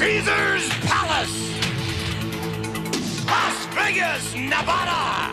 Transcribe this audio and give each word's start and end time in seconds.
Caesar's 0.00 0.66
Palace, 0.86 1.36
Las 3.26 3.66
Vegas, 3.74 4.34
Nevada, 4.34 5.30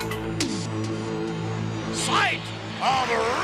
site 1.94 2.42
of 2.82 3.37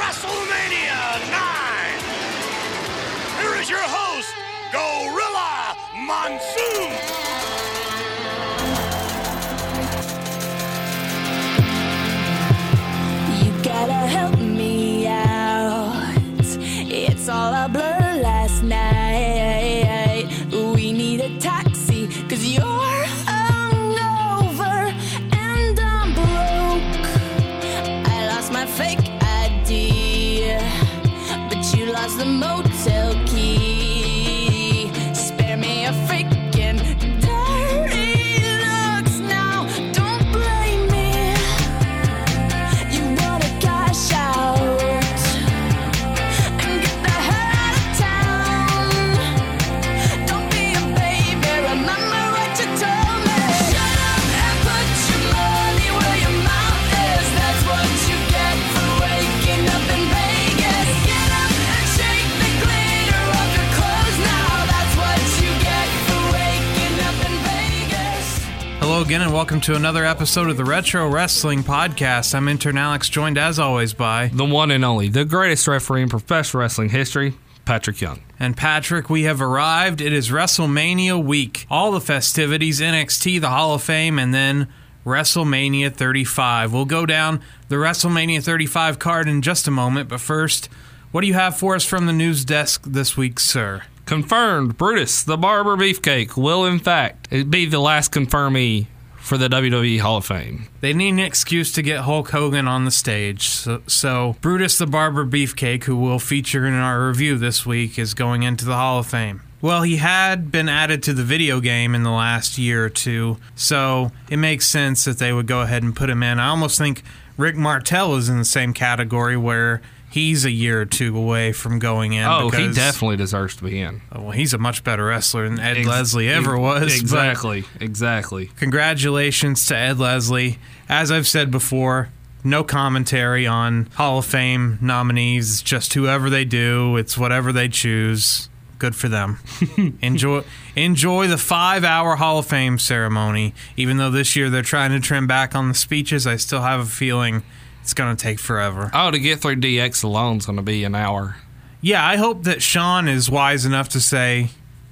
welcome 69.33 69.59
to 69.59 69.75
another 69.75 70.05
episode 70.05 70.47
of 70.47 70.57
the 70.57 70.63
Retro 70.63 71.09
Wrestling 71.09 71.63
Podcast. 71.63 72.35
I'm 72.35 72.47
intern 72.47 72.77
Alex, 72.77 73.09
joined 73.09 73.39
as 73.39 73.57
always 73.57 73.91
by 73.91 74.27
the 74.27 74.45
one 74.45 74.69
and 74.69 74.85
only, 74.85 75.09
the 75.09 75.25
greatest 75.25 75.67
referee 75.67 76.03
in 76.03 76.09
professional 76.09 76.61
wrestling 76.61 76.89
history, 76.89 77.33
Patrick 77.65 77.99
Young. 77.99 78.21
and 78.39 78.55
Patrick. 78.55 79.09
We 79.09 79.23
have 79.23 79.41
arrived. 79.41 80.01
It 80.01 80.13
is 80.13 80.29
WrestleMania 80.29 81.21
week. 81.25 81.65
All 81.67 81.91
the 81.91 81.99
festivities, 81.99 82.79
NXT, 82.79 83.41
the 83.41 83.49
Hall 83.49 83.73
of 83.73 83.81
Fame, 83.81 84.19
and 84.19 84.35
then 84.35 84.67
WrestleMania 85.03 85.91
35. 85.91 86.71
We'll 86.71 86.85
go 86.85 87.07
down 87.07 87.41
the 87.69 87.77
WrestleMania 87.77 88.43
35 88.43 88.99
card 88.99 89.27
in 89.27 89.41
just 89.41 89.67
a 89.67 89.71
moment, 89.71 90.09
but 90.09 90.21
first, 90.21 90.69
what 91.11 91.21
do 91.21 91.27
you 91.27 91.33
have 91.33 91.57
for 91.57 91.73
us 91.73 91.83
from 91.83 92.05
the 92.05 92.13
news 92.13 92.45
desk 92.45 92.83
this 92.85 93.17
week, 93.17 93.39
sir? 93.39 93.81
Confirmed, 94.05 94.77
Brutus, 94.77 95.23
the 95.23 95.37
Barber 95.37 95.75
Beefcake, 95.75 96.37
will 96.37 96.65
in 96.65 96.77
fact 96.77 97.31
be 97.49 97.65
the 97.65 97.79
last 97.79 98.11
confirmee 98.11 98.89
for 99.23 99.37
the 99.37 99.47
WWE 99.47 100.01
Hall 100.01 100.17
of 100.17 100.25
Fame. 100.25 100.67
They 100.81 100.93
need 100.93 101.09
an 101.09 101.19
excuse 101.19 101.71
to 101.73 101.81
get 101.81 102.01
Hulk 102.01 102.29
Hogan 102.31 102.67
on 102.67 102.83
the 102.83 102.91
stage. 102.91 103.47
So, 103.47 103.81
so 103.87 104.35
Brutus 104.41 104.77
the 104.77 104.85
Barber 104.85 105.25
Beefcake, 105.25 105.85
who 105.85 105.95
will 105.95 106.19
feature 106.19 106.67
in 106.67 106.73
our 106.73 107.07
review 107.07 107.37
this 107.37 107.65
week, 107.65 107.97
is 107.97 108.13
going 108.13 108.43
into 108.43 108.65
the 108.65 108.75
Hall 108.75 108.99
of 108.99 109.07
Fame. 109.07 109.41
Well, 109.61 109.83
he 109.83 109.95
had 109.95 110.51
been 110.51 110.67
added 110.67 111.01
to 111.03 111.13
the 111.13 111.23
video 111.23 111.61
game 111.61 111.95
in 111.95 112.03
the 112.03 112.11
last 112.11 112.57
year 112.57 112.83
or 112.83 112.89
two, 112.89 113.37
so 113.55 114.11
it 114.29 114.35
makes 114.35 114.67
sense 114.67 115.05
that 115.05 115.19
they 115.19 115.31
would 115.31 115.47
go 115.47 115.61
ahead 115.61 115.83
and 115.83 115.95
put 115.95 116.09
him 116.09 116.21
in. 116.21 116.37
I 116.37 116.49
almost 116.49 116.77
think 116.77 117.01
Rick 117.37 117.55
Martel 117.55 118.15
is 118.15 118.27
in 118.27 118.37
the 118.37 118.45
same 118.45 118.73
category 118.73 119.37
where 119.37 119.81
he's 120.13 120.45
a 120.45 120.51
year 120.51 120.79
or 120.81 120.85
two 120.85 121.17
away 121.17 121.51
from 121.51 121.79
going 121.79 122.13
in. 122.13 122.23
Oh, 122.23 122.49
he 122.49 122.71
definitely 122.71 123.17
deserves 123.17 123.55
to 123.55 123.63
be 123.63 123.79
in. 123.79 124.01
Well, 124.11 124.29
he's 124.29 124.53
a 124.53 124.59
much 124.59 124.83
better 124.83 125.05
wrestler 125.05 125.49
than 125.49 125.59
Ed 125.59 125.77
Ex- 125.77 125.87
Leslie 125.87 126.29
ever 126.29 126.55
was. 126.55 126.99
Exactly, 126.99 127.63
exactly. 127.79 128.51
Congratulations 128.57 129.65
to 129.67 129.75
Ed 129.75 129.97
Leslie. 129.97 130.59
As 130.87 131.11
I've 131.11 131.27
said 131.27 131.49
before, 131.49 132.09
no 132.43 132.63
commentary 132.63 133.47
on 133.47 133.87
Hall 133.95 134.19
of 134.19 134.25
Fame 134.27 134.77
nominees, 134.81 135.63
just 135.63 135.95
whoever 135.95 136.29
they 136.29 136.45
do, 136.45 136.95
it's 136.97 137.17
whatever 137.17 137.51
they 137.51 137.67
choose. 137.67 138.49
Good 138.77 138.95
for 138.95 139.07
them. 139.07 139.39
enjoy 140.01 140.43
enjoy 140.75 141.27
the 141.27 141.37
5-hour 141.37 142.17
Hall 142.17 142.37
of 142.37 142.45
Fame 142.45 142.77
ceremony. 142.77 143.55
Even 143.77 143.97
though 143.97 144.11
this 144.11 144.35
year 144.35 144.51
they're 144.51 144.61
trying 144.61 144.91
to 144.91 144.99
trim 144.99 145.25
back 145.25 145.55
on 145.55 145.69
the 145.69 145.73
speeches, 145.73 146.27
I 146.27 146.35
still 146.35 146.61
have 146.61 146.81
a 146.81 146.85
feeling 146.85 147.43
it's 147.83 147.93
going 147.93 148.15
to 148.15 148.21
take 148.21 148.39
forever. 148.39 148.89
Oh, 148.93 149.11
to 149.11 149.19
get 149.19 149.41
through 149.41 149.57
DX 149.57 150.03
alone 150.05 150.37
is 150.37 150.45
going 150.45 150.55
to 150.55 150.63
be 150.63 150.85
an 150.85 150.95
hour. 150.95 151.35
Yeah, 151.81 152.05
I 152.05 152.15
hope 152.15 152.43
that 152.43 152.61
Shawn 152.61 153.09
is 153.09 153.29
wise 153.29 153.65
enough 153.65 153.89
to 153.89 153.99
say 153.99 154.47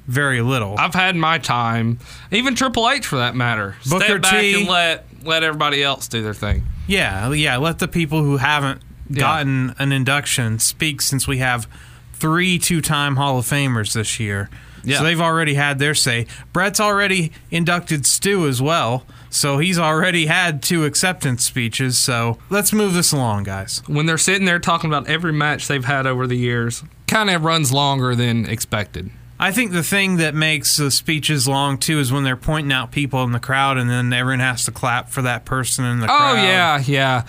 very 0.07 0.41
little. 0.41 0.75
I've 0.77 0.93
had 0.93 1.15
my 1.15 1.37
time. 1.37 1.99
Even 2.31 2.53
Triple 2.53 2.89
H, 2.89 3.05
for 3.05 3.15
that 3.15 3.33
matter. 3.33 3.77
Booker 3.89 4.05
Step 4.05 4.21
back 4.23 4.41
T. 4.41 4.59
and 4.59 4.69
let 4.69 5.05
let 5.23 5.41
everybody 5.43 5.81
else 5.81 6.09
do 6.09 6.21
their 6.21 6.33
thing. 6.33 6.63
Yeah, 6.87 7.31
yeah. 7.31 7.55
Let 7.57 7.79
the 7.79 7.87
people 7.87 8.23
who 8.23 8.37
haven't 8.37 8.81
gotten 9.09 9.73
an 9.79 9.93
induction 9.93 10.59
speak 10.59 11.01
since 11.01 11.27
we 11.27 11.37
have 11.37 11.67
three 12.13 12.59
two 12.59 12.81
time 12.81 13.15
Hall 13.15 13.39
of 13.39 13.45
Famers 13.45 13.93
this 13.93 14.19
year. 14.19 14.49
Yeah. 14.83 14.97
So 14.97 15.03
they've 15.05 15.21
already 15.21 15.53
had 15.53 15.79
their 15.79 15.95
say. 15.95 16.27
Bret's 16.51 16.81
already 16.81 17.31
inducted 17.51 18.05
Stu 18.05 18.47
as 18.47 18.61
well. 18.61 19.05
So 19.31 19.57
he's 19.57 19.79
already 19.79 20.25
had 20.27 20.61
two 20.61 20.85
acceptance 20.85 21.43
speeches. 21.45 21.97
So 21.97 22.37
let's 22.49 22.73
move 22.73 22.93
this 22.93 23.11
along, 23.11 23.43
guys. 23.43 23.81
When 23.87 24.05
they're 24.05 24.17
sitting 24.17 24.45
there 24.45 24.59
talking 24.59 24.89
about 24.89 25.07
every 25.07 25.31
match 25.33 25.67
they've 25.67 25.83
had 25.85 26.05
over 26.05 26.27
the 26.27 26.37
years, 26.37 26.83
kind 27.07 27.29
of 27.29 27.43
runs 27.43 27.71
longer 27.71 28.13
than 28.13 28.45
expected. 28.45 29.09
I 29.39 29.51
think 29.51 29.71
the 29.71 29.81
thing 29.83 30.17
that 30.17 30.35
makes 30.35 30.77
the 30.77 30.91
speeches 30.91 31.47
long 31.47 31.79
too 31.79 31.99
is 31.99 32.11
when 32.11 32.23
they're 32.23 32.35
pointing 32.35 32.71
out 32.71 32.91
people 32.91 33.23
in 33.23 33.31
the 33.31 33.39
crowd 33.39 33.77
and 33.77 33.89
then 33.89 34.13
everyone 34.13 34.39
has 34.39 34.65
to 34.65 34.71
clap 34.71 35.09
for 35.09 35.23
that 35.23 35.45
person 35.45 35.83
in 35.85 35.99
the 35.99 36.05
Oh 36.05 36.15
crowd. 36.15 36.37
Oh 36.37 36.43
yeah, 36.43 36.83
yeah. 36.85 37.23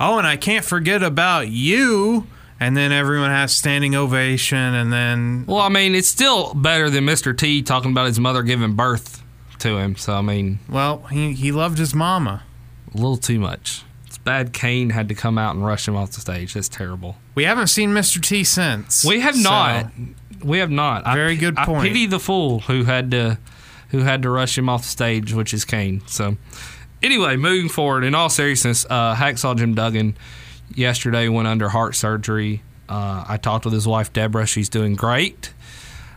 oh, 0.00 0.16
and 0.16 0.26
I 0.26 0.36
can't 0.36 0.64
forget 0.64 1.02
about 1.02 1.48
you. 1.48 2.26
And 2.62 2.76
then 2.76 2.92
everyone 2.92 3.30
has 3.30 3.52
standing 3.56 3.94
ovation, 3.94 4.58
and 4.58 4.92
then 4.92 5.44
Well, 5.46 5.60
I 5.60 5.70
mean, 5.70 5.94
it's 5.94 6.08
still 6.08 6.52
better 6.52 6.90
than 6.90 7.04
Mr. 7.06 7.36
T 7.36 7.62
talking 7.62 7.90
about 7.90 8.06
his 8.06 8.20
mother 8.20 8.42
giving 8.42 8.74
birth 8.74 9.19
to 9.60 9.78
him. 9.78 9.96
So 9.96 10.14
I 10.14 10.20
mean, 10.22 10.58
well, 10.68 10.98
he 11.10 11.32
he 11.32 11.52
loved 11.52 11.78
his 11.78 11.94
mama. 11.94 12.42
a 12.92 12.96
little 12.96 13.16
too 13.16 13.38
much. 13.38 13.82
It's 14.06 14.18
bad. 14.18 14.52
Kane 14.52 14.90
had 14.90 15.08
to 15.08 15.14
come 15.14 15.38
out 15.38 15.54
and 15.54 15.64
rush 15.64 15.86
him 15.86 15.96
off 15.96 16.12
the 16.12 16.20
stage. 16.20 16.54
That's 16.54 16.68
terrible. 16.68 17.16
We 17.34 17.44
haven't 17.44 17.68
seen 17.68 17.90
Mr. 17.90 18.20
T 18.20 18.42
since. 18.44 19.04
We 19.04 19.20
have 19.20 19.36
so- 19.36 19.42
not. 19.42 19.86
We 20.42 20.58
have 20.58 20.70
not. 20.70 21.06
I 21.06 21.14
Very 21.14 21.34
pi- 21.36 21.40
good 21.40 21.58
I 21.58 21.64
point. 21.66 21.82
pity 21.86 22.06
the 22.06 22.18
fool 22.18 22.60
who 22.60 22.84
had 22.84 23.10
to 23.12 23.38
who 23.90 23.98
had 23.98 24.22
to 24.22 24.30
rush 24.30 24.56
him 24.56 24.68
off 24.68 24.82
the 24.82 24.88
stage, 24.88 25.32
which 25.34 25.52
is 25.52 25.64
Kane. 25.64 26.00
So, 26.06 26.36
anyway, 27.02 27.36
moving 27.36 27.68
forward. 27.68 28.04
In 28.04 28.14
all 28.14 28.28
seriousness, 28.30 28.86
uh, 28.88 29.14
Hacksaw 29.16 29.56
Jim 29.58 29.74
Duggan 29.74 30.16
yesterday 30.74 31.28
went 31.28 31.48
under 31.48 31.68
heart 31.68 31.94
surgery. 31.94 32.62
Uh, 32.88 33.24
I 33.28 33.36
talked 33.36 33.64
with 33.64 33.74
his 33.74 33.86
wife 33.86 34.12
Deborah. 34.12 34.46
She's 34.46 34.68
doing 34.68 34.94
great, 34.96 35.52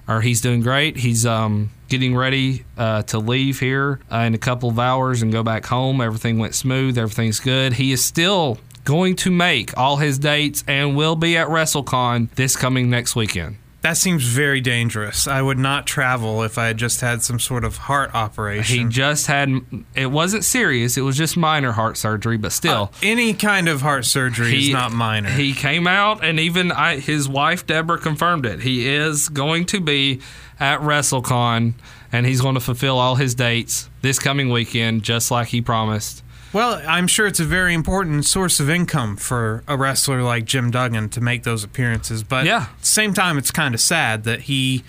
or 0.08 0.22
he's 0.22 0.41
doing 0.41 0.62
great. 0.62 0.97
He's 0.97 1.25
um, 1.25 1.72
getting 1.90 2.16
ready 2.16 2.66
uh, 2.78 3.03
to 3.03 3.19
leave 3.19 3.59
here 3.59 4.00
uh, 4.12 4.18
in 4.18 4.34
a 4.34 4.38
couple 4.38 4.69
of 4.69 4.80
hours 4.80 5.22
and 5.22 5.31
go 5.31 5.44
back 5.44 5.66
home. 5.66 6.02
Everything 6.02 6.40
went 6.40 6.56
smooth. 6.56 6.97
Everything's 6.97 7.40
good. 7.40 7.74
He 7.74 7.91
is 7.91 8.03
still 8.03 8.58
going 8.84 9.16
to 9.16 9.31
make 9.31 9.78
all 9.78 9.97
his 9.97 10.19
dates 10.19 10.63
and 10.68 10.96
will 10.96 11.16
be 11.16 11.38
at 11.38 11.47
WrestleCon 11.47 12.30
this 12.31 12.56
coming 12.56 12.89
next 12.89 13.16
weekend. 13.16 13.57
That 13.83 13.97
seems 13.97 14.24
very 14.24 14.62
dangerous. 14.62 15.27
I 15.27 15.41
would 15.41 15.59
not 15.59 15.85
travel 15.85 16.41
if 16.44 16.57
I 16.57 16.68
had 16.68 16.77
just 16.77 17.01
had 17.01 17.21
some 17.21 17.38
sort 17.38 17.65
of 17.65 17.75
heart 17.75 18.15
operation. 18.15 18.80
He 18.80 18.85
just 18.85 19.27
had 19.27 19.50
it 19.94 20.06
wasn't 20.06 20.45
serious. 20.45 20.97
It 20.97 21.01
was 21.01 21.18
just 21.18 21.35
minor 21.35 21.74
heart 21.74 21.97
surgery, 21.97 22.38
but 22.38 22.53
still. 22.53 22.91
Uh, 22.94 22.97
any 23.03 23.33
kind 23.33 23.68
of 23.68 23.81
heart 23.81 24.06
surgery 24.06 24.56
is 24.56 24.69
not 24.69 24.94
minor. 24.94 25.30
He 25.30 25.53
came 25.53 25.85
out, 25.85 26.24
and 26.24 26.39
even 26.39 26.71
I, 26.71 27.00
his 27.00 27.27
wife 27.27 27.68
Deborah 27.68 27.97
confirmed 27.97 28.45
it. 28.45 28.62
He 28.62 28.88
is 28.88 29.27
going 29.27 29.65
to 29.65 29.81
be 29.81 30.21
at 30.62 30.80
WrestleCon, 30.80 31.74
and 32.09 32.25
he's 32.25 32.39
going 32.39 32.56
to 32.56 32.62
fulfill 32.62 32.97
all 32.97 33.15
his 33.15 33.35
dates 33.35 33.89
this 34.01 34.18
coming 34.18 34.50
weekend, 34.50 35.03
just 35.03 35.30
like 35.30 35.50
he 35.50 35.62
promised. 35.62 36.23
Well, 36.54 36.82
I'm 36.88 37.08
sure 37.08 37.28
it's 37.28 37.40
a 37.40 37.46
very 37.46 37.74
important 37.74 38.26
source 38.26 38.60
of 38.60 38.70
income 38.70 39.18
for 39.18 39.64
a 39.68 39.76
wrestler 39.76 40.22
like 40.24 40.46
Jim 40.46 40.72
Duggan 40.72 41.10
to 41.10 41.22
make 41.22 41.44
those 41.44 41.64
appearances. 41.64 42.24
But 42.24 42.46
Yeah. 42.46 42.64
at 42.64 42.80
the 42.82 42.86
same 42.86 43.14
time, 43.14 43.38
it's 43.38 43.52
kind 43.52 43.74
of 43.74 43.82
sad 43.82 44.24
that 44.24 44.42
he 44.42 44.84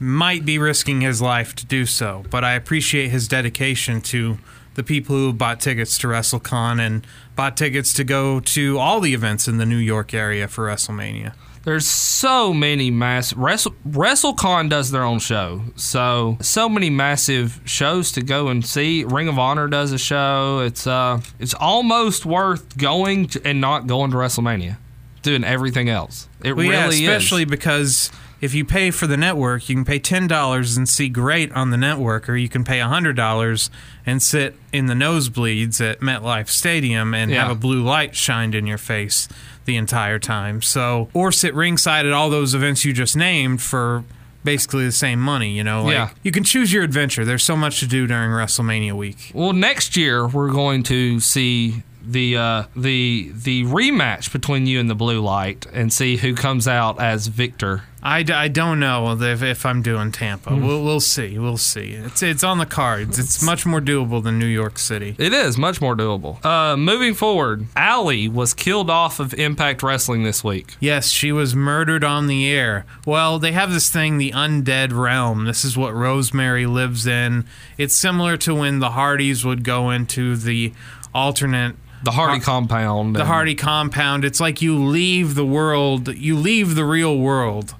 might 0.00 0.44
be 0.44 0.58
risking 0.58 1.00
his 1.00 1.20
life 1.20 1.54
to 1.56 1.66
do 1.66 1.84
so. 1.84 2.24
But 2.30 2.44
I 2.44 2.52
appreciate 2.52 3.08
his 3.10 3.26
dedication 3.26 4.00
to 4.02 4.38
the 4.74 4.84
people 4.84 5.16
who 5.16 5.32
bought 5.32 5.58
tickets 5.60 5.98
to 5.98 6.06
WrestleCon 6.06 6.80
and 6.80 7.04
bought 7.34 7.56
tickets 7.56 7.92
to 7.94 8.04
go 8.04 8.38
to 8.38 8.78
all 8.78 9.00
the 9.00 9.12
events 9.12 9.48
in 9.48 9.58
the 9.58 9.66
New 9.66 9.76
York 9.76 10.14
area 10.14 10.46
for 10.46 10.66
WrestleMania. 10.68 11.32
There's 11.64 11.86
so 11.86 12.54
many 12.54 12.90
mass 12.90 13.34
Wrestle 13.34 13.74
WrestleCon 13.86 14.70
does 14.70 14.90
their 14.90 15.02
own 15.04 15.18
show, 15.18 15.62
so 15.76 16.38
so 16.40 16.68
many 16.68 16.88
massive 16.90 17.60
shows 17.64 18.12
to 18.12 18.22
go 18.22 18.48
and 18.48 18.64
see. 18.64 19.04
Ring 19.04 19.28
of 19.28 19.38
Honor 19.38 19.68
does 19.68 19.92
a 19.92 19.98
show. 19.98 20.60
It's 20.60 20.86
uh, 20.86 21.20
it's 21.38 21.54
almost 21.54 22.24
worth 22.24 22.76
going 22.78 23.26
to, 23.28 23.46
and 23.46 23.60
not 23.60 23.86
going 23.86 24.10
to 24.12 24.16
WrestleMania, 24.16 24.76
doing 25.22 25.44
everything 25.44 25.88
else. 25.88 26.28
It 26.42 26.54
Well, 26.54 26.64
yeah, 26.66 26.84
really 26.84 27.04
especially 27.06 27.42
is. 27.42 27.50
because 27.50 28.10
if 28.40 28.54
you 28.54 28.64
pay 28.64 28.90
for 28.92 29.06
the 29.08 29.16
network, 29.16 29.68
you 29.68 29.74
can 29.74 29.84
pay 29.84 29.98
ten 29.98 30.26
dollars 30.26 30.76
and 30.76 30.88
see 30.88 31.08
great 31.08 31.52
on 31.52 31.70
the 31.70 31.76
network, 31.76 32.28
or 32.28 32.36
you 32.36 32.48
can 32.48 32.64
pay 32.64 32.78
hundred 32.78 33.16
dollars 33.16 33.70
and 34.06 34.22
sit 34.22 34.54
in 34.72 34.86
the 34.86 34.94
nosebleeds 34.94 35.80
at 35.86 36.00
MetLife 36.00 36.48
Stadium 36.48 37.12
and 37.14 37.30
Yeah. 37.30 37.42
have 37.42 37.50
a 37.50 37.54
blue 37.60 37.82
light 37.82 38.14
shined 38.16 38.54
in 38.54 38.66
your 38.66 38.78
face 38.78 39.28
the 39.68 39.76
entire 39.76 40.18
time. 40.18 40.60
So, 40.62 41.08
or 41.14 41.30
sit 41.30 41.54
ringside 41.54 42.06
at 42.06 42.12
all 42.12 42.30
those 42.30 42.54
events 42.54 42.84
you 42.84 42.92
just 42.92 43.14
named 43.16 43.62
for 43.62 44.02
basically 44.42 44.86
the 44.86 44.92
same 44.92 45.20
money. 45.20 45.50
You 45.56 45.62
know, 45.62 45.84
like, 45.84 45.92
Yeah. 45.92 46.10
you 46.24 46.32
can 46.32 46.42
choose 46.42 46.72
your 46.72 46.82
adventure. 46.82 47.24
There's 47.24 47.44
so 47.44 47.54
much 47.56 47.78
to 47.80 47.86
do 47.86 48.06
during 48.06 48.30
WrestleMania 48.30 48.94
week. 48.94 49.30
Well, 49.34 49.52
next 49.52 49.96
year 49.96 50.26
we're 50.26 50.50
going 50.50 50.82
to 50.84 51.20
see 51.20 51.82
the 52.02 52.36
uh, 52.38 52.62
the 52.74 53.30
the 53.34 53.64
rematch 53.64 54.32
between 54.32 54.66
you 54.66 54.80
and 54.80 54.88
the 54.88 54.94
Blue 54.94 55.20
Light 55.20 55.66
and 55.74 55.92
see 55.92 56.16
who 56.16 56.34
comes 56.34 56.66
out 56.66 56.98
as 56.98 57.26
victor. 57.26 57.82
I, 58.02 58.22
d- 58.22 58.32
I 58.32 58.48
don't 58.48 58.78
know 58.78 59.16
if, 59.20 59.42
if 59.42 59.66
I'm 59.66 59.82
doing 59.82 60.12
Tampa. 60.12 60.50
Hmm. 60.50 60.64
We'll, 60.64 60.84
we'll 60.84 61.00
see. 61.00 61.38
We'll 61.38 61.56
see. 61.56 61.92
It's 61.92 62.22
it's 62.22 62.44
on 62.44 62.58
the 62.58 62.66
cards. 62.66 63.18
It's 63.18 63.42
much 63.42 63.66
more 63.66 63.80
doable 63.80 64.22
than 64.22 64.38
New 64.38 64.46
York 64.46 64.78
City. 64.78 65.16
It 65.18 65.32
is 65.32 65.58
much 65.58 65.80
more 65.80 65.96
doable. 65.96 66.44
Uh, 66.44 66.76
moving 66.76 67.14
forward, 67.14 67.66
Allie 67.74 68.28
was 68.28 68.54
killed 68.54 68.88
off 68.88 69.18
of 69.18 69.34
Impact 69.34 69.82
Wrestling 69.82 70.22
this 70.22 70.44
week. 70.44 70.76
Yes, 70.80 71.08
she 71.08 71.32
was 71.32 71.56
murdered 71.56 72.04
on 72.04 72.28
the 72.28 72.48
air. 72.50 72.86
Well, 73.04 73.38
they 73.38 73.52
have 73.52 73.72
this 73.72 73.90
thing, 73.90 74.18
the 74.18 74.30
undead 74.30 74.92
realm. 74.92 75.44
This 75.44 75.64
is 75.64 75.76
what 75.76 75.92
Rosemary 75.94 76.66
lives 76.66 77.06
in. 77.06 77.46
It's 77.76 77.96
similar 77.96 78.36
to 78.38 78.54
when 78.54 78.78
the 78.78 78.90
Hardys 78.90 79.44
would 79.44 79.64
go 79.64 79.90
into 79.90 80.36
the 80.36 80.72
alternate 81.14 81.74
The 82.04 82.12
Hardy 82.12 82.40
compound. 82.40 83.16
the 83.16 83.24
Hardy 83.24 83.54
compound. 83.54 84.24
It's 84.24 84.40
like 84.40 84.62
you 84.62 84.76
leave 84.78 85.34
the 85.34 85.44
world, 85.46 86.14
you 86.14 86.36
leave 86.36 86.74
the 86.74 86.84
real 86.84 87.18
world 87.18 87.74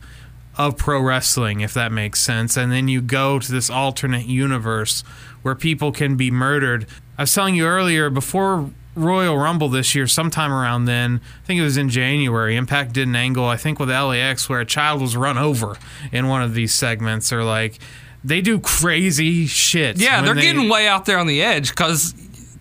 of 0.58 0.76
pro 0.76 1.00
wrestling, 1.00 1.60
if 1.60 1.72
that 1.74 1.92
makes 1.92 2.20
sense, 2.20 2.56
and 2.56 2.70
then 2.72 2.88
you 2.88 3.00
go 3.00 3.38
to 3.38 3.52
this 3.52 3.70
alternate 3.70 4.26
universe 4.26 5.02
where 5.42 5.54
people 5.54 5.92
can 5.92 6.16
be 6.16 6.30
murdered. 6.30 6.86
I 7.16 7.22
was 7.22 7.32
telling 7.32 7.54
you 7.54 7.64
earlier 7.66 8.10
before 8.10 8.70
Royal 8.96 9.38
Rumble 9.38 9.68
this 9.68 9.94
year, 9.94 10.08
sometime 10.08 10.52
around 10.52 10.86
then, 10.86 11.20
I 11.42 11.46
think 11.46 11.60
it 11.60 11.62
was 11.62 11.76
in 11.76 11.88
January, 11.88 12.56
Impact 12.56 12.92
did 12.92 13.06
an 13.06 13.14
angle, 13.14 13.44
I 13.46 13.56
think 13.56 13.78
with 13.78 13.88
LAX, 13.88 14.48
where 14.48 14.58
a 14.60 14.66
child 14.66 15.00
was 15.00 15.16
run 15.16 15.38
over 15.38 15.76
in 16.10 16.26
one 16.26 16.42
of 16.42 16.54
these 16.54 16.74
segments, 16.74 17.32
or 17.32 17.44
like. 17.44 17.78
They 18.24 18.40
do 18.40 18.58
crazy 18.58 19.46
shit. 19.46 19.98
Yeah, 20.00 20.22
they're 20.22 20.34
they- 20.34 20.40
getting 20.42 20.68
way 20.68 20.88
out 20.88 21.06
there 21.06 21.18
on 21.18 21.28
the 21.28 21.40
edge 21.40 21.70
because 21.70 22.14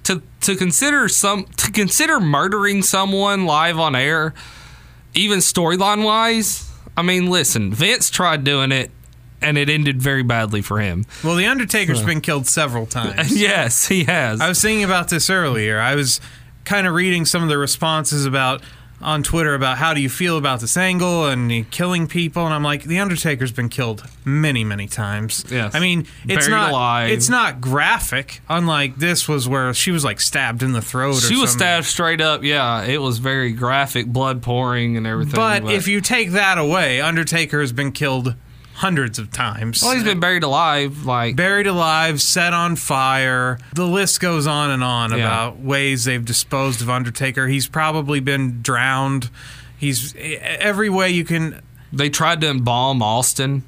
to 0.04 0.22
to 0.42 0.56
consider 0.56 1.10
some 1.10 1.46
to 1.58 1.72
consider 1.72 2.20
murdering 2.20 2.84
someone 2.84 3.48
live 3.48 3.80
on 3.80 3.96
air, 3.96 4.36
even 5.16 5.40
storyline 5.40 6.04
wise. 6.04 6.67
I 6.98 7.04
mean, 7.04 7.28
listen, 7.28 7.72
Vince 7.74 8.10
tried 8.10 8.44
doing 8.44 8.72
it, 8.72 8.90
and 9.42 9.58
it 9.58 9.70
ended 9.70 10.02
very 10.02 10.24
badly 10.24 10.62
for 10.62 10.80
him. 10.82 11.06
Well, 11.24 11.36
The 11.36 11.46
Undertaker's 11.46 12.02
been 12.04 12.22
killed 12.22 12.48
several 12.48 12.86
times. 12.88 13.40
yes, 13.40 13.88
he 13.88 14.04
has. 14.06 14.42
I 14.42 14.50
was 14.50 14.62
thinking 14.62 14.84
about 14.84 15.10
this 15.10 15.30
earlier. 15.30 15.80
I 15.80 15.94
was 15.96 16.20
kind 16.66 16.88
of 16.88 16.94
reading 16.96 17.24
some 17.26 17.44
of 17.44 17.50
the 17.50 17.58
responses 17.58 18.26
about 18.26 18.62
on 19.02 19.22
Twitter 19.22 19.54
about 19.54 19.78
how 19.78 19.94
do 19.94 20.02
you 20.02 20.10
feel 20.10 20.38
about 20.38 20.60
this 20.60 20.76
angle 20.76 21.28
and 21.28 21.70
killing 21.70 22.08
people, 22.08 22.46
and 22.46 22.54
I'm 22.54 22.64
like, 22.64 22.84
the 22.84 23.00
Undertaker's 23.00 23.52
been 23.52 23.70
killed 23.70 24.04
many, 24.26 24.64
many 24.64 24.88
times. 24.88 25.46
Yes. 25.52 25.76
I 25.76 25.80
mean, 25.80 26.08
it's 26.28 26.48
Buried 26.48 26.50
not 26.50 26.70
alive. 26.72 27.12
it's 27.12 27.30
not 27.30 27.62
graphic. 27.62 28.42
Unlike 28.50 28.96
this 28.98 29.28
was 29.28 29.48
where 29.48 29.74
she 29.74 29.92
was 29.92 30.04
like 30.04 30.20
stabbed 30.20 30.64
in 30.64 30.74
the 30.74 30.82
throat. 30.82 31.18
or 31.18 31.22
she 31.22 31.36
was 31.36 31.52
something. 31.52 31.60
stabbed 31.60 31.86
straight 31.86 32.22
up. 32.22 32.44
Yeah, 32.44 32.84
it 32.86 33.00
was 33.00 33.20
very 33.20 33.52
graphic, 33.52 34.08
blood 34.08 34.42
pouring 34.42 34.98
and 34.98 35.06
everything. 35.06 35.36
But, 35.36 35.70
if 35.72 35.88
you 35.88 36.02
take 36.02 36.32
that 36.32 36.58
away, 36.58 37.00
Undertaker 37.02 37.62
has 37.62 37.72
been 37.72 37.92
killed 37.92 38.34
hundreds 38.78 39.18
of 39.20 39.32
times. 39.32 39.82
well, 39.82 39.94
he's 39.96 40.04
been 40.04 40.20
buried 40.20 40.44
alive. 40.44 41.06
Like 41.06 41.36
buried 41.36 41.68
alive, 41.68 42.22
set 42.22 42.54
on 42.54 42.76
fire. 42.76 43.58
The 43.74 43.86
list 43.88 44.20
goes 44.20 44.46
on 44.48 44.70
and 44.72 44.84
on 44.84 45.12
Yeah. 45.12 45.18
about 45.18 45.60
ways 45.60 46.06
they've 46.06 46.24
disposed 46.24 46.82
of 46.82 46.90
Undertaker. 46.90 47.48
He's 47.48 47.68
probably 47.68 48.20
been 48.20 48.62
drowned. 48.62 49.30
He's 49.78 50.16
every 50.18 50.90
way 50.90 51.10
you 51.10 51.24
can. 51.24 51.62
they 51.94 52.10
tried 52.10 52.42
to 52.42 52.50
embalm 52.50 53.02
Austin. 53.02 53.64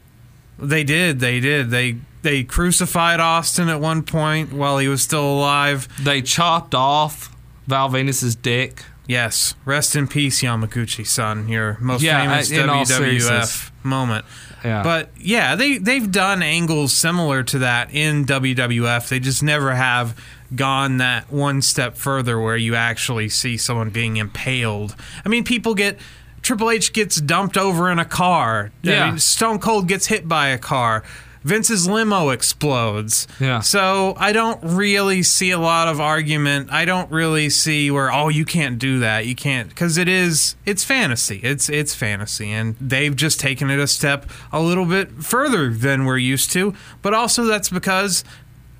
They 0.58 0.84
did. 0.84 1.20
They 1.20 1.40
did. 1.40 1.70
They 1.70 1.98
they 2.22 2.44
crucified 2.44 3.20
Austin 3.20 3.70
at 3.70 3.80
one 3.80 4.04
point 4.04 4.52
while 4.52 4.78
he 4.78 4.88
was 4.88 5.02
still 5.02 5.26
alive. 5.26 5.88
They 6.04 6.22
chopped 6.22 6.76
off 6.76 7.34
Val 7.68 7.90
Venis's 7.90 8.36
dick. 8.36 8.84
Yes. 9.08 9.56
Rest 9.66 9.96
in 9.96 10.08
peace, 10.08 10.42
Yamaguchi 10.44 11.08
san. 11.08 11.48
Your 11.48 11.78
most 11.80 12.02
Yeah, 12.04 12.22
famous 12.22 12.52
I- 12.52 12.56
WWF 12.58 13.72
moment. 13.84 14.26
Yeah. 14.64 14.84
But 14.84 15.10
yeah, 15.18 15.56
they 15.56 15.78
they've 15.78 16.12
done 16.12 16.42
angles 16.44 16.94
similar 16.94 17.44
to 17.44 17.60
that 17.60 17.94
in 17.94 18.26
WWF. 18.26 19.08
They 19.10 19.20
just 19.20 19.42
never 19.44 19.74
have 19.76 20.20
gone 20.56 20.98
that 20.98 21.32
one 21.32 21.62
step 21.62 21.96
further 21.96 22.40
where 22.40 22.58
you 22.58 22.76
actually 22.76 23.30
see 23.30 23.56
someone 23.58 23.90
being 23.92 24.18
impaled. 24.18 24.96
I 25.26 25.30
mean, 25.30 25.44
people 25.44 25.76
get 25.76 26.00
Triple 26.42 26.72
H 26.72 26.94
gets 26.94 27.20
dumped 27.22 27.58
over 27.58 27.92
in 27.92 28.00
a 28.00 28.06
car. 28.06 28.72
I 28.84 28.88
Yeah. 28.90 29.10
mean, 29.12 29.20
Stone 29.20 29.60
Cold 29.60 29.88
gets 29.88 30.08
hit 30.08 30.28
by 30.28 30.48
a 30.48 30.58
car. 30.58 31.04
Vince's 31.44 31.88
limo 31.88 32.30
explodes. 32.30 33.27
Yeah. 33.39 33.59
So 33.62 34.15
I 34.18 34.33
don't 34.33 34.59
really 34.62 35.24
see 35.24 35.51
a 35.51 35.57
lot 35.57 35.88
of 35.88 36.00
argument. 36.00 36.71
I 36.71 36.86
don't 36.86 37.09
really 37.12 37.50
see 37.50 37.89
where 37.91 38.12
oh 38.12 38.30
you 38.30 38.45
can't 38.45 38.77
do 38.77 39.00
that. 39.00 39.25
You 39.25 39.36
can't 39.36 39.69
because 39.69 39.97
it 39.97 40.07
is 40.07 40.56
it's 40.65 40.83
fantasy. 40.83 41.39
It's 41.44 41.69
it's 41.69 41.95
fantasy, 41.95 42.51
and 42.51 42.75
they've 42.80 43.15
just 43.15 43.39
taken 43.39 43.69
it 43.69 43.80
a 43.80 43.88
step 43.88 44.30
a 44.51 44.62
little 44.62 44.86
bit 44.86 45.24
further 45.24 45.69
than 45.69 46.06
we're 46.06 46.18
used 46.18 46.51
to. 46.51 46.74
But 47.01 47.13
also 47.13 47.44
that's 47.44 47.69
because 47.69 48.24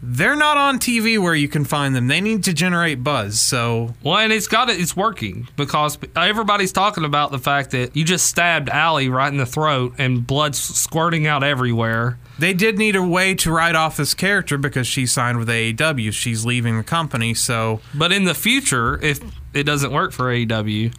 they're 0.02 0.36
not 0.36 0.58
on 0.58 0.80
TV 0.80 1.18
where 1.20 1.36
you 1.36 1.48
can 1.48 1.66
find 1.66 1.96
them. 1.96 2.08
They 2.08 2.22
need 2.22 2.44
to 2.46 2.54
generate 2.54 3.04
buzz. 3.04 3.40
So 3.40 3.96
Well, 4.04 4.18
and 4.18 4.32
it's 4.32 4.48
got 4.48 4.70
it. 4.70 4.80
It's 4.80 4.96
working 4.96 5.48
because 5.56 5.98
everybody's 6.16 6.72
talking 6.72 7.04
about 7.04 7.32
the 7.32 7.40
fact 7.40 7.72
that 7.72 7.96
you 7.96 8.04
just 8.04 8.26
stabbed 8.26 8.70
Allie 8.70 9.10
right 9.10 9.32
in 9.32 9.38
the 9.38 9.46
throat 9.46 9.96
and 9.98 10.26
blood's 10.26 10.58
squirting 10.60 11.28
out 11.28 11.44
everywhere. 11.44 12.18
they 12.38 12.54
did 12.54 12.78
need 12.78 12.96
a 12.96 13.04
way 13.04 13.36
to 13.36 13.52
write 13.52 13.76
off 13.76 13.98
this 13.98 14.14
character 14.14 14.58
because 14.58 14.88
she 14.88 15.06
signed 15.06 15.38
with 15.38 15.50
AEW. 15.50 16.14
She's 16.14 16.46
leaving 16.46 16.78
the 16.78 16.84
company, 16.84 17.34
so 17.34 17.82
But 17.94 18.12
in 18.14 18.24
the 18.24 18.34
future, 18.34 18.98
if 19.04 19.20
it 19.54 19.64
doesn't 19.64 19.92
work 19.92 20.14
for 20.14 20.26
AEW, 20.26 20.94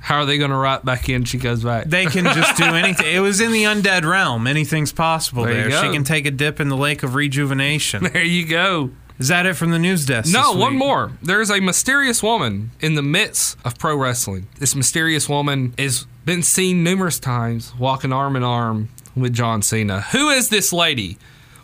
how 0.00 0.16
are 0.18 0.26
they 0.26 0.38
going 0.38 0.50
to 0.50 0.56
write 0.56 0.84
back 0.84 1.08
in? 1.08 1.24
She 1.24 1.38
goes 1.38 1.62
back. 1.62 1.86
they 1.86 2.06
can 2.06 2.24
just 2.24 2.56
do 2.56 2.64
anything. 2.74 3.06
It 3.14 3.20
was 3.20 3.40
in 3.40 3.52
the 3.52 3.64
undead 3.64 4.04
realm. 4.04 4.46
Anything's 4.46 4.92
possible 4.92 5.44
There 5.44 5.68
there. 5.68 5.82
She 5.82 5.92
can 5.92 6.04
take 6.04 6.26
a 6.26 6.30
dip 6.30 6.58
in 6.60 6.68
the 6.68 6.76
lake 6.76 7.02
of 7.02 7.14
rejuvenation. 7.14 8.04
there 8.04 8.22
you 8.24 8.46
go. 8.46 8.90
Is 9.18 9.28
that 9.28 9.44
it 9.44 9.54
from 9.54 9.70
the 9.70 9.78
news 9.78 10.06
desk? 10.06 10.32
No, 10.32 10.52
one 10.52 10.74
more. 10.76 11.12
There's 11.22 11.50
a 11.50 11.60
mysterious 11.60 12.22
woman 12.22 12.70
in 12.80 12.94
the 12.94 13.02
midst 13.02 13.58
of 13.66 13.78
pro 13.78 13.94
wrestling. 13.94 14.48
This 14.58 14.74
mysterious 14.74 15.28
woman 15.28 15.74
has 15.78 16.06
been 16.24 16.42
seen 16.42 16.82
numerous 16.82 17.18
times 17.18 17.74
walking 17.78 18.14
arm 18.14 18.34
in 18.34 18.42
arm 18.42 18.88
with 19.14 19.34
John 19.34 19.60
Cena. 19.60 20.00
Who 20.12 20.30
is 20.30 20.48
this 20.48 20.72
lady? 20.72 21.18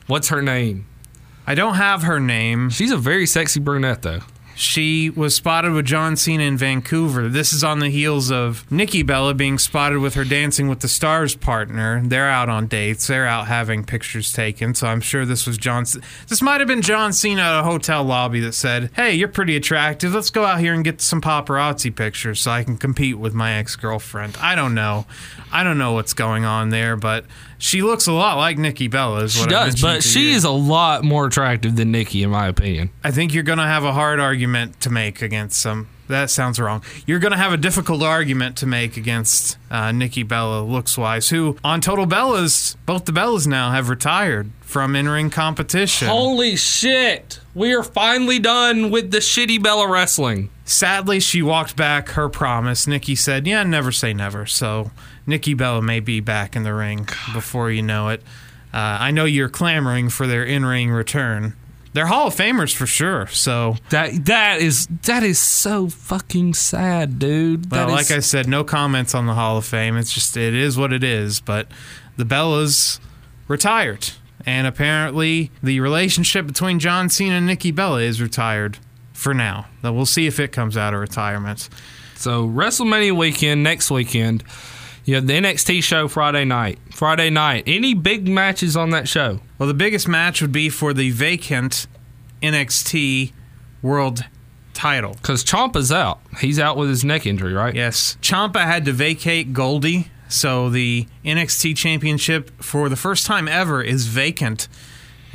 What's 0.07 0.29
her 0.29 0.43
name? 0.43 0.87
I 1.47 1.55
don't 1.55 1.77
have 1.77 2.03
her 2.03 2.21
name. 2.21 2.69
She's 2.69 2.91
a 2.91 2.97
very 2.99 3.25
sexy 3.25 3.61
brunette, 3.61 4.03
though. 4.03 4.21
She 4.59 5.11
was 5.11 5.37
spotted 5.37 5.73
with 5.73 5.85
John 5.85 6.17
Cena 6.17 6.45
in 6.45 6.57
Vancouver. 6.57 7.29
This 7.29 7.53
is 7.53 7.63
on 7.63 7.79
the 7.81 7.91
heels 7.91 8.31
of 8.33 8.65
Nikki 8.73 9.03
Bella 9.03 9.35
being 9.35 9.59
spotted 9.59 9.99
with 9.99 10.15
her 10.15 10.25
Dancing 10.25 10.67
with 10.69 10.81
the 10.81 10.89
Stars 10.89 11.37
partner. 11.37 12.01
They're 12.03 12.31
out 12.31 12.49
on 12.49 12.67
dates. 12.67 13.07
They're 13.07 13.27
out 13.27 13.49
having 13.49 13.85
pictures 13.85 14.33
taken. 14.33 14.75
So 14.75 14.87
I'm 14.87 15.03
sure 15.03 15.27
this 15.27 15.47
was 15.47 15.59
John. 15.59 15.85
C- 15.85 16.01
This 16.29 16.41
might 16.41 16.61
have 16.63 16.69
been 16.69 16.81
John 16.81 17.13
Cena 17.13 17.43
at 17.43 17.61
a 17.61 17.63
hotel 17.65 18.03
lobby 18.03 18.41
that 18.41 18.55
said, 18.55 18.89
"Hey, 18.97 19.13
you're 19.15 19.29
pretty 19.29 19.57
attractive. 19.57 20.15
Let's 20.15 20.31
go 20.31 20.47
out 20.47 20.59
here 20.61 20.73
and 20.73 20.83
get 20.83 21.03
some 21.03 21.21
paparazzi 21.21 21.95
pictures 21.95 22.41
so 22.41 22.51
I 22.51 22.65
can 22.65 22.79
compete 22.79 23.19
with 23.19 23.35
my 23.35 23.53
ex-girlfriend." 23.53 24.39
I 24.41 24.55
don't 24.55 24.75
know. 24.75 25.05
I 25.53 25.65
don't 25.65 25.77
know 25.79 25.93
what's 25.93 26.15
going 26.15 26.47
on 26.47 26.71
there, 26.71 26.97
but 26.97 27.27
she 27.59 27.83
looks 27.83 28.07
a 28.07 28.13
lot 28.13 28.37
like 28.37 28.59
Nikki 28.59 28.89
Bella. 28.89 29.25
Is 29.25 29.35
She 29.35 29.43
I 29.43 29.47
does, 29.47 29.81
but 29.81 30.03
she 30.03 30.31
you. 30.31 30.37
is 30.37 30.45
a 30.45 30.51
lot 30.51 31.05
more 31.05 31.27
attractive 31.27 31.77
than 31.77 31.91
Nikki, 31.91 32.23
in 32.23 32.31
my 32.31 32.47
opinion. 32.47 32.91
I 33.03 33.11
think 33.11 33.35
you're 33.35 33.43
going 33.43 33.59
to 33.59 33.65
have 33.65 33.85
a 33.85 33.93
hard 33.93 34.21
argument 34.21 34.37
argument 34.47 34.81
to 34.83 34.91
make 34.91 35.23
against 35.23 35.61
some. 35.61 35.89
That 36.09 36.31
sounds 36.31 36.61
wrong. 36.61 36.83
You're 37.07 37.19
going 37.19 37.33
to 37.33 37.39
have 37.39 37.53
a 37.53 37.57
difficult 37.57 38.03
argument 38.03 38.57
to 38.59 38.67
make 38.67 38.97
against 38.97 39.57
uh, 39.71 39.91
Nikki 39.91 40.23
Bella, 40.23 40.63
looks 40.63 40.97
wise, 40.97 41.31
who 41.31 41.57
on 41.65 41.81
Total 41.81 42.07
Bellas, 42.07 42.77
both 42.87 43.07
the 43.07 43.13
Bellas 43.13 43.47
now 43.47 43.73
have 43.73 43.89
retired 43.89 44.51
from 44.61 44.95
in 44.95 45.09
ring 45.09 45.31
competition. 45.31 46.07
Holy 46.07 46.55
shit! 46.55 47.41
We 47.55 47.75
are 47.75 47.83
finally 47.83 48.39
done 48.39 48.91
with 48.91 49.11
the 49.11 49.19
shitty 49.19 49.61
Bella 49.63 49.91
wrestling. 49.91 50.51
Sadly, 50.65 51.19
she 51.19 51.43
walked 51.43 51.77
back 51.77 52.11
her 52.11 52.29
promise. 52.29 52.87
Nikki 52.87 53.17
said, 53.17 53.47
Yeah, 53.47 53.63
never 53.65 53.91
say 53.91 54.13
never. 54.13 54.47
So 54.47 54.91
Nikki 55.27 55.55
Bella 55.55 55.83
may 55.83 56.01
be 56.01 56.21
back 56.21 56.55
in 56.57 56.63
the 56.63 56.73
ring 56.75 57.09
before 57.33 57.71
you 57.71 57.83
know 57.83 58.09
it. 58.11 58.23
Uh, 58.73 58.77
I 59.01 59.11
know 59.11 59.25
you're 59.25 59.49
clamoring 59.49 60.09
for 60.11 60.27
their 60.27 60.45
in 60.45 60.65
ring 60.65 60.91
return. 60.91 61.55
They're 61.95 62.07
Hall 62.07 62.27
of 62.27 62.35
Famers 62.35 62.75
for 62.75 62.85
sure. 62.87 63.27
So, 63.29 63.77
That 63.89 64.27
that 64.27 64.61
is 64.61 64.87
that 65.05 65.23
is 65.23 65.39
so 65.39 65.89
fucking 65.89 66.53
sad, 66.55 67.19
dude. 67.19 67.71
well, 67.71 67.87
That 67.87 67.93
like 67.93 68.03
is- 68.07 68.13
I 68.13 68.19
said, 68.21 68.49
no 68.49 68.65
comments 68.65 69.15
on 69.15 69.25
the 69.27 69.33
Hall 69.35 69.57
of 69.57 69.65
Fame. 69.65 69.97
It's 69.97 70.13
just, 70.13 70.37
it 70.37 70.55
is 70.55 70.77
what 70.77 70.93
it 70.93 71.03
is. 71.03 71.41
But 71.41 71.69
the 72.19 72.25
Bellas 72.25 73.01
retired. 73.49 74.11
And 74.45 74.67
apparently, 74.67 75.51
the 75.63 75.81
relationship 75.81 76.47
between 76.47 76.79
John 76.79 77.09
Cena 77.09 77.37
and 77.37 77.47
Nikki 77.47 77.71
Bella 77.73 78.01
is 78.03 78.21
retired 78.23 78.79
for 79.13 79.33
now. 79.35 79.67
We'll 79.83 80.07
see 80.07 80.27
if 80.27 80.39
it 80.39 80.53
comes 80.53 80.77
out 80.77 80.93
of 80.95 81.01
retirement. 81.01 81.69
So 82.15 82.47
WrestleMania 82.47 83.17
weekend 83.17 83.63
next 83.63 83.91
weekend. 83.91 84.45
You 85.07 85.15
have 85.15 85.29
the 85.29 85.35
NXT 85.35 85.85
show 85.85 86.09
Friday 86.09 86.45
night. 86.45 86.81
Friday 86.91 87.31
night. 87.31 87.63
Any 87.65 87.95
big 87.95 88.27
matches 88.27 88.77
on 88.77 88.91
that 88.91 89.07
show? 89.07 89.39
Well, 89.57 89.69
the 89.69 89.75
biggest 89.75 90.09
match 90.09 90.43
would 90.43 90.51
be 90.51 90.69
for 90.69 90.93
the 90.93 91.13
vacant 91.13 91.87
NXT 92.43 93.33
World 93.83 94.25
title. 94.75 95.13
Because 95.13 95.45
Ciampa's 95.45 95.93
out. 95.93 96.19
He's 96.41 96.59
out 96.59 96.77
with 96.77 96.89
his 96.89 97.05
neck 97.05 97.25
injury, 97.25 97.53
right? 97.55 97.73
Yes. 97.73 98.17
Ciampa 98.21 98.65
had 98.65 98.85
to 98.87 98.93
vacate 98.93 99.53
Goldie, 99.53 100.11
so 100.29 100.69
the 100.71 101.07
NXT 101.25 101.77
Championship 101.77 102.51
for 102.61 102.89
the 102.89 102.97
first 102.97 103.27
time 103.27 103.47
ever 103.47 103.81
is 103.81 104.09
vacant. 104.09 104.67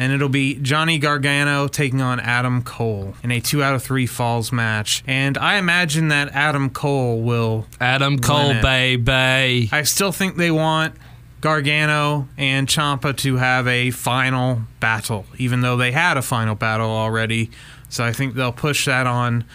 And 0.01 0.11
it'll 0.11 0.29
be 0.29 0.55
Johnny 0.55 0.97
Gargano 0.97 1.67
taking 1.67 2.01
on 2.01 2.19
Adam 2.19 2.63
Cole 2.63 3.13
in 3.21 3.29
a 3.29 3.39
two 3.39 3.61
out 3.61 3.75
of 3.75 3.83
three 3.83 4.07
falls 4.07 4.51
match. 4.51 5.03
And 5.05 5.37
I 5.37 5.57
imagine 5.57 6.07
that 6.07 6.29
Adam 6.29 6.71
Cole 6.71 7.21
will. 7.21 7.67
Adam 7.79 8.17
Cole, 8.17 8.59
baby. 8.63 9.69
I 9.71 9.83
still 9.83 10.11
think 10.11 10.37
they 10.37 10.49
want 10.49 10.95
Gargano 11.39 12.27
and 12.35 12.67
Ciampa 12.67 13.15
to 13.17 13.35
have 13.35 13.67
a 13.67 13.91
final 13.91 14.63
battle, 14.79 15.27
even 15.37 15.61
though 15.61 15.77
they 15.77 15.91
had 15.91 16.17
a 16.17 16.23
final 16.23 16.55
battle 16.55 16.89
already. 16.89 17.51
So 17.89 18.03
I 18.03 18.11
think 18.11 18.33
they'll 18.33 18.51
push 18.51 18.85
that 18.85 19.05
on 19.05 19.45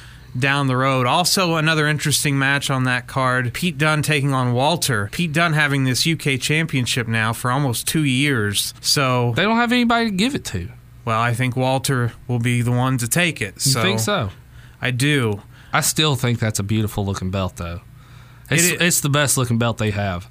down 0.41 0.67
the 0.67 0.77
road. 0.77 1.07
Also, 1.07 1.57
another 1.57 1.87
interesting 1.87 2.39
match 2.39 2.71
on 2.71 2.85
that 2.85 3.07
card 3.07 3.53
Pete 3.53 3.79
Dunne 3.79 4.03
taking 4.03 4.33
on 4.33 4.53
Walter. 4.53 5.09
Pete 5.13 5.33
Dunne 5.33 5.53
having 5.55 5.85
this 5.85 6.07
UK 6.07 6.41
championship 6.41 7.07
now 7.09 7.33
for 7.33 7.51
almost 7.51 7.87
two 7.89 8.05
years. 8.05 8.73
So, 8.81 9.33
They 9.37 9.43
don't 9.43 9.57
have 9.57 9.73
anybody 9.73 10.11
to 10.11 10.17
give 10.17 10.35
it 10.35 10.45
to. 10.47 10.69
well, 11.05 11.21
I 11.21 11.35
think 11.35 11.57
Walter 11.57 12.13
will 12.29 12.39
be 12.39 12.63
the 12.63 12.73
one 12.73 12.99
to 12.99 13.09
take 13.09 13.41
it. 13.41 13.65
You 13.67 13.73
think 13.73 14.01
so? 14.01 14.31
I 14.83 14.91
do. 14.91 15.43
I 15.73 15.81
still 15.81 16.17
think 16.17 16.39
that's 16.39 16.59
a 16.59 16.63
beautiful 16.63 17.05
looking 17.05 17.31
belt, 17.31 17.57
though. 17.57 17.81
It's, 18.51 18.71
It 18.71 18.81
it's 18.81 19.01
the 19.01 19.09
best 19.09 19.37
looking 19.37 19.59
belt 19.59 19.79
they 19.79 19.91
have. 19.91 20.29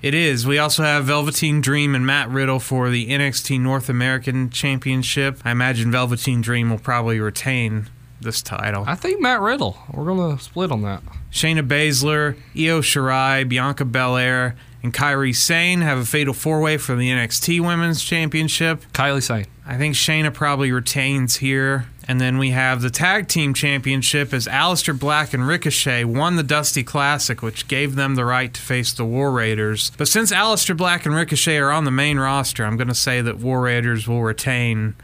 It 0.00 0.14
is. 0.14 0.46
We 0.46 0.58
also 0.58 0.84
have 0.84 1.06
Velveteen 1.06 1.60
Dream 1.60 1.94
and 1.96 2.06
Matt 2.06 2.28
Riddle 2.30 2.60
for 2.60 2.88
the 2.88 3.08
NXT 3.08 3.60
North 3.60 3.88
American 3.88 4.48
Championship. 4.50 5.40
I 5.44 5.50
imagine 5.50 5.90
Velveteen 5.90 6.40
Dream 6.40 6.70
will 6.70 6.78
probably 6.78 7.18
retain 7.18 7.88
this 8.20 8.42
title. 8.42 8.84
I 8.86 8.94
think 8.94 9.20
Matt 9.20 9.40
Riddle. 9.40 9.76
We're 9.92 10.06
gonna 10.06 10.38
split 10.38 10.70
on 10.70 10.82
that. 10.82 11.02
Shayna 11.30 11.66
Baszler, 11.66 12.36
Io 12.56 12.80
Shirai, 12.80 13.48
Bianca 13.48 13.84
Belair, 13.84 14.56
and 14.82 14.94
Kairi 14.94 15.34
Sane 15.34 15.80
have 15.80 15.98
a 15.98 16.04
fatal 16.04 16.34
four 16.34 16.60
way 16.60 16.78
for 16.78 16.94
the 16.94 17.10
NXT 17.10 17.60
Women's 17.60 18.02
Championship. 18.02 18.84
Kairi 18.92 19.22
Sane. 19.22 19.46
I 19.66 19.76
think 19.76 19.94
Shayna 19.94 20.32
probably 20.32 20.72
retains 20.72 21.36
here. 21.36 21.86
And 22.08 22.18
then 22.18 22.38
we 22.38 22.52
have 22.52 22.80
the 22.80 22.88
tag 22.88 23.28
team 23.28 23.52
championship 23.52 24.32
as 24.32 24.46
Aleister 24.46 24.98
Black 24.98 25.34
and 25.34 25.46
Ricochet 25.46 26.04
won 26.04 26.36
the 26.36 26.42
Dusty 26.42 26.82
Classic, 26.82 27.42
which 27.42 27.68
gave 27.68 27.96
them 27.96 28.14
the 28.14 28.24
right 28.24 28.52
to 28.54 28.60
face 28.62 28.94
the 28.94 29.04
War 29.04 29.30
Raiders. 29.30 29.92
But 29.98 30.08
since 30.08 30.32
Aleister 30.32 30.74
Black 30.74 31.04
and 31.04 31.14
Ricochet 31.14 31.58
are 31.58 31.70
on 31.70 31.84
the 31.84 31.90
main 31.90 32.18
roster, 32.18 32.64
I'm 32.64 32.78
going 32.78 32.88
to 32.88 32.94
say 32.94 33.20
that 33.20 33.40
War 33.40 33.60
Raiders 33.60 34.08
will 34.08 34.22
retain 34.22 34.94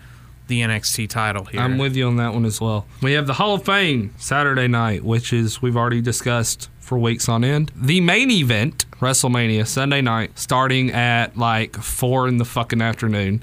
the 0.47 0.61
NXT 0.61 1.09
title 1.09 1.45
here. 1.45 1.61
I'm 1.61 1.79
with 1.79 1.97
you 1.97 2.07
on 2.07 2.17
that 2.17 2.35
one 2.35 2.45
as 2.45 2.61
well. 2.61 2.87
We 3.03 3.13
have 3.13 3.27
the 3.27 3.35
Hall 3.35 3.55
of 3.55 3.65
Fame 3.65 4.15
Saturday 4.19 4.69
night, 4.69 5.05
which 5.05 5.33
is 5.33 5.63
we've 5.63 5.77
already 5.77 6.01
discussed 6.01 6.69
for 6.81 6.99
weeks 6.99 7.29
on 7.29 7.45
end. 7.45 7.73
The 7.75 8.01
main 8.01 8.31
event, 8.31 8.85
WrestleMania, 9.01 9.67
Sunday 9.67 10.03
night, 10.03 10.39
starting 10.39 10.91
at 10.91 11.37
like 11.37 11.77
four 11.77 12.29
in 12.29 12.37
the 12.37 12.45
fucking 12.45 12.83
afternoon. 12.83 13.43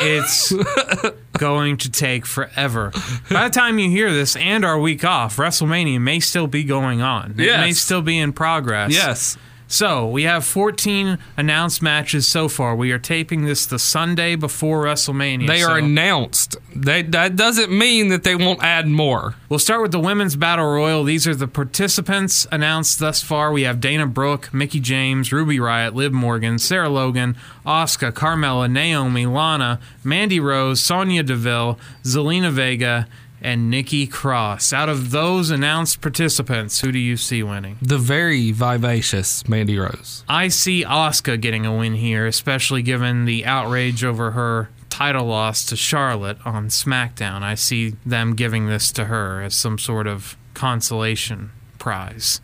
It's 0.00 0.52
going 1.38 1.76
to 1.78 1.90
take 1.90 2.26
forever. 2.26 2.90
By 3.30 3.48
the 3.48 3.54
time 3.54 3.78
you 3.78 3.90
hear 3.90 4.12
this 4.12 4.34
and 4.34 4.64
our 4.64 4.78
week 4.78 5.04
off, 5.04 5.36
WrestleMania 5.36 6.00
may 6.00 6.20
still 6.20 6.46
be 6.46 6.64
going 6.64 7.00
on. 7.00 7.34
It 7.38 7.60
may 7.60 7.72
still 7.72 8.02
be 8.02 8.18
in 8.18 8.32
progress. 8.32 8.92
Yes. 8.92 9.36
So 9.66 10.06
we 10.06 10.24
have 10.24 10.44
14 10.44 11.18
announced 11.36 11.82
matches 11.82 12.28
so 12.28 12.48
far. 12.48 12.76
We 12.76 12.92
are 12.92 12.98
taping 12.98 13.44
this 13.44 13.66
the 13.66 13.78
Sunday 13.78 14.36
before 14.36 14.84
WrestleMania. 14.84 15.46
They 15.46 15.60
so 15.60 15.72
are 15.72 15.78
announced. 15.78 16.56
They, 16.74 17.02
that 17.02 17.36
doesn't 17.36 17.76
mean 17.76 18.08
that 18.08 18.24
they 18.24 18.36
won't 18.36 18.62
add 18.62 18.86
more. 18.86 19.34
We'll 19.48 19.58
start 19.58 19.82
with 19.82 19.92
the 19.92 20.00
women's 20.00 20.36
battle 20.36 20.66
royal. 20.66 21.02
These 21.04 21.26
are 21.26 21.34
the 21.34 21.48
participants 21.48 22.46
announced 22.52 22.98
thus 22.98 23.22
far. 23.22 23.52
We 23.52 23.62
have 23.62 23.80
Dana 23.80 24.06
Brooke, 24.06 24.52
Mickie 24.52 24.80
James, 24.80 25.32
Ruby 25.32 25.58
Riott, 25.58 25.94
Liv 25.94 26.12
Morgan, 26.12 26.58
Sarah 26.58 26.88
Logan, 26.88 27.36
Asuka, 27.64 28.12
Carmella, 28.12 28.70
Naomi, 28.70 29.26
Lana, 29.26 29.80
Mandy 30.02 30.40
Rose, 30.40 30.80
Sonya 30.80 31.22
Deville, 31.22 31.78
Zelina 32.04 32.50
Vega, 32.50 33.08
and 33.44 33.70
Nikki 33.70 34.06
Cross. 34.06 34.72
Out 34.72 34.88
of 34.88 35.10
those 35.10 35.50
announced 35.50 36.00
participants, 36.00 36.80
who 36.80 36.90
do 36.90 36.98
you 36.98 37.18
see 37.18 37.42
winning? 37.42 37.76
The 37.82 37.98
very 37.98 38.50
vivacious 38.50 39.46
Mandy 39.46 39.78
Rose. 39.78 40.24
I 40.26 40.48
see 40.48 40.82
Asuka 40.82 41.38
getting 41.38 41.66
a 41.66 41.76
win 41.76 41.94
here, 41.94 42.26
especially 42.26 42.80
given 42.80 43.26
the 43.26 43.44
outrage 43.44 44.02
over 44.02 44.30
her 44.30 44.70
title 44.88 45.26
loss 45.26 45.66
to 45.66 45.76
Charlotte 45.76 46.38
on 46.46 46.68
SmackDown. 46.68 47.42
I 47.42 47.54
see 47.54 47.96
them 48.06 48.34
giving 48.34 48.66
this 48.66 48.90
to 48.92 49.04
her 49.04 49.42
as 49.42 49.54
some 49.54 49.78
sort 49.78 50.06
of 50.06 50.38
consolation 50.54 51.50
prize. 51.78 52.40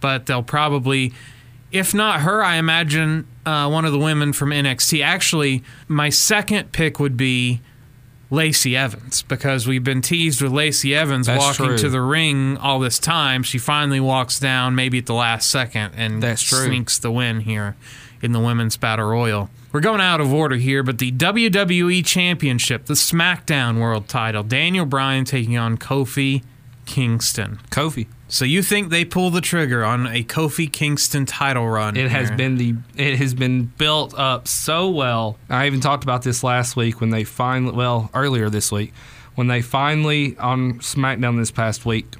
But 0.00 0.26
they'll 0.26 0.44
probably, 0.44 1.12
if 1.72 1.92
not 1.92 2.20
her, 2.20 2.44
I 2.44 2.56
imagine 2.56 3.26
uh, 3.44 3.68
one 3.68 3.84
of 3.84 3.90
the 3.90 3.98
women 3.98 4.32
from 4.32 4.50
NXT. 4.50 5.04
Actually, 5.04 5.64
my 5.88 6.10
second 6.10 6.70
pick 6.70 7.00
would 7.00 7.16
be 7.16 7.60
Lacey 8.34 8.76
Evans 8.76 9.22
because 9.22 9.66
we've 9.66 9.84
been 9.84 10.02
teased 10.02 10.42
with 10.42 10.52
Lacey 10.52 10.94
Evans 10.94 11.26
That's 11.26 11.40
walking 11.40 11.66
true. 11.66 11.78
to 11.78 11.88
the 11.88 12.00
ring 12.00 12.56
all 12.58 12.80
this 12.80 12.98
time. 12.98 13.42
She 13.42 13.58
finally 13.58 14.00
walks 14.00 14.38
down, 14.40 14.74
maybe 14.74 14.98
at 14.98 15.06
the 15.06 15.14
last 15.14 15.48
second, 15.50 15.92
and 15.96 16.22
That's 16.22 16.42
true. 16.42 16.84
the 17.02 17.10
win 17.10 17.40
here 17.40 17.76
in 18.20 18.32
the 18.32 18.40
women's 18.40 18.76
battle 18.76 19.06
royal. 19.06 19.50
We're 19.72 19.80
going 19.80 20.00
out 20.00 20.20
of 20.20 20.32
order 20.32 20.56
here, 20.56 20.82
but 20.82 20.98
the 20.98 21.10
WWE 21.12 22.04
Championship, 22.06 22.86
the 22.86 22.94
SmackDown 22.94 23.80
World 23.80 24.08
Title, 24.08 24.42
Daniel 24.42 24.86
Bryan 24.86 25.24
taking 25.24 25.56
on 25.56 25.78
Kofi 25.78 26.42
Kingston. 26.86 27.58
Kofi. 27.70 28.06
So 28.34 28.44
you 28.44 28.64
think 28.64 28.90
they 28.90 29.04
pull 29.04 29.30
the 29.30 29.40
trigger 29.40 29.84
on 29.84 30.08
a 30.08 30.24
Kofi 30.24 30.70
Kingston 30.70 31.24
title 31.24 31.68
run? 31.68 31.96
It 31.96 32.10
has 32.10 32.32
been 32.32 32.56
the 32.56 32.74
it 32.96 33.14
has 33.18 33.32
been 33.32 33.66
built 33.78 34.12
up 34.18 34.48
so 34.48 34.90
well. 34.90 35.38
I 35.48 35.68
even 35.68 35.78
talked 35.78 36.02
about 36.02 36.24
this 36.24 36.42
last 36.42 36.74
week 36.74 37.00
when 37.00 37.10
they 37.10 37.22
finally 37.22 37.76
well 37.76 38.10
earlier 38.12 38.50
this 38.50 38.72
week 38.72 38.92
when 39.36 39.46
they 39.46 39.62
finally 39.62 40.36
on 40.38 40.80
SmackDown 40.80 41.36
this 41.36 41.52
past 41.52 41.86
week 41.86 42.16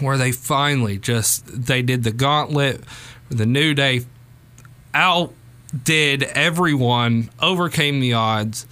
where 0.00 0.18
they 0.18 0.32
finally 0.32 0.98
just 0.98 1.46
they 1.46 1.80
did 1.80 2.04
the 2.04 2.12
gauntlet 2.12 2.82
the 3.30 3.46
New 3.46 3.72
Day 3.72 4.02
outdid 4.92 6.24
everyone 6.24 7.30
overcame 7.40 8.00
the 8.00 8.12
odds 8.12 8.66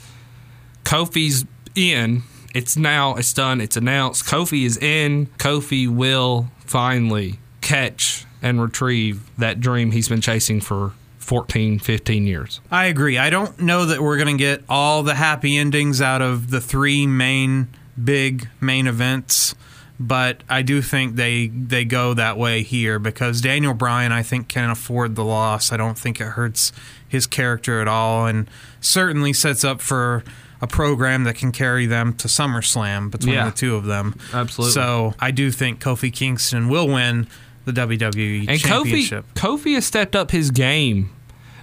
Kofi's 0.84 1.46
in 1.74 2.22
it's 2.54 2.76
now 2.76 3.14
it's 3.16 3.32
done 3.32 3.60
it's 3.60 3.76
announced 3.76 4.24
Kofi 4.24 4.64
is 4.64 4.78
in 4.78 5.26
Kofi 5.38 5.88
will 5.88 6.48
finally 6.60 7.38
catch 7.60 8.24
and 8.40 8.60
retrieve 8.60 9.28
that 9.38 9.60
dream 9.60 9.90
he's 9.90 10.08
been 10.08 10.20
chasing 10.20 10.60
for 10.60 10.92
14 11.18 11.78
15 11.78 12.26
years 12.26 12.60
I 12.70 12.86
agree. 12.86 13.16
I 13.18 13.30
don't 13.30 13.58
know 13.60 13.86
that 13.86 14.02
we're 14.02 14.18
going 14.18 14.36
to 14.36 14.42
get 14.42 14.62
all 14.68 15.02
the 15.02 15.14
happy 15.14 15.56
endings 15.56 16.00
out 16.02 16.20
of 16.22 16.50
the 16.50 16.60
three 16.60 17.06
main 17.06 17.68
big 18.02 18.48
main 18.60 18.86
events, 18.86 19.54
but 19.98 20.42
I 20.48 20.62
do 20.62 20.82
think 20.82 21.16
they 21.16 21.46
they 21.48 21.84
go 21.84 22.12
that 22.14 22.36
way 22.36 22.62
here 22.62 22.98
because 22.98 23.40
Daniel 23.40 23.72
Bryan 23.74 24.12
I 24.12 24.22
think 24.22 24.48
can 24.48 24.68
afford 24.70 25.14
the 25.14 25.24
loss. 25.24 25.72
I 25.72 25.76
don't 25.76 25.98
think 25.98 26.20
it 26.20 26.28
hurts 26.28 26.72
his 27.08 27.26
character 27.26 27.80
at 27.80 27.88
all 27.88 28.26
and 28.26 28.48
certainly 28.80 29.32
sets 29.32 29.64
up 29.64 29.80
for 29.80 30.24
a 30.64 30.66
program 30.66 31.24
that 31.24 31.34
can 31.36 31.52
carry 31.52 31.84
them 31.86 32.14
to 32.14 32.26
SummerSlam 32.26 33.10
between 33.10 33.34
Yeah. 33.34 33.50
the 33.50 33.56
two 33.56 33.76
of 33.76 33.84
them. 33.84 34.14
Absolutely. 34.32 34.72
So 34.72 35.14
I 35.20 35.30
do 35.30 35.50
think 35.50 35.78
Kofi 35.78 36.10
Kingston 36.10 36.68
will 36.70 36.88
win 36.88 37.26
the 37.66 37.72
WWE 37.72 38.46
and 38.48 38.58
Championship. 38.58 39.24
Kofi 39.34 39.58
Kofi 39.58 39.74
has 39.74 39.84
stepped 39.84 40.16
up 40.16 40.30
his 40.30 40.50
game, 40.50 41.10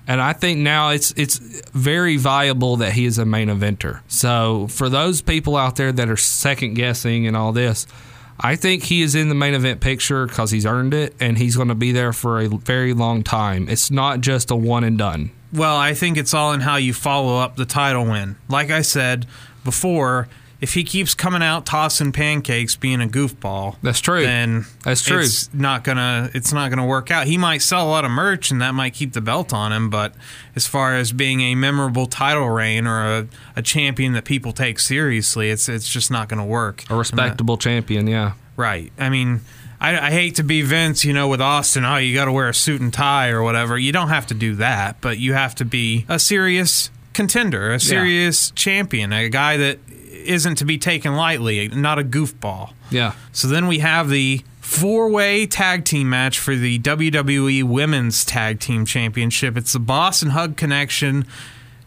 and 0.08 0.22
I 0.22 0.34
think 0.34 0.60
now 0.60 0.90
it's 0.90 1.14
it's 1.18 1.38
very 1.74 2.18
viable 2.18 2.78
that 2.78 2.94
he 2.94 3.06
is 3.06 3.18
a 3.18 3.26
main 3.26 3.50
eventer. 3.50 4.02
So 4.08 4.68
for 4.68 4.88
those 4.90 5.22
people 5.22 5.56
out 5.58 5.76
there 5.78 5.92
that 5.92 6.10
are 6.10 6.18
second 6.18 6.76
guessing 6.76 7.28
and 7.28 7.36
all 7.36 7.52
this, 7.54 7.88
I 8.40 8.56
think 8.56 8.84
he 8.84 9.02
is 9.04 9.14
in 9.16 9.30
the 9.30 9.36
main 9.36 9.54
event 9.54 9.80
picture 9.82 10.26
because 10.28 10.52
he's 10.52 10.66
earned 10.66 10.94
it, 10.94 11.16
and 11.20 11.38
he's 11.38 11.56
going 11.56 11.68
to 11.70 11.76
be 11.76 11.92
there 11.92 12.14
for 12.14 12.40
a 12.40 12.48
very 12.48 12.94
long 12.94 13.24
time. 13.24 13.68
It's 13.70 13.90
not 13.92 14.22
just 14.22 14.50
a 14.52 14.56
one 14.56 14.84
and 14.84 14.98
done. 14.98 15.32
Well, 15.54 15.76
I 15.76 15.94
think 15.94 16.18
it's 16.18 16.34
all 16.34 16.54
in 16.54 16.62
how 16.62 16.78
you 16.78 16.94
follow 16.94 17.40
up 17.40 17.56
the 17.56 17.66
title 17.66 18.06
win. 18.06 18.38
Like 18.48 18.72
I 18.72 18.82
said 18.82 19.26
before, 19.64 20.28
if 20.62 20.76
he 20.76 20.84
keeps 20.84 21.16
coming 21.16 21.42
out 21.42 21.66
tossing 21.66 22.12
pancakes, 22.12 22.76
being 22.76 23.02
a 23.02 23.08
goofball, 23.08 23.78
That's 23.82 24.00
true. 24.00 24.22
then 24.22 24.66
That's 24.86 25.02
true. 25.02 25.20
It's 25.20 25.52
not 25.54 25.84
gonna. 25.84 26.30
It's 26.36 26.54
not 26.54 26.70
gonna 26.70 26.86
work 26.86 27.10
out. 27.10 27.26
He 27.26 27.38
might 27.38 27.64
sell 27.64 27.88
a 27.88 27.90
lot 27.90 28.06
of 28.06 28.12
merch, 28.12 28.52
and 28.52 28.62
that 28.62 28.76
might 28.76 28.94
keep 28.94 29.14
the 29.14 29.22
belt 29.22 29.54
on 29.54 29.74
him. 29.74 29.90
But 29.90 30.14
as 30.56 30.68
far 30.68 30.96
as 30.96 31.12
being 31.12 31.42
a 31.42 31.56
memorable 31.56 32.06
title 32.06 32.48
reign 32.48 32.86
or 32.86 33.02
a, 33.02 33.28
a 33.56 33.62
champion 33.64 34.14
that 34.14 34.24
people 34.24 34.54
take 34.54 34.80
seriously, 34.80 35.50
it's 35.50 35.68
it's 35.68 35.90
just 35.90 36.12
not 36.12 36.30
gonna 36.30 36.46
work. 36.46 36.84
A 36.92 36.96
respectable 36.96 37.58
champion, 37.58 38.06
yeah. 38.06 38.34
Right. 38.56 38.92
I 39.00 39.10
mean, 39.10 39.42
I, 39.82 40.08
I 40.08 40.12
hate 40.12 40.36
to 40.36 40.44
be 40.44 40.62
Vince, 40.62 41.04
you 41.04 41.12
know, 41.12 41.28
with 41.28 41.42
Austin. 41.42 41.84
Oh, 41.84 41.98
you 41.98 42.14
got 42.14 42.26
to 42.26 42.32
wear 42.32 42.48
a 42.48 42.54
suit 42.54 42.82
and 42.82 42.94
tie 42.94 43.30
or 43.30 43.42
whatever. 43.42 43.78
You 43.80 43.92
don't 43.92 44.10
have 44.10 44.28
to 44.28 44.36
do 44.36 44.56
that, 44.56 45.02
but 45.02 45.18
you 45.18 45.34
have 45.34 45.56
to 45.56 45.66
be 45.66 46.06
a 46.08 46.20
serious 46.20 46.92
contender, 47.14 47.72
a 47.72 47.80
serious 47.80 48.52
champion, 48.52 49.12
a 49.12 49.28
guy 49.28 49.58
that 49.58 49.80
isn't 49.90 50.56
to 50.58 50.66
be 50.66 50.78
taken 50.78 51.16
lightly, 51.16 51.68
not 51.70 51.98
a 51.98 52.04
goofball. 52.04 52.74
Yeah. 52.92 53.14
So 53.32 53.48
then 53.48 53.66
we 53.66 53.80
have 53.80 54.10
the 54.10 54.44
four 54.60 55.10
way 55.10 55.48
tag 55.48 55.84
team 55.84 56.10
match 56.10 56.38
for 56.38 56.56
the 56.56 56.78
WWE 56.80 57.64
Women's 57.64 58.24
Tag 58.24 58.60
Team 58.60 58.86
Championship. 58.86 59.58
It's 59.58 59.74
the 59.74 59.80
Boss 59.80 60.22
and 60.22 60.32
Hug 60.32 60.58
Connection, 60.58 61.26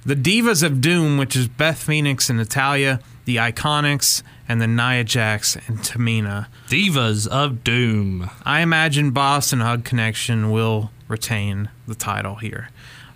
the 0.05 0.17
Divas 0.17 0.65
of 0.65 0.81
Doom, 0.81 1.17
which 1.17 1.37
is 1.37 1.47
Beth 1.47 1.79
Phoenix 1.79 2.29
and 2.29 2.39
Natalya, 2.39 3.01
the 3.25 3.37
Iconics, 3.37 4.23
and 4.49 4.61
the 4.61 4.67
Nia 4.67 5.05
Jax 5.05 5.57
and 5.57 5.79
Tamina. 5.79 6.47
Divas 6.69 7.27
of 7.27 7.65
Doom. 7.65 8.31
I 8.45 8.61
imagine 8.61 9.11
Boss 9.11 9.53
and 9.53 9.63
Hug 9.63 9.85
Connection 9.85 10.51
will 10.51 10.91
retain 11.09 11.71
the 11.87 11.95
title 11.95 12.37
here. 12.37 12.69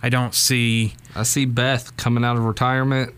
I 0.03 0.09
don't 0.09 0.35
see. 0.35 0.95
I 1.15 1.25
see 1.25 1.45
Beth 1.45 1.97
coming 1.97 2.25
out 2.25 2.37
of 2.37 2.45
retirement. 2.45 3.15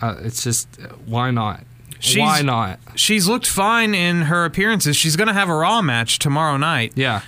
Uh, 0.00 0.16
it's 0.20 0.42
just 0.42 0.68
why 1.06 1.30
not? 1.30 1.62
She's- 1.98 2.18
why 2.20 2.42
not? 2.42 2.78
She's 2.94 3.26
looked 3.26 3.46
fine 3.46 3.94
in 3.94 4.22
her 4.22 4.44
appearances. 4.44 4.96
She's 4.96 5.16
going 5.16 5.28
to 5.28 5.34
have 5.34 5.48
a 5.48 5.54
Raw 5.54 5.80
match 5.82 6.18
tomorrow 6.18 6.56
night. 6.58 6.92
Yeah. 6.94 7.22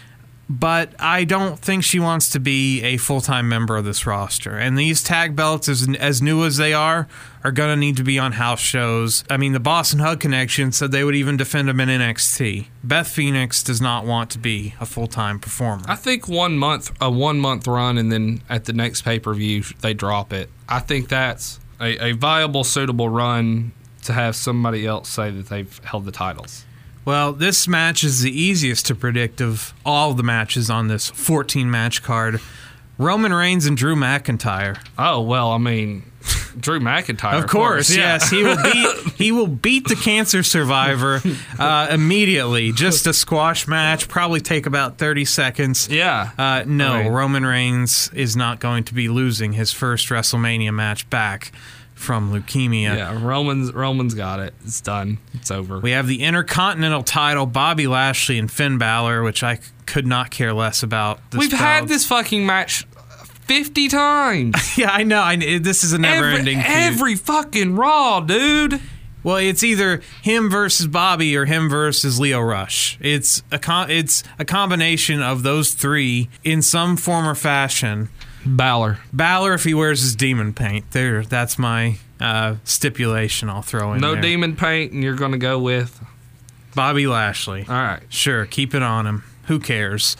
But 0.50 0.94
I 0.98 1.24
don't 1.24 1.58
think 1.58 1.84
she 1.84 2.00
wants 2.00 2.30
to 2.30 2.40
be 2.40 2.82
a 2.82 2.96
full 2.96 3.20
time 3.20 3.48
member 3.48 3.76
of 3.76 3.84
this 3.84 4.06
roster. 4.06 4.56
And 4.56 4.78
these 4.78 5.02
tag 5.02 5.36
belts, 5.36 5.68
as 5.68 5.86
as 5.98 6.22
new 6.22 6.44
as 6.44 6.56
they 6.56 6.72
are, 6.72 7.06
are 7.44 7.52
going 7.52 7.68
to 7.68 7.76
need 7.76 7.98
to 7.98 8.02
be 8.02 8.18
on 8.18 8.32
house 8.32 8.60
shows. 8.60 9.24
I 9.28 9.36
mean, 9.36 9.52
the 9.52 9.60
Boss 9.60 9.92
and 9.92 10.00
Hug 10.00 10.20
Connection 10.20 10.72
said 10.72 10.90
they 10.90 11.04
would 11.04 11.14
even 11.14 11.36
defend 11.36 11.68
them 11.68 11.80
in 11.80 11.88
NXT. 11.88 12.66
Beth 12.82 13.08
Phoenix 13.08 13.62
does 13.62 13.80
not 13.80 14.06
want 14.06 14.30
to 14.30 14.38
be 14.38 14.74
a 14.80 14.86
full 14.86 15.06
time 15.06 15.38
performer. 15.38 15.84
I 15.86 15.96
think 15.96 16.28
one 16.28 16.56
month, 16.56 16.96
a 16.98 17.10
one 17.10 17.40
month 17.40 17.66
run, 17.66 17.98
and 17.98 18.10
then 18.10 18.40
at 18.48 18.64
the 18.64 18.72
next 18.72 19.02
pay 19.02 19.18
per 19.18 19.34
view 19.34 19.64
they 19.80 19.92
drop 19.92 20.32
it. 20.32 20.48
I 20.66 20.80
think 20.80 21.08
that's 21.08 21.60
a, 21.78 22.08
a 22.08 22.12
viable, 22.12 22.64
suitable 22.64 23.10
run 23.10 23.72
to 24.04 24.14
have 24.14 24.34
somebody 24.34 24.86
else 24.86 25.10
say 25.10 25.30
that 25.30 25.48
they've 25.48 25.78
held 25.84 26.06
the 26.06 26.12
titles. 26.12 26.64
Well, 27.08 27.32
this 27.32 27.66
match 27.66 28.04
is 28.04 28.20
the 28.20 28.30
easiest 28.30 28.84
to 28.88 28.94
predict 28.94 29.40
of 29.40 29.72
all 29.82 30.12
the 30.12 30.22
matches 30.22 30.68
on 30.68 30.88
this 30.88 31.08
14 31.08 31.70
match 31.70 32.02
card. 32.02 32.38
Roman 32.98 33.32
Reigns 33.32 33.64
and 33.64 33.78
Drew 33.78 33.96
McIntyre. 33.96 34.76
Oh 34.98 35.22
well, 35.22 35.52
I 35.52 35.56
mean, 35.56 36.02
Drew 36.60 36.80
McIntyre, 36.80 37.42
Of 37.42 37.48
course, 37.48 37.88
yeah. 37.96 38.18
yes, 38.18 38.28
he 38.28 38.42
will 38.42 38.62
beat 38.62 38.96
he 39.16 39.32
will 39.32 39.46
beat 39.46 39.88
the 39.88 39.94
cancer 39.94 40.42
survivor 40.42 41.22
uh, 41.58 41.86
immediately. 41.90 42.72
Just 42.72 43.06
a 43.06 43.14
squash 43.14 43.66
match, 43.66 44.06
probably 44.06 44.42
take 44.42 44.66
about 44.66 44.98
thirty 44.98 45.24
seconds. 45.24 45.88
Yeah. 45.90 46.32
Uh, 46.36 46.64
no, 46.66 46.92
Right. 46.92 47.08
Roman 47.10 47.46
Reigns 47.46 48.10
is 48.12 48.36
not 48.36 48.60
going 48.60 48.84
to 48.84 48.92
be 48.92 49.08
losing 49.08 49.54
his 49.54 49.72
first 49.72 50.10
WrestleMania 50.10 50.74
match 50.74 51.08
back 51.08 51.52
from 51.98 52.32
leukemia. 52.32 52.96
Yeah, 52.96 53.22
Roman's 53.24 53.72
Roman's 53.72 54.14
got 54.14 54.40
it. 54.40 54.54
It's 54.64 54.80
done. 54.80 55.18
It's 55.34 55.50
over. 55.50 55.80
We 55.80 55.90
have 55.90 56.06
the 56.06 56.22
Intercontinental 56.22 57.02
title, 57.02 57.44
Bobby 57.46 57.86
Lashley 57.86 58.38
and 58.38 58.50
Finn 58.50 58.78
Balor, 58.78 59.22
which 59.22 59.42
I 59.42 59.58
could 59.86 60.06
not 60.06 60.30
care 60.30 60.52
less 60.52 60.82
about. 60.82 61.20
We've 61.36 61.52
had 61.52 61.88
this 61.88 62.06
fucking 62.06 62.46
match 62.46 62.86
fifty 63.46 63.88
times. 63.88 64.54
Yeah, 64.78 64.90
I 64.92 65.02
know. 65.02 65.20
I, 65.20 65.58
this 65.58 65.82
is 65.82 65.92
a 65.92 65.98
never-ending 65.98 66.58
feud. 66.58 66.66
every 66.68 67.16
fucking 67.16 67.74
Raw, 67.74 68.20
dude. 68.20 68.80
Well, 69.24 69.38
it's 69.38 69.64
either 69.64 70.00
him 70.22 70.48
versus 70.48 70.86
Bobby 70.86 71.36
or 71.36 71.44
him 71.44 71.68
versus 71.68 72.20
Lio 72.20 72.40
Rush. 72.40 72.96
It's 73.00 73.42
a 73.50 73.58
con- 73.58 73.90
it's 73.90 74.22
a 74.38 74.44
combination 74.44 75.20
of 75.20 75.42
those 75.42 75.72
three 75.72 76.28
in 76.44 76.62
some 76.62 76.96
form 76.96 77.26
or 77.26 77.34
fashion. 77.34 78.08
Balor. 78.46 78.98
Balor, 79.12 79.54
if 79.54 79.64
he 79.64 79.74
wears 79.74 80.00
his 80.00 80.14
demon 80.14 80.52
paint, 80.54 80.90
there. 80.92 81.22
That's 81.22 81.58
my 81.58 81.98
uh, 82.20 82.56
stipulation. 82.64 83.48
I'll 83.50 83.62
throw 83.62 83.92
in 83.92 84.00
No 84.00 84.12
there. 84.12 84.22
demon 84.22 84.56
paint, 84.56 84.92
and 84.92 85.02
you're 85.02 85.14
going 85.16 85.32
to 85.32 85.38
go 85.38 85.58
with. 85.58 86.02
Bobby 86.74 87.06
Lashley. 87.06 87.64
All 87.68 87.74
right. 87.74 88.02
Sure, 88.08 88.46
keep 88.46 88.74
it 88.74 88.82
on 88.82 89.06
him. 89.06 89.24
Who 89.46 89.58
cares? 89.58 90.16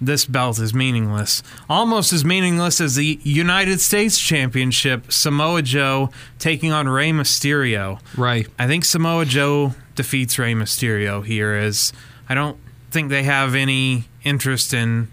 This 0.00 0.26
belt 0.26 0.58
is 0.58 0.74
meaningless. 0.74 1.42
Almost 1.70 2.12
as 2.12 2.22
meaningless 2.24 2.80
as 2.82 2.96
the 2.96 3.18
United 3.22 3.80
States 3.80 4.18
Championship, 4.20 5.10
Samoa 5.10 5.62
Joe 5.62 6.10
taking 6.38 6.70
on 6.70 6.86
Rey 6.86 7.10
Mysterio. 7.12 7.98
Right. 8.16 8.46
I 8.58 8.66
think 8.66 8.84
Samoa 8.84 9.24
Joe 9.24 9.74
defeats 9.94 10.38
Rey 10.38 10.52
Mysterio 10.52 11.24
here 11.24 11.54
as 11.54 11.94
I 12.28 12.34
don't 12.34 12.58
think 12.90 13.08
they 13.08 13.22
have 13.22 13.54
any 13.54 14.04
interest 14.22 14.74
in 14.74 15.08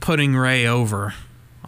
putting 0.00 0.34
Rey 0.34 0.66
over 0.66 1.14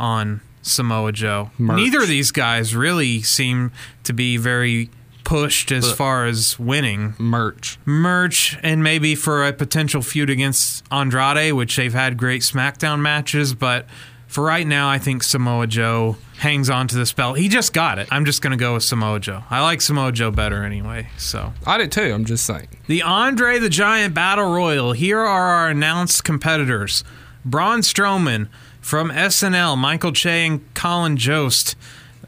on 0.00 0.40
Samoa 0.62 1.12
Joe. 1.12 1.50
Merch. 1.58 1.76
Neither 1.76 2.00
of 2.02 2.08
these 2.08 2.32
guys 2.32 2.74
really 2.74 3.22
seem 3.22 3.70
to 4.04 4.12
be 4.12 4.36
very 4.36 4.90
pushed 5.24 5.70
as 5.70 5.86
But- 5.88 5.96
far 5.96 6.26
as 6.26 6.58
winning 6.58 7.14
Merch. 7.18 7.78
merch 7.84 8.56
and 8.62 8.82
maybe 8.82 9.14
for 9.14 9.46
a 9.46 9.52
potential 9.52 10.02
feud 10.02 10.28
against 10.30 10.82
Andrade, 10.90 11.52
which 11.52 11.76
they've 11.76 11.92
had 11.94 12.16
great 12.16 12.42
SmackDown 12.42 13.00
matches, 13.00 13.54
but 13.54 13.86
for 14.26 14.42
right 14.44 14.66
now, 14.66 14.88
I 14.88 14.98
think 14.98 15.22
Samoa 15.22 15.66
Joe 15.66 16.16
hangs 16.38 16.70
on 16.70 16.86
to 16.88 16.96
this 16.96 17.12
belt. 17.12 17.36
He 17.38 17.48
just 17.48 17.72
got 17.72 17.98
it. 17.98 18.08
I'm 18.10 18.24
just 18.24 18.42
going 18.42 18.52
to 18.52 18.56
go 18.56 18.74
with 18.74 18.82
Samoa 18.84 19.18
Joe. 19.20 19.42
I 19.50 19.60
like 19.62 19.80
Samoa 19.80 20.12
Joe 20.12 20.30
better 20.30 20.62
anyway. 20.64 21.08
So 21.16 21.52
I 21.66 21.78
did 21.78 21.90
too. 21.92 22.12
I'm 22.14 22.24
just 22.24 22.44
saying. 22.44 22.68
the 22.86 23.02
Andre 23.02 23.58
the 23.58 23.68
Giant 23.68 24.14
Battle 24.14 24.52
Royal. 24.52 24.92
Here 24.92 25.18
are 25.18 25.54
our 25.56 25.68
announced 25.68 26.22
competitors: 26.24 27.02
Braun 27.44 27.80
Strowman 27.80 28.48
from 28.90 29.08
SNL, 29.12 29.78
Michael 29.78 30.10
Che 30.10 30.46
and 30.48 30.74
Colin 30.74 31.16
Jost. 31.16 31.76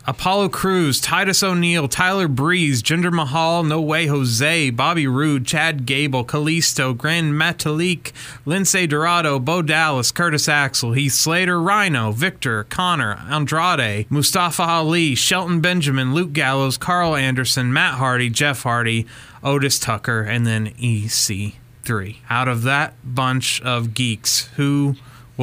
Apollo 0.07 0.51
Crews, 0.51 1.01
Titus 1.01 1.43
O'Neil, 1.43 1.89
Tyler 1.89 2.29
Breeze, 2.29 2.85
Jinder 2.85 3.13
Mahal, 3.13 3.65
No 3.65 3.81
Way 3.81 4.07
Jose, 4.07 4.71
Bobby 4.71 5.09
Roode, 5.09 5.45
Chad 5.45 5.87
Gable, 5.87 6.25
Kalisto, 6.25 6.97
Grand 6.97 7.33
Metalik, 7.33 8.13
Lince 8.47 8.89
Dorado, 8.89 9.41
Bo 9.41 9.61
Dallas, 9.61 10.13
Curtis 10.13 10.49
Axel, 10.49 10.93
Heath 10.93 11.15
Slater, 11.15 11.61
Rhino, 11.61 12.13
Viktor, 12.13 12.63
Konnor, 12.71 13.19
Andrade, 13.29 14.07
Mustafa 14.09 14.63
Ali, 14.63 15.17
Shelton 15.17 15.61
Benjamin, 15.61 16.15
Luke 16.15 16.33
Gallows, 16.33 16.77
Karl 16.77 17.17
Anderson, 17.17 17.73
Matt 17.73 17.95
Hardy, 17.95 18.31
Jeff 18.31 18.63
Hardy, 18.63 19.05
Otis 19.43 19.81
Tucker, 19.81 20.23
and 20.23 20.47
then 20.47 20.69
EC3. 20.75 22.19
Out 22.31 22.47
of 22.47 22.63
that 22.63 22.95
bunch 23.05 23.61
of 23.63 23.95
geeks, 23.95 24.47
who 24.55 24.95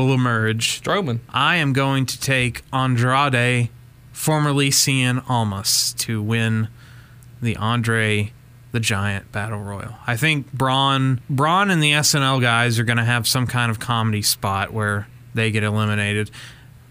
will 0.06 0.14
emerge? 0.14 0.82
Strowman. 0.82 1.20
I 1.30 1.58
am 1.58 1.74
going 1.74 2.06
to 2.08 2.20
take 2.20 2.64
Andrade, 2.72 3.70
formerly 4.12 4.70
Cien 4.70 5.24
Almas, 5.30 5.94
to 6.00 6.22
win 6.22 6.70
the 7.42 7.56
Andre 7.58 8.34
the 8.72 8.80
Giant 8.80 9.32
Battle 9.32 9.60
Royal. 9.60 9.96
I 10.06 10.16
think 10.16 10.52
Braun, 10.54 11.22
Braun 11.30 11.72
and 11.72 11.82
the 11.82 11.92
SNL 11.92 12.40
guys 12.42 12.78
are 12.78 12.84
going 12.84 12.98
to 12.98 13.04
have 13.04 13.28
some 13.28 13.48
kind 13.48 13.72
of 13.72 13.80
comedy 13.80 14.22
spot 14.22 14.72
where 14.72 15.08
they 15.34 15.52
get 15.52 15.64
eliminated. 15.64 16.30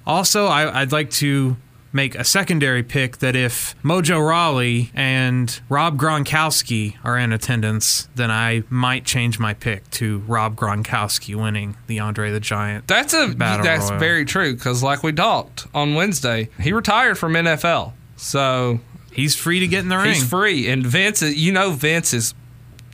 Also, 0.07 0.47
I, 0.47 0.81
I'd 0.81 0.93
like 0.93 1.11
to 1.11 1.57
make 1.93 2.15
a 2.15 2.25
secondary 2.25 2.83
pick 2.83 3.19
that 3.19 3.35
if 3.35 3.75
Mojo 3.83 4.27
Rawley 4.27 4.91
and 4.95 5.61
Rob 5.69 5.99
Gronkowski 5.99 6.97
are 7.05 7.19
in 7.19 7.33
attendance, 7.33 8.09
then 8.15 8.31
I 8.31 8.65
might 8.71 9.05
change 9.05 9.39
my 9.39 9.55
pick 9.55 9.89
to 9.93 10.19
Rob 10.27 10.57
Gronkowski 10.57 11.35
winning 11.35 11.77
the 11.87 11.99
Andre 12.01 12.31
the 12.31 12.41
Giant. 12.41 12.87
That's 12.87 13.15
a 13.15 13.29
Battle 13.29 13.65
that's 13.65 13.89
Royal. 13.91 14.01
very 14.01 14.25
true 14.25 14.55
because 14.55 14.83
like 14.83 15.03
we 15.03 15.13
talked 15.13 15.67
on 15.75 15.95
Wednesday, 15.95 16.51
he 16.61 16.73
retired 16.73 17.19
from 17.19 17.33
NFL. 17.35 17.93
So 18.17 18.81
He's 19.19 19.35
free 19.35 19.59
to 19.59 19.67
get 19.67 19.81
in 19.81 19.89
the 19.89 19.97
ring. 19.97 20.15
He's 20.15 20.29
free, 20.29 20.69
and 20.69 20.87
Vince, 20.87 21.23
is, 21.23 21.35
you 21.35 21.51
know, 21.51 21.73
Vince 21.73 22.15
is 22.15 22.35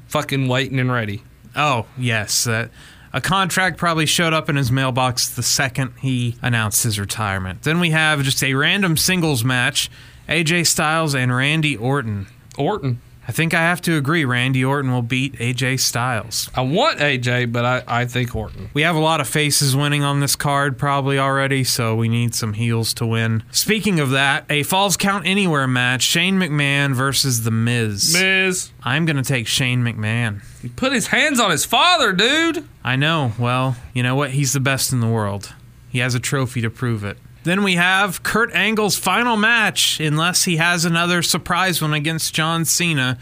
fucking 0.09 0.49
waiting 0.49 0.81
and 0.81 0.91
ready. 0.91 1.23
Oh, 1.55 1.85
yes. 1.99 2.47
Uh, 2.47 2.69
a 3.15 3.21
contract 3.21 3.79
probably 3.79 4.07
showed 4.07 4.35
up 4.35 4.51
in 4.51 4.57
his 4.57 4.73
mailbox 4.73 5.29
the 5.29 5.43
second 5.43 5.95
he 6.01 6.37
announced 6.43 6.83
his 6.83 6.99
retirement. 6.99 7.63
Then 7.63 7.79
we 7.79 7.91
have 7.91 8.21
just 8.25 8.43
a 8.43 8.55
random 8.55 8.97
singles 8.97 9.45
match 9.45 9.89
AJ 10.29 10.67
Styles 10.67 11.15
and 11.15 11.35
Randy 11.35 11.77
Orton. 11.77 12.27
Orton. 12.59 13.01
I 13.27 13.33
think 13.33 13.55
I 13.55 13.61
have 13.61 13.81
to 13.83 13.97
agree 13.97 14.25
Randy 14.25 14.65
Orton 14.65 14.93
will 14.93 15.03
beat 15.03 15.35
AJ 15.39 15.81
Styles. 15.81 16.51
I 16.55 16.61
want 16.61 16.99
AJ, 16.99 17.53
but 17.53 17.65
I, 17.65 17.83
I 17.87 18.05
think 18.05 18.37
Orton. 18.37 18.69
We 18.75 18.83
have 18.83 18.97
a 18.97 19.01
lot 19.01 19.21
of 19.21 19.29
faces 19.29 19.75
winning 19.75 20.03
on 20.03 20.21
this 20.21 20.37
card 20.37 20.79
probably 20.79 21.19
already, 21.19 21.65
so 21.65 21.95
we 21.97 22.09
need 22.09 22.35
some 22.35 22.53
heels 22.53 22.93
to 22.95 23.07
win. 23.07 23.43
Speaking 23.51 23.99
of 23.99 24.11
that, 24.11 24.45
a 24.51 24.63
Falls 24.63 24.99
Count 24.99 25.27
Anywhere 25.27 25.67
match 25.67 26.03
Shane 26.03 26.39
McMahon 26.39 26.95
versus 26.95 27.45
The 27.45 27.51
Miz. 27.51 28.13
Miz. 28.13 28.71
I'm 28.83 29.07
going 29.07 29.17
to 29.17 29.23
take 29.23 29.47
Shane 29.47 29.83
McMahon. 29.83 30.43
He 30.61 30.69
put 30.69 30.93
his 30.93 31.07
hands 31.07 31.41
on 31.41 31.51
his 31.51 31.65
father, 31.65 32.13
dude. 32.13 32.69
I 32.85 32.97
know. 32.97 33.33
Well, 33.39 33.77
you 33.95 34.03
know 34.03 34.15
what? 34.15 34.33
He's 34.33 34.53
the 34.53 34.61
best 34.61 34.93
in 34.93 35.01
the 35.01 35.09
world. 35.09 35.55
He 35.89 36.01
has 36.01 36.15
a 36.15 36.21
trophy 36.21 36.61
to 36.61 36.69
prove 36.71 37.05
it. 37.05 37.17
Then 37.45 37.63
we 37.63 37.75
have 37.75 38.23
Kurt 38.23 38.53
Angle's 38.55 38.97
final 38.97 39.37
match, 39.37 40.01
unless 40.01 40.45
he 40.45 40.57
has 40.57 40.85
another 40.85 41.23
surprise 41.23 41.81
one 41.83 41.93
against 41.93 42.35
John 42.35 42.65
Cena. 42.65 43.19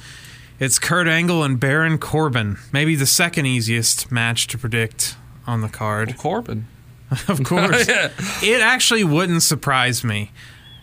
It's 0.61 0.78
Kurt 0.78 1.08
Angle 1.08 1.42
and 1.42 1.58
Baron 1.58 1.98
Corbin. 1.98 2.56
Maybe 2.72 2.94
the 2.94 3.06
second 3.06 3.46
easiest 3.46 4.12
match 4.12 4.46
to 4.48 4.58
predict 4.58 5.16
on 5.46 5.61
the 5.61 5.68
card. 5.68 6.16
Corbin. 6.16 6.66
Of 7.28 7.44
course. 7.44 7.87
Yeah. 7.88 8.11
It 8.42 8.62
actually 8.62 9.04
wouldn't 9.04 9.42
surprise 9.42 10.02
me. 10.02 10.30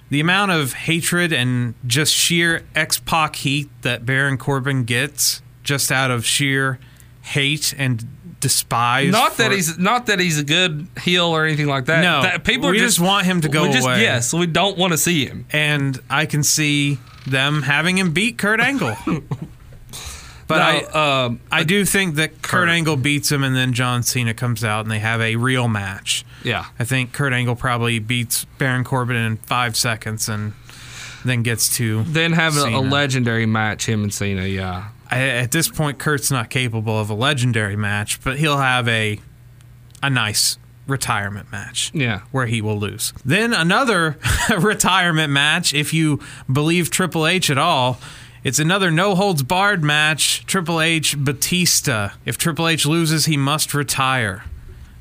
The 0.09 0.19
amount 0.19 0.51
of 0.51 0.73
hatred 0.73 1.33
and 1.33 1.73
just 1.87 2.13
sheer 2.13 2.63
X 2.75 2.99
Pac 2.99 3.37
heat 3.37 3.69
that 3.81 4.05
Baron 4.05 4.37
Corbin 4.37 4.83
gets 4.83 5.41
just 5.63 5.91
out 5.91 6.11
of 6.11 6.25
sheer 6.25 6.79
hate 7.21 7.73
and 7.77 8.05
despise. 8.39 9.11
Not 9.11 9.37
that 9.37 9.51
he's 9.51 9.77
not 9.77 10.05
that 10.07 10.19
he's 10.19 10.39
a 10.39 10.43
good 10.43 10.87
heel 11.01 11.25
or 11.25 11.45
anything 11.45 11.67
like 11.67 11.85
that. 11.85 12.01
No, 12.01 12.21
That- 12.21 12.43
people 12.43 12.69
we 12.69 12.77
just, 12.77 12.97
just 12.97 12.99
want 13.07 13.25
him 13.25 13.41
to 13.41 13.49
go 13.49 13.63
we 13.63 13.71
just, 13.71 13.85
away. 13.85 14.01
Yes, 14.01 14.33
we 14.33 14.45
don't 14.47 14.77
want 14.77 14.93
to 14.93 14.97
see 14.97 15.25
him. 15.25 15.45
and 15.51 15.99
I 16.09 16.25
can 16.25 16.43
see 16.43 16.97
them 17.27 17.61
having 17.63 17.97
him 17.97 18.11
beat 18.13 18.37
Kurt 18.37 18.59
Angle. 18.59 18.95
but 20.47 20.57
Now, 20.93 21.21
I, 21.23 21.25
um, 21.25 21.41
I 21.51 21.63
do 21.63 21.85
think 21.85 22.15
that 22.15 22.41
Kurt 22.41 22.61
Kurt. 22.61 22.69
Angle 22.69 22.95
beats 22.95 23.31
him, 23.31 23.43
and 23.43 23.55
then 23.55 23.73
John 23.73 24.03
Cena 24.03 24.33
comes 24.33 24.63
out 24.63 24.81
and 24.81 24.91
they 24.91 24.99
have 24.99 25.21
a 25.21 25.35
real 25.35 25.67
match. 25.67 26.25
yeah, 26.43 26.65
I 26.79 26.85
think 26.85 27.13
Kurt 27.13 27.33
Angle 27.33 27.55
probably 27.55 27.99
beats 27.99 28.45
Baron 28.57 28.83
Corbin 28.83 29.15
in 29.15 29.37
five 29.37 29.75
seconds, 29.77 30.27
and 30.29 30.53
then 31.23 31.43
gets 31.43 31.75
to. 31.77 32.03
then 32.03 32.33
have 32.33 32.57
a, 32.57 32.63
a 32.65 32.79
legendary 32.81 33.45
match 33.45 33.85
him 33.87 34.01
and 34.03 34.13
Cena. 34.13 34.45
Yeah, 34.45 34.87
I, 35.11 35.21
at 35.21 35.51
this 35.51 35.67
point, 35.67 35.97
Kurt's 35.99 36.29
not 36.31 36.49
capable 36.49 36.99
of 36.99 37.09
a 37.09 37.13
legendary 37.15 37.75
match, 37.75 38.21
but 38.23 38.37
he'll 38.39 38.57
have 38.57 38.87
a 38.87 39.19
a 40.01 40.09
nice 40.09 40.57
retirement 40.87 41.51
match. 41.51 41.91
yeah. 41.93 42.21
where 42.31 42.45
he 42.47 42.61
will 42.61 42.77
lose. 42.77 43.13
Then 43.23 43.53
another 43.53 44.17
retirement 44.57 45.31
match, 45.31 45.73
if 45.73 45.93
you 45.93 46.19
believe 46.51 46.89
Triple 46.89 47.27
H 47.27 47.49
at 47.49 47.57
all. 47.57 47.99
It's 48.41 48.57
another 48.59 48.89
no 48.89 49.15
holds 49.15 49.43
barred 49.43 49.83
match. 49.83 50.45
Triple 50.45 50.79
H 50.79 51.17
Batista. 51.17 52.11
If 52.25 52.37
Triple 52.37 52.67
H 52.69 52.85
loses, 52.85 53.25
he 53.25 53.35
must 53.35 53.73
retire. 53.73 54.45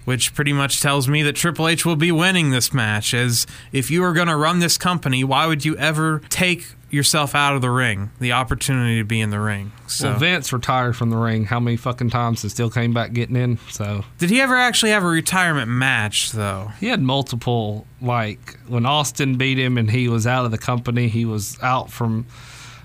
Which 0.05 0.35
pretty 0.35 0.53
much 0.53 0.81
tells 0.81 1.07
me 1.07 1.23
that 1.23 1.37
Triple 1.37 1.68
H 1.68 1.87
will 1.87 1.94
be 1.97 2.11
winning 2.11 2.51
this 2.51 2.73
match. 2.75 3.14
As 3.14 3.47
if 3.73 3.90
you 3.90 4.03
are 4.03 4.12
going 4.12 4.27
to 4.29 4.37
run 4.37 4.59
this 4.59 4.77
company, 4.77 5.23
why 5.23 5.47
would 5.47 5.64
you 5.64 5.77
ever 5.77 6.21
take 6.29 6.75
yourself 6.90 7.35
out 7.35 7.55
of 7.55 7.61
the 7.62 7.70
ring? 7.70 8.11
The 8.20 8.33
opportunity 8.33 8.98
to 8.98 9.05
be 9.05 9.20
in 9.20 9.31
the 9.31 9.40
ring. 9.40 9.72
So, 9.87 10.11
Well, 10.11 10.18
Vince 10.18 10.53
retired 10.53 10.96
from 10.96 11.11
the 11.11 11.16
ring 11.16 11.44
how 11.46 11.61
many 11.61 11.77
fucking 11.77 12.11
times 12.11 12.42
and 12.42 12.51
still 12.51 12.70
came 12.70 12.92
back 12.94 13.12
getting 13.12 13.37
in. 13.37 13.59
So 13.70 14.05
did 14.18 14.31
he 14.31 14.40
ever 14.40 14.57
actually 14.57 14.92
have 14.92 15.03
a 15.05 15.09
retirement 15.09 15.70
match, 15.70 16.33
though? 16.33 16.72
he 16.81 16.87
had 16.88 17.01
multiple. 17.03 17.87
Like 18.01 18.59
when 18.68 18.87
Austin 18.87 19.37
beat 19.37 19.59
him 19.59 19.77
and 19.79 19.90
he 19.90 20.09
was 20.09 20.27
out 20.27 20.44
of 20.44 20.51
the 20.51 20.59
company, 20.59 21.09
he 21.09 21.24
was 21.24 21.59
out 21.62 21.90
from. 21.90 22.27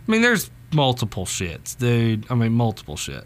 I 0.07 0.11
mean, 0.11 0.21
there's 0.21 0.49
multiple 0.73 1.25
shits, 1.25 1.77
dude. 1.77 2.25
I 2.31 2.35
mean, 2.35 2.51
multiple 2.53 2.97
shit. 2.97 3.25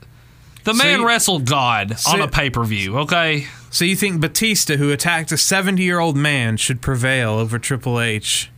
The 0.63 0.73
So 0.73 0.83
man 0.83 0.99
you- 0.99 1.07
wrestled 1.07 1.45
God 1.45 1.97
So- 1.97 2.11
on 2.11 2.21
a 2.21 2.27
pay 2.27 2.49
per 2.49 2.63
view. 2.65 2.97
Okay. 2.99 3.47
So 3.69 3.85
you 3.85 3.95
think 3.95 4.19
Batista, 4.19 4.75
who 4.75 4.91
attacked 4.91 5.31
a 5.31 5.37
70 5.37 5.81
year 5.83 5.99
old 5.99 6.17
man, 6.17 6.57
should 6.57 6.81
prevail 6.81 7.31
over 7.31 7.57
Triple 7.57 7.99
H? 8.01 8.49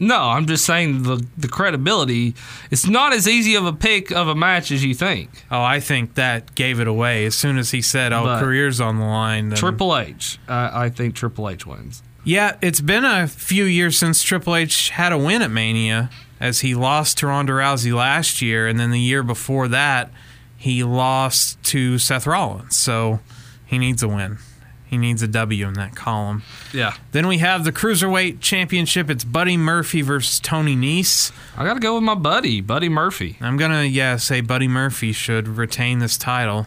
No, 0.00 0.16
I'm 0.20 0.46
just 0.46 0.64
saying 0.64 1.02
the 1.02 1.24
the 1.36 1.48
credibility. 1.48 2.34
It's 2.70 2.86
not 2.86 3.12
as 3.12 3.26
easy 3.26 3.54
of 3.56 3.66
a 3.66 3.72
pick 3.72 4.10
of 4.12 4.28
a 4.28 4.34
match 4.34 4.70
as 4.70 4.84
you 4.84 4.94
think. 4.94 5.30
Oh, 5.50 5.62
I 5.62 5.80
think 5.80 6.14
that 6.14 6.54
gave 6.54 6.78
it 6.80 6.86
away 6.86 7.26
as 7.26 7.34
soon 7.34 7.58
as 7.58 7.70
he 7.72 7.82
said, 7.82 8.12
"Oh, 8.12 8.24
But- 8.24 8.40
career's 8.40 8.80
on 8.80 8.98
the 8.98 9.04
line." 9.04 9.48
Then. 9.48 9.58
Triple 9.58 9.96
H. 9.96 10.38
I 10.48 10.84
I 10.84 10.88
think 10.90 11.14
Triple 11.14 11.48
H 11.48 11.66
wins. 11.66 12.02
Yeah, 12.24 12.56
it's 12.60 12.80
been 12.80 13.04
a 13.04 13.26
few 13.26 13.64
years 13.64 13.98
since 13.98 14.22
Triple 14.22 14.54
H 14.54 14.90
had 14.90 15.12
a 15.12 15.18
win 15.18 15.40
at 15.42 15.50
Mania, 15.50 16.10
as 16.40 16.60
he 16.60 16.74
lost 16.74 17.18
to 17.18 17.26
Ronda 17.26 17.52
Rousey 17.54 17.92
last 17.92 18.40
year, 18.42 18.66
and 18.68 18.78
then 18.78 18.90
the 18.90 19.00
year 19.00 19.22
before 19.22 19.66
that, 19.68 20.10
he 20.56 20.84
lost 20.84 21.62
to 21.64 21.98
Seth 21.98 22.26
Rollins. 22.26 22.76
So 22.76 23.20
he 23.64 23.78
needs 23.78 24.02
a 24.02 24.08
win. 24.08 24.38
He 24.88 24.96
needs 24.96 25.22
a 25.22 25.28
W 25.28 25.66
in 25.68 25.74
that 25.74 25.94
column. 25.94 26.42
Yeah. 26.72 26.94
Then 27.12 27.26
we 27.28 27.38
have 27.38 27.64
the 27.64 27.72
Cruiserweight 27.72 28.40
Championship. 28.40 29.10
It's 29.10 29.24
Buddy 29.24 29.56
Murphy 29.56 30.02
versus 30.02 30.40
Tony 30.40 30.74
Nese. 30.76 31.30
I 31.56 31.64
got 31.64 31.74
to 31.74 31.80
go 31.80 31.94
with 31.94 32.04
my 32.04 32.14
buddy, 32.14 32.60
Buddy 32.60 32.88
Murphy. 32.88 33.36
I'm 33.40 33.56
gonna 33.56 33.82
yeah 33.84 34.16
say 34.16 34.40
Buddy 34.40 34.68
Murphy 34.68 35.12
should 35.12 35.46
retain 35.48 35.98
this 35.98 36.16
title. 36.16 36.66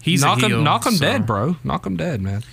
He's 0.00 0.22
knock 0.22 0.38
a 0.42 0.46
heel, 0.46 0.58
him, 0.58 0.64
knock 0.64 0.86
him 0.86 0.94
so- 0.94 1.04
dead, 1.04 1.26
bro. 1.26 1.56
Knock 1.64 1.84
him 1.84 1.96
dead, 1.96 2.22
man. 2.22 2.44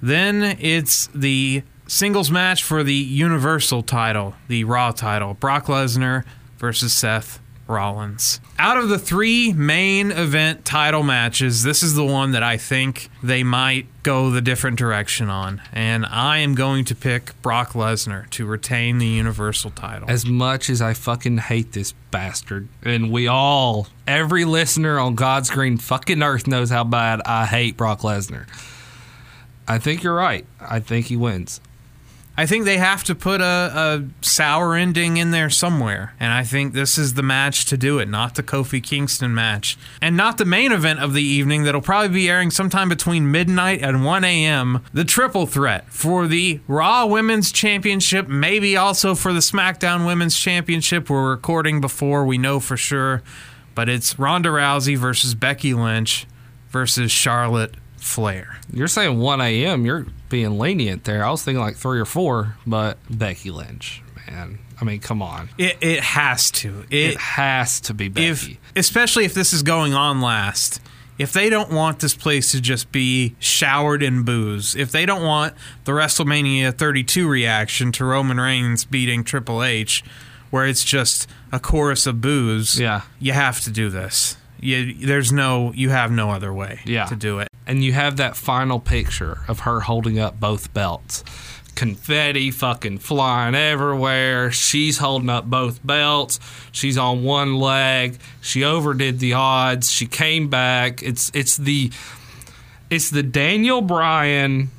Then 0.00 0.56
it's 0.60 1.08
the 1.14 1.62
singles 1.86 2.30
match 2.30 2.62
for 2.62 2.82
the 2.82 2.94
Universal 2.94 3.82
title, 3.82 4.34
the 4.48 4.64
Raw 4.64 4.92
title. 4.92 5.34
Brock 5.34 5.66
Lesnar 5.66 6.24
versus 6.58 6.92
Seth 6.92 7.40
Rollins. 7.68 8.40
Out 8.58 8.78
of 8.78 8.88
the 8.88 8.98
three 8.98 9.52
main 9.52 10.10
event 10.10 10.64
title 10.64 11.02
matches, 11.02 11.62
this 11.62 11.82
is 11.82 11.94
the 11.94 12.04
one 12.04 12.32
that 12.32 12.42
I 12.42 12.56
think 12.56 13.08
they 13.22 13.42
might 13.42 13.86
go 14.02 14.30
the 14.30 14.40
different 14.40 14.78
direction 14.78 15.28
on. 15.28 15.60
And 15.72 16.06
I 16.06 16.38
am 16.38 16.54
going 16.54 16.84
to 16.86 16.94
pick 16.94 17.40
Brock 17.42 17.72
Lesnar 17.72 18.28
to 18.30 18.46
retain 18.46 18.98
the 18.98 19.06
Universal 19.06 19.72
title. 19.72 20.08
As 20.10 20.24
much 20.26 20.70
as 20.70 20.80
I 20.80 20.94
fucking 20.94 21.38
hate 21.38 21.72
this 21.72 21.92
bastard, 22.10 22.68
and 22.82 23.12
we 23.12 23.28
all, 23.28 23.88
every 24.06 24.44
listener 24.44 24.98
on 24.98 25.14
God's 25.14 25.50
green 25.50 25.76
fucking 25.76 26.22
earth 26.22 26.46
knows 26.46 26.70
how 26.70 26.84
bad 26.84 27.20
I 27.26 27.46
hate 27.46 27.76
Brock 27.76 28.00
Lesnar. 28.00 28.46
I 29.68 29.78
think 29.78 30.02
you're 30.02 30.14
right. 30.14 30.46
I 30.60 30.80
think 30.80 31.06
he 31.06 31.16
wins. 31.16 31.60
I 32.38 32.46
think 32.46 32.66
they 32.66 32.78
have 32.78 33.02
to 33.02 33.16
put 33.16 33.40
a, 33.40 33.44
a 33.44 34.04
sour 34.24 34.76
ending 34.76 35.16
in 35.16 35.32
there 35.32 35.50
somewhere. 35.50 36.14
And 36.20 36.32
I 36.32 36.44
think 36.44 36.72
this 36.72 36.96
is 36.96 37.14
the 37.14 37.22
match 37.22 37.66
to 37.66 37.76
do 37.76 37.98
it, 37.98 38.08
not 38.08 38.36
the 38.36 38.44
Kofi 38.44 38.80
Kingston 38.80 39.34
match. 39.34 39.76
And 40.00 40.16
not 40.16 40.38
the 40.38 40.44
main 40.44 40.70
event 40.70 41.00
of 41.00 41.14
the 41.14 41.22
evening 41.22 41.64
that'll 41.64 41.80
probably 41.80 42.10
be 42.10 42.30
airing 42.30 42.52
sometime 42.52 42.88
between 42.88 43.32
midnight 43.32 43.82
and 43.82 44.04
1 44.04 44.22
a.m. 44.22 44.84
The 44.92 45.02
triple 45.02 45.46
threat 45.46 45.90
for 45.90 46.28
the 46.28 46.60
Raw 46.68 47.06
Women's 47.06 47.50
Championship, 47.50 48.28
maybe 48.28 48.76
also 48.76 49.16
for 49.16 49.32
the 49.32 49.40
SmackDown 49.40 50.06
Women's 50.06 50.38
Championship. 50.38 51.10
We're 51.10 51.30
recording 51.30 51.80
before 51.80 52.24
we 52.24 52.38
know 52.38 52.60
for 52.60 52.76
sure. 52.76 53.24
But 53.74 53.88
it's 53.88 54.16
Ronda 54.16 54.50
Rousey 54.50 54.96
versus 54.96 55.34
Becky 55.34 55.74
Lynch 55.74 56.28
versus 56.70 57.10
Charlotte 57.10 57.74
Flair. 57.96 58.60
You're 58.72 58.86
saying 58.86 59.18
1 59.18 59.40
a.m. 59.40 59.84
You're 59.84 60.06
being 60.28 60.58
lenient 60.58 61.04
there. 61.04 61.24
I 61.24 61.30
was 61.30 61.42
thinking 61.42 61.60
like 61.60 61.76
three 61.76 61.98
or 62.00 62.04
four, 62.04 62.56
but 62.66 62.98
Becky 63.10 63.50
Lynch, 63.50 64.02
man. 64.26 64.58
I 64.80 64.84
mean, 64.84 65.00
come 65.00 65.22
on. 65.22 65.48
It, 65.58 65.76
it 65.80 66.00
has 66.00 66.50
to. 66.52 66.84
It 66.90 67.16
has 67.18 67.80
to 67.82 67.94
be 67.94 68.08
Becky. 68.08 68.26
if 68.28 68.56
especially 68.76 69.24
if 69.24 69.34
this 69.34 69.52
is 69.52 69.62
going 69.62 69.94
on 69.94 70.20
last 70.20 70.80
if 71.18 71.32
they 71.32 71.50
don't 71.50 71.72
want 71.72 71.98
this 71.98 72.14
place 72.14 72.52
to 72.52 72.60
just 72.60 72.92
be 72.92 73.34
showered 73.40 74.04
in 74.04 74.22
booze 74.22 74.76
if 74.76 74.92
they 74.92 75.04
don't 75.04 75.22
want 75.24 75.52
the 75.84 75.90
wrestlemania 75.90 76.72
32 76.72 77.26
reaction 77.28 77.90
to 77.90 78.04
roman 78.04 78.38
reigns 78.38 78.84
beating 78.84 79.24
triple 79.24 79.64
h 79.64 80.04
where 80.50 80.64
it's 80.64 80.84
just 80.84 81.26
a 81.50 81.58
chorus 81.58 82.06
of 82.06 82.20
booze 82.20 82.78
Yeah. 82.78 83.00
you 83.18 83.32
have 83.32 83.60
to 83.62 83.70
do 83.70 83.90
this 83.90 84.36
you, 84.60 85.06
there's 85.06 85.32
no 85.32 85.72
you 85.74 85.90
have 85.90 86.10
no 86.10 86.30
other 86.30 86.52
way 86.52 86.80
Yeah. 86.84 87.06
to 87.06 87.16
do 87.16 87.38
it 87.38 87.48
and 87.66 87.84
you 87.84 87.92
have 87.92 88.16
that 88.16 88.36
final 88.36 88.80
picture 88.80 89.40
of 89.48 89.60
her 89.60 89.80
holding 89.80 90.18
up 90.18 90.40
both 90.40 90.72
belts. 90.72 91.22
Confetti 91.74 92.50
fucking 92.50 92.98
flying 92.98 93.54
everywhere. 93.54 94.50
She's 94.50 94.98
holding 94.98 95.30
up 95.30 95.44
both 95.46 95.78
belts. 95.86 96.40
She's 96.72 96.98
on 96.98 97.22
one 97.22 97.54
leg. 97.56 98.18
She 98.40 98.64
overdid 98.64 99.20
the 99.20 99.34
odds. 99.34 99.88
She 99.88 100.06
came 100.06 100.48
back. 100.48 101.02
It's 101.04 101.30
it's 101.34 101.56
the 101.56 101.92
it's 102.90 103.10
the 103.10 103.22
Daniel 103.22 103.80
Bryan 103.80 104.70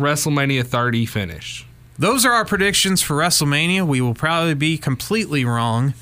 WrestleMania 0.00 0.66
30 0.66 1.06
finish. 1.06 1.66
Those 1.98 2.26
are 2.26 2.32
our 2.32 2.44
predictions 2.44 3.00
for 3.00 3.14
WrestleMania. 3.14 3.86
We 3.86 4.00
will 4.00 4.14
probably 4.14 4.54
be 4.54 4.76
completely 4.76 5.44
wrong. 5.44 5.94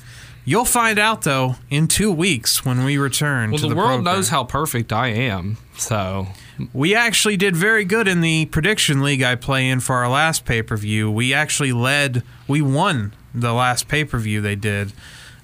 You'll 0.45 0.65
find 0.65 0.99
out 0.99 1.21
though 1.21 1.55
in 1.69 1.87
two 1.87 2.11
weeks 2.11 2.65
when 2.65 2.83
we 2.83 2.97
return. 2.97 3.51
Well, 3.51 3.59
to 3.59 3.63
the, 3.63 3.69
the, 3.69 3.75
world 3.75 4.03
program. 4.03 4.15
knows 4.15 4.29
how 4.29 4.43
perfect 4.43 4.91
I 4.91 5.07
am. 5.07 5.57
So 5.77 6.27
We 6.73 6.93
actually 6.95 7.37
did 7.37 7.55
very 7.55 7.85
good 7.85 8.07
in 8.07 8.21
the 8.21 8.45
prediction 8.47 9.01
league 9.01 9.23
I 9.23 9.35
play 9.35 9.69
in 9.69 9.79
for 9.79 9.95
our 9.95 10.09
last 10.09 10.45
pay 10.45 10.61
per 10.61 10.77
view. 10.77 11.09
We 11.09 11.33
actually 11.33 11.71
led, 11.71 12.23
we 12.47 12.61
won 12.61 13.13
the 13.33 13.53
last 13.53 13.87
pay 13.87 14.03
per 14.05 14.17
view 14.17 14.41
they 14.41 14.55
did. 14.55 14.93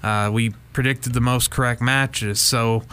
Uh, 0.04 0.30
we 0.32 0.52
predicted 0.74 1.14
the 1.14 1.22
most 1.22 1.52
correct 1.52 1.82
matches, 1.82 2.40
so 2.40 2.84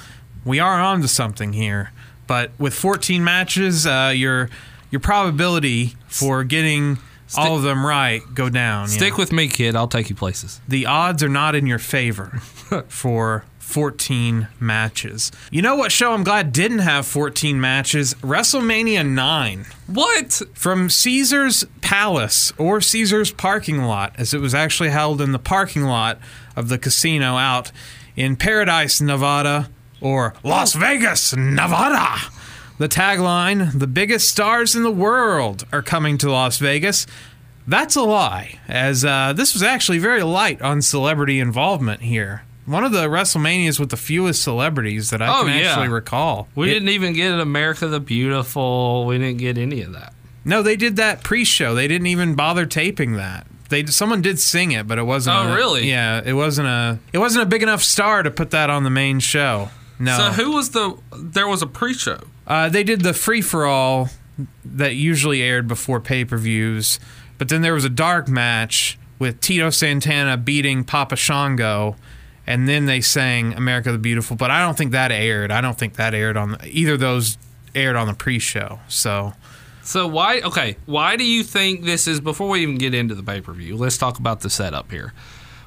we 0.45 0.59
are 0.59 0.81
on 0.81 1.03
to 1.03 1.09
something 1.09 1.53
here. 1.53 1.93
But 2.27 2.51
with 2.59 2.75
14 2.75 3.23
matches, 3.23 3.87
uh, 3.87 4.13
your 4.15 4.51
your 4.91 5.01
probability 5.01 5.95
for 6.07 6.45
getting 6.45 6.99
all 7.37 7.57
of 7.57 7.63
them 7.63 7.85
right 7.85 8.23
go 8.35 8.49
down. 8.49 8.89
stick 8.89 9.11
yeah. 9.11 9.17
with 9.17 9.33
me, 9.33 9.49
kid. 9.49 9.75
I'll 9.77 9.89
take 9.89 10.09
you 10.11 10.17
places. 10.17 10.61
the 10.69 10.87
odds 10.87 11.23
are 11.23 11.29
not 11.29 11.55
in 11.55 11.67
your 11.67 11.79
favor 11.79 12.39
for 12.89 13.45
14 13.59 14.47
matches. 14.61 15.33
You 15.51 15.61
know 15.61 15.75
what 15.75 15.91
show 15.91 16.13
I'm 16.13 16.23
glad 16.23 16.53
didn't 16.53 16.79
have 16.79 17.05
14 17.05 17.61
matches? 17.61 18.15
WrestleMania 18.15 19.05
9 19.07 19.67
What? 19.89 20.41
from 20.55 20.89
Caesar's 20.89 21.65
Palace 21.81 22.53
or 22.59 22.81
Caesar's 22.81 23.33
parking 23.33 23.83
lot, 23.83 24.15
as 24.19 24.33
it 24.33 24.41
was 24.41 24.55
actually 24.55 24.91
held 24.91 25.21
in 25.21 25.33
the 25.33 25.41
parking 25.41 25.83
lot 25.83 26.21
of 26.55 26.69
the 26.69 26.79
casino 26.79 27.37
out 27.37 27.73
in 28.15 28.37
Paradise, 28.37 29.01
Nevada, 29.01 29.69
or 30.01 30.35
Las 30.45 30.73
Vegas, 30.75 31.35
Nevada. 31.35 32.19
The 32.79 32.89
tagline 32.89 33.79
The 33.79 33.87
biggest 33.87 34.29
stars 34.29 34.75
in 34.75 34.83
the 34.83 34.91
world 34.91 35.65
are 35.73 35.83
coming 35.83 36.19
to 36.19 36.31
Las 36.31 36.59
Vegas. 36.59 37.07
That's 37.67 37.97
a 37.97 38.03
lie, 38.03 38.61
as 38.69 39.05
uh, 39.05 39.33
this 39.35 39.53
was 39.55 39.63
actually 39.63 39.99
very 39.99 40.23
light 40.23 40.63
on 40.63 40.83
celebrity 40.83 41.41
involvement 41.41 42.03
here. 42.03 42.43
One 42.65 42.85
of 42.85 42.93
the 42.93 43.07
WrestleManias 43.09 43.81
with 43.81 43.91
the 43.91 43.97
fewest 43.97 44.43
celebrities 44.43 45.11
that 45.11 45.21
I 45.23 45.41
Oh, 45.41 45.45
can 45.45 45.59
yeah. 45.59 45.71
actually 45.71 45.89
recall. 45.89 46.49
We 46.55 46.71
It- 46.71 46.75
didn't 46.75 46.91
even 46.91 47.13
get 47.13 47.39
America 47.41 47.87
the 47.89 47.99
Beautiful. 48.01 49.07
We 49.07 49.19
didn't 49.19 49.39
get 49.39 49.57
any 49.59 49.83
of 49.83 49.93
that. 49.95 50.13
No, 50.45 50.63
they 50.63 50.77
did 50.77 50.97
that 50.97 51.25
pre-show. 51.25 51.75
They 51.75 51.89
didn't 51.89 52.07
even 52.09 52.35
bother 52.35 52.67
taping 52.67 53.15
that. 53.15 53.47
They 53.69 53.85
someone 53.87 54.23
did 54.23 54.39
sing 54.39 54.71
it, 54.71 54.87
but 54.87 54.97
it 54.99 55.03
wasn't. 55.03 55.37
Oh, 55.37 55.49
a- 55.53 55.55
really? 55.57 55.89
Yeah, 55.91 56.23
it 56.25 56.35
wasn't 56.35 56.69
a. 56.69 57.01
It 57.13 57.19
wasn't 57.19 57.43
a 57.43 57.47
big 57.47 57.65
enough 57.65 57.83
star 57.83 58.23
to 58.23 58.31
put 58.31 58.51
that 58.53 58.71
on 58.71 58.85
the 58.85 58.91
main 58.91 59.19
show. 59.19 59.71
No. 59.99 60.17
So 60.17 60.25
who 60.41 60.53
was 60.53 60.71
the? 60.71 60.97
There 61.17 61.49
was 61.49 61.63
a 61.63 61.67
pre-show. 61.67 62.21
Uh, 62.47 62.69
they 62.69 62.85
did 62.85 63.01
the 63.01 63.13
free 63.13 63.41
for 63.41 63.67
all 63.67 64.09
that 64.65 64.95
usually 64.95 65.43
aired 65.43 65.67
before 65.67 66.01
pay 66.01 66.25
per 66.25 66.37
views, 66.37 67.01
but 67.39 67.49
then 67.49 67.63
there 67.63 67.75
was 67.75 67.85
a 67.85 67.91
dark 67.91 68.29
match 68.29 68.99
with 69.19 69.41
Tito 69.41 69.71
Santana 69.71 70.37
beating 70.37 70.85
Papa 70.85 71.17
Shango, 71.17 71.97
and 72.47 72.69
then 72.69 72.87
they 72.87 73.01
sang 73.01 73.55
"America 73.55 73.91
the 73.91 73.99
Beautiful." 73.99 74.37
But 74.37 74.51
I 74.51 74.61
don't 74.61 74.77
think 74.77 74.93
that 74.93 75.11
aired. 75.11 75.51
I 75.51 75.61
don't 75.61 75.79
think 75.79 75.95
that 75.95 76.15
aired 76.15 76.37
on 76.37 76.57
either 76.65 76.95
of 76.95 77.01
those 77.01 77.39
aired 77.75 77.97
on 77.97 78.07
the 78.07 78.15
pre-show. 78.15 78.79
So 78.89 79.33
So 79.83 80.07
why? 80.07 80.41
Okay, 80.41 80.77
why 80.87 81.17
do 81.17 81.25
you 81.25 81.43
think 81.43 81.85
this 81.85 82.07
is? 82.07 82.21
Before 82.21 82.49
we 82.49 82.61
even 82.63 82.79
get 82.79 82.95
into 82.95 83.15
the 83.15 83.23
pay-per-view, 83.23 83.77
let's 83.77 83.97
talk 83.99 84.19
about 84.19 84.41
the 84.41 84.51
setup 84.51 84.91
here. 84.91 85.13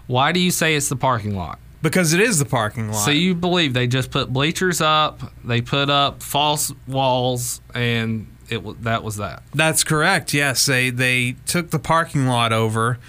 Why 0.08 0.32
do 0.32 0.40
you 0.40 0.52
say 0.52 0.76
it's 0.76 0.90
the 0.90 0.96
parking 0.96 1.36
lot? 1.36 1.60
Because 1.82 2.14
it 2.14 2.20
is 2.20 2.40
the 2.40 2.46
parking 2.46 2.88
lot. 2.90 3.06
So 3.06 3.12
you 3.12 3.36
believe 3.36 3.74
they 3.74 3.88
just 3.88 4.12
put 4.12 4.32
bleachers 4.32 4.82
up, 4.82 5.22
they 5.44 5.62
put 5.62 5.90
up 5.90 6.22
false 6.24 6.72
walls, 6.88 7.62
and 7.74 8.28
it 8.50 8.84
that 8.84 9.04
was 9.04 9.18
that. 9.18 9.44
That's 9.54 9.84
correct. 9.84 10.34
Yes, 10.34 10.66
they 10.66 10.90
they 10.90 11.36
took 11.46 11.70
the 11.70 11.80
parking 11.80 12.28
lot 12.28 12.52
over 12.52 13.00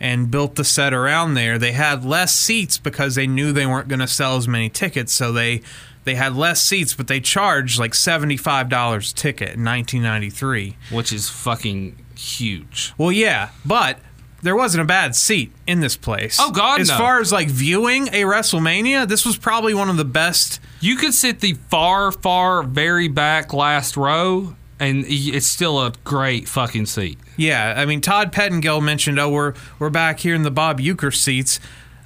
and 0.00 0.30
built 0.30 0.54
the 0.54 0.64
set 0.64 0.94
around 0.94 1.34
there. 1.34 1.58
They 1.58 1.72
had 1.72 2.04
less 2.04 2.34
seats 2.34 2.78
because 2.78 3.14
they 3.14 3.26
knew 3.26 3.52
they 3.52 3.66
weren't 3.66 3.88
going 3.88 3.98
to 4.00 4.06
sell 4.06 4.36
as 4.36 4.46
many 4.46 4.68
tickets, 4.68 5.12
so 5.12 5.32
they 5.32 5.62
they 6.04 6.14
had 6.14 6.34
less 6.36 6.62
seats, 6.62 6.94
but 6.94 7.06
they 7.06 7.20
charged 7.20 7.78
like 7.78 7.94
seventy 7.94 8.36
five 8.36 8.68
dollars 8.68 9.12
ticket 9.12 9.54
in 9.54 9.64
nineteen 9.64 10.02
ninety 10.02 10.30
three. 10.30 10.76
which 10.90 11.12
is 11.12 11.28
fucking 11.28 11.96
huge. 12.16 12.92
Well, 12.98 13.12
yeah, 13.12 13.50
but 13.64 13.98
there 14.42 14.56
wasn't 14.56 14.82
a 14.82 14.86
bad 14.86 15.14
seat 15.16 15.52
in 15.66 15.80
this 15.80 15.96
place. 15.96 16.38
Oh, 16.40 16.50
God, 16.50 16.80
As 16.80 16.88
no. 16.88 16.96
far 16.96 17.20
as 17.20 17.32
like 17.32 17.48
viewing 17.48 18.08
a 18.08 18.22
WrestleMania, 18.22 19.08
this 19.08 19.24
was 19.26 19.36
probably 19.36 19.74
one 19.74 19.88
of 19.88 19.96
the 19.96 20.04
best. 20.04 20.60
You 20.80 20.96
could 20.96 21.14
sit 21.14 21.40
the 21.40 21.54
far, 21.70 22.12
far, 22.12 22.62
very 22.62 23.08
back 23.08 23.52
last 23.52 23.96
row, 23.96 24.54
and 24.78 25.04
it's 25.08 25.46
still 25.46 25.80
a 25.84 25.92
great 26.04 26.48
fucking 26.48 26.86
seat. 26.86 27.18
Yeah, 27.36 27.74
I 27.76 27.84
mean 27.84 28.00
Todd 28.00 28.32
Pettengill 28.32 28.80
mentioned, 28.80 29.18
"Oh, 29.18 29.28
we're 29.30 29.54
we're 29.80 29.90
back 29.90 30.20
here 30.20 30.34
in 30.36 30.42
the 30.44 30.50
Bob 30.52 30.78
Uecker 30.80 31.14
seats." 31.14 31.58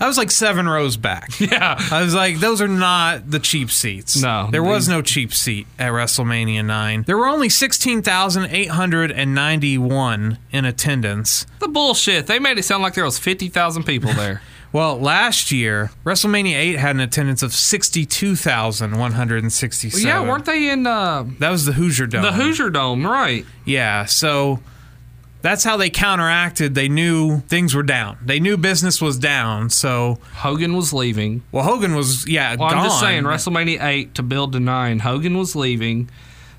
I 0.03 0.07
was 0.09 0.19
like 0.19 0.31
seven 0.31 0.69
rows 0.69 0.97
back. 0.97 1.31
Yeah. 1.41 1.77
I 1.91 2.03
was 2.03 2.15
like, 2.15 2.39
those 2.41 2.61
are 2.61 2.69
not 2.69 3.31
the 3.31 3.39
cheap 3.39 3.71
seats. 3.71 4.21
No, 4.21 4.49
There 4.51 4.63
was 4.63 4.89
no 4.89 5.01
cheap 5.03 5.33
seat 5.35 5.67
at 5.79 5.93
WrestleMania 5.93 6.65
9. 6.65 7.05
There 7.07 7.17
were 7.17 7.27
only 7.27 7.49
16,891 7.49 10.39
in 10.51 10.65
attendance. 10.65 11.47
The 11.61 11.69
bullshit. 11.69 12.27
They 12.27 12.39
made 12.39 12.59
it 12.59 12.65
sound 12.65 12.83
like 12.83 12.95
there 12.95 13.05
was 13.05 13.19
50,000 13.19 13.85
people 13.85 14.13
there. 14.13 14.43
Well, 14.73 14.99
last 14.99 15.53
year, 15.53 15.91
WrestleMania 16.03 16.55
8 16.55 16.79
had 16.79 16.97
an 16.97 17.01
attendance 17.03 17.43
of 17.43 17.53
62,167. 17.53 20.07
yeah, 20.07 20.23
weren't 20.27 20.47
they 20.47 20.71
in 20.71 20.87
uh, 20.87 21.27
That 21.41 21.51
was 21.51 21.67
the 21.67 21.75
Hoosier 21.75 22.07
Dome. 22.07 22.23
the 22.23 22.33
Hoosier 22.33 22.71
Dome, 22.71 23.07
right? 23.07 23.45
Yeah, 23.67 24.07
so 24.07 24.61
that's 25.43 25.65
how 25.65 25.77
they 25.77 25.91
counteracted. 25.91 26.75
They 26.75 26.89
knew 26.89 27.41
things 27.41 27.75
were 27.75 27.83
down. 27.83 28.19
They 28.25 28.41
knew 28.41 28.57
business 28.57 29.01
was 29.03 29.19
down. 29.19 29.71
So, 29.71 30.19
Hogan 30.37 30.75
was 30.75 30.93
leaving. 30.93 31.43
well, 31.53 31.65
Hogan 31.65 31.95
was, 31.95 32.27
yeah, 32.29 32.51
Well, 32.57 32.71
gone. 32.71 32.79
I'm 32.79 32.85
just 32.87 33.01
saying, 33.01 33.25
WrestleMania 33.25 33.83
8 33.83 34.15
to 34.15 34.23
build 34.23 34.53
to 34.53 34.61
9, 34.61 35.01
Hogan 35.01 35.37
was 35.37 35.55
leaving. 35.55 36.09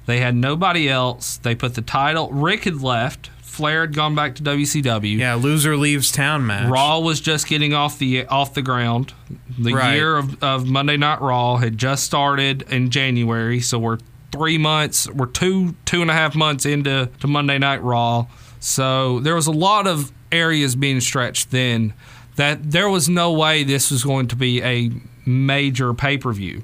They 0.05 0.19
had 0.19 0.35
nobody 0.35 0.89
else. 0.89 1.37
They 1.37 1.55
put 1.55 1.75
the 1.75 1.81
title. 1.81 2.29
Ric 2.31 2.65
had 2.65 2.81
left. 2.81 3.29
Flair 3.41 3.81
had 3.81 3.93
gone 3.93 4.15
back 4.15 4.35
to 4.35 4.43
WCW. 4.43 5.17
Yeah, 5.17 5.35
loser 5.35 5.77
leaves 5.77 6.11
town 6.11 6.45
match. 6.47 6.69
Raw 6.69 6.99
was 6.99 7.21
just 7.21 7.47
getting 7.47 7.73
off 7.73 7.99
the 7.99 8.25
off 8.25 8.53
the 8.55 8.63
ground. 8.63 9.13
The 9.59 9.73
Right. 9.75 9.93
year 9.93 10.17
of, 10.17 10.43
of 10.43 10.65
Monday 10.67 10.97
Night 10.97 11.21
Raw 11.21 11.57
had 11.57 11.77
just 11.77 12.03
started 12.03 12.63
in 12.63 12.89
January, 12.89 13.61
so 13.61 13.77
we're 13.77 13.99
three 14.31 14.57
months, 14.57 15.07
we're 15.11 15.27
two 15.27 15.75
two 15.85 16.01
and 16.01 16.09
a 16.09 16.15
half 16.15 16.33
months 16.35 16.65
into 16.65 17.09
to 17.19 17.27
Monday 17.27 17.59
Night 17.59 17.83
Raw. 17.83 18.25
So 18.63 19.19
there 19.19 19.35
was 19.35 19.45
a 19.45 19.51
lot 19.51 19.87
of 19.87 20.13
areas 20.31 20.77
being 20.77 21.01
stretched 21.01 21.51
then 21.51 21.93
that 22.37 22.71
there 22.71 22.87
was 22.87 23.09
no 23.09 23.33
way 23.33 23.65
this 23.65 23.91
was 23.91 24.05
going 24.05 24.29
to 24.29 24.37
be 24.37 24.63
a 24.63 24.89
major 25.25 25.93
pay 25.93 26.17
per 26.17 26.31
view. 26.31 26.63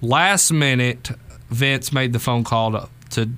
Last 0.00 0.52
minute, 0.52 1.10
Vince 1.50 1.92
made 1.92 2.12
the 2.12 2.20
phone 2.20 2.44
call 2.44 2.70
to, 2.70 2.88
to 3.10 3.30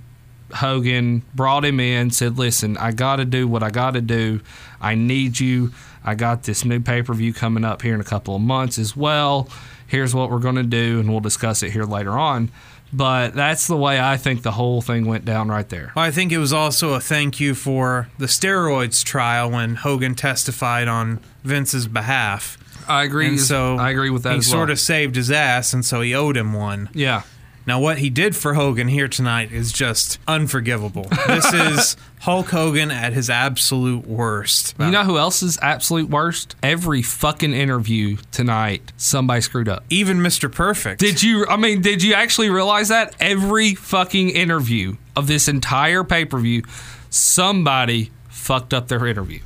Hogan, 0.56 1.22
brought 1.34 1.64
him 1.64 1.80
in, 1.80 2.10
said, 2.10 2.36
Listen, 2.36 2.76
I 2.76 2.92
got 2.92 3.16
to 3.16 3.24
do 3.24 3.48
what 3.48 3.62
I 3.62 3.70
got 3.70 3.92
to 3.92 4.02
do. 4.02 4.42
I 4.78 4.94
need 4.94 5.40
you. 5.40 5.72
I 6.04 6.14
got 6.14 6.42
this 6.42 6.66
new 6.66 6.80
pay 6.80 7.00
per 7.02 7.14
view 7.14 7.32
coming 7.32 7.64
up 7.64 7.80
here 7.80 7.94
in 7.94 8.00
a 8.02 8.04
couple 8.04 8.36
of 8.36 8.42
months 8.42 8.78
as 8.78 8.94
well. 8.94 9.48
Here's 9.86 10.14
what 10.14 10.30
we're 10.30 10.38
going 10.38 10.56
to 10.56 10.62
do, 10.64 11.00
and 11.00 11.10
we'll 11.10 11.20
discuss 11.20 11.62
it 11.62 11.70
here 11.70 11.84
later 11.84 12.12
on. 12.12 12.50
But 12.96 13.34
that's 13.34 13.66
the 13.66 13.76
way 13.76 14.00
I 14.00 14.16
think 14.16 14.42
the 14.42 14.52
whole 14.52 14.80
thing 14.80 15.04
went 15.06 15.24
down 15.26 15.48
right 15.48 15.68
there. 15.68 15.92
Well, 15.94 16.04
I 16.04 16.10
think 16.10 16.32
it 16.32 16.38
was 16.38 16.52
also 16.54 16.94
a 16.94 17.00
thank 17.00 17.40
you 17.40 17.54
for 17.54 18.08
the 18.18 18.26
steroids 18.26 19.04
trial 19.04 19.50
when 19.50 19.74
Hogan 19.74 20.14
testified 20.14 20.88
on 20.88 21.20
Vince's 21.44 21.86
behalf. 21.86 22.56
I 22.88 23.02
agree. 23.04 23.26
And 23.28 23.40
so 23.40 23.76
I 23.76 23.90
agree 23.90 24.10
with 24.10 24.22
that 24.22 24.32
He 24.32 24.38
as 24.38 24.46
well. 24.48 24.52
sort 24.60 24.70
of 24.70 24.80
saved 24.80 25.16
his 25.16 25.30
ass, 25.30 25.72
and 25.74 25.84
so 25.84 26.00
he 26.00 26.14
owed 26.14 26.36
him 26.36 26.52
one. 26.52 26.88
yeah. 26.94 27.22
Now, 27.66 27.80
what 27.80 27.98
he 27.98 28.10
did 28.10 28.36
for 28.36 28.54
Hogan 28.54 28.88
here 28.88 29.08
tonight 29.08 29.50
is 29.52 29.72
just 29.72 30.18
unforgivable. 30.28 31.06
this 31.26 31.52
is 31.52 31.96
Hulk 32.20 32.46
Hogan 32.48 32.90
at 32.90 33.12
his 33.12 33.28
absolute 33.28 34.06
worst. 34.06 34.74
You 34.78 34.90
know 34.90 35.02
who 35.04 35.18
else 35.18 35.42
is 35.42 35.58
absolute 35.60 36.08
worst? 36.08 36.54
Every 36.62 37.02
fucking 37.02 37.52
interview 37.52 38.18
tonight, 38.30 38.92
somebody 38.96 39.40
screwed 39.40 39.68
up. 39.68 39.84
even 39.90 40.18
Mr. 40.18 40.50
Perfect. 40.50 41.00
Did 41.00 41.22
you? 41.22 41.46
I 41.48 41.56
mean, 41.56 41.82
did 41.82 42.02
you 42.02 42.14
actually 42.14 42.50
realize 42.50 42.88
that 42.88 43.14
every 43.20 43.74
fucking 43.74 44.30
interview 44.30 44.96
of 45.16 45.26
this 45.26 45.48
entire 45.48 46.04
pay 46.04 46.24
per 46.24 46.38
view, 46.38 46.62
somebody 47.10 48.10
fucked 48.28 48.72
up 48.72 48.86
their 48.88 49.04
interview. 49.06 49.40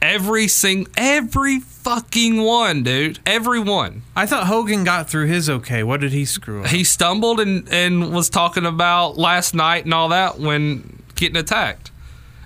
Every 0.00 0.46
sing, 0.46 0.86
every 0.96 1.58
fucking 1.60 2.40
one, 2.40 2.82
dude. 2.84 3.18
Every 3.26 3.58
one. 3.58 4.02
I 4.14 4.26
thought 4.26 4.46
Hogan 4.46 4.84
got 4.84 5.10
through 5.10 5.26
his 5.26 5.50
okay. 5.50 5.82
What 5.82 6.00
did 6.00 6.12
he 6.12 6.24
screw 6.24 6.62
up? 6.62 6.68
He 6.68 6.84
stumbled 6.84 7.40
and 7.40 7.68
and 7.72 8.12
was 8.14 8.30
talking 8.30 8.64
about 8.64 9.18
last 9.18 9.54
night 9.54 9.84
and 9.84 9.92
all 9.94 10.10
that 10.10 10.38
when 10.38 11.02
getting 11.16 11.36
attacked. 11.36 11.90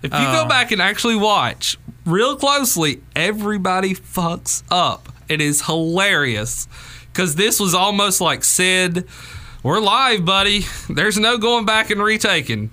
If 0.03 0.12
you 0.12 0.19
go 0.19 0.43
Oh. 0.45 0.49
back 0.49 0.73
and 0.73 0.81
actually 0.83 1.15
watch 1.17 1.79
real 2.07 2.37
closely, 2.37 3.03
everybody 3.15 3.95
fucks 3.95 4.62
up. 4.71 5.11
It 5.29 5.41
is 5.41 5.62
hilarious 5.67 6.67
because 7.12 7.37
this 7.37 7.61
was 7.61 7.75
almost 7.75 8.21
like 8.21 8.43
Sid. 8.45 9.07
We're 9.62 9.79
live, 9.81 10.25
buddy. 10.25 10.65
There's 10.88 11.19
no 11.19 11.38
going 11.38 11.67
back 11.67 11.91
and 11.91 12.03
retaking. 12.03 12.71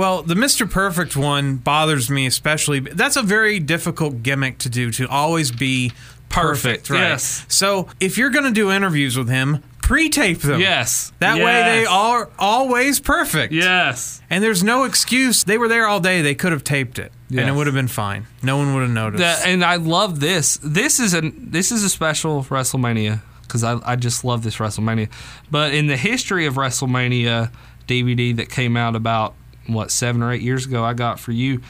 Well, 0.00 0.22
the 0.22 0.32
Mr. 0.32 0.68
Perfect 0.68 1.14
one 1.14 1.56
bothers 1.56 2.08
me 2.08 2.24
especially. 2.24 2.80
That's 2.80 3.16
a 3.16 3.22
very 3.22 3.58
difficult 3.58 4.22
gimmick 4.22 4.56
to 4.60 4.70
do 4.70 4.90
to 4.92 5.06
always 5.06 5.52
be 5.52 5.92
Perfect. 6.30 6.88
right? 6.88 7.00
Yes. 7.00 7.44
So 7.48 7.86
if 8.00 8.16
you're 8.16 8.30
going 8.30 8.46
to 8.46 8.50
do 8.50 8.70
interviews 8.70 9.18
with 9.18 9.28
him, 9.28 9.62
pre-tape 9.82 10.38
them. 10.38 10.58
Yes. 10.58 11.12
That 11.18 11.36
way 11.36 11.80
they 11.80 11.84
are 11.84 12.30
always 12.38 12.98
perfect. 12.98 13.52
Yes. 13.52 14.22
And 14.30 14.42
there's 14.42 14.64
no 14.64 14.84
excuse. 14.84 15.44
They 15.44 15.58
were 15.58 15.68
there 15.68 15.86
all 15.86 16.00
day. 16.00 16.22
They 16.22 16.34
could 16.34 16.52
have 16.52 16.64
taped 16.64 16.98
it, 16.98 17.12
and 17.28 17.40
it 17.40 17.52
would 17.52 17.66
have 17.66 17.74
been 17.74 17.86
fine. 17.86 18.26
No 18.42 18.56
one 18.56 18.72
would 18.72 18.80
have 18.84 18.90
noticed. 18.90 19.46
And 19.46 19.62
I 19.62 19.76
love 19.76 20.20
this. 20.20 20.58
This 20.62 20.98
is 20.98 21.12
a 21.12 21.20
this 21.36 21.70
is 21.70 21.84
a 21.84 21.90
special 21.90 22.42
WrestleMania 22.44 23.20
because 23.42 23.62
I, 23.64 23.78
I 23.84 23.96
just 23.96 24.24
love 24.24 24.44
this 24.44 24.56
WrestleMania. 24.56 25.10
But 25.50 25.74
in 25.74 25.88
the 25.88 25.98
history 25.98 26.46
of 26.46 26.54
WrestleMania 26.54 27.50
DVD 27.86 28.34
that 28.36 28.48
came 28.48 28.78
out 28.78 28.96
about 28.96 29.34
what 29.72 29.90
seven 29.90 30.22
or 30.22 30.32
eight 30.32 30.42
years 30.42 30.66
ago, 30.66 30.84
I 30.84 30.92
got 30.94 31.18
for 31.20 31.32
you. 31.32 31.60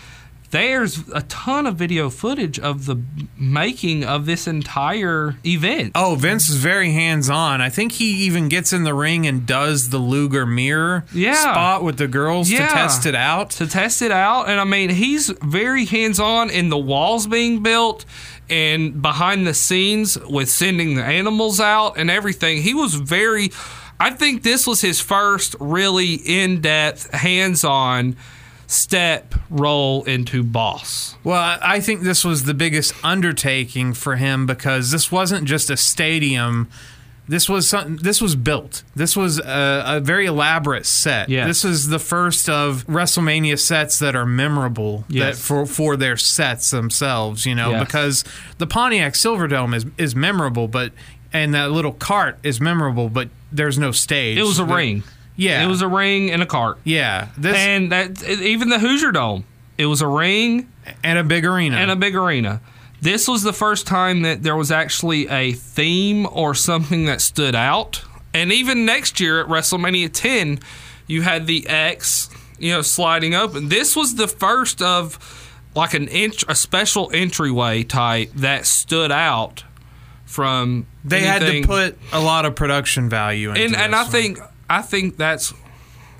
There's 0.50 1.08
a 1.10 1.22
ton 1.22 1.64
of 1.68 1.76
video 1.76 2.10
footage 2.10 2.58
of 2.58 2.86
the 2.86 2.96
making 3.38 4.02
of 4.04 4.26
this 4.26 4.48
entire 4.48 5.36
event. 5.46 5.92
Oh, 5.94 6.16
Vince 6.16 6.48
is 6.48 6.56
very 6.56 6.90
hands 6.90 7.30
on. 7.30 7.60
I 7.60 7.68
think 7.68 7.92
he 7.92 8.24
even 8.24 8.48
gets 8.48 8.72
in 8.72 8.82
the 8.82 8.92
ring 8.92 9.28
and 9.28 9.46
does 9.46 9.90
the 9.90 9.98
Luger 9.98 10.44
mirror 10.46 11.04
Yeah. 11.12 11.34
spot 11.34 11.84
with 11.84 11.98
the 11.98 12.08
girls 12.08 12.50
Yeah. 12.50 12.66
to 12.66 12.72
test 12.74 13.06
it 13.06 13.14
out. 13.14 13.50
to 13.50 13.66
test 13.68 14.02
it 14.02 14.10
out. 14.10 14.48
And 14.48 14.58
I 14.58 14.64
mean, 14.64 14.90
he's 14.90 15.28
very 15.40 15.84
hands 15.84 16.18
on 16.18 16.50
in 16.50 16.68
the 16.68 16.78
walls 16.78 17.28
being 17.28 17.62
built 17.62 18.04
and 18.48 19.00
behind 19.00 19.46
the 19.46 19.54
scenes 19.54 20.18
with 20.28 20.50
sending 20.50 20.96
the 20.96 21.04
animals 21.04 21.60
out 21.60 21.92
and 21.96 22.10
everything. 22.10 22.62
He 22.62 22.74
was 22.74 22.96
very, 22.96 23.52
I 24.00 24.10
think 24.10 24.42
this 24.42 24.66
was 24.66 24.80
his 24.80 25.00
first 25.00 25.54
really 25.60 26.14
in 26.14 26.60
depth, 26.62 27.12
hands 27.12 27.62
on 27.64 28.16
step 28.66 29.34
roll 29.50 30.04
into 30.04 30.42
boss. 30.42 31.16
Well, 31.24 31.58
I 31.60 31.80
think 31.80 32.00
this 32.02 32.24
was 32.24 32.44
the 32.44 32.54
biggest 32.54 32.94
undertaking 33.04 33.92
for 33.94 34.16
him 34.16 34.46
because 34.46 34.90
this 34.90 35.12
wasn't 35.12 35.44
just 35.46 35.70
a 35.70 35.76
stadium. 35.76 36.68
This 37.28 37.48
was 37.48 37.68
something. 37.68 37.96
This 37.96 38.20
was 38.20 38.34
built. 38.34 38.82
This 38.96 39.16
was 39.16 39.38
a, 39.38 39.84
a 39.86 40.00
very 40.00 40.26
elaborate 40.26 40.84
set. 40.86 41.28
Yes. 41.28 41.46
This 41.46 41.64
is 41.64 41.88
the 41.88 41.98
first 42.00 42.48
of 42.48 42.84
WrestleMania 42.88 43.56
sets 43.58 44.00
that 44.00 44.16
are 44.16 44.26
memorable. 44.26 45.04
That 45.10 45.36
for 45.36 45.64
for 45.66 45.96
their 45.96 46.16
sets 46.16 46.70
themselves, 46.70 47.46
you 47.46 47.54
know, 47.54 47.70
Yes. 47.70 47.84
because 47.84 48.24
the 48.58 48.66
Pontiac 48.66 49.12
Silverdome 49.12 49.74
is 49.76 49.86
is 49.96 50.16
memorable, 50.16 50.66
but 50.66 50.92
and 51.32 51.54
that 51.54 51.70
little 51.70 51.92
cart 51.92 52.38
is 52.42 52.60
memorable, 52.60 53.08
but 53.08 53.28
there's 53.52 53.78
no 53.78 53.90
stage. 53.92 54.38
It 54.38 54.42
was 54.42 54.58
a 54.58 54.64
The- 54.64 54.74
ring. 54.74 55.02
Yeah. 55.36 55.64
It 55.64 55.68
was 55.68 55.80
a 55.80 55.88
ring 55.88 56.30
and 56.30 56.42
a 56.42 56.46
cart. 56.46 56.78
Yeah. 56.84 57.28
This 57.38 57.56
and, 57.56 57.90
that 57.92 58.22
even 58.28 58.68
the 58.68 58.78
Hoosier 58.78 59.10
Dome, 59.12 59.44
it 59.78 59.86
was 59.86 60.02
a 60.02 60.06
ring 60.06 60.68
and 61.02 61.18
a 61.18 61.24
big 61.24 61.46
arena. 61.46 61.76
and 61.76 61.90
a 61.90 61.96
big 61.96 62.14
arena. 62.14 62.60
This 63.00 63.26
was 63.26 63.42
the 63.42 63.54
first 63.54 63.86
time 63.86 64.20
that 64.22 64.42
there 64.42 64.54
was 64.56 64.70
actually 64.70 65.26
a 65.28 65.52
theme 65.52 66.26
or 66.30 66.54
something 66.54 67.06
that 67.06 67.22
stood 67.22 67.54
out. 67.54 68.02
And 68.34 68.52
even 68.52 68.84
next 68.84 69.18
year 69.18 69.40
at 69.40 69.46
WrestleMania 69.46 70.10
10, 70.12 70.58
you 71.06 71.22
had 71.22 71.46
the 71.46 71.66
X, 71.66 72.28
you 72.58 72.72
know, 72.72 72.82
sliding 72.82 73.34
open. 73.34 73.70
This 73.70 73.96
was 73.96 74.16
the 74.16 74.28
first 74.28 74.82
of 74.82 75.18
like 75.74 75.94
an 75.94 76.08
inch, 76.08 76.44
a 76.48 76.54
special 76.54 77.10
entryway 77.14 77.82
type 77.82 78.30
that 78.34 78.66
stood 78.66 79.10
out 79.10 79.64
from. 80.30 80.86
they 81.04 81.22
had 81.22 81.40
to 81.40 81.62
put 81.66 81.98
a 82.12 82.20
lot 82.20 82.46
of 82.46 82.54
production 82.54 83.08
value 83.08 83.50
into 83.50 83.62
and 83.62 83.76
and 83.76 83.94
I 83.94 84.02
one. 84.02 84.10
think 84.12 84.38
I 84.68 84.80
think 84.80 85.16
that's 85.16 85.52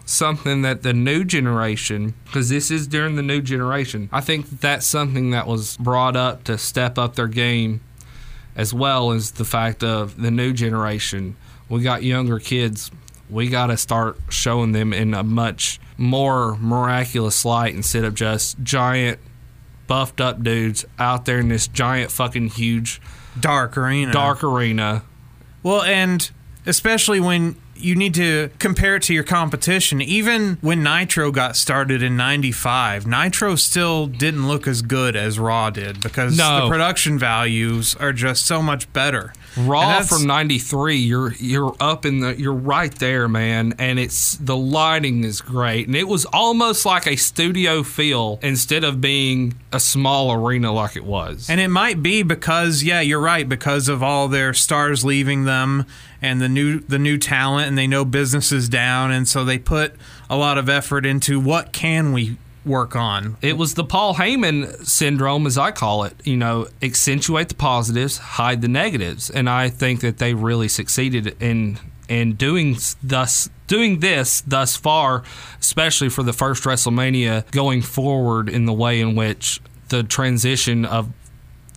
something 0.05 0.63
that 0.63 0.83
the 0.83 0.93
new 0.93 1.25
generation 1.25 2.15
because 2.25 2.49
this 2.49 2.73
is 2.73 2.89
during 2.89 3.15
the 3.15 3.23
new 3.23 3.41
generation. 3.41 4.09
I 4.13 4.21
think 4.21 4.51
that's 4.61 4.85
something 4.85 5.31
that 5.31 5.47
was 5.47 5.77
brought 5.77 6.17
up 6.17 6.43
to 6.45 6.59
step 6.59 6.99
up 6.99 7.15
their 7.15 7.29
game 7.29 7.81
as 8.57 8.75
well 8.75 9.13
as 9.13 9.31
the 9.33 9.45
fact 9.45 9.85
of 9.85 10.21
the 10.21 10.31
new 10.33 10.53
generation. 10.53 11.37
We 11.69 11.83
got 11.83 12.03
younger 12.03 12.41
kids. 12.41 12.91
We 13.31 13.49
got 13.49 13.69
to 13.69 13.77
start 13.77 14.19
showing 14.29 14.73
them 14.73 14.93
in 14.93 15.15
a 15.15 15.23
much 15.23 15.79
more 15.97 16.57
miraculous 16.57 17.45
light 17.45 17.77
instead 17.77 18.03
of 18.03 18.17
just 18.17 18.61
giant 18.65 19.21
buffed 19.87 20.21
up 20.21 20.43
dudes 20.43 20.85
out 20.99 21.27
there 21.27 21.39
in 21.39 21.49
this 21.49 21.69
giant 21.69 22.11
fucking 22.11 22.49
huge 22.49 23.01
dark 23.39 23.77
arena. 23.77 24.13
dark 24.13 24.43
arena. 24.43 25.03
Well, 25.63 25.83
and 25.83 26.31
especially 26.67 27.21
when 27.21 27.57
you 27.77 27.95
need 27.95 28.13
to 28.15 28.51
compare 28.59 28.97
it 28.97 29.03
to 29.05 29.15
your 29.15 29.25
competition. 29.25 30.03
Even 30.03 30.59
when 30.61 30.83
Nitro 30.83 31.31
got 31.31 31.57
started 31.57 32.03
in 32.03 32.15
95, 32.17 33.07
Nitro 33.07 33.55
still 33.57 34.07
didn't 34.07 34.47
look 34.47 34.67
as 34.67 34.83
good 34.83 35.17
as 35.17 35.39
Raw 35.39 35.71
did 35.71 36.01
because 36.03 36.37
No. 36.37 36.65
the 36.65 36.69
production 36.69 37.19
values 37.19 37.95
are 37.95 38.13
just 38.13 38.45
so 38.45 38.61
much 38.63 38.93
better. 38.93 39.33
Raw 39.57 40.03
from 40.03 40.27
'93, 40.27 40.97
you're 40.97 41.33
you're 41.35 41.75
up 41.81 42.07
in 42.07 42.21
the 42.21 42.39
you're 42.39 42.53
right 42.53 42.95
there, 42.97 43.29
man, 43.29 43.75
and 43.79 43.99
it's 43.99 44.37
the 44.37 44.57
lighting 44.57 45.25
is 45.25 45.41
great, 45.41 45.87
and 45.87 45.97
it 45.97 46.07
was 46.07 46.25
almost 46.27 46.87
like 46.87 47.07
a 47.07 47.17
studio 47.17 47.83
feel 47.83 48.39
instead 48.43 48.85
of 48.85 49.01
being 49.01 49.55
a 49.73 49.81
small 49.81 50.33
arena 50.33 50.73
like 50.73 50.97
it 50.97 51.05
was. 51.05 51.51
And 51.51 51.61
it 51.61 51.69
might 51.69 52.03
be 52.03 52.23
because, 52.23 52.83
yeah, 52.83 53.01
you're 53.01 53.21
right, 53.21 53.49
because 53.49 53.89
of 53.89 54.03
all 54.03 54.29
their 54.29 54.55
stars 54.55 55.05
leaving 55.05 55.45
them 55.45 55.85
and 56.23 56.41
the 56.41 56.49
new 56.49 56.81
the 56.81 56.99
new 56.99 57.19
talent, 57.19 57.69
and 57.69 57.77
they 57.77 57.87
know 57.87 58.05
business 58.05 58.53
is 58.53 58.69
down, 58.69 59.11
and 59.11 59.27
so 59.27 59.45
they 59.45 59.59
put 59.59 59.95
a 60.29 60.37
lot 60.37 60.59
of 60.59 60.69
effort 60.69 61.05
into 61.05 61.41
what 61.41 61.73
can 61.73 62.13
we 62.13 62.37
work 62.65 62.95
on. 62.95 63.37
It 63.43 63.57
was 63.57 63.75
the 63.75 63.85
Paul 63.85 64.15
Heyman 64.15 64.87
syndrome, 64.87 65.47
as 65.47 65.57
I 65.57 65.71
call 65.71 66.05
it. 66.05 66.15
You 66.25 66.37
know, 66.37 66.69
accentuate 66.83 67.49
the 67.49 67.55
positives, 67.55 68.19
hide 68.19 68.63
the 68.63 68.69
negatives, 68.69 69.31
and 69.31 69.49
I 69.49 69.69
think 69.69 70.01
that 70.01 70.19
they 70.19 70.35
really 70.35 70.69
succeeded 70.69 71.37
in 71.41 71.79
in 72.09 72.35
doing 72.35 72.77
thus 73.03 73.49
doing 73.67 74.01
this 74.01 74.41
thus 74.43 74.77
far, 74.77 75.23
especially 75.61 76.09
for 76.09 76.25
the 76.25 76.33
first 76.33 76.65
WrestleMania 76.65 77.49
going 77.53 77.83
forward 77.83 78.49
in 78.49 78.67
the 78.67 78.73
way 78.73 79.01
in 79.01 79.15
which 79.15 79.61
the 79.89 80.03
transition 80.03 80.85
of 80.85 81.09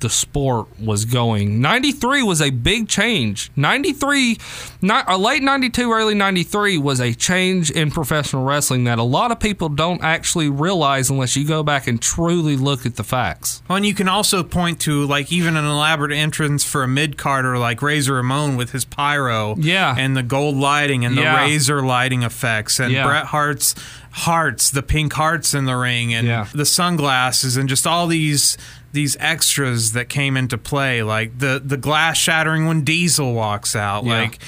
the 0.04 0.10
sport 0.10 0.68
was 0.80 1.06
going. 1.06 1.60
93 1.62 2.22
was 2.24 2.42
a 2.42 2.52
big 2.52 2.88
change. 2.88 3.50
93, 3.56 4.38
not, 4.82 5.08
uh, 5.10 5.18
late 5.18 5.42
92, 5.42 5.92
early 5.92 6.14
93 6.14 6.78
was 6.78 7.00
a 7.00 7.14
change 7.14 7.72
in 7.72 7.90
professional 7.90 8.44
wrestling 8.44 8.84
that 8.84 9.00
a 9.00 9.04
lot 9.04 9.32
of 9.32 9.40
people 9.40 9.70
don't 9.70 10.04
actually 10.04 10.50
realize 10.50 11.10
unless 11.10 11.36
you 11.36 11.48
go 11.48 11.64
back 11.64 11.88
and 11.88 12.02
truly 12.02 12.56
look 12.58 12.86
at 12.86 12.98
the 12.98 13.04
facts. 13.04 13.64
Well, 13.68 13.78
and 13.78 13.86
you 13.86 13.94
can 13.96 14.08
also 14.10 14.44
point 14.44 14.80
to 14.82 15.06
like 15.06 15.32
even 15.32 15.56
an 15.58 15.66
elaborate 15.66 16.12
entrance 16.12 16.64
for 16.64 16.84
a 16.84 16.88
mid 16.88 17.18
carder 17.18 17.58
like 17.58 17.82
Razor 17.82 18.14
Ramon 18.16 18.58
with 18.58 18.72
his 18.74 18.86
pyro, 18.86 19.56
Yeah. 19.58 19.96
and 19.98 20.16
the 20.16 20.24
gold 20.24 20.58
lighting 20.58 21.06
and 21.06 21.18
the 21.18 21.22
Yeah. 21.22 21.38
razor 21.46 21.82
lighting 21.82 22.24
effects, 22.24 22.80
and 22.80 22.92
Yeah. 22.92 23.06
Bret 23.08 23.26
Hart's 23.28 23.74
hearts, 24.12 24.70
the 24.70 24.84
pink 24.84 25.14
hearts 25.14 25.54
in 25.56 25.66
the 25.66 25.76
ring, 25.76 26.14
and 26.14 26.28
Yeah. 26.28 26.46
the 26.54 26.66
sunglasses, 26.66 27.58
and 27.58 27.68
just 27.70 27.88
all 27.88 28.06
these 28.06 28.58
these 28.94 29.18
extras 29.20 29.92
that 29.92 30.08
came 30.08 30.38
into 30.38 30.58
play, 30.58 31.04
like 31.04 31.40
the 31.40 31.62
the 31.64 31.78
glass 31.78 32.18
shattering 32.18 32.66
when 32.68 32.84
Diesel 32.84 33.34
walks 33.34 33.76
out, 33.76 34.06
Yeah. 34.06 34.22
like. 34.22 34.40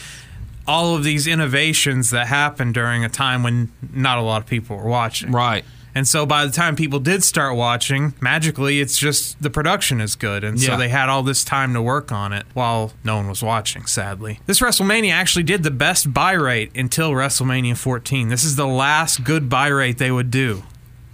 All 0.67 0.95
of 0.95 1.03
these 1.03 1.27
innovations 1.27 2.09
that 2.09 2.25
happened 2.25 2.73
during 2.73 3.05
a 3.05 3.09
time 3.09 3.43
when 3.43 3.69
not 3.93 4.17
a 4.17 4.21
lot 4.23 4.41
of 4.41 4.47
people 4.47 4.75
were 4.77 4.89
watching. 4.89 5.31
Right. 5.31 5.63
And 5.93 6.07
so 6.07 6.25
by 6.25 6.43
the 6.47 6.51
time 6.51 6.75
people 6.75 6.99
did 6.99 7.23
start 7.23 7.55
watching, 7.55 8.15
magically 8.19 8.79
it's 8.79 8.97
just 8.97 9.39
the 9.39 9.51
production 9.51 10.01
is 10.01 10.15
good. 10.15 10.43
And 10.43 10.57
Yeah. 10.59 10.69
so 10.69 10.77
they 10.77 10.89
had 10.89 11.07
all 11.07 11.21
this 11.21 11.43
time 11.43 11.75
to 11.75 11.83
work 11.83 12.11
on 12.11 12.33
it 12.33 12.47
while 12.55 12.93
no 13.03 13.15
one 13.17 13.27
was 13.29 13.43
watching, 13.43 13.85
sadly. 13.85 14.39
This 14.47 14.59
WrestleMania 14.59 15.11
actually 15.11 15.43
did 15.43 15.61
the 15.61 15.69
best 15.69 16.11
buy 16.11 16.31
rate 16.31 16.71
until 16.73 17.11
WrestleMania 17.11 17.77
14. 17.77 18.29
This 18.29 18.43
is 18.43 18.55
the 18.55 18.65
last 18.65 19.23
good 19.23 19.47
buy 19.47 19.67
rate 19.67 19.99
they 19.99 20.09
would 20.09 20.31
do 20.31 20.63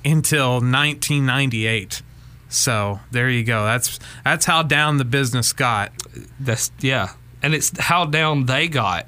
until 0.05 0.61
1998. 0.61 2.01
So 2.51 2.99
there 3.11 3.29
you 3.29 3.43
go. 3.43 3.63
That's 3.63 3.97
that's 4.23 4.45
how 4.45 4.61
down 4.61 4.97
the 4.97 5.05
business 5.05 5.53
got. 5.53 5.91
That's 6.39 6.69
yeah, 6.81 7.13
and 7.41 7.53
it's 7.55 7.71
how 7.79 8.05
down 8.05 8.45
they 8.45 8.67
got, 8.67 9.07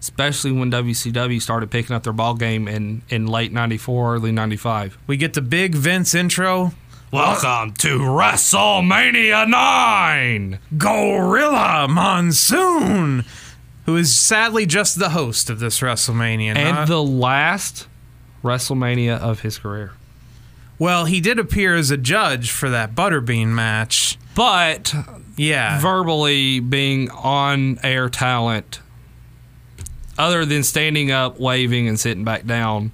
especially 0.00 0.50
when 0.52 0.70
WCW 0.72 1.40
started 1.40 1.70
picking 1.70 1.94
up 1.94 2.02
their 2.02 2.12
ball 2.12 2.34
game 2.34 2.66
in 2.66 3.02
in 3.08 3.26
late 3.28 3.52
'94, 3.52 4.16
early 4.16 4.32
'95. 4.32 4.98
We 5.06 5.16
get 5.16 5.34
the 5.34 5.40
big 5.40 5.74
Vince 5.76 6.14
intro. 6.16 6.72
Welcome 7.12 7.74
to 7.74 7.98
WrestleMania 7.98 9.48
Nine. 9.48 10.58
Gorilla 10.76 11.86
Monsoon, 11.88 13.24
who 13.86 13.96
is 13.96 14.14
sadly 14.16 14.66
just 14.66 14.98
the 14.98 15.10
host 15.10 15.48
of 15.50 15.58
this 15.60 15.78
WrestleMania. 15.80 16.56
and 16.56 16.76
not- 16.76 16.88
the 16.88 17.02
last 17.02 17.86
WrestleMania 18.44 19.18
of 19.18 19.40
his 19.40 19.58
career. 19.58 19.92
Well, 20.80 21.04
he 21.04 21.20
did 21.20 21.38
appear 21.38 21.76
as 21.76 21.92
a 21.92 21.96
judge 21.96 22.50
for 22.50 22.68
that 22.70 22.96
Butterbean 22.96 23.48
match. 23.48 24.18
But 24.34 24.92
Yeah. 25.36 25.78
verbally 25.80 26.58
being 26.58 27.08
on 27.10 27.78
air 27.84 28.08
talent, 28.08 28.80
other 30.18 30.44
than 30.44 30.62
standing 30.64 31.10
up, 31.10 31.38
waving, 31.38 31.86
and 31.88 31.98
sitting 32.00 32.24
back 32.24 32.46
down. 32.46 32.90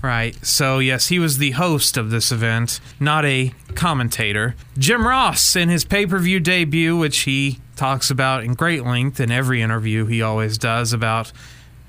Right. 0.00 0.36
So, 0.46 0.78
yes, 0.78 1.08
he 1.08 1.18
was 1.18 1.38
the 1.38 1.52
host 1.52 1.96
of 1.96 2.10
this 2.10 2.30
event, 2.30 2.78
not 3.00 3.24
a 3.24 3.52
commentator. 3.74 4.54
Jim 4.78 5.04
Ross, 5.06 5.56
in 5.56 5.68
his 5.68 5.84
pay 5.84 6.06
per 6.06 6.18
view 6.18 6.38
debut, 6.38 6.96
which 6.96 7.18
he 7.20 7.58
talks 7.74 8.08
about 8.10 8.44
in 8.44 8.54
great 8.54 8.84
length 8.84 9.18
in 9.18 9.30
every 9.32 9.60
interview 9.60 10.06
he 10.06 10.22
always 10.22 10.56
does 10.56 10.92
about 10.92 11.32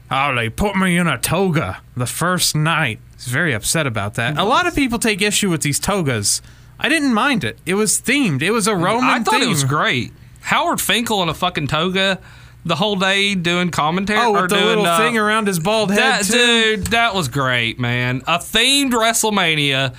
how 0.10 0.34
they 0.34 0.50
put 0.50 0.76
me 0.76 0.98
in 0.98 1.08
a 1.08 1.20
toga 1.20 1.82
the 1.96 2.08
first 2.08 2.56
night. 2.56 3.00
He's 3.24 3.28
very 3.28 3.54
upset 3.54 3.86
about 3.86 4.14
that. 4.16 4.38
A 4.38 4.44
lot 4.44 4.66
of 4.66 4.74
people 4.76 4.98
take 5.00 5.22
issue 5.22 5.50
with 5.50 5.62
these 5.62 5.80
togas. 5.80 6.42
I 6.80 6.88
didn't 6.88 7.14
mind 7.14 7.44
it. 7.44 7.60
It 7.66 7.74
was 7.74 8.00
themed. 8.02 8.42
It 8.42 8.52
was 8.52 8.66
a 8.68 8.76
Roman 8.76 9.04
I 9.10 9.20
thought 9.20 9.34
theme. 9.36 9.44
it 9.44 9.50
was 9.50 9.66
great. 9.66 10.14
Howard 10.42 10.80
Finkel 10.80 11.22
in 11.22 11.28
a 11.30 11.34
fucking 11.34 11.68
toga 11.68 12.20
the 12.64 12.76
whole 12.76 12.96
day 12.96 13.36
doing 13.36 13.70
commentary. 13.72 14.20
Oh, 14.20 14.36
or 14.36 14.42
with 14.44 14.52
the 14.52 14.56
doing, 14.56 14.68
little 14.68 14.86
uh, 14.86 14.98
thing 14.98 15.18
around 15.18 15.48
his 15.48 15.60
bald 15.60 15.92
head, 15.92 16.00
That 16.00 16.24
too. 16.26 16.78
dude, 16.78 16.88
that 16.88 17.14
was 17.14 17.28
great, 17.28 17.78
man. 17.80 18.22
A 18.28 18.38
themed 18.38 18.92
WrestleMania. 18.92 19.94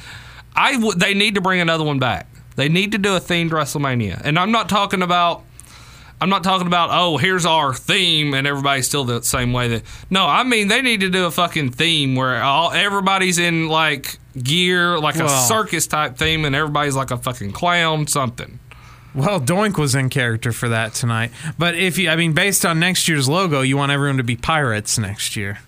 I 0.57 0.73
w- 0.75 0.95
they 0.95 1.13
need 1.15 1.35
to 1.35 1.41
bring 1.43 1.61
another 1.61 1.85
one 1.85 1.99
back. 1.99 2.27
They 2.57 2.69
need 2.71 2.93
to 2.93 2.99
do 2.99 3.15
a 3.15 3.21
themed 3.21 3.51
WrestleMania, 3.51 4.23
and 4.25 4.39
I'm 4.39 4.51
not 4.51 4.69
talking 4.69 5.03
about. 5.03 5.45
I'm 6.21 6.29
not 6.29 6.45
talking 6.45 6.67
about 6.67 6.91
oh 6.93 7.17
here's 7.17 7.47
our 7.47 7.73
theme 7.73 8.35
and 8.35 8.47
everybody's 8.47 8.87
still 8.87 9.05
the 9.05 9.23
same 9.23 9.53
way 9.53 9.69
that 9.69 9.83
no 10.11 10.27
I 10.27 10.43
mean 10.45 10.69
they 10.69 10.83
need 10.83 11.01
to 11.01 11.09
do 11.11 11.25
a 11.27 11.31
fucking 11.31 11.71
theme 11.73 12.15
where 12.15 12.43
all 12.43 12.71
everybody's 12.73 13.39
in 13.39 13.69
like 13.69 14.19
gear 14.41 14.99
like 14.99 15.17
a 15.17 15.29
circus 15.29 15.87
type 15.87 16.17
theme 16.17 16.45
and 16.45 16.55
everybody's 16.55 16.95
like 16.95 17.11
a 17.11 17.17
fucking 17.17 17.53
clown 17.53 18.07
something 18.07 18.59
Well, 19.15 19.41
Doink 19.41 19.77
was 19.79 19.95
in 19.97 20.09
character 20.09 20.53
for 20.53 20.69
that 20.69 20.95
tonight. 20.95 21.33
But 21.59 21.75
if 21.75 21.99
you, 21.99 22.09
I 22.11 22.15
mean, 22.15 22.33
based 22.33 22.65
on 22.65 22.79
next 22.79 23.09
year's 23.09 23.29
logo, 23.29 23.61
you 23.61 23.77
want 23.77 23.91
everyone 23.91 24.19
to 24.19 24.23
be 24.23 24.37
pirates 24.37 24.99
next 24.99 25.35
year. 25.35 25.59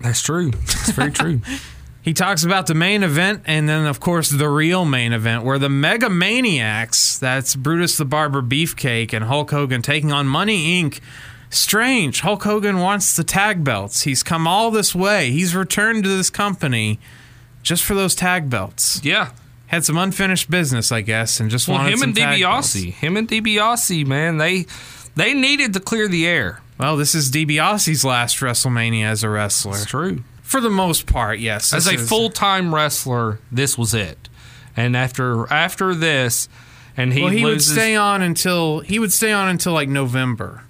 that's 0.00 0.20
true 0.22 0.50
that's 0.50 0.90
very 0.90 1.12
true 1.12 1.40
He 2.08 2.14
talks 2.14 2.42
about 2.42 2.66
the 2.66 2.74
main 2.74 3.02
event 3.02 3.42
and 3.44 3.68
then, 3.68 3.84
of 3.84 4.00
course, 4.00 4.30
the 4.30 4.48
real 4.48 4.86
main 4.86 5.12
event 5.12 5.44
where 5.44 5.58
the 5.58 5.68
Mega 5.68 6.08
Maniacs, 6.08 7.18
that's 7.18 7.54
Brutus 7.54 7.98
the 7.98 8.06
Barber 8.06 8.40
Beefcake 8.40 9.12
and 9.12 9.26
Hulk 9.26 9.50
Hogan 9.50 9.82
taking 9.82 10.10
on 10.10 10.26
Money 10.26 10.82
Inc. 10.82 11.00
Strange. 11.50 12.22
Hulk 12.22 12.44
Hogan 12.44 12.78
wants 12.78 13.14
the 13.14 13.24
tag 13.24 13.62
belts. 13.62 14.04
He's 14.04 14.22
come 14.22 14.46
all 14.46 14.70
this 14.70 14.94
way. 14.94 15.32
He's 15.32 15.54
returned 15.54 16.04
to 16.04 16.08
this 16.08 16.30
company 16.30 16.98
just 17.62 17.84
for 17.84 17.92
those 17.92 18.14
tag 18.14 18.48
belts. 18.48 19.04
yeah 19.04 19.32
Had 19.66 19.84
some 19.84 19.98
unfinished 19.98 20.50
business, 20.50 20.90
I 20.90 21.02
guess, 21.02 21.40
and 21.40 21.50
just 21.50 21.68
well 21.68 21.76
wanted 21.76 21.92
him 21.92 21.98
some 21.98 22.08
and 22.08 22.16
tag 22.16 22.40
belts. 22.40 22.74
DiBiase 22.74 22.92
him 22.92 23.18
and 23.18 23.28
DiBiase 23.28 24.06
man 24.06 24.38
they 24.38 24.64
they 25.14 25.34
needed 25.34 25.74
to 25.74 25.80
clear 25.80 26.08
the 26.08 26.26
air 26.26 26.62
Well, 26.80 26.96
this 26.96 27.14
is 27.14 27.30
DiBiase's 27.30 28.02
last 28.02 28.38
WrestleMania 28.38 29.04
as 29.04 29.22
a 29.22 29.28
wrestler. 29.28 29.74
it's 29.74 29.84
true 29.84 30.24
For 30.48 30.62
the 30.62 30.70
most 30.70 31.04
part, 31.04 31.40
yes. 31.40 31.74
as 31.74 31.86
a 31.86 31.96
is- 31.96 32.08
full 32.08 32.30
time 32.30 32.74
wrestler, 32.74 33.38
this 33.52 33.76
was 33.76 33.92
it. 33.92 34.30
And 34.74 34.96
after 34.96 35.46
after 35.52 35.94
this, 35.94 36.48
and 36.96 37.12
he 37.12 37.20
well, 37.20 37.30
he 37.30 37.44
loses, 37.44 37.68
would 37.68 37.74
stay 37.74 37.96
on 37.96 38.22
until 38.22 38.80
he 38.80 38.98
would 38.98 39.12
stay 39.12 39.30
on 39.30 39.48
until 39.48 39.74
like 39.74 39.90
November, 39.90 40.62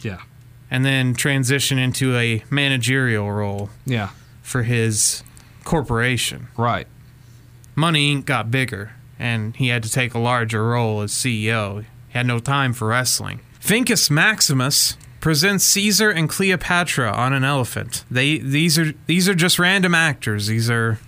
yeah, 0.00 0.22
and 0.70 0.82
then 0.82 1.12
transition 1.12 1.76
into 1.76 2.16
a 2.16 2.42
managerial 2.48 3.30
role 3.30 3.68
yeah, 3.84 4.08
for 4.40 4.62
his 4.62 5.22
corporation. 5.62 6.48
right, 6.56 6.86
Money 7.74 8.14
Inc. 8.16 8.24
got 8.24 8.50
bigger, 8.50 8.92
and 9.18 9.54
he 9.56 9.68
had 9.68 9.82
to 9.82 9.90
take 9.90 10.14
a 10.14 10.18
larger 10.18 10.66
role 10.66 11.02
as 11.02 11.12
CEO. 11.12 11.80
He 11.82 11.86
had 12.16 12.26
no 12.26 12.38
time 12.38 12.72
for 12.72 12.88
wrestling. 12.88 13.40
Vincus 13.60 14.08
Maximus 14.08 14.96
presents 15.20 15.64
Caesar 15.64 16.10
and 16.10 16.28
Cleopatra 16.28 17.10
on 17.12 17.32
an 17.32 17.44
elephant. 17.44 18.04
They 18.10 18.38
these 18.38 18.78
are 18.78 18.92
these 19.06 19.28
are 19.28 19.34
just 19.34 19.58
random 19.58 19.94
actors. 19.94 20.46
These 20.46 20.70
are 20.70 20.98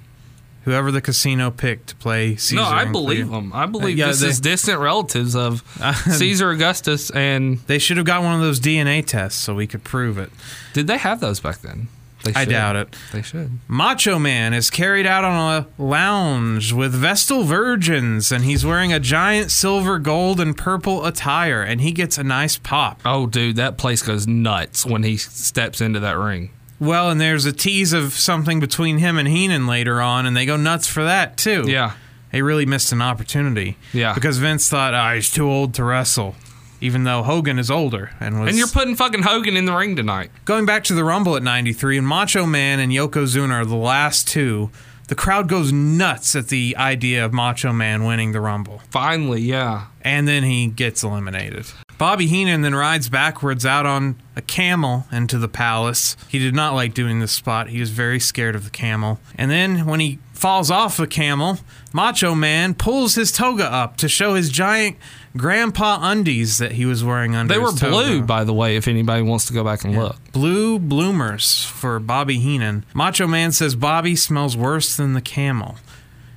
whoever 0.65 0.91
the 0.93 1.01
casino 1.01 1.51
picked 1.51 1.89
to 1.89 1.97
play 1.97 2.37
Caesar. 2.37 2.57
no, 2.57 2.65
I 2.65 2.85
believe 2.85 3.29
Cleo- 3.29 3.41
them. 3.41 3.53
I 3.55 3.65
believe 3.67 3.97
yeah, 3.97 4.09
this 4.09 4.21
they- 4.21 4.29
is 4.29 4.41
distant 4.41 4.79
relatives 4.81 5.35
of 5.35 5.63
Caesar 6.05 6.51
Augustus. 6.51 7.11
And 7.11 7.59
They 7.67 7.79
should 7.79 7.97
have 7.97 8.05
got 8.07 8.23
one 8.23 8.35
of 8.35 8.41
those 8.43 8.61
DNA 8.61 9.05
tests 9.05 9.41
so 9.43 9.55
we 9.55 9.67
could 9.67 9.85
prove 9.85 10.19
it. 10.19 10.31
did 10.75 10.87
they 10.87 10.99
have 10.99 11.21
those 11.21 11.41
back 11.41 11.59
then? 11.63 11.89
They 12.25 12.35
I 12.35 12.45
doubt 12.45 12.77
it. 12.77 12.95
They 13.12 13.23
should. 13.23 13.59
Macho 13.66 14.18
Man 14.18 14.53
is 14.53 14.68
carried 14.68 15.07
out 15.07 15.25
on 15.25 15.62
a 15.62 15.83
lounge 15.83 16.73
with 16.73 16.93
Vestal 16.93 17.45
virgins, 17.45 18.31
and 18.31 18.45
he's 18.45 18.64
wearing 18.64 18.93
a 18.93 19.01
giant 19.01 19.51
silver, 19.51 19.99
gold, 19.99 20.39
and 20.39 20.57
purple 20.57 21.07
attire, 21.07 21.62
and 21.62 21.81
he 21.81 21.93
gets 21.93 22.18
a 22.18 22.23
nice 22.25 22.59
pop. 22.59 23.01
Oh, 23.07 23.27
dude, 23.27 23.57
that 23.57 23.79
place 23.79 24.03
goes 24.03 24.27
nuts 24.27 24.85
when 24.85 25.03
he 25.03 25.16
steps 25.16 25.81
into 25.81 25.99
that 26.01 26.18
ring. 26.18 26.51
Well, 26.79 27.11
and 27.11 27.21
there's 27.21 27.45
a 27.47 27.53
tease 27.53 27.93
of 27.93 28.12
something 28.14 28.61
between 28.61 28.99
him 28.99 29.18
and 29.18 29.29
Heenan 29.29 29.66
later 29.66 30.01
on, 30.01 30.27
and 30.27 30.37
they 30.37 30.47
go 30.47 30.57
nuts 30.57 30.87
for 30.87 31.05
that 31.05 31.37
too. 31.37 31.64
Yeah, 31.66 31.93
They 32.33 32.43
really 32.43 32.64
missed 32.66 32.93
an 32.93 33.03
opportunity. 33.03 33.77
Yeah. 33.93 34.14
Because 34.14 34.39
Vince 34.39 34.68
thought, 34.68 34.95
oh, 34.95 35.14
he's 35.14 35.31
too 35.31 35.47
old 35.51 35.75
to 35.75 35.85
wrestle, 35.85 36.37
even 36.81 37.05
though 37.05 37.22
Hogan 37.22 37.59
is 37.59 37.70
older 37.70 38.11
and 38.20 38.41
was. 38.41 38.49
and 38.49 38.59
you're 38.59 38.68
putting 38.68 38.97
fucking 38.97 39.22
Hogan 39.22 39.57
in 39.57 39.64
the 39.64 39.74
ring 39.74 39.97
tonight. 39.97 40.31
Going 40.45 40.66
back 40.66 40.85
to 40.85 40.95
the 40.95 41.05
Rumble 41.05 41.37
at 41.37 41.43
93, 41.43 41.99
and 41.99 42.07
Macho 42.07 42.47
Man 42.47 42.81
and 42.81 42.93
Yokozuna 42.93 43.62
are 43.62 43.64
the 43.64 43.76
last 43.76 44.28
two. 44.28 44.70
The 45.09 45.14
crowd 45.16 45.49
goes 45.49 45.72
nuts 45.72 46.37
at 46.37 46.49
the 46.49 46.76
idea 46.76 47.24
of 47.24 47.33
Macho 47.33 47.72
Man 47.72 48.05
winning 48.05 48.31
the 48.31 48.41
Rumble. 48.41 48.81
Finally, 48.91 49.41
yeah. 49.43 49.87
And 50.03 50.28
then 50.28 50.45
he 50.45 50.68
gets 50.68 51.03
eliminated. 51.03 51.66
Bobby 51.99 52.28
Heenan 52.28 52.62
then 52.62 52.74
rides 52.74 53.09
backwards 53.09 53.66
out 53.66 53.85
on 53.87 54.22
a 54.37 54.41
camel 54.41 55.07
into 55.12 55.37
the 55.37 55.49
palace. 55.49 56.16
He 56.28 56.39
did 56.39 56.55
not 56.55 56.74
like 56.74 56.95
doing 56.95 57.18
this 57.18 57.33
spot. 57.33 57.68
He 57.68 57.81
was 57.81 57.91
very 57.91 58.20
scared 58.20 58.55
of 58.55 58.64
the 58.64 58.70
camel. 58.70 59.18
And 59.37 59.51
then 59.51 59.85
when 59.85 59.99
he 60.01 60.18
falls 60.33 60.70
off 60.70 60.97
the 60.97 61.07
camel, 61.09 61.59
Macho 61.93 62.35
Man 62.35 62.72
pulls 62.74 63.16
his 63.16 63.31
toga 63.33 63.70
up 63.70 63.97
to 63.99 64.09
show 64.09 64.35
his 64.35 64.49
giant 64.49 64.97
grandpa 65.37 65.99
undies 66.03 66.59
that 66.59 66.72
he 66.72 66.87
was 66.87 67.05
wearing 67.05 67.35
under 67.37 67.53
They 67.55 67.61
were 67.61 67.72
blue, 67.72 68.22
by 68.22 68.45
the 68.45 68.53
way. 68.53 68.76
If 68.76 68.89
anybody 68.89 69.22
wants 69.22 69.47
to 69.47 69.53
go 69.53 69.64
back 69.64 69.85
and 69.85 69.97
look. 69.97 70.16
Blue 70.33 70.78
bloomers 70.78 71.64
for 71.64 71.99
Bobby 71.99 72.39
Heenan. 72.39 72.85
Macho 72.95 73.26
Man 73.26 73.53
says 73.53 73.74
Bobby 73.74 74.16
smells 74.16 74.57
worse 74.57 74.97
than 74.97 75.14
the 75.14 75.20
camel. 75.20 75.76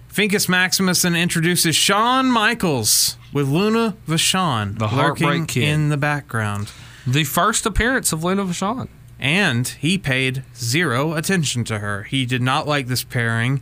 Vincus 0.09 0.47
Maximus 0.47 1.01
then 1.01 1.15
introduces 1.15 1.75
Shawn 1.75 2.31
Michaels 2.31 3.17
with 3.33 3.47
Luna 3.47 3.95
Vachon 4.07 4.77
The 4.77 4.85
lurking 4.85 4.97
Heartbreak 5.27 5.47
Kid. 5.47 5.63
in 5.63 5.89
the 5.89 5.97
background. 5.97 6.71
The 7.07 7.23
first 7.23 7.65
appearance 7.65 8.13
of 8.13 8.23
Luna 8.23 8.45
Vachon. 8.45 8.89
And 9.19 9.67
he 9.67 9.97
paid 9.97 10.43
zero 10.55 11.13
attention 11.13 11.63
to 11.65 11.79
her. 11.79 12.03
He 12.03 12.25
did 12.27 12.41
not 12.41 12.67
like 12.67 12.87
this 12.87 13.03
pairing, 13.03 13.61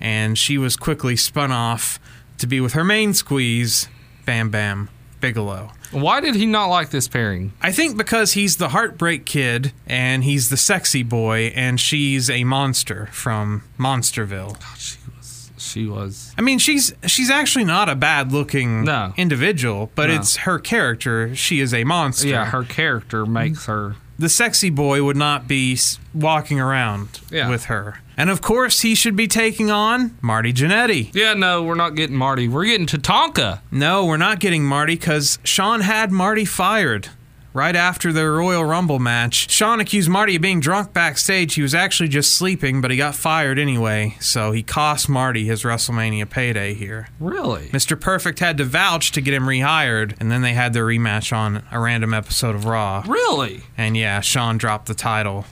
and 0.00 0.36
she 0.36 0.58
was 0.58 0.74
quickly 0.76 1.14
spun 1.16 1.52
off 1.52 2.00
to 2.38 2.46
be 2.48 2.60
with 2.60 2.72
her 2.72 2.82
main 2.82 3.14
squeeze, 3.14 3.88
Bam 4.24 4.50
Bam 4.50 4.88
Bigelow. 5.20 5.70
Why 5.92 6.20
did 6.20 6.34
he 6.34 6.46
not 6.46 6.66
like 6.66 6.90
this 6.90 7.06
pairing? 7.06 7.52
I 7.60 7.70
think 7.70 7.96
because 7.96 8.32
he's 8.32 8.56
the 8.56 8.70
heartbreak 8.70 9.24
kid 9.26 9.72
and 9.86 10.24
he's 10.24 10.48
the 10.48 10.56
sexy 10.56 11.02
boy 11.02 11.52
and 11.54 11.78
she's 11.78 12.30
a 12.30 12.44
monster 12.44 13.06
from 13.12 13.62
Monsterville. 13.78 14.56
Oh, 14.60 14.74
she 14.78 14.98
was. 15.16 15.50
She 15.58 15.86
was. 15.86 16.34
I 16.36 16.40
mean, 16.40 16.58
she's 16.58 16.92
she's 17.06 17.30
actually 17.30 17.64
not 17.64 17.88
a 17.88 17.94
bad 17.94 18.32
looking 18.32 18.84
No. 18.84 19.12
individual, 19.16 19.90
but 19.94 20.08
No. 20.08 20.14
it's 20.16 20.36
her 20.36 20.58
character. 20.58 21.36
She 21.36 21.60
is 21.60 21.72
a 21.74 21.84
monster. 21.84 22.28
Yeah, 22.28 22.46
her 22.46 22.64
character 22.64 23.24
makes 23.26 23.66
her. 23.66 23.96
the 24.18 24.28
sexy 24.28 24.70
boy 24.70 25.02
would 25.02 25.16
not 25.16 25.46
be 25.48 25.76
walking 26.14 26.58
around 26.60 27.20
Yeah. 27.30 27.48
with 27.48 27.64
her. 27.64 28.00
And 28.16 28.30
of 28.30 28.40
course, 28.40 28.80
he 28.80 28.94
should 28.94 29.16
be 29.16 29.26
taking 29.26 29.70
on 29.70 30.16
Marty 30.20 30.52
Jannetty. 30.52 31.14
Yeah, 31.14 31.34
no, 31.34 31.62
we're 31.62 31.74
not 31.74 31.94
getting 31.94 32.16
Marty. 32.16 32.48
We're 32.48 32.66
getting 32.66 32.86
Tatanka. 32.86 33.60
No, 33.70 34.04
we're 34.04 34.16
not 34.16 34.38
getting 34.38 34.64
Marty 34.64 34.94
because 34.96 35.38
Shawn 35.44 35.80
had 35.80 36.12
Marty 36.12 36.44
fired. 36.44 37.08
Right 37.54 37.76
after 37.76 38.14
the 38.14 38.30
Royal 38.30 38.64
Rumble 38.64 38.98
match, 38.98 39.50
Shawn 39.50 39.78
accused 39.78 40.08
Marty 40.08 40.36
of 40.36 40.42
being 40.42 40.58
drunk 40.60 40.94
backstage. 40.94 41.54
He 41.54 41.60
was 41.60 41.74
actually 41.74 42.08
just 42.08 42.32
sleeping, 42.32 42.80
but 42.80 42.90
he 42.90 42.96
got 42.96 43.14
fired 43.14 43.58
anyway, 43.58 44.16
so 44.20 44.52
he 44.52 44.62
cost 44.62 45.06
Marty 45.06 45.44
his 45.44 45.62
WrestleMania 45.62 46.30
payday 46.30 46.72
here. 46.72 47.08
Really? 47.20 47.68
Mr. 47.68 48.00
Perfect 48.00 48.38
had 48.38 48.56
to 48.56 48.64
vouch 48.64 49.12
to 49.12 49.20
get 49.20 49.34
him 49.34 49.44
rehired, 49.44 50.14
and 50.18 50.30
then 50.32 50.40
they 50.40 50.54
had 50.54 50.72
their 50.72 50.86
rematch 50.86 51.30
on 51.36 51.62
a 51.70 51.78
random 51.78 52.14
episode 52.14 52.54
of 52.54 52.64
Raw. 52.64 53.04
Really? 53.06 53.64
And 53.76 53.98
yeah, 53.98 54.20
Shawn 54.20 54.56
dropped 54.56 54.86
the 54.86 54.94
title, 54.94 55.44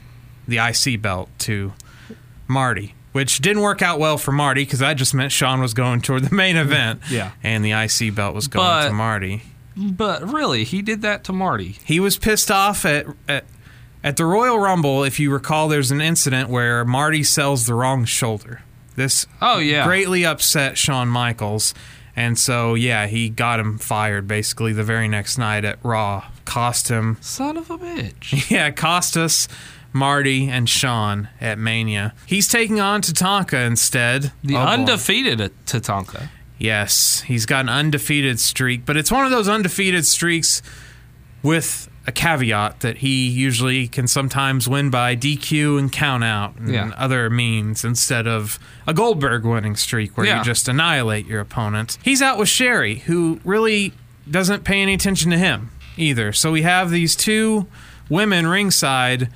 the 0.48 0.56
IC 0.56 1.02
belt, 1.02 1.28
to 1.40 1.74
Marty, 2.50 2.94
which 3.12 3.38
didn't 3.40 3.62
work 3.62 3.80
out 3.80 3.98
well 3.98 4.18
for 4.18 4.32
Marty 4.32 4.64
because 4.64 4.80
that 4.80 4.94
just 4.94 5.14
meant 5.14 5.32
Shawn 5.32 5.60
was 5.60 5.72
going 5.72 6.02
toward 6.02 6.24
the 6.24 6.34
main 6.34 6.56
event. 6.56 7.00
Yeah. 7.10 7.30
And 7.42 7.64
the 7.64 7.72
IC 7.72 8.14
belt 8.14 8.34
was 8.34 8.48
going 8.48 8.66
But- 8.66 8.88
to 8.88 8.92
Marty. 8.94 9.42
But 9.76 10.30
really, 10.30 10.64
he 10.64 10.82
did 10.82 11.00
that 11.02 11.24
to 11.24 11.32
Marty. 11.32 11.78
He 11.84 12.00
was 12.00 12.18
pissed 12.18 12.50
off 12.50 12.84
at, 12.84 13.06
at 13.28 13.44
at 14.02 14.16
the 14.16 14.24
Royal 14.26 14.58
Rumble. 14.58 15.04
If 15.04 15.18
you 15.20 15.32
recall, 15.32 15.68
there's 15.68 15.90
an 15.90 16.00
incident 16.02 16.50
where 16.50 16.84
Marty 16.84 17.22
sells 17.22 17.66
the 17.66 17.74
wrong 17.74 18.04
shoulder. 18.04 18.62
This 18.96 19.26
Oh, 19.40 19.58
yeah. 19.58 19.86
greatly 19.86 20.26
upset 20.26 20.76
Shawn 20.76 21.08
Michaels, 21.08 21.72
and 22.16 22.38
so 22.38 22.74
yeah, 22.74 23.06
he 23.06 23.30
got 23.30 23.60
him 23.60 23.78
fired 23.78 24.26
basically 24.26 24.72
the 24.74 24.82
very 24.84 25.08
next 25.08 25.38
night 25.38 25.64
at 25.64 25.78
Raw. 25.82 26.24
Cost 26.44 26.88
him 26.88 27.16
Son 27.20 27.56
of 27.56 27.70
a 27.70 27.78
bitch. 27.78 28.50
Yeah, 28.50 28.70
cost 28.72 29.16
us 29.16 29.48
Marty 29.92 30.48
and 30.48 30.68
Shawn 30.68 31.28
at 31.40 31.58
Mania. 31.58 32.14
He's 32.26 32.46
taking 32.48 32.80
on 32.80 33.02
Tatanka 33.02 33.66
instead. 33.66 34.32
The 34.44 34.56
Oh, 34.56 34.60
undefeated 34.60 35.40
at 35.40 35.52
Tatanka. 35.66 36.28
Yes, 36.58 37.22
he's 37.22 37.46
got 37.46 37.60
an 37.62 37.68
undefeated 37.70 38.38
streak, 38.38 38.84
but 38.84 38.96
it's 38.96 39.10
one 39.10 39.24
of 39.24 39.30
those 39.30 39.48
undefeated 39.48 40.06
streaks 40.06 40.60
with 41.42 41.88
a 42.06 42.12
caveat 42.12 42.80
that 42.80 42.98
he 42.98 43.28
usually 43.28 43.86
can 43.88 44.06
sometimes 44.06 44.68
win 44.68 44.90
by 44.90 45.14
DQ 45.16 45.78
and 45.78 45.90
count 45.92 46.22
out 46.24 46.56
and 46.56 46.72
Yeah. 46.72 46.90
other 46.96 47.30
means 47.30 47.84
instead 47.84 48.26
of 48.26 48.58
a 48.86 48.92
Goldberg 48.94 49.44
winning 49.44 49.76
streak 49.76 50.16
where 50.16 50.26
Yeah. 50.26 50.38
you 50.38 50.44
just 50.44 50.68
annihilate 50.68 51.26
your 51.26 51.40
opponent. 51.40 51.98
He's 52.02 52.20
out 52.22 52.38
with 52.38 52.48
Sherry, 52.48 52.96
who 53.06 53.40
really 53.44 53.92
doesn't 54.30 54.64
pay 54.64 54.80
any 54.82 54.94
attention 54.94 55.30
to 55.30 55.38
him 55.38 55.70
either. 55.96 56.32
So 56.32 56.52
we 56.52 56.62
have 56.62 56.90
these 56.90 57.14
two 57.16 57.66
women 58.08 58.46
ringside 58.46 59.28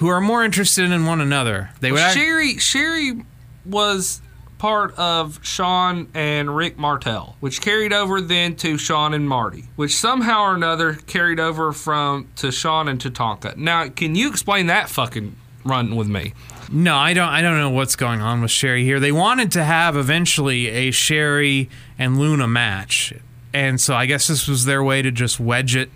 who 0.00 0.08
are 0.08 0.20
more 0.20 0.42
interested 0.42 0.90
in 0.90 1.04
one 1.04 1.20
another. 1.20 1.68
They 1.80 1.92
would 1.92 2.00
act- 2.00 2.16
Sherry 2.16 2.56
Sherry 2.56 3.22
was 3.66 4.22
part 4.56 4.94
of 4.98 5.38
Shawn 5.42 6.08
and 6.14 6.56
Rick 6.56 6.78
Martel, 6.78 7.36
which 7.40 7.60
carried 7.60 7.92
over 7.92 8.22
then 8.22 8.56
to 8.56 8.78
Shawn 8.78 9.12
and 9.12 9.28
Marty, 9.28 9.64
which 9.76 9.94
somehow 9.94 10.44
or 10.44 10.54
another 10.54 10.94
carried 10.94 11.38
over 11.38 11.72
from 11.72 12.28
to 12.36 12.50
Shawn 12.50 12.88
and 12.88 12.98
Tatanka. 12.98 13.58
Now, 13.58 13.88
can 13.88 14.14
you 14.14 14.30
explain 14.30 14.68
that 14.68 14.88
fucking 14.88 15.36
run 15.64 15.94
with 15.96 16.08
me? 16.08 16.32
No, 16.72 16.96
I 16.96 17.12
don't. 17.12 17.28
I 17.28 17.42
don't 17.42 17.58
know 17.58 17.68
what's 17.68 17.94
going 17.94 18.22
on 18.22 18.40
with 18.40 18.50
Sherry 18.50 18.84
here. 18.84 19.00
They 19.00 19.12
wanted 19.12 19.52
to 19.52 19.64
have 19.64 19.98
eventually 19.98 20.68
a 20.68 20.92
Sherry 20.92 21.68
and 21.98 22.18
Luna 22.18 22.48
match, 22.48 23.12
and 23.52 23.78
so 23.78 23.94
I 23.94 24.06
guess 24.06 24.28
this 24.28 24.48
was 24.48 24.64
their 24.64 24.82
way 24.82 25.02
to 25.02 25.10
just 25.10 25.38
wedge 25.38 25.76
it 25.76 25.90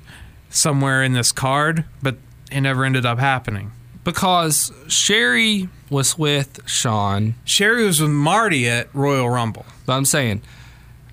somewhere 0.51 1.03
in 1.03 1.15
this 1.15 1.33
card, 1.33 1.87
but 2.03 2.17
it 2.53 2.61
never 2.61 2.85
ended 2.85 3.07
up 3.07 3.19
happening. 3.19 3.73
Because 4.05 4.71
Sherry 4.87 5.69
was 5.91 6.19
with 6.19 6.61
Shawn, 6.67 7.35
Sherry 7.45 7.85
was 7.87 8.01
with 8.01 8.11
Marty 8.11 8.69
at 8.69 8.89
Royal 8.95 9.29
Rumble. 9.31 9.65
but 9.87 9.95
I'm 9.95 10.05
saying 10.05 10.43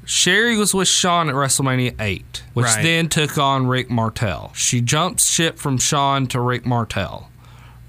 Sherry 0.05 0.57
was 0.57 0.73
with 0.73 0.87
Shawn 0.89 1.29
at 1.29 1.35
WrestleMania 1.35 1.95
8, 1.99 2.43
which 2.53 2.65
Right. 2.65 2.83
then 2.83 3.07
took 3.07 3.37
on 3.37 3.67
Rick 3.67 3.89
Martel. 3.89 4.51
She 4.55 4.81
jumps 4.81 5.29
ship 5.31 5.57
from 5.57 5.77
Shawn 5.77 6.27
to 6.27 6.39
Rick 6.41 6.65
Martel. 6.65 7.29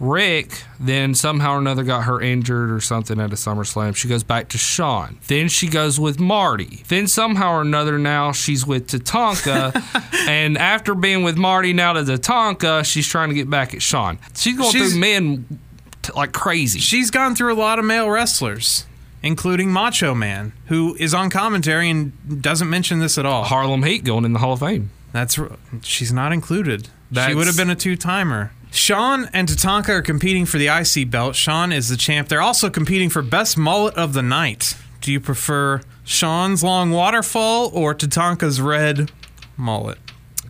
Rick 0.02 0.64
then 0.80 1.14
somehow 1.14 1.54
or 1.54 1.58
another 1.58 1.84
got 1.84 2.02
her 2.04 2.20
injured 2.20 2.72
or 2.72 2.80
something 2.80 3.20
at 3.20 3.30
a 3.32 3.36
SummerSlam. 3.36 3.94
She 3.94 4.08
goes 4.08 4.24
back 4.24 4.48
to 4.48 4.58
Shawn. 4.58 5.18
Then 5.28 5.48
she 5.48 5.68
goes 5.68 6.00
with 6.00 6.18
Marty. 6.18 6.82
Then 6.88 7.06
somehow 7.06 7.52
or 7.52 7.60
another 7.62 7.98
now 7.98 8.32
she's 8.32 8.66
with 8.66 8.88
Tatanka. 8.88 9.80
and 10.28 10.58
after 10.58 10.96
being 10.96 11.22
with 11.22 11.36
Marty 11.36 11.72
now 11.72 11.92
to 11.92 12.00
Tatanka, 12.02 12.84
she's 12.84 13.06
trying 13.06 13.28
to 13.28 13.34
get 13.36 13.48
back 13.48 13.74
at 13.74 13.80
Shawn. 13.80 14.18
She's 14.34 14.58
going 14.58 14.72
She's- 14.72 14.90
through 14.90 15.00
men 15.00 15.60
t- 16.02 16.12
like 16.16 16.32
crazy. 16.32 16.80
She's 16.80 17.12
gone 17.12 17.36
through 17.36 17.54
a 17.54 17.56
lot 17.56 17.78
of 17.78 17.84
male 17.84 18.10
wrestlers, 18.10 18.86
including 19.22 19.70
Macho 19.70 20.14
Man, 20.16 20.52
who 20.66 20.96
is 20.98 21.14
on 21.14 21.30
commentary 21.30 21.88
and 21.88 22.42
doesn't 22.42 22.68
mention 22.68 22.98
this 22.98 23.18
at 23.18 23.24
all. 23.24 23.44
Harlem 23.44 23.84
Heat 23.84 24.02
going 24.02 24.24
in 24.24 24.32
the 24.32 24.40
Hall 24.40 24.54
of 24.54 24.58
Fame. 24.60 24.90
That's 25.12 25.38
she's 25.82 26.12
not 26.12 26.32
included. 26.32 26.88
she 27.14 27.34
would 27.36 27.46
have 27.46 27.56
been 27.56 27.70
a 27.70 27.76
two 27.76 27.94
timer. 27.96 28.50
Shawn 28.72 29.28
and 29.34 29.46
Tatanka 29.48 29.90
are 29.90 30.02
competing 30.02 30.46
for 30.46 30.56
the 30.58 30.68
IC 30.68 31.10
belt. 31.10 31.36
Shawn 31.36 31.72
is 31.72 31.90
the 31.90 31.96
champ. 31.96 32.28
They're 32.28 32.40
also 32.40 32.70
competing 32.70 33.10
for 33.10 33.20
best 33.20 33.58
mullet 33.58 33.94
of 33.94 34.14
the 34.14 34.22
night. 34.22 34.76
Do 35.02 35.12
you 35.12 35.20
prefer 35.20 35.82
Shawn's 36.04 36.64
long 36.64 36.90
waterfall 36.90 37.70
or 37.74 37.94
Tatanka's 37.94 38.60
red 38.60 39.12
mullet? 39.58 39.98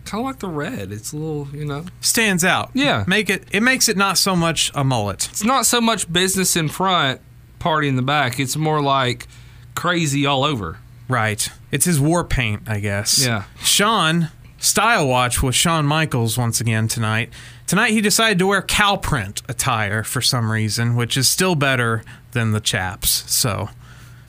Kind 0.05 0.21
of 0.21 0.25
like 0.25 0.39
the 0.39 0.47
red. 0.47 0.91
It's 0.91 1.11
a 1.11 1.17
little, 1.17 1.47
you 1.53 1.65
know. 1.65 1.85
Stands 1.99 2.45
out. 2.45 2.71
Yeah. 2.73 3.03
Make 3.07 3.29
it 3.29 3.43
it 3.51 3.61
makes 3.61 3.89
it 3.89 3.97
not 3.97 4.17
so 4.17 4.35
much 4.35 4.71
a 4.73 4.83
mullet. 4.83 5.27
It's 5.29 5.43
not 5.43 5.65
so 5.65 5.81
much 5.81 6.11
business 6.11 6.55
in 6.55 6.69
front, 6.69 7.19
party 7.59 7.87
in 7.89 7.97
the 7.97 8.01
back. 8.01 8.39
It's 8.39 8.55
more 8.55 8.81
like 8.81 9.27
crazy 9.75 10.25
all 10.25 10.43
over. 10.43 10.77
Right. 11.09 11.49
It's 11.71 11.85
his 11.85 11.99
war 11.99 12.23
paint, 12.23 12.63
I 12.67 12.79
guess. 12.79 13.25
Yeah. 13.25 13.43
Shawn, 13.59 14.29
style 14.59 15.07
watch 15.07 15.43
with 15.43 15.55
Shawn 15.55 15.85
Michaels 15.85 16.37
once 16.37 16.61
again 16.61 16.87
tonight. 16.87 17.29
Tonight 17.67 17.91
he 17.91 18.01
decided 18.01 18.39
to 18.39 18.47
wear 18.47 18.61
cow 18.61 18.97
print 18.97 19.41
attire 19.47 20.03
for 20.03 20.21
some 20.21 20.51
reason, 20.51 20.95
which 20.95 21.17
is 21.17 21.29
still 21.29 21.55
better 21.55 22.03
than 22.31 22.51
the 22.51 22.59
chaps. 22.59 23.23
So, 23.31 23.69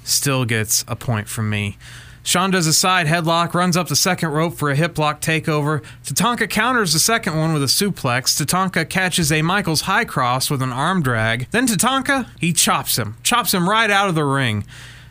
still 0.04 0.44
gets 0.44 0.84
a 0.86 0.96
point 0.96 1.28
from 1.28 1.50
me. 1.50 1.76
Shawn 2.22 2.50
does 2.50 2.66
a 2.66 2.72
side 2.72 3.06
headlock, 3.06 3.52
runs 3.52 3.76
up 3.76 3.88
the 3.88 3.96
second 3.96 4.30
rope 4.30 4.54
for 4.54 4.70
a 4.70 4.76
hip 4.76 4.98
lock 4.98 5.20
takeover. 5.20 5.84
Tatanka 6.04 6.48
counters 6.48 6.94
the 6.94 6.98
second 6.98 7.36
one 7.36 7.52
with 7.52 7.62
a 7.62 7.66
suplex. 7.66 8.42
Tatanka 8.42 8.88
catches 8.88 9.30
a 9.30 9.42
Michaels 9.42 9.82
high 9.82 10.06
cross 10.06 10.48
with 10.48 10.62
an 10.62 10.72
arm 10.72 11.02
drag. 11.02 11.50
Then 11.50 11.66
Tatanka, 11.66 12.28
he 12.40 12.54
chops 12.54 12.98
him. 12.98 13.18
Chops 13.22 13.52
him 13.52 13.68
right 13.68 13.90
out 13.90 14.08
of 14.08 14.14
the 14.14 14.24
ring. 14.24 14.64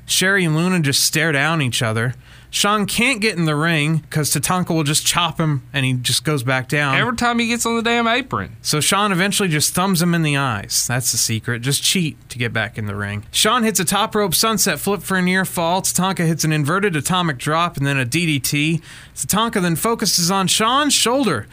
Sherry 0.07 0.43
and 0.43 0.55
Luna 0.55 0.79
just 0.79 1.05
stare 1.05 1.31
down 1.31 1.61
each 1.61 1.83
other. 1.83 2.15
Shawn 2.53 2.85
can't 2.85 3.19
get 3.19 3.35
in 3.35 3.45
the 3.45 3.55
ring 3.55 3.97
because 3.97 4.29
Tatanka 4.29 4.75
will 4.75 4.83
just 4.83 5.07
chop 5.07 5.39
him 5.39 5.63
and 5.73 5.87
he 5.87 5.93
just 5.93 6.23
goes 6.23 6.43
back 6.43 6.69
down. 6.69 6.95
Every 6.95 7.15
time 7.15 7.39
he 7.39 7.47
gets 7.47 7.65
on 7.65 7.75
the 7.75 7.81
damn 7.81 8.07
apron. 8.07 8.55
So 8.61 8.79
Shawn 8.79 9.11
eventually 9.11 9.49
just 9.49 9.73
thumbs 9.73 10.03
him 10.03 10.13
in 10.13 10.21
the 10.21 10.37
eyes. 10.37 10.85
That's 10.87 11.11
the 11.11 11.17
secret. 11.17 11.63
Just 11.63 11.81
cheat 11.81 12.15
to 12.29 12.37
get 12.37 12.53
back 12.53 12.77
in 12.77 12.85
the 12.85 12.95
ring. 12.95 13.25
Shawn 13.31 13.63
hits 13.63 13.79
a 13.79 13.85
top 13.85 14.13
rope 14.13 14.35
sunset 14.35 14.77
flip 14.77 15.01
for 15.01 15.17
a 15.17 15.21
near 15.23 15.45
fall. 15.45 15.81
Tatanka 15.81 16.27
hits 16.27 16.43
an 16.43 16.53
inverted 16.53 16.95
atomic 16.95 17.39
drop 17.39 17.75
and 17.75 17.87
then 17.87 17.97
a 17.97 18.05
DDT. 18.05 18.83
Tatanka 19.15 19.59
then 19.59 19.75
focuses 19.75 20.29
on 20.29 20.47
Shawn's 20.47 20.93
shoulder 20.93 21.47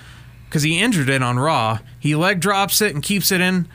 because 0.50 0.64
he 0.64 0.78
injured 0.78 1.08
it 1.08 1.22
on 1.22 1.38
Raw. 1.38 1.78
He 1.98 2.14
leg 2.14 2.40
drops 2.40 2.82
it 2.82 2.92
and 2.92 3.02
keeps 3.02 3.32
it 3.32 3.40
in 3.40 3.68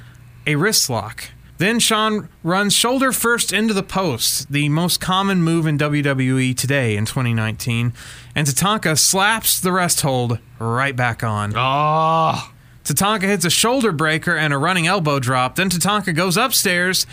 a 0.46 0.58
wrist 0.58 0.92
lock. 0.92 1.30
Then 1.58 1.80
Shawn 1.80 2.28
runs 2.44 2.74
shoulder 2.74 3.14
first 3.14 3.54
into 3.54 3.74
the 3.74 3.84
post, 3.84 4.52
the 4.52 4.68
most 4.68 5.00
common 5.00 5.42
move 5.42 5.66
in 5.66 5.78
WWE 5.78 6.56
today 6.58 6.98
in 6.98 7.06
2019. 7.06 7.94
And 8.36 8.48
Tatanka 8.48 9.00
slaps 9.00 9.60
the 9.62 9.72
rest 9.72 10.02
hold 10.02 10.40
right 10.60 10.96
back 10.96 11.24
on. 11.24 11.54
Oh, 11.56 12.52
Tatanka 12.84 13.24
hits 13.24 13.46
a 13.46 13.50
shoulder 13.50 13.94
breaker 13.94 14.36
and 14.36 14.54
a 14.54 14.58
running 14.58 14.86
elbow 14.86 15.20
drop. 15.20 15.56
Then 15.56 15.70
Tatanka 15.70 16.14
goes 16.14 16.36
upstairs 16.36 17.08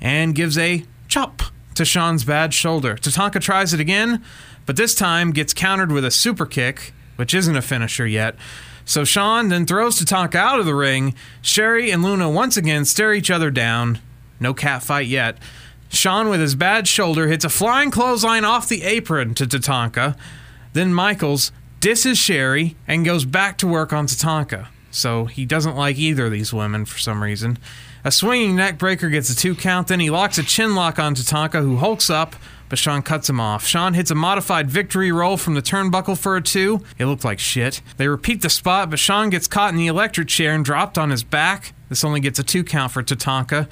and 0.00 0.34
gives 0.34 0.56
a 0.56 0.84
chop 1.08 1.42
to 1.74 1.84
Shawn's 1.84 2.24
bad 2.24 2.54
shoulder. 2.54 2.96
Tatanka 2.96 3.40
tries 3.40 3.74
it 3.74 3.80
again, 3.80 4.24
but 4.64 4.76
this 4.76 4.94
time 4.94 5.32
gets 5.32 5.52
countered 5.52 5.92
with 5.92 6.04
a 6.04 6.10
super 6.10 6.46
kick, 6.46 6.94
which 7.16 7.34
isn't 7.34 7.56
a 7.56 7.62
finisher 7.62 8.06
yet. 8.06 8.36
So 8.84 9.04
Shawn 9.04 9.48
then 9.48 9.66
throws 9.66 9.98
Tatanka 9.98 10.36
out 10.36 10.60
of 10.60 10.66
the 10.66 10.74
ring. 10.74 11.14
Sherry 11.40 11.90
and 11.90 12.02
Luna 12.02 12.30
once 12.30 12.56
again 12.56 12.84
stare 12.84 13.14
each 13.14 13.30
other 13.30 13.50
down. 13.50 14.00
No 14.40 14.52
cat 14.54 14.82
fight 14.82 15.06
yet. 15.06 15.38
Shawn, 15.88 16.28
with 16.28 16.40
his 16.40 16.54
bad 16.54 16.88
shoulder, 16.88 17.28
hits 17.28 17.44
a 17.44 17.50
flying 17.50 17.90
clothesline 17.90 18.44
off 18.44 18.68
the 18.68 18.82
apron 18.82 19.34
to 19.34 19.46
Tatanka. 19.46 20.16
Then 20.72 20.94
Michaels 20.94 21.52
disses 21.80 22.16
Sherry 22.18 22.76
and 22.88 23.04
goes 23.04 23.24
back 23.26 23.58
to 23.58 23.66
work 23.66 23.92
on 23.92 24.06
Tatanka. 24.06 24.68
So 24.90 25.26
he 25.26 25.44
doesn't 25.44 25.76
like 25.76 25.98
either 25.98 26.26
of 26.26 26.32
these 26.32 26.52
women 26.52 26.84
for 26.86 26.98
some 26.98 27.22
reason. 27.22 27.58
A 28.04 28.10
swinging 28.10 28.56
neckbreaker 28.56 29.10
gets 29.10 29.30
a 29.30 29.36
two 29.36 29.54
count, 29.54 29.88
then 29.88 30.00
he 30.00 30.10
locks 30.10 30.38
a 30.38 30.42
chin 30.42 30.74
lock 30.74 30.98
on 30.98 31.14
Tatanka, 31.14 31.60
who 31.60 31.76
hulks 31.76 32.10
up, 32.10 32.34
but 32.72 32.78
Shawn 32.78 33.02
cuts 33.02 33.28
him 33.28 33.38
off. 33.38 33.66
Shawn 33.66 33.92
hits 33.92 34.10
a 34.10 34.14
modified 34.14 34.70
victory 34.70 35.12
roll 35.12 35.36
from 35.36 35.52
the 35.52 35.60
turnbuckle 35.60 36.16
for 36.16 36.36
a 36.36 36.40
two. 36.40 36.80
It 36.96 37.04
looked 37.04 37.22
like 37.22 37.38
shit. 37.38 37.82
They 37.98 38.08
repeat 38.08 38.40
the 38.40 38.48
spot, 38.48 38.88
but 38.88 38.98
Shawn 38.98 39.28
gets 39.28 39.46
caught 39.46 39.72
in 39.72 39.76
the 39.76 39.88
electric 39.88 40.28
chair 40.28 40.54
and 40.54 40.64
dropped 40.64 40.96
on 40.96 41.10
his 41.10 41.22
back. 41.22 41.74
This 41.90 42.02
only 42.02 42.20
gets 42.20 42.38
a 42.38 42.42
two 42.42 42.64
count 42.64 42.90
for 42.90 43.02
Tatanka. 43.02 43.68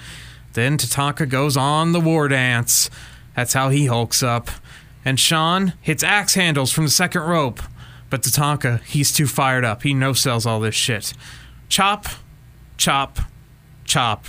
Then 0.52 0.76
Tatanka 0.76 1.26
goes 1.26 1.56
on 1.56 1.92
the 1.92 1.98
war 1.98 2.28
dance. 2.28 2.90
That's 3.34 3.54
how 3.54 3.70
he 3.70 3.86
hulks 3.86 4.22
up. 4.22 4.50
And 5.02 5.18
Shawn 5.18 5.72
hits 5.80 6.04
axe 6.04 6.34
handles 6.34 6.70
from 6.70 6.84
the 6.84 6.90
second 6.90 7.22
rope. 7.22 7.62
But 8.10 8.20
Tatanka, 8.20 8.82
he's 8.82 9.14
too 9.14 9.26
fired 9.26 9.64
up. 9.64 9.82
He 9.82 9.94
no 9.94 10.12
sells 10.12 10.44
all 10.44 10.60
this 10.60 10.74
shit. 10.74 11.14
Chop, 11.70 12.04
chop, 12.76 13.18
chop, 13.86 14.26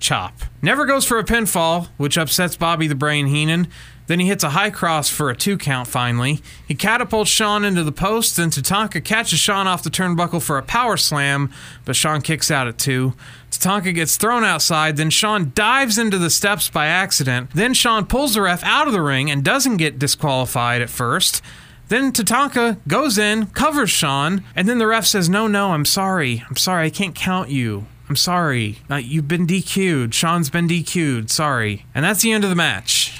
chop. 0.00 0.34
Never 0.60 0.86
goes 0.86 1.04
for 1.04 1.20
a 1.20 1.24
pinfall, 1.24 1.86
which 1.98 2.18
upsets 2.18 2.56
Bobby 2.56 2.88
the 2.88 2.96
Brain 2.96 3.28
Heenan. 3.28 3.68
Then 4.06 4.20
he 4.20 4.26
hits 4.26 4.44
a 4.44 4.50
high 4.50 4.70
cross 4.70 5.08
for 5.08 5.30
a 5.30 5.36
two 5.36 5.56
count 5.56 5.88
finally. 5.88 6.40
He 6.66 6.74
catapults 6.74 7.30
Shawn 7.30 7.64
into 7.64 7.84
the 7.84 7.92
post, 7.92 8.36
then 8.36 8.50
Tatanka 8.50 9.04
catches 9.04 9.38
Shawn 9.38 9.66
off 9.66 9.82
the 9.82 9.90
turnbuckle 9.90 10.42
for 10.42 10.58
a 10.58 10.62
power 10.62 10.96
slam, 10.96 11.50
but 11.84 11.96
Shawn 11.96 12.20
kicks 12.20 12.50
out 12.50 12.66
at 12.68 12.78
two. 12.78 13.14
Tatanka 13.50 13.94
gets 13.94 14.16
thrown 14.16 14.44
outside, 14.44 14.96
then 14.96 15.10
Shawn 15.10 15.52
dives 15.54 15.98
into 15.98 16.18
the 16.18 16.30
steps 16.30 16.68
by 16.68 16.86
accident. 16.86 17.50
Then 17.54 17.74
Shawn 17.74 18.06
pulls 18.06 18.34
the 18.34 18.42
ref 18.42 18.64
out 18.64 18.86
of 18.86 18.92
the 18.92 19.02
ring 19.02 19.30
and 19.30 19.44
doesn't 19.44 19.76
get 19.76 19.98
disqualified 19.98 20.82
at 20.82 20.90
first. 20.90 21.42
Then 21.88 22.12
Tatanka 22.12 22.78
goes 22.88 23.18
in, 23.18 23.46
covers 23.46 23.90
Shawn, 23.90 24.42
and 24.56 24.68
then 24.68 24.78
the 24.78 24.86
ref 24.86 25.06
says, 25.06 25.28
No, 25.28 25.46
no, 25.46 25.72
I'm 25.72 25.84
sorry. 25.84 26.42
I'm 26.48 26.56
sorry, 26.56 26.86
I 26.86 26.90
can't 26.90 27.14
count 27.14 27.50
you. 27.50 27.86
I'm 28.08 28.16
sorry. 28.16 28.78
Uh, 28.90 28.96
you've 28.96 29.28
been 29.28 29.46
DQ'd. 29.46 30.14
Shawn's 30.14 30.50
been 30.50 30.68
DQ'd. 30.68 31.30
Sorry. 31.30 31.86
And 31.94 32.04
that's 32.04 32.22
the 32.22 32.32
end 32.32 32.44
of 32.44 32.50
the 32.50 32.56
match. 32.56 33.11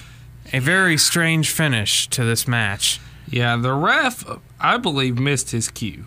A 0.53 0.59
very 0.59 0.97
strange 0.99 1.51
finish 1.51 2.07
to 2.09 2.25
this 2.25 2.47
match. 2.47 3.01
yeah. 3.29 3.57
The 3.57 3.73
ref, 3.73 4.25
I 4.61 4.77
believe, 4.77 5.19
missed 5.19 5.51
his 5.51 5.69
cue, 5.69 6.05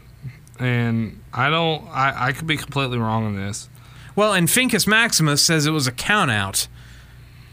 and 0.59 1.19
I 1.33 1.49
don't. 1.49 1.87
I, 1.89 2.27
I 2.27 2.31
could 2.31 2.47
be 2.47 2.57
completely 2.57 2.97
wrong 2.97 3.25
on 3.25 3.35
this. 3.35 3.69
Well, 4.15 4.33
and 4.33 4.47
Finkus 4.47 4.87
Maximus 4.87 5.43
says 5.43 5.65
it 5.65 5.71
was 5.71 5.87
a 5.87 5.91
count 5.91 6.31
out. 6.31 6.67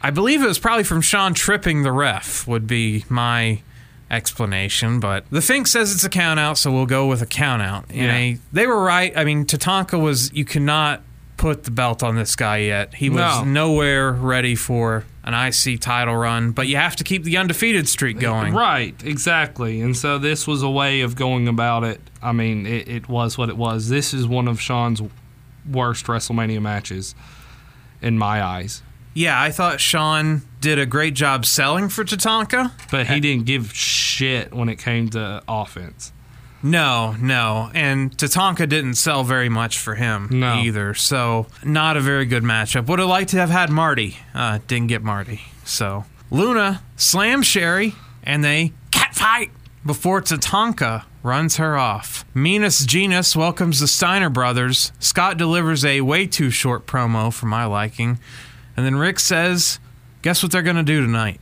I 0.02 0.10
believe 0.10 0.42
it 0.42 0.46
was 0.46 0.58
probably 0.58 0.84
from 0.84 1.00
Shawn 1.00 1.32
tripping 1.34 1.82
the 1.82 1.92
ref, 1.92 2.46
would 2.46 2.66
be 2.66 3.04
my 3.08 3.62
explanation, 4.10 5.00
but 5.00 5.24
the 5.30 5.40
Fink 5.40 5.66
says 5.66 5.92
it's 5.92 6.04
a 6.04 6.08
count 6.10 6.38
out, 6.38 6.58
so 6.58 6.70
we'll 6.70 6.86
go 6.86 7.06
with 7.06 7.22
a 7.22 7.26
count 7.26 7.62
out. 7.62 7.86
Yeah. 7.92 8.14
a- 8.14 8.38
they 8.52 8.66
were 8.66 8.82
right. 8.82 9.16
I 9.16 9.24
mean, 9.24 9.46
Tatanka 9.46 10.00
was, 10.00 10.32
you 10.32 10.44
cannot 10.44 11.02
put 11.36 11.64
the 11.64 11.70
belt 11.70 12.02
on 12.02 12.16
this 12.16 12.36
guy 12.36 12.58
yet. 12.58 12.94
He 12.94 13.08
was 13.10 13.18
No. 13.38 13.44
nowhere 13.44 14.12
ready 14.12 14.54
for 14.54 15.04
an 15.24 15.34
IC 15.34 15.80
title 15.80 16.16
run, 16.16 16.50
but 16.50 16.66
you 16.66 16.76
have 16.76 16.96
to 16.96 17.04
keep 17.04 17.22
the 17.22 17.36
undefeated 17.36 17.88
streak 17.88 18.18
going. 18.18 18.52
Right, 18.52 18.94
exactly. 19.04 19.80
And 19.80 19.96
so 19.96 20.18
this 20.18 20.46
was 20.46 20.62
a 20.62 20.70
way 20.70 21.00
of 21.02 21.14
going 21.14 21.46
about 21.46 21.84
it. 21.84 22.00
I 22.20 22.32
mean, 22.32 22.66
it, 22.66 22.88
it 22.88 23.08
was 23.08 23.38
what 23.38 23.48
it 23.48 23.56
was. 23.56 23.88
This 23.88 24.12
is 24.12 24.26
one 24.26 24.48
of 24.48 24.60
Shawn's 24.60 25.00
worst 25.70 26.06
WrestleMania 26.06 26.60
matches 26.60 27.14
in 28.00 28.18
my 28.18 28.42
eyes. 28.42 28.82
Yeah, 29.14 29.40
I 29.40 29.50
thought 29.50 29.80
Shawn 29.80 30.42
did 30.60 30.78
a 30.78 30.86
great 30.86 31.14
job 31.14 31.44
selling 31.44 31.88
for 31.88 32.02
Tatanka. 32.02 32.72
But 32.90 33.06
he 33.06 33.20
didn't 33.20 33.44
give 33.44 33.72
shit 33.74 34.52
when 34.52 34.68
it 34.68 34.76
came 34.76 35.08
to 35.10 35.42
offense. 35.46 36.12
No, 36.62 37.16
no. 37.20 37.70
And 37.74 38.16
Tatanka 38.16 38.68
didn't 38.68 38.94
sell 38.94 39.24
very 39.24 39.48
much 39.48 39.78
for 39.78 39.94
him 39.96 40.28
No. 40.30 40.54
either. 40.56 40.94
So, 40.94 41.46
not 41.64 41.96
a 41.96 42.00
very 42.00 42.24
good 42.24 42.42
matchup. 42.44 42.86
Would 42.86 42.98
have 43.00 43.08
liked 43.08 43.30
to 43.30 43.36
have 43.38 43.50
had 43.50 43.70
Marty. 43.70 44.18
Uh, 44.34 44.58
didn't 44.66 44.86
get 44.88 45.02
Marty. 45.02 45.42
So, 45.64 46.04
Luna 46.30 46.82
slams 46.96 47.46
Sherry 47.46 47.94
and 48.22 48.44
they 48.44 48.72
catfight 48.90 49.50
before 49.84 50.20
Tatanka 50.22 51.04
runs 51.24 51.56
her 51.56 51.76
off. 51.76 52.24
Minas 52.34 52.84
Genus 52.86 53.34
welcomes 53.36 53.80
the 53.80 53.88
Steiner 53.88 54.30
brothers. 54.30 54.92
Scott 54.98 55.36
delivers 55.36 55.84
a 55.84 56.00
way 56.02 56.26
too 56.26 56.50
short 56.50 56.86
promo 56.86 57.32
for 57.32 57.46
my 57.46 57.64
liking. 57.64 58.18
And 58.76 58.86
then 58.86 58.96
Rick 58.96 59.18
says, 59.20 59.78
Guess 60.22 60.42
what 60.42 60.52
they're 60.52 60.62
going 60.62 60.76
to 60.76 60.82
do 60.84 61.00
tonight? 61.00 61.40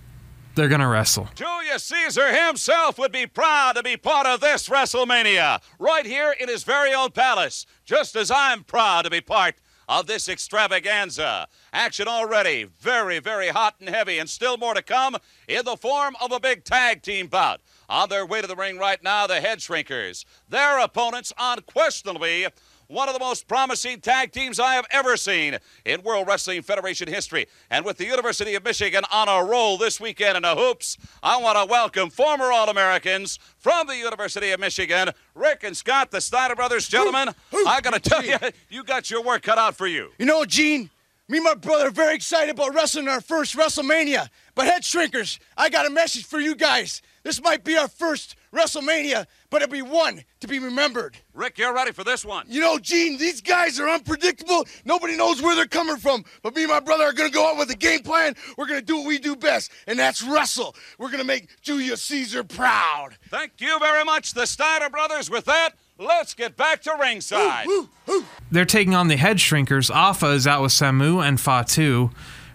They're 0.55 0.69
going 0.69 0.81
to 0.81 0.89
wrestle. 0.89 1.29
Julius 1.35 1.85
Caesar 1.85 2.33
himself 2.47 2.99
would 2.99 3.13
be 3.13 3.27
proud 3.27 3.77
to 3.77 3.83
be 3.83 3.97
part 3.97 4.27
of 4.27 4.41
this 4.41 4.69
WrestleMania 4.69 5.63
right 5.79 6.05
here 6.05 6.35
in 6.39 6.49
his 6.49 6.65
very 6.65 6.93
own 6.93 7.13
palace, 7.13 7.67
just 7.85 8.17
as 8.17 8.31
I'm 8.31 8.65
proud 8.65 9.03
to 9.03 9.11
be 9.11 9.21
part 9.21 9.55
of 9.89 10.07
this 10.07 10.29
extravaganza. 10.29 11.49
Action 11.73 12.07
already 12.07 12.65
very, 12.65 13.19
very 13.19 13.49
hot 13.49 13.75
and 13.81 13.89
heavy, 13.89 14.19
and 14.19 14.31
still 14.31 14.57
more 14.57 14.75
to 14.75 14.83
come 14.83 15.17
in 15.49 15.65
the 15.65 15.77
form 15.77 16.17
of 16.21 16.31
a 16.31 16.41
big 16.41 16.65
tag 16.65 17.03
team 17.03 17.27
bout. 17.27 17.61
On 17.89 18.09
their 18.09 18.25
way 18.25 18.41
to 18.41 18.47
the 18.47 18.55
ring 18.55 18.79
right 18.79 19.03
now, 19.03 19.27
the 19.27 19.41
Head 19.41 19.59
Shrinkers. 19.59 20.25
Their 20.49 20.79
opponents, 20.79 21.33
unquestionably, 21.37 22.47
one 22.91 23.09
of 23.09 23.15
the 23.15 23.21
most 23.21 23.47
promising 23.47 24.01
tag 24.01 24.33
teams 24.33 24.59
I 24.59 24.75
have 24.75 24.87
ever 24.91 25.17
seen 25.17 25.59
in 25.85 26.03
World 26.03 26.27
Wrestling 26.27 26.63
Federation 26.63 27.07
history. 27.07 27.47
And 27.71 27.85
with 27.85 27.99
the 27.99 28.05
University 28.05 28.57
of 28.57 28.65
Michigan 28.65 29.05
on 29.13 29.29
a 29.29 29.45
roll 29.45 29.79
this 29.79 30.01
weekend 30.01 30.37
in 30.37 30.43
the 30.43 30.57
hoops, 30.57 30.99
I 31.23 31.37
want 31.37 31.57
to 31.57 31.71
welcome 31.71 32.11
former 32.11 32.51
All 32.51 32.69
Americans 32.69 33.39
from 33.59 33.87
the 33.87 33.97
University 33.97 34.51
of 34.51 34.59
Michigan, 34.59 35.11
Rick 35.37 35.63
and 35.63 35.77
Scott, 35.77 36.11
the 36.11 36.21
Steiner 36.21 36.57
brothers. 36.57 36.89
Gentlemen, 36.89 37.29
I 37.67 37.81
got 37.81 37.95
to 37.95 38.01
tell 38.01 38.25
you, 38.25 38.37
you 38.69 38.83
got 38.83 39.09
your 39.09 39.23
work 39.23 39.43
cut 39.43 39.57
out 39.57 39.77
for 39.77 39.87
you. 39.87 40.11
You 40.19 40.27
know, 40.27 40.45
Gene, 40.45 40.91
me 41.29 41.39
and 41.39 41.45
my 41.45 41.55
brother 41.55 41.87
are 41.87 41.93
very 41.93 42.17
excited 42.17 42.51
about 42.51 42.75
wrestling 42.75 43.07
our 43.07 43.21
first 43.21 43.57
WrestleMania. 43.57 44.29
But 44.57 44.67
head 44.67 44.83
shrinkers, 44.83 45.39
I 45.57 45.71
got 45.71 45.87
a 45.87 45.91
message 45.91 46.25
for 46.25 46.41
you 46.41 46.57
guys. 46.57 47.03
This 47.23 47.41
might 47.41 47.63
be 47.63 47.77
our 47.77 47.87
first 47.87 48.35
WrestleMania, 48.53 49.27
but 49.51 49.63
it'll 49.63 49.73
be 49.73 49.83
one 49.83 50.25
to 50.41 50.49
be 50.49 50.59
remembered. 50.59 51.17
Rick, 51.35 51.59
you're 51.59 51.75
ready 51.75 51.93
for 51.93 52.05
this 52.05 52.25
one. 52.25 52.47
You 52.49 52.61
know, 52.61 52.79
Gene, 52.79 53.19
these 53.19 53.41
guys 53.41 53.79
are 53.79 53.89
unpredictable. 53.89 54.67
Nobody 54.85 55.17
knows 55.17 55.43
where 55.43 55.55
they're 55.55 55.67
coming 55.67 55.97
from. 55.97 56.25
But 56.43 56.55
me 56.55 56.63
and 56.63 56.71
my 56.71 56.81
brother 56.81 57.05
are 57.05 57.13
gonna 57.13 57.31
go 57.31 57.51
out 57.51 57.59
with 57.59 57.71
a 57.71 57.77
game 57.77 58.01
plan. 58.01 58.35
We're 58.57 58.67
gonna 58.67 58.81
do 58.81 58.99
what 58.99 59.07
we 59.07 59.19
do 59.19 59.37
best, 59.37 59.71
and 59.87 59.99
that's 59.99 60.23
wrestle. 60.23 60.75
We're 60.99 61.11
gonna 61.11 61.25
make 61.25 61.49
Julius 61.61 62.03
Caesar 62.03 62.45
proud. 62.45 63.11
Thank 63.29 63.53
you 63.59 63.79
very 63.79 64.05
much, 64.05 64.33
the 64.33 64.47
Steiner 64.47 64.89
brothers. 64.89 65.29
With 65.29 65.45
that, 65.47 65.71
let's 65.99 66.35
get 66.35 66.57
back 66.57 66.83
to 66.83 66.97
ringside. 67.01 67.67
Woo, 67.67 67.89
woo. 68.07 68.25
They're 68.51 68.65
taking 68.65 68.95
on 68.95 69.09
the 69.09 69.17
head 69.17 69.39
shrinkers. 69.39 69.91
Afa 69.95 70.29
is 70.31 70.47
out 70.47 70.63
with 70.63 70.73
Samu 70.73 71.27
and 71.27 71.41
Fatu. 71.41 72.11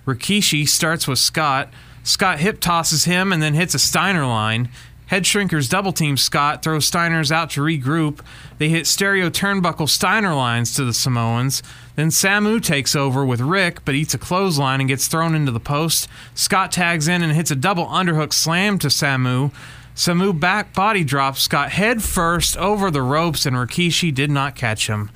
Rikishi 0.06 0.68
starts 0.68 1.08
with 1.08 1.20
Scott. 1.20 1.70
Scott 2.04 2.40
hip 2.40 2.60
tosses 2.60 3.06
him 3.06 3.34
and 3.34 3.42
then 3.42 3.56
hits 3.56 3.74
a 3.74 3.80
Steiner 3.80 4.26
line. 4.28 4.70
Head 5.08 5.24
shrinkers 5.24 5.70
double 5.70 5.94
team 5.94 6.18
Scott, 6.18 6.64
throws 6.64 6.90
Steiners 6.90 7.32
out 7.32 7.52
to 7.52 7.62
regroup. 7.62 8.22
They 8.58 8.70
hit 8.70 8.88
stereo 8.88 9.30
turnbuckle 9.30 9.88
Steiner 9.88 10.34
lines 10.34 10.74
to 10.76 10.84
the 10.84 10.94
Samoans. 10.94 11.62
Then 11.96 12.10
Samu 12.10 12.62
takes 12.62 12.96
over 12.96 13.24
with 13.24 13.40
Rick, 13.40 13.86
but 13.86 13.96
eats 13.96 14.14
a 14.14 14.18
clothesline 14.18 14.82
and 14.82 14.90
gets 14.90 15.08
thrown 15.08 15.36
into 15.36 15.52
the 15.52 15.60
post. 15.60 16.08
Scott 16.34 16.72
tags 16.72 17.08
in 17.08 17.22
and 17.22 17.34
hits 17.34 17.52
a 17.52 17.56
double 17.56 17.86
underhook 17.86 18.34
slam 18.34 18.80
to 18.80 18.88
Samu. 18.88 19.52
Samu 19.96 20.38
back 20.38 20.74
body 20.74 21.04
drops 21.04 21.44
Scott 21.44 21.72
head 21.72 22.04
first 22.04 22.58
over 22.58 22.90
the 22.90 23.02
ropes, 23.02 23.46
and 23.46 23.56
Rikishi 23.56 24.14
did 24.14 24.32
not 24.32 24.56
catch 24.56 24.88
him. 24.88 25.12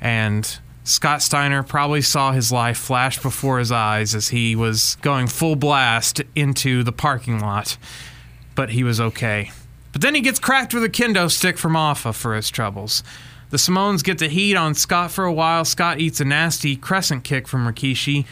And 0.00 0.58
Scott 0.84 1.22
Steiner 1.22 1.62
probably 1.62 2.02
saw 2.02 2.32
his 2.32 2.50
life 2.50 2.78
flash 2.78 3.22
before 3.22 3.58
his 3.58 3.70
eyes 3.70 4.14
as 4.14 4.28
he 4.28 4.56
was 4.56 4.96
going 5.02 5.28
full 5.28 5.54
blast 5.56 6.20
into 6.34 6.82
the 6.82 6.92
parking 6.92 7.40
lot. 7.40 7.76
But 8.54 8.70
he 8.70 8.84
was 8.84 9.00
okay. 9.00 9.50
But 9.92 10.02
then 10.02 10.14
he 10.14 10.20
gets 10.20 10.38
cracked 10.38 10.74
with 10.74 10.84
a 10.84 10.88
kendo 10.88 11.30
stick 11.30 11.56
from 11.56 11.76
Afa 11.76 12.12
for 12.12 12.34
his 12.34 12.50
troubles. 12.50 13.02
The 13.50 13.58
Samoans 13.58 14.02
get 14.02 14.18
the 14.18 14.28
heat 14.28 14.56
on 14.56 14.74
Scott 14.74 15.12
for 15.12 15.24
a 15.24 15.32
while. 15.32 15.64
Scott 15.64 16.00
eats 16.00 16.20
a 16.20 16.24
nasty 16.24 16.74
crescent 16.74 17.22
kick 17.22 17.46
from 17.46 17.66
Rikishi. 17.66 18.26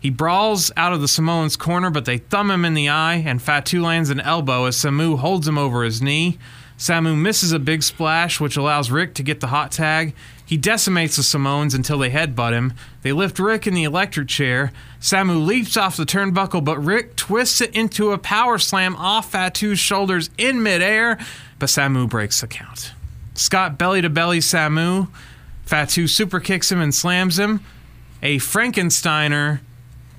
He 0.00 0.10
brawls 0.10 0.72
out 0.76 0.92
of 0.92 1.00
the 1.00 1.08
Samoan's 1.08 1.56
corner, 1.56 1.90
but 1.90 2.06
they 2.06 2.18
thumb 2.18 2.50
him 2.50 2.64
in 2.64 2.74
the 2.74 2.88
eye, 2.88 3.22
and 3.26 3.40
Fatu 3.40 3.82
lands 3.82 4.10
an 4.10 4.20
elbow 4.20 4.64
as 4.64 4.76
Samu 4.76 5.18
holds 5.18 5.46
him 5.46 5.58
over 5.58 5.84
his 5.84 6.02
knee. 6.02 6.38
Samu 6.78 7.16
misses 7.16 7.52
a 7.52 7.60
big 7.60 7.82
splash, 7.82 8.40
which 8.40 8.56
allows 8.56 8.90
Rick 8.90 9.14
to 9.14 9.22
get 9.22 9.40
the 9.40 9.46
hot 9.48 9.70
tag. 9.70 10.14
He 10.44 10.56
decimates 10.56 11.16
the 11.16 11.22
Samoans 11.22 11.74
until 11.74 11.98
they 11.98 12.10
headbutt 12.10 12.52
him. 12.52 12.72
They 13.02 13.12
lift 13.12 13.38
Rick 13.38 13.66
in 13.66 13.74
the 13.74 13.84
electric 13.84 14.26
chair. 14.26 14.72
Samu 15.02 15.44
leaps 15.44 15.76
off 15.76 15.96
the 15.96 16.06
turnbuckle, 16.06 16.64
but 16.64 16.78
Rick 16.78 17.16
twists 17.16 17.60
it 17.60 17.74
into 17.74 18.12
a 18.12 18.18
power 18.18 18.56
slam 18.56 18.94
off 18.94 19.32
Fatu's 19.32 19.80
shoulders 19.80 20.30
in 20.38 20.62
midair, 20.62 21.18
but 21.58 21.66
Samu 21.66 22.08
breaks 22.08 22.40
the 22.40 22.46
count. 22.46 22.92
Scott 23.34 23.76
belly 23.76 24.00
to 24.00 24.08
belly 24.08 24.38
Samu. 24.38 25.08
Fatu 25.64 26.06
super 26.06 26.38
kicks 26.38 26.70
him 26.70 26.80
and 26.80 26.94
slams 26.94 27.36
him. 27.36 27.60
A 28.22 28.38
Frankensteiner, 28.38 29.58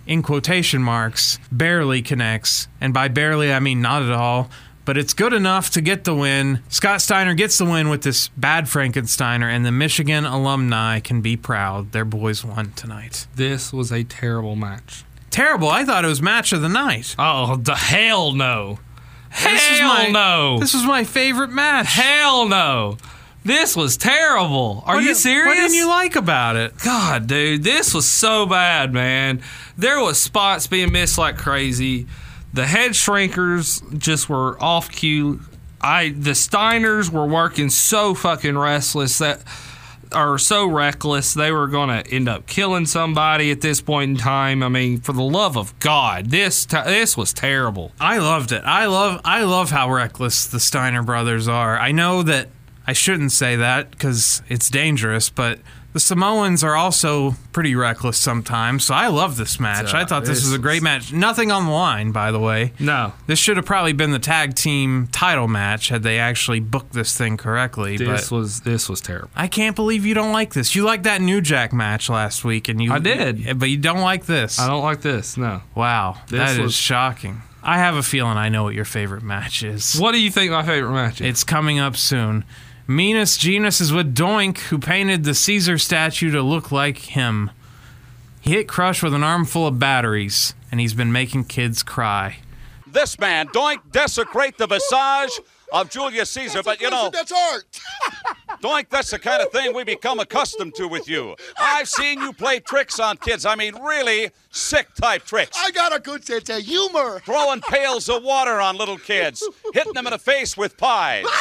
in 0.05 0.21
quotation 0.21 0.83
marks, 0.83 1.39
barely 1.49 2.01
connects. 2.01 2.67
And 2.81 2.93
by 2.93 3.07
barely, 3.07 3.53
I 3.53 3.61
mean 3.61 3.81
not 3.81 4.03
at 4.03 4.11
all. 4.11 4.49
But 4.85 4.97
it's 4.97 5.13
good 5.13 5.31
enough 5.33 5.69
to 5.71 5.81
get 5.81 6.03
the 6.03 6.13
win. 6.13 6.61
Scott 6.67 7.01
Steiner 7.01 7.33
gets 7.33 7.57
the 7.57 7.63
win 7.65 7.87
with 7.89 8.01
this 8.03 8.27
bad 8.29 8.65
Frankensteiner, 8.65 9.45
and 9.53 9.65
the 9.65 9.71
Michigan 9.71 10.25
alumni 10.25 10.99
can 10.99 11.21
be 11.21 11.37
proud. 11.37 11.93
Their 11.93 12.03
boys 12.05 12.43
won 12.43 12.71
tonight. 12.73 13.25
This 13.35 13.71
was 13.71 13.91
a 13.93 14.03
terrible 14.03 14.55
match. 14.57 15.05
Terrible. 15.29 15.69
I 15.69 15.85
thought 15.85 16.03
it 16.03 16.09
was 16.09 16.21
match 16.21 16.51
of 16.51 16.61
the 16.61 16.69
night. 16.69 17.15
Oh, 17.17 17.55
the 17.55 17.75
hell 17.75 18.33
no. 18.33 18.79
This 19.31 19.69
was 19.69 19.79
Hell 19.79 19.87
my, 19.87 20.09
no. 20.11 20.59
This 20.59 20.73
was 20.75 20.83
my 20.83 21.05
favorite 21.05 21.49
match. 21.49 21.87
Hell 21.87 22.47
no. 22.47 22.97
This 23.45 23.75
was 23.75 23.97
terrible. 23.97 24.83
Are 24.85 24.95
What 24.95 25.01
you 25.03 25.09
did- 25.09 25.17
serious? 25.17 25.47
What 25.47 25.55
didn't 25.55 25.73
you 25.75 25.87
like 25.87 26.15
about 26.15 26.55
it? 26.55 26.77
God, 26.77 27.25
dude, 27.27 27.63
this 27.63 27.93
was 27.93 28.07
so 28.07 28.45
bad, 28.45 28.93
man. 28.93 29.41
There 29.77 29.99
was 29.99 30.19
spots 30.19 30.67
being 30.67 30.91
missed 30.91 31.17
like 31.17 31.37
crazy. 31.37 32.05
The 32.53 32.67
head 32.67 32.91
shrinkers 32.91 33.97
just 33.97 34.29
were 34.29 34.61
off 34.61 34.91
cue. 34.91 35.41
I 35.81 36.09
the 36.09 36.31
Steiners 36.31 37.09
were 37.09 37.25
working 37.25 37.69
so 37.69 38.13
fucking 38.13 38.57
restless 38.57 39.17
that 39.17 39.43
are 40.13 40.37
so 40.37 40.67
reckless 40.67 41.33
they 41.33 41.51
were 41.51 41.67
going 41.67 41.89
to 41.89 42.13
end 42.13 42.29
up 42.29 42.45
killing 42.45 42.85
somebody 42.85 43.51
at 43.51 43.61
this 43.61 43.81
point 43.81 44.11
in 44.11 44.17
time. 44.17 44.61
I 44.61 44.69
mean, 44.69 44.99
for 44.99 45.13
the 45.13 45.23
love 45.23 45.57
of 45.57 45.77
God, 45.79 46.27
this 46.27 46.65
t- 46.65 46.77
this 46.85 47.17
was 47.17 47.33
terrible. 47.33 47.91
I 47.99 48.19
loved 48.19 48.51
it. 48.51 48.63
I 48.63 48.85
love 48.85 49.21
I 49.25 49.43
love 49.43 49.71
how 49.71 49.91
reckless 49.91 50.45
the 50.45 50.59
Steiner 50.59 51.03
brothers 51.03 51.47
are. 51.47 51.77
I 51.77 51.91
know 51.91 52.21
that 52.23 52.49
I 52.85 52.93
shouldn't 52.93 53.31
say 53.31 53.55
that 53.55 53.91
because 53.91 54.41
it's 54.47 54.69
dangerous, 54.69 55.29
but 55.29 55.59
the 55.93 55.99
Samoans 55.99 56.63
are 56.63 56.75
also 56.75 57.35
pretty 57.51 57.75
reckless 57.75 58.17
sometimes. 58.17 58.83
So 58.85 58.93
I 58.95 59.07
love 59.07 59.37
this 59.37 59.59
match. 59.59 59.93
I 59.93 60.05
thought 60.05 60.21
this, 60.25 60.39
this 60.39 60.45
was 60.45 60.53
a 60.53 60.57
great 60.59 60.81
match. 60.81 61.13
Nothing 61.13 61.51
on 61.51 61.65
the 61.65 61.71
line, 61.71 62.11
by 62.11 62.31
the 62.31 62.39
way. 62.39 62.73
No, 62.79 63.13
This 63.27 63.39
should 63.39 63.57
have 63.57 63.65
probably 63.65 63.93
been 63.93 64.11
the 64.11 64.19
tag 64.19 64.55
team 64.55 65.07
title 65.11 65.47
match 65.47 65.89
had 65.89 66.03
they 66.03 66.17
actually 66.19 66.59
booked 66.59 66.93
this 66.93 67.15
thing 67.17 67.37
correctly. 67.37 67.97
this 67.97 68.31
was 68.31 68.61
this 68.61 68.89
was 68.89 69.01
terrible. 69.01 69.29
I 69.35 69.47
can't 69.47 69.75
believe 69.75 70.05
you 70.05 70.13
don't 70.13 70.33
like 70.33 70.53
this. 70.53 70.75
You 70.75 70.83
liked 70.83 71.03
that 71.03 71.21
New 71.21 71.41
Jack 71.41 71.71
match 71.73 72.09
last 72.09 72.43
week, 72.43 72.67
and 72.69 72.81
you 72.81 72.91
I 72.91 72.99
did. 72.99 73.59
but 73.59 73.69
you 73.69 73.77
don't 73.77 74.01
like 74.01 74.25
this. 74.25 74.59
I 74.59 74.67
don't 74.67 74.83
like 74.83 75.01
this. 75.01 75.37
No. 75.37 75.61
Wow, 75.75 76.17
This 76.27 76.39
that 76.39 76.51
is 76.51 76.57
was- 76.59 76.73
shocking. 76.75 77.41
I 77.65 77.77
have 77.77 77.95
a 77.95 78.03
feeling 78.03 78.35
I 78.37 78.49
know 78.49 78.63
what 78.63 78.73
your 78.73 78.83
favorite 78.83 79.23
match 79.23 79.63
is. 79.63 79.95
What 79.95 80.11
do 80.11 80.19
you 80.19 80.29
think 80.31 80.51
my 80.51 80.63
favorite 80.65 80.91
match 80.91 81.21
is? 81.21 81.27
It's 81.27 81.43
coming 81.45 81.79
up 81.79 81.95
soon. 81.95 82.43
Minas 82.87 83.37
Genus 83.37 83.79
is 83.79 83.93
with 83.93 84.13
Doink, 84.13 84.57
who 84.57 84.77
painted 84.77 85.23
the 85.23 85.33
Caesar 85.33 85.77
statue 85.77 86.31
to 86.31 86.41
look 86.41 86.71
like 86.71 86.97
him. 86.97 87.51
He 88.41 88.51
hit 88.51 88.67
Crush 88.67 89.01
with 89.01 89.13
an 89.13 89.23
armful 89.23 89.65
of 89.67 89.79
batteries, 89.79 90.53
and 90.69 90.81
he's 90.81 90.93
been 90.93 91.11
making 91.11 91.45
kids 91.45 91.81
cry. 91.81 92.37
this 92.85 93.17
man, 93.17 93.47
Doink, 93.47 93.79
desecrate 93.91 94.57
the 94.57 94.67
visage 94.67 95.39
of 95.71 95.89
Julius 95.89 96.29
Caesar. 96.31 96.61
But 96.61 96.81
you 96.81 96.89
know, 96.89 97.09
that's 97.11 97.31
art. 97.31 97.79
Doink, 98.61 98.89
that's 98.89 99.11
the 99.11 99.19
kind 99.19 99.41
of 99.41 99.51
thing 99.51 99.73
we 99.73 99.83
become 99.85 100.19
accustomed 100.19 100.75
to 100.75 100.87
with 100.87 101.07
you. 101.09 101.35
I've 101.57 101.87
seen 101.87 102.19
you 102.19 102.33
play 102.33 102.59
tricks 102.59 102.99
on 102.99 103.17
kids. 103.17 103.45
I 103.45 103.55
mean, 103.55 103.81
really 103.81 104.29
sick 104.51 104.93
type 104.95 105.23
tricks. 105.23 105.57
I 105.59 105.71
got 105.71 105.95
a 105.95 105.99
good 105.99 106.23
sense 106.25 106.49
of 106.49 106.57
humor. 106.59 107.21
Throwing 107.25 107.61
pails 107.61 108.09
of 108.09 108.23
water 108.23 108.59
on 108.59 108.77
little 108.77 108.97
kids, 108.97 109.41
hitting 109.73 109.93
them 109.93 110.05
in 110.05 110.11
the 110.11 110.19
face 110.19 110.55
with 110.57 110.77
pies. 110.77 111.25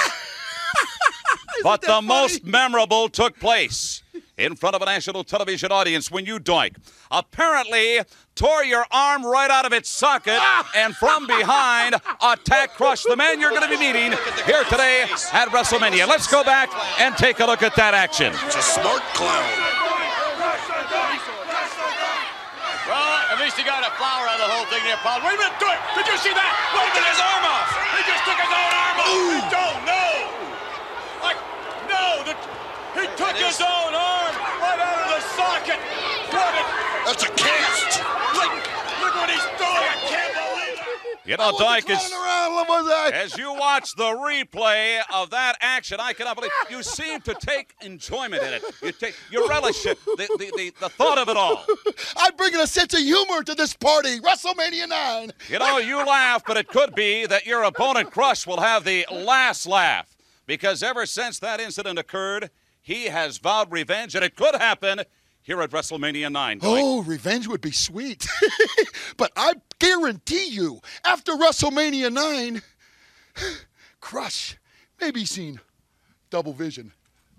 but 1.63 1.83
the 1.83 2.01
most 2.03 2.45
memorable 2.45 3.09
took 3.09 3.39
place 3.39 4.03
in 4.39 4.57
front 4.57 4.75
of 4.75 4.83
a 4.83 4.85
national 4.87 5.25
television 5.25 5.71
audience 5.71 6.11
when 6.11 6.25
you 6.25 6.39
doink. 6.39 6.77
Apparently, 7.11 8.01
tore 8.35 8.65
your 8.65 8.85
arm 8.91 9.25
right 9.25 9.51
out 9.51 9.65
of 9.65 9.73
its 9.73 9.89
socket 9.89 10.41
and 10.75 10.97
from 10.97 11.27
behind 11.27 11.97
attack 12.23 12.75
crushed 12.75 13.07
the 13.09 13.17
man 13.17 13.41
you're 13.41 13.51
going 13.51 13.63
to 13.63 13.69
be 13.69 13.79
meeting 13.79 14.13
here 14.47 14.65
today 14.65 15.03
at 15.33 15.49
WrestleMania. 15.49 16.09
Let's 16.09 16.27
go 16.27 16.43
back 16.43 16.71
and 16.99 17.17
take 17.17 17.41
a 17.41 17.45
look 17.45 17.63
at 17.63 17.77
that 17.77 17.95
action. 17.95 18.33
It's 18.47 18.57
a 18.57 18.63
smart 18.63 19.03
clown. 19.15 19.45
Well, 22.89 23.15
at 23.31 23.39
least 23.41 23.57
he 23.57 23.65
got 23.65 23.87
a 23.87 23.93
flower 23.97 24.27
out 24.29 24.41
of 24.41 24.49
the 24.49 24.53
whole 24.53 24.67
thing 24.67 24.83
there, 24.85 24.99
Paul. 25.01 25.23
Wait 25.25 25.33
a 25.33 25.39
minute, 25.39 25.57
do 25.57 25.65
it! 25.71 25.81
Did 25.97 26.07
you 26.13 26.19
see 26.19 26.35
that? 26.35 26.53
Wait 26.77 26.83
a 26.83 26.93
minute, 26.93 27.09
his 27.09 27.23
arm 27.25 27.45
off! 27.47 27.69
He 27.97 28.03
just 28.05 28.23
took 28.27 28.37
his 28.37 28.53
own 28.53 28.73
arm 28.75 28.97
off! 29.01 29.09
He 29.09 29.41
don't 29.49 29.81
know! 29.87 30.42
Like! 32.19 32.27
The, 32.27 33.01
he 33.01 33.07
took 33.17 33.37
his 33.37 33.61
own 33.61 33.95
arm 33.95 34.35
right 34.61 34.79
out 34.79 35.01
of 35.01 35.09
the 35.09 35.21
socket! 35.33 35.81
What 36.29 36.55
a... 36.55 36.83
That's 37.07 37.25
a 37.25 37.31
cast. 37.31 38.01
Look, 38.35 38.53
look 39.01 39.15
what 39.17 39.31
he's 39.31 39.43
doing! 39.57 39.89
I 39.89 39.97
can't 40.07 40.35
believe 40.35 40.79
it! 40.79 41.29
You 41.29 41.37
know, 41.37 41.53
Doink 41.53 41.89
is. 41.89 42.13
Around, 42.13 42.53
what 42.53 42.69
was 42.69 42.87
that? 42.87 43.13
As 43.15 43.39
you 43.39 43.55
watch 43.55 43.95
the 43.95 44.05
replay 44.05 45.01
of 45.15 45.31
that 45.31 45.57
action, 45.61 45.99
I 46.01 46.13
cannot 46.13 46.37
believe 46.37 46.51
you 46.69 46.83
seem 46.83 47.21
to 47.23 47.35
take 47.35 47.75
enjoyment 47.81 48.43
in 48.43 48.55
it. 48.55 48.63
You 48.83 48.93
take, 48.93 49.17
you 49.31 49.49
relish 49.49 49.87
it, 49.87 49.99
the, 50.05 50.29
the, 50.39 50.53
the, 50.57 50.73
the 50.81 50.89
thought 50.91 51.19
of 51.19 51.29
it 51.29 51.37
all. 51.37 51.65
I'm 52.17 52.37
bringing 52.37 52.61
a 52.61 52.67
sense 52.67 52.93
of 52.93 53.01
humor 53.01 53.43
to 53.45 53.55
this 53.55 53.73
party. 53.73 54.21
WrestleMania 54.21 54.89
9. 54.89 55.33
You 55.49 55.61
know, 55.61 55.79
you 55.79 55.97
laugh, 56.05 56.43
but 56.47 56.57
it 56.57 56.69
could 56.69 56.95
be 56.95 57.25
that 57.27 57.47
your 57.47 57.63
opponent 57.63 58.11
Crush 58.11 58.47
will 58.47 58.61
have 58.61 58.85
the 58.85 59.07
last 59.11 59.67
laugh 59.67 60.12
because 60.47 60.83
ever 60.83 61.07
since 61.07 61.39
that 61.39 61.61
incident 61.61 61.99
occurred, 61.99 62.51
he 62.81 63.07
has 63.07 63.39
vowed 63.39 63.71
revenge, 63.71 64.15
and 64.15 64.25
it 64.25 64.37
could 64.37 64.55
happen 64.55 65.03
here 65.43 65.61
at 65.63 65.71
WrestleMania 65.71 66.31
9. 66.31 66.61
Doink. 66.61 66.63
Oh, 66.63 67.03
revenge 67.03 67.47
would 67.49 67.61
be 67.61 67.73
sweet. 67.73 68.27
but 69.17 69.33
I 69.37 69.55
guarantee 69.79 70.49
you, 70.49 70.81
after 71.05 71.33
WrestleMania 71.33 72.13
9, 72.13 72.63
Crush 74.01 74.57
may 75.01 75.11
be 75.11 75.25
seen 75.25 75.61
double 76.31 76.53
vision. 76.53 76.93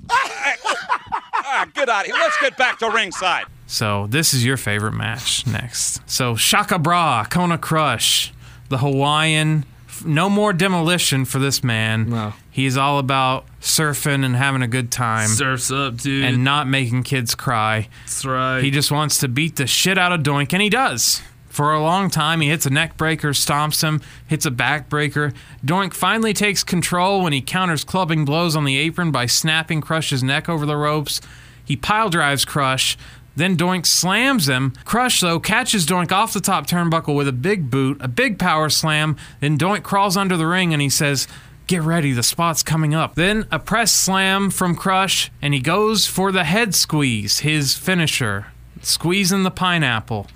Ah, 0.09 1.67
get 1.73 1.89
out 1.89 2.01
of 2.01 2.05
here. 2.07 2.15
Let's 2.15 2.37
get 2.39 2.57
back 2.57 2.79
to 2.79 2.89
ringside. 2.89 3.45
So 3.67 4.07
this 4.07 4.33
is 4.33 4.45
your 4.45 4.57
favorite 4.57 4.93
match 4.93 5.45
next. 5.45 6.01
So 6.09 6.35
Shaka 6.35 6.79
Bra, 6.79 7.25
Kona 7.25 7.57
Crush, 7.57 8.33
the 8.69 8.79
Hawaiian. 8.79 9.65
No 10.05 10.29
more 10.29 10.53
demolition 10.53 11.25
for 11.25 11.39
this 11.39 11.63
man. 11.63 12.09
No. 12.09 12.33
He's 12.53 12.77
all 12.77 12.99
about 12.99 13.45
surfing 13.59 14.23
and 14.23 14.35
having 14.35 14.61
a 14.61 14.67
good 14.67 14.91
time 14.91 15.27
Surfs 15.27 15.71
up, 15.71 15.97
dude. 15.97 16.23
and 16.23 16.43
not 16.43 16.67
making 16.67 17.01
kids 17.01 17.33
cry. 17.33 17.89
That's 18.05 18.23
right. 18.23 18.61
He 18.63 18.69
just 18.69 18.91
wants 18.91 19.17
to 19.19 19.27
beat 19.27 19.55
the 19.55 19.65
shit 19.65 19.97
out 19.97 20.11
of 20.13 20.21
Doink, 20.21 20.53
and 20.53 20.61
he 20.61 20.69
does. 20.69 21.23
For 21.49 21.73
a 21.73 21.81
long 21.81 22.11
time, 22.11 22.41
he 22.41 22.49
hits 22.49 22.67
a 22.67 22.69
neck 22.69 22.95
breaker, 22.95 23.29
stomps 23.31 23.81
him, 23.81 24.01
hits 24.27 24.45
a 24.45 24.51
back 24.51 24.87
breaker. 24.87 25.33
Doink 25.65 25.93
finally 25.95 26.31
takes 26.33 26.63
control 26.63 27.23
when 27.23 27.33
he 27.33 27.41
counters 27.41 27.83
clubbing 27.83 28.23
blows 28.23 28.55
on 28.55 28.65
the 28.65 28.77
apron 28.77 29.09
by 29.11 29.25
snapping 29.25 29.81
Crush's 29.81 30.23
neck 30.23 30.47
over 30.47 30.67
the 30.67 30.77
ropes. 30.77 31.21
He 31.65 31.75
pile 31.75 32.09
drives 32.11 32.45
Crush. 32.45 32.97
Then 33.35 33.57
Doink 33.57 33.87
slams 33.87 34.47
him. 34.47 34.73
Crush, 34.85 35.21
though, 35.21 35.39
catches 35.39 35.87
Doink 35.87 36.11
off 36.11 36.33
the 36.33 36.39
top 36.41 36.67
turnbuckle 36.67 37.15
with 37.15 37.27
a 37.27 37.31
big 37.33 37.71
boot, 37.71 37.97
a 37.99 38.07
big 38.07 38.37
power 38.37 38.69
slam. 38.69 39.15
Then 39.39 39.57
Doink 39.57 39.81
crawls 39.81 40.15
under 40.15 40.37
the 40.37 40.45
ring 40.45 40.71
and 40.71 40.83
he 40.83 40.89
says, 40.89 41.27
Get 41.65 41.81
ready, 41.81 42.11
the 42.11 42.23
spot's 42.23 42.61
coming 42.61 42.93
up. 42.93 43.15
Then 43.15 43.47
a 43.49 43.57
press 43.57 43.93
slam 43.93 44.49
from 44.49 44.75
Crush, 44.75 45.31
and 45.41 45.53
he 45.53 45.61
goes 45.61 46.05
for 46.05 46.31
the 46.31 46.43
head 46.43 46.75
squeeze, 46.75 47.39
his 47.39 47.75
finisher, 47.75 48.47
squeezing 48.81 49.43
the 49.43 49.51
pineapple. 49.51 50.27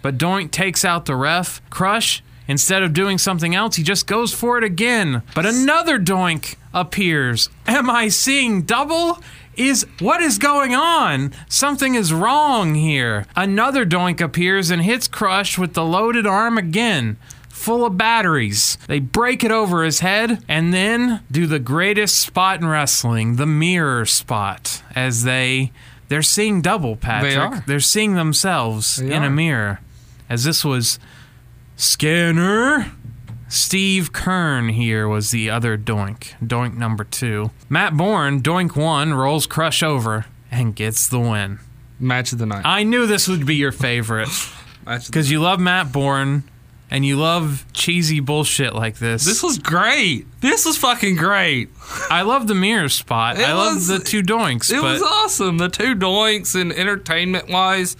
But 0.00 0.16
Doink 0.16 0.52
takes 0.52 0.84
out 0.84 1.06
the 1.06 1.16
ref. 1.16 1.60
Crush, 1.70 2.22
instead 2.46 2.84
of 2.84 2.92
doing 2.92 3.18
something 3.18 3.52
else, 3.52 3.74
he 3.74 3.82
just 3.82 4.06
goes 4.06 4.32
for 4.32 4.58
it 4.58 4.64
again. 4.64 5.22
But 5.34 5.44
another 5.44 5.98
Doink 5.98 6.54
appears. 6.72 7.48
Am 7.66 7.90
I 7.90 8.06
seeing 8.06 8.62
double? 8.62 9.20
Is 9.56 9.86
what 9.98 10.20
is 10.20 10.38
going 10.38 10.74
on? 10.76 11.32
Something 11.48 11.96
is 11.96 12.12
wrong 12.12 12.76
here. 12.76 13.26
Another 13.34 13.84
Doink 13.84 14.20
appears 14.20 14.70
and 14.70 14.82
hits 14.82 15.08
Crush 15.08 15.58
with 15.58 15.74
the 15.74 15.84
loaded 15.84 16.26
arm 16.26 16.58
again 16.58 17.16
full 17.66 17.84
of 17.84 17.98
batteries. 17.98 18.78
They 18.86 19.00
break 19.00 19.42
it 19.44 19.50
over 19.50 19.82
his 19.84 20.00
head 20.00 20.42
and 20.48 20.72
then 20.72 21.20
do 21.30 21.46
the 21.46 21.58
greatest 21.58 22.18
spot 22.18 22.60
in 22.60 22.66
wrestling, 22.68 23.36
the 23.36 23.44
mirror 23.46 24.06
spot, 24.06 24.82
as 24.94 25.24
they 25.24 25.72
they're 26.08 26.22
seeing 26.22 26.62
double, 26.62 26.94
Patrick. 26.96 27.36
are. 27.36 27.64
They're 27.66 27.80
seeing 27.80 28.14
themselves 28.14 28.96
They 28.96 29.12
in 29.12 29.24
a 29.24 29.30
mirror. 29.30 29.80
As 30.30 30.44
this 30.44 30.64
was 30.64 30.98
Scanner. 31.76 32.92
Steve 33.48 34.12
Keirn 34.12 34.72
here 34.72 35.06
was 35.06 35.30
the 35.30 35.50
other 35.50 35.78
doink, 35.78 36.34
doink 36.44 36.74
number 36.76 37.04
two. 37.04 37.52
Matt 37.68 37.96
Bourne, 37.96 38.42
doink 38.42 38.74
one, 38.76 39.14
rolls 39.14 39.46
Crush 39.46 39.82
over 39.84 40.26
and 40.50 40.74
gets 40.74 41.06
the 41.08 41.20
win. 41.20 41.60
Match 42.00 42.32
of 42.32 42.38
the 42.38 42.46
night. 42.46 42.62
I 42.64 42.82
knew 42.82 43.06
this 43.06 43.28
would 43.28 43.46
be 43.46 43.54
your 43.54 43.70
favorite 43.72 44.28
Match 44.84 45.00
of 45.00 45.04
the- 45.06 45.10
because 45.10 45.30
you 45.30 45.40
love 45.40 45.60
Matt 45.60 45.92
Bourne 45.92 46.42
and 46.90 47.04
you 47.04 47.16
love 47.16 47.64
cheesy 47.72 48.20
bullshit 48.20 48.74
like 48.74 48.98
this. 48.98 49.24
this 49.24 49.42
was 49.42 49.58
great. 49.58 50.26
This 50.40 50.64
was 50.64 50.76
fucking 50.76 51.16
great. 51.16 51.68
I 52.10 52.22
love 52.22 52.46
the 52.46 52.54
mirror 52.54 52.88
spot. 52.88 53.38
It 53.38 53.44
I 53.48 53.52
love 53.54 53.86
the 53.86 53.98
two 53.98 54.22
doinks, 54.22 54.72
It 54.72 54.82
was 54.82 55.02
awesome. 55.02 55.58
The 55.58 55.68
two 55.68 55.94
doinks 55.96 56.58
and 56.60 56.72
entertainment 56.72 57.48
wise, 57.48 57.96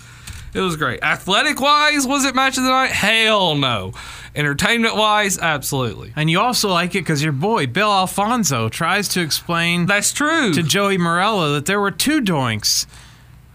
it 0.55 0.61
was 0.61 0.77
great. 0.77 1.03
Athletic 1.03 1.61
wise, 1.61 2.07
was 2.07 2.25
it 2.25 2.35
match 2.35 2.57
of 2.59 2.65
the 2.65 2.71
night? 2.71 2.93
Hell 2.93 3.55
no. 3.57 3.93
Entertainment 4.35 4.97
wise, 4.97 5.39
absolutely. 5.39 6.13
and 6.15 6.31
you 6.31 6.39
also 6.41 6.69
like 6.69 6.95
it 6.95 7.01
because 7.01 7.23
your 7.23 7.33
boy 7.33 7.67
Bill 7.67 7.91
Alfonso 7.91 8.69
tries 8.69 9.09
to 9.09 9.23
explain 9.23 9.87
That's 9.87 10.13
true. 10.13 10.53
to 10.53 10.63
Joey 10.63 10.99
Marella 10.99 11.55
that 11.55 11.65
there 11.65 11.81
were 11.81 11.91
two 11.91 12.21
doinks, 12.21 12.87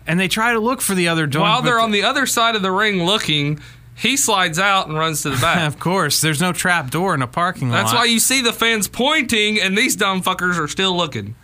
and 0.08 0.20
they 0.20 0.28
try 0.28 0.54
to 0.54 0.60
look 0.60 0.82
for 0.82 0.96
the 0.96 1.08
other 1.08 1.28
doink. 1.28 1.42
While 1.42 1.62
they're 1.62 1.80
on 1.80 1.92
the 1.92 2.02
other 2.04 2.26
side 2.26 2.56
of 2.56 2.64
the 2.64 2.72
ring 2.72 3.04
looking, 3.06 3.60
he 4.02 4.18
slides 4.18 4.58
out 4.58 4.88
and 4.88 4.97
runs 4.97 5.22
to 5.22 5.30
the 5.30 5.38
back. 5.38 5.62
Of 5.68 5.80
course, 5.80 6.22
there's 6.22 6.41
no 6.41 6.52
trap 6.52 6.89
door 6.89 7.14
in 7.14 7.22
a 7.22 7.28
parking 7.28 7.70
lot. 7.70 7.84
That's 7.84 7.93
why 7.93 8.06
you 8.06 8.20
see 8.20 8.41
the 8.41 8.52
fans 8.52 8.88
pointing, 8.88 9.62
and 9.62 9.78
these 9.78 9.95
dumb 9.95 10.24
fuckers 10.24 10.58
are 10.58 10.68
still 10.68 10.95
looking. 10.97 11.36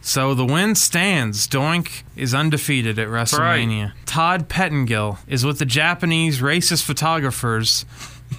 So 0.00 0.32
the 0.34 0.46
win 0.46 0.74
stands. 0.76 1.46
Doink 1.46 2.02
is 2.16 2.34
undefeated 2.34 2.98
at 2.98 3.08
WrestleMania. 3.08 3.92
Todd 4.06 4.48
Pettengill 4.48 5.18
is 5.28 5.44
with 5.44 5.58
the 5.58 5.66
Japanese 5.66 6.40
racist 6.40 6.84
photographers. 6.84 7.84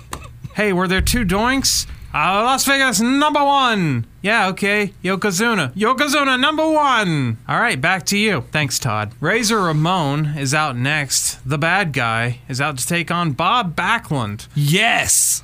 hey, 0.55 0.73
were 0.73 0.87
there 0.87 1.01
two 1.01 1.23
Doinks? 1.23 1.85
Uh, 2.13 2.43
Las 2.43 2.65
Vegas 2.65 2.99
number 2.99 3.43
one. 3.43 4.05
Yeah, 4.21 4.49
okay. 4.49 4.93
Yokozuna. 5.01 5.73
Yokozuna 5.73 6.37
number 6.39 6.69
one. 6.69 7.37
All 7.47 7.59
right, 7.59 7.79
back 7.79 8.05
to 8.07 8.17
you. 8.17 8.41
Thanks, 8.51 8.79
Todd. 8.79 9.13
Razor 9.21 9.61
Ramon 9.61 10.37
is 10.37 10.53
out 10.53 10.75
next. 10.75 11.39
The 11.47 11.57
bad 11.57 11.93
guy 11.93 12.39
is 12.49 12.59
out 12.59 12.77
to 12.79 12.85
take 12.87 13.11
on 13.11 13.31
Bob 13.31 13.75
Backlund. 13.77 14.47
Yes. 14.55 15.41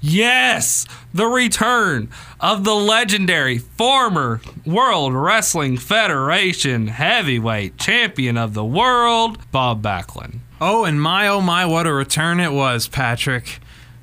Yes. 0.00 0.86
The 1.12 1.26
return 1.26 2.08
of 2.38 2.62
the 2.62 2.74
legendary 2.76 3.58
former 3.58 4.40
World 4.64 5.14
Wrestling 5.14 5.76
Federation 5.78 6.86
heavyweight 6.86 7.76
champion 7.76 8.38
of 8.38 8.54
the 8.54 8.64
world, 8.64 9.38
Bob 9.50 9.82
Backlund. 9.82 10.38
Oh, 10.60 10.84
and 10.84 11.02
my 11.02 11.26
oh 11.26 11.40
my, 11.40 11.66
what 11.66 11.86
a 11.88 11.92
return 11.92 12.38
it 12.38 12.52
was, 12.52 12.86
Patrick. 12.86 13.58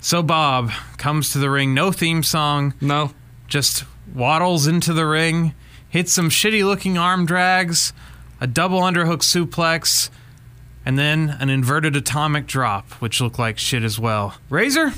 So 0.06 0.22
Bob 0.22 0.70
comes 1.00 1.32
to 1.32 1.40
the 1.40 1.50
ring, 1.50 1.74
no 1.74 1.92
theme 1.92 2.22
song, 2.22 2.76
No. 2.80 3.10
just 3.48 3.86
waddles 4.14 4.68
into 4.68 4.94
the 4.94 5.08
ring, 5.08 5.56
hits 5.90 6.14
some 6.14 6.30
shitty 6.30 6.64
looking 6.64 6.96
arm 6.96 7.26
drags, 7.26 7.92
a 8.40 8.46
double 8.46 8.82
underhook 8.82 9.24
suplex, 9.24 10.12
and 10.86 10.96
then 11.00 11.36
an 11.40 11.50
inverted 11.50 11.96
atomic 11.96 12.46
drop, 12.46 12.92
which 13.02 13.20
looked 13.20 13.40
like 13.40 13.58
shit 13.58 13.82
as 13.82 13.98
well. 14.00 14.36
Razor, 14.52 14.94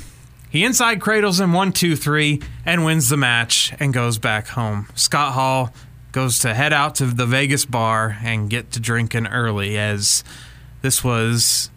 he 0.50 0.62
inside 0.62 1.00
cradles 1.00 1.40
him 1.40 1.54
one, 1.54 1.72
two, 1.72 1.96
three, 1.96 2.42
and 2.66 2.84
wins 2.84 3.08
the 3.08 3.16
match 3.16 3.72
and 3.80 3.94
goes 3.94 4.18
back 4.18 4.48
home. 4.48 4.88
Scott 4.94 5.32
Hall 5.32 5.72
goes 6.12 6.38
to 6.40 6.52
head 6.52 6.74
out 6.74 6.96
to 6.96 7.06
the 7.06 7.24
Vegas 7.24 7.64
bar 7.64 8.18
and 8.22 8.50
get 8.50 8.72
to 8.72 8.78
drinking 8.78 9.26
early 9.28 9.78
as 9.78 10.22
this 10.82 11.02
was 11.02 11.70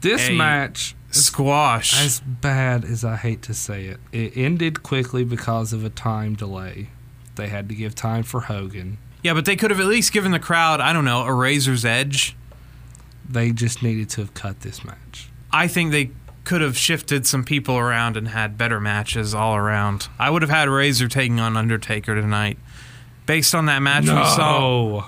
This 0.00 0.30
match 0.30 0.94
Squash. 1.14 1.98
As 2.04 2.20
bad 2.20 2.84
as 2.84 3.04
I 3.04 3.16
hate 3.16 3.42
to 3.42 3.54
say 3.54 3.86
it, 3.86 4.00
it 4.12 4.36
ended 4.36 4.82
quickly 4.82 5.24
because 5.24 5.72
of 5.72 5.84
a 5.84 5.90
time 5.90 6.34
delay. 6.34 6.88
They 7.36 7.48
had 7.48 7.68
to 7.68 7.74
give 7.74 7.94
time 7.94 8.22
for 8.24 8.40
Hogan. 8.42 8.98
yeah, 9.22 9.34
but 9.34 9.44
they 9.44 9.56
could 9.56 9.70
have 9.70 9.80
at 9.80 9.86
least 9.86 10.12
given 10.12 10.32
the 10.32 10.38
crowd, 10.40 10.80
I 10.80 10.92
don't 10.92 11.04
know, 11.04 11.22
a 11.24 11.32
razor's 11.32 11.84
edge. 11.84 12.36
They 13.28 13.52
just 13.52 13.82
needed 13.82 14.10
to 14.10 14.20
have 14.22 14.34
cut 14.34 14.60
this 14.60 14.84
match. 14.84 15.28
I 15.52 15.68
think 15.68 15.92
they 15.92 16.10
could 16.44 16.60
have 16.60 16.76
shifted 16.76 17.26
some 17.26 17.44
people 17.44 17.78
around 17.78 18.16
and 18.16 18.28
had 18.28 18.58
better 18.58 18.80
matches 18.80 19.32
all 19.34 19.54
around. 19.54 20.08
I 20.18 20.28
would 20.28 20.42
have 20.42 20.50
had 20.50 20.68
Razor 20.68 21.06
taking 21.08 21.38
on 21.38 21.56
Undertaker 21.56 22.14
tonight. 22.16 22.58
Based 23.26 23.54
on 23.54 23.66
that 23.66 23.78
match 23.80 24.02
we 24.04 24.08
saw. 24.08 24.58
No. 24.58 25.04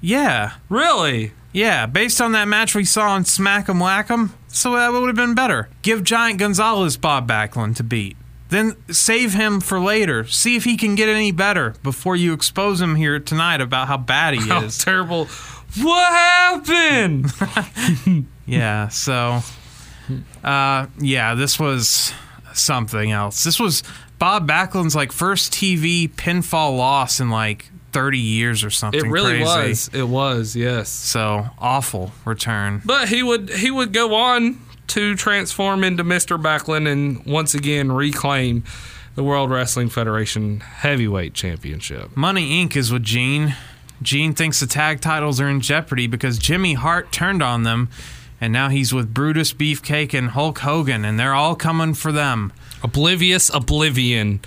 Yeah. 0.00 0.52
Really? 0.70 1.32
Yeah, 1.52 1.84
based 1.86 2.20
on 2.22 2.32
that 2.32 2.48
match 2.48 2.74
we 2.74 2.84
saw 2.86 3.10
on 3.10 3.26
Smack 3.26 3.68
'em 3.68 3.78
Whack 3.80 4.10
'em, 4.10 4.32
so 4.52 4.72
that 4.72 4.92
would 4.92 5.06
have 5.08 5.16
been 5.16 5.34
better. 5.34 5.68
Give 5.82 6.04
Giant 6.04 6.38
Gonzalez 6.38 6.96
Bob 6.96 7.28
Backlund 7.28 7.76
to 7.76 7.82
beat. 7.82 8.16
Then 8.50 8.76
save 8.92 9.32
him 9.32 9.60
for 9.60 9.80
later. 9.80 10.24
See 10.26 10.56
if 10.56 10.64
he 10.64 10.76
can 10.76 10.94
get 10.94 11.08
any 11.08 11.32
better 11.32 11.74
before 11.82 12.16
you 12.16 12.34
expose 12.34 12.80
him 12.80 12.96
here 12.96 13.18
tonight 13.18 13.60
about 13.62 13.88
how 13.88 13.96
bad 13.96 14.34
he 14.34 14.40
How 14.48 14.62
is. 14.62 14.76
terrible. 14.78 15.26
What 15.80 16.12
happened? 16.12 17.32
yeah, 18.46 18.88
so 18.88 19.40
uh 20.44 20.86
yeah, 20.98 21.34
this 21.34 21.58
was 21.58 22.12
something 22.52 23.10
else. 23.10 23.44
This 23.44 23.58
was 23.58 23.82
Bob 24.18 24.46
Backlund's 24.46 24.94
like 24.94 25.12
first 25.12 25.52
TV 25.52 26.10
pinfall 26.10 26.76
loss 26.76 27.20
in 27.20 27.30
like 27.30 27.71
30 27.92 28.18
years 28.18 28.64
or 28.64 28.70
something 28.70 29.04
it 29.04 29.10
really 29.10 29.42
crazy. 29.42 29.44
was. 29.44 29.90
It 29.92 30.08
was, 30.08 30.56
yes. 30.56 30.88
So, 30.88 31.46
awful 31.58 32.12
return. 32.24 32.82
But 32.84 33.08
he 33.08 33.22
would 33.22 33.50
he 33.50 33.70
would 33.70 33.92
go 33.92 34.14
on 34.14 34.60
to 34.88 35.14
transform 35.14 35.84
into 35.84 36.04
Mr. 36.04 36.40
Backlund 36.40 36.90
and 36.90 37.24
once 37.24 37.54
again 37.54 37.92
reclaim 37.92 38.64
the 39.14 39.22
World 39.22 39.50
Wrestling 39.50 39.88
Federation 39.88 40.60
Heavyweight 40.60 41.34
Championship. 41.34 42.16
Money 42.16 42.64
Inc. 42.64 42.76
is 42.76 42.92
with 42.92 43.02
Gene. 43.02 43.54
Gene 44.00 44.34
thinks 44.34 44.58
the 44.60 44.66
tag 44.66 45.00
titles 45.00 45.40
are 45.40 45.48
in 45.48 45.60
jeopardy 45.60 46.06
because 46.06 46.38
Jimmy 46.38 46.74
Hart 46.74 47.12
turned 47.12 47.42
on 47.42 47.62
them, 47.62 47.88
and 48.40 48.52
now 48.52 48.68
he's 48.68 48.92
with 48.92 49.14
Brutus 49.14 49.52
Beefcake 49.52 50.16
and 50.16 50.30
Hulk 50.30 50.58
Hogan, 50.58 51.04
and 51.04 51.20
they're 51.20 51.34
all 51.34 51.54
coming 51.54 51.94
for 51.94 52.10
them. 52.10 52.52
Oblivious 52.82 53.48
Oblivion. 53.54 54.40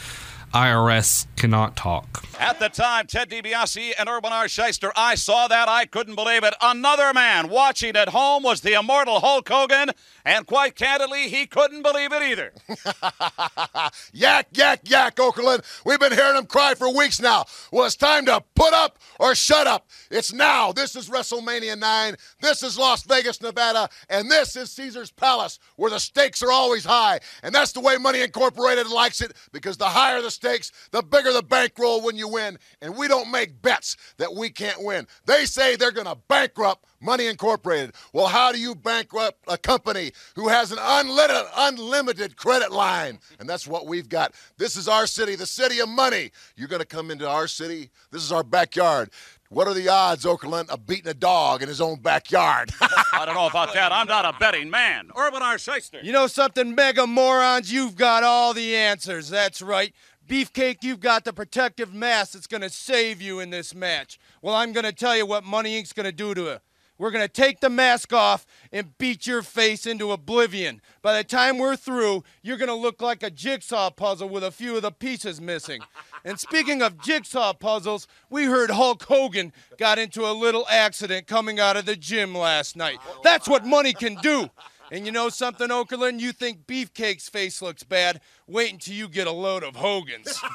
IRS 0.56 1.28
cannot 1.36 1.76
talk. 1.76 2.24
At 2.40 2.60
the 2.60 2.70
time, 2.70 3.08
Ted 3.08 3.30
DiBiase 3.30 3.92
and 4.00 4.08
Irwin 4.08 4.32
R. 4.32 4.46
Schyster, 4.46 4.90
I 4.96 5.16
saw 5.16 5.50
that. 5.50 5.68
I 5.68 5.86
couldn't 5.86 6.16
believe 6.16 6.46
it. 6.46 6.54
Another 6.62 7.14
man 7.14 7.50
watching 7.50 7.98
at 7.98 8.08
home 8.10 8.42
was 8.42 8.62
the 8.62 8.80
immortal 8.80 9.20
Hulk 9.20 9.50
Hogan, 9.50 9.90
and 10.24 10.48
quite 10.48 10.76
candidly, 10.76 11.28
he 11.28 11.46
couldn't 11.46 11.82
believe 11.82 12.14
it 12.14 12.24
either. 12.24 12.54
Yak, 14.14 14.48
yak, 14.54 14.90
yak, 14.90 15.18
Okerlund. 15.18 15.64
We've 15.86 16.00
been 16.00 16.14
hearing 16.14 16.38
him 16.38 16.46
cry 16.46 16.74
for 16.74 16.90
weeks 16.90 17.20
now. 17.20 17.46
Well, 17.72 17.86
it's 17.86 17.98
time 17.98 18.26
to 18.28 18.42
put 18.56 18.74
up 18.74 18.98
or 19.20 19.36
shut 19.36 19.68
up. 19.68 19.90
It's 20.10 20.32
now. 20.32 20.72
This 20.72 20.96
is 20.96 21.10
WrestleMania 21.10 21.78
9. 21.78 22.16
This 22.42 22.64
is 22.64 22.78
Las 22.78 23.04
Vegas, 23.04 23.42
Nevada. 23.42 23.90
And 24.10 24.32
this 24.32 24.56
is 24.56 24.72
Caesar's 24.72 25.12
Palace, 25.12 25.60
where 25.76 25.92
the 25.92 26.00
stakes 26.00 26.42
are 26.42 26.52
always 26.52 26.86
high. 26.86 27.20
And 27.44 27.54
that's 27.54 27.74
the 27.74 27.82
way 27.82 27.98
Money 27.98 28.22
Incorporated 28.22 28.88
likes 28.88 29.20
it, 29.20 29.34
because 29.52 29.76
the 29.76 29.86
higher 29.86 30.22
the 30.22 30.32
stakes, 30.32 30.45
the 30.92 31.04
bigger 31.04 31.34
the 31.34 31.44
bankroll 31.44 32.02
when 32.02 32.16
you 32.16 32.28
win. 32.28 32.58
And 32.82 32.96
we 32.96 33.08
don't 33.08 33.32
make 33.32 33.62
bets 33.62 33.98
that 34.18 34.34
we 34.34 34.50
can't 34.50 34.84
win. 34.84 35.08
They 35.26 35.46
say 35.46 35.76
they're 35.76 35.92
going 35.92 36.08
to 36.08 36.18
bankrupt 36.28 36.86
Money 37.02 37.28
Incorporated. 37.28 37.94
Well, 38.14 38.28
how 38.28 38.52
do 38.52 38.60
you 38.60 38.76
bankrupt 38.76 39.40
a 39.48 39.58
company 39.58 40.12
who 40.36 40.48
has 40.48 40.72
an 40.72 40.80
unlimited, 40.82 41.46
unlimited 41.56 42.36
credit 42.38 42.72
line? 42.72 43.20
And 43.40 43.50
that's 43.50 43.68
what 43.68 43.86
we've 43.86 44.10
got. 44.10 44.34
This 44.58 44.76
is 44.76 44.88
our 44.88 45.08
city, 45.08 45.36
the 45.36 45.46
city 45.46 45.80
of 45.80 45.90
money. 45.90 46.32
You're 46.56 46.68
going 46.68 46.82
to 46.82 46.88
come 46.88 47.12
into 47.12 47.28
our 47.28 47.48
city. 47.48 47.90
This 48.12 48.24
is 48.24 48.32
our 48.32 48.44
backyard. 48.44 49.10
What 49.50 49.68
are 49.68 49.76
the 49.76 49.88
odds, 49.90 50.26
Okerlund, 50.26 50.70
of 50.70 50.88
beating 50.88 51.08
a 51.08 51.14
dog 51.14 51.62
in 51.62 51.68
his 51.68 51.80
own 51.80 52.00
backyard? 52.00 52.72
I 52.82 53.24
don't 53.26 53.36
know 53.36 53.46
about 53.46 53.74
that. 53.76 53.92
I'm 53.92 54.08
not 54.08 54.26
a 54.26 54.38
betting 54.40 54.72
man. 54.72 55.12
Irwin 55.16 55.44
R. 55.44 55.56
Schyster. 55.56 56.04
You 56.04 56.12
know 56.12 56.26
something, 56.26 56.74
mega 56.74 57.06
morons? 57.06 57.72
You've 57.72 57.96
got 57.96 58.24
all 58.24 58.54
the 58.54 58.76
answers. 58.76 59.30
That's 59.30 59.62
right. 59.62 59.94
Beefcake, 60.28 60.84
you've 60.84 61.00
got 61.00 61.24
the 61.24 61.34
protective 61.34 61.94
mask 61.94 62.34
that's 62.34 62.48
going 62.48 62.62
to 62.62 62.70
save 62.70 63.22
you 63.22 63.40
in 63.40 63.52
this 63.52 63.76
match. 63.76 64.18
Well, 64.42 64.56
I'm 64.56 64.74
going 64.74 64.86
to 64.86 64.94
tell 64.94 65.16
you 65.16 65.26
what 65.26 65.44
Money 65.44 65.80
Inc.'s 65.80 65.94
going 65.94 66.06
to 66.06 66.12
do 66.12 66.34
to 66.34 66.48
it. 66.48 66.62
We're 66.98 67.12
going 67.12 67.28
to 67.28 67.32
take 67.32 67.60
the 67.60 67.70
mask 67.70 68.14
off 68.14 68.46
and 68.72 68.98
beat 68.98 69.28
your 69.28 69.42
face 69.42 69.86
into 69.86 70.14
oblivion. 70.14 70.82
By 71.02 71.18
the 71.18 71.26
time 71.26 71.58
we're 71.58 71.76
through, 71.76 72.24
you're 72.42 72.58
going 72.58 72.70
to 72.70 72.74
look 72.74 73.02
like 73.02 73.22
a 73.22 73.30
jigsaw 73.30 73.90
puzzle 73.90 74.30
with 74.30 74.46
a 74.46 74.52
few 74.52 74.78
of 74.78 74.82
the 74.82 74.92
pieces 74.92 75.42
missing. 75.42 75.82
And 76.24 76.40
speaking 76.40 76.82
of 76.82 77.02
jigsaw 77.02 77.54
puzzles, 77.54 78.08
we 78.30 78.46
heard 78.46 78.72
Hulk 78.72 79.04
Hogan 79.04 79.52
got 79.78 80.00
into 80.00 80.26
a 80.26 80.32
little 80.32 80.66
accident 80.70 81.28
coming 81.28 81.60
out 81.60 81.76
of 81.76 81.86
the 81.86 81.98
gym 81.98 82.34
last 82.34 82.78
night. 82.78 83.00
That's 83.24 83.50
what 83.50 83.66
money 83.66 83.92
can 83.92 84.16
do. 84.16 84.50
And 84.92 85.06
you 85.06 85.12
know 85.12 85.30
something, 85.30 85.70
Okerlund? 85.70 86.20
You 86.20 86.32
think 86.32 86.68
Beefcake's 86.68 87.28
face 87.30 87.62
looks 87.62 87.84
bad? 87.84 88.22
Wait 88.48 88.72
until 88.72 88.94
you 88.94 89.08
get 89.08 89.28
a 89.28 89.32
load 89.32 89.64
of 89.64 89.76
Hogan's. 89.76 90.42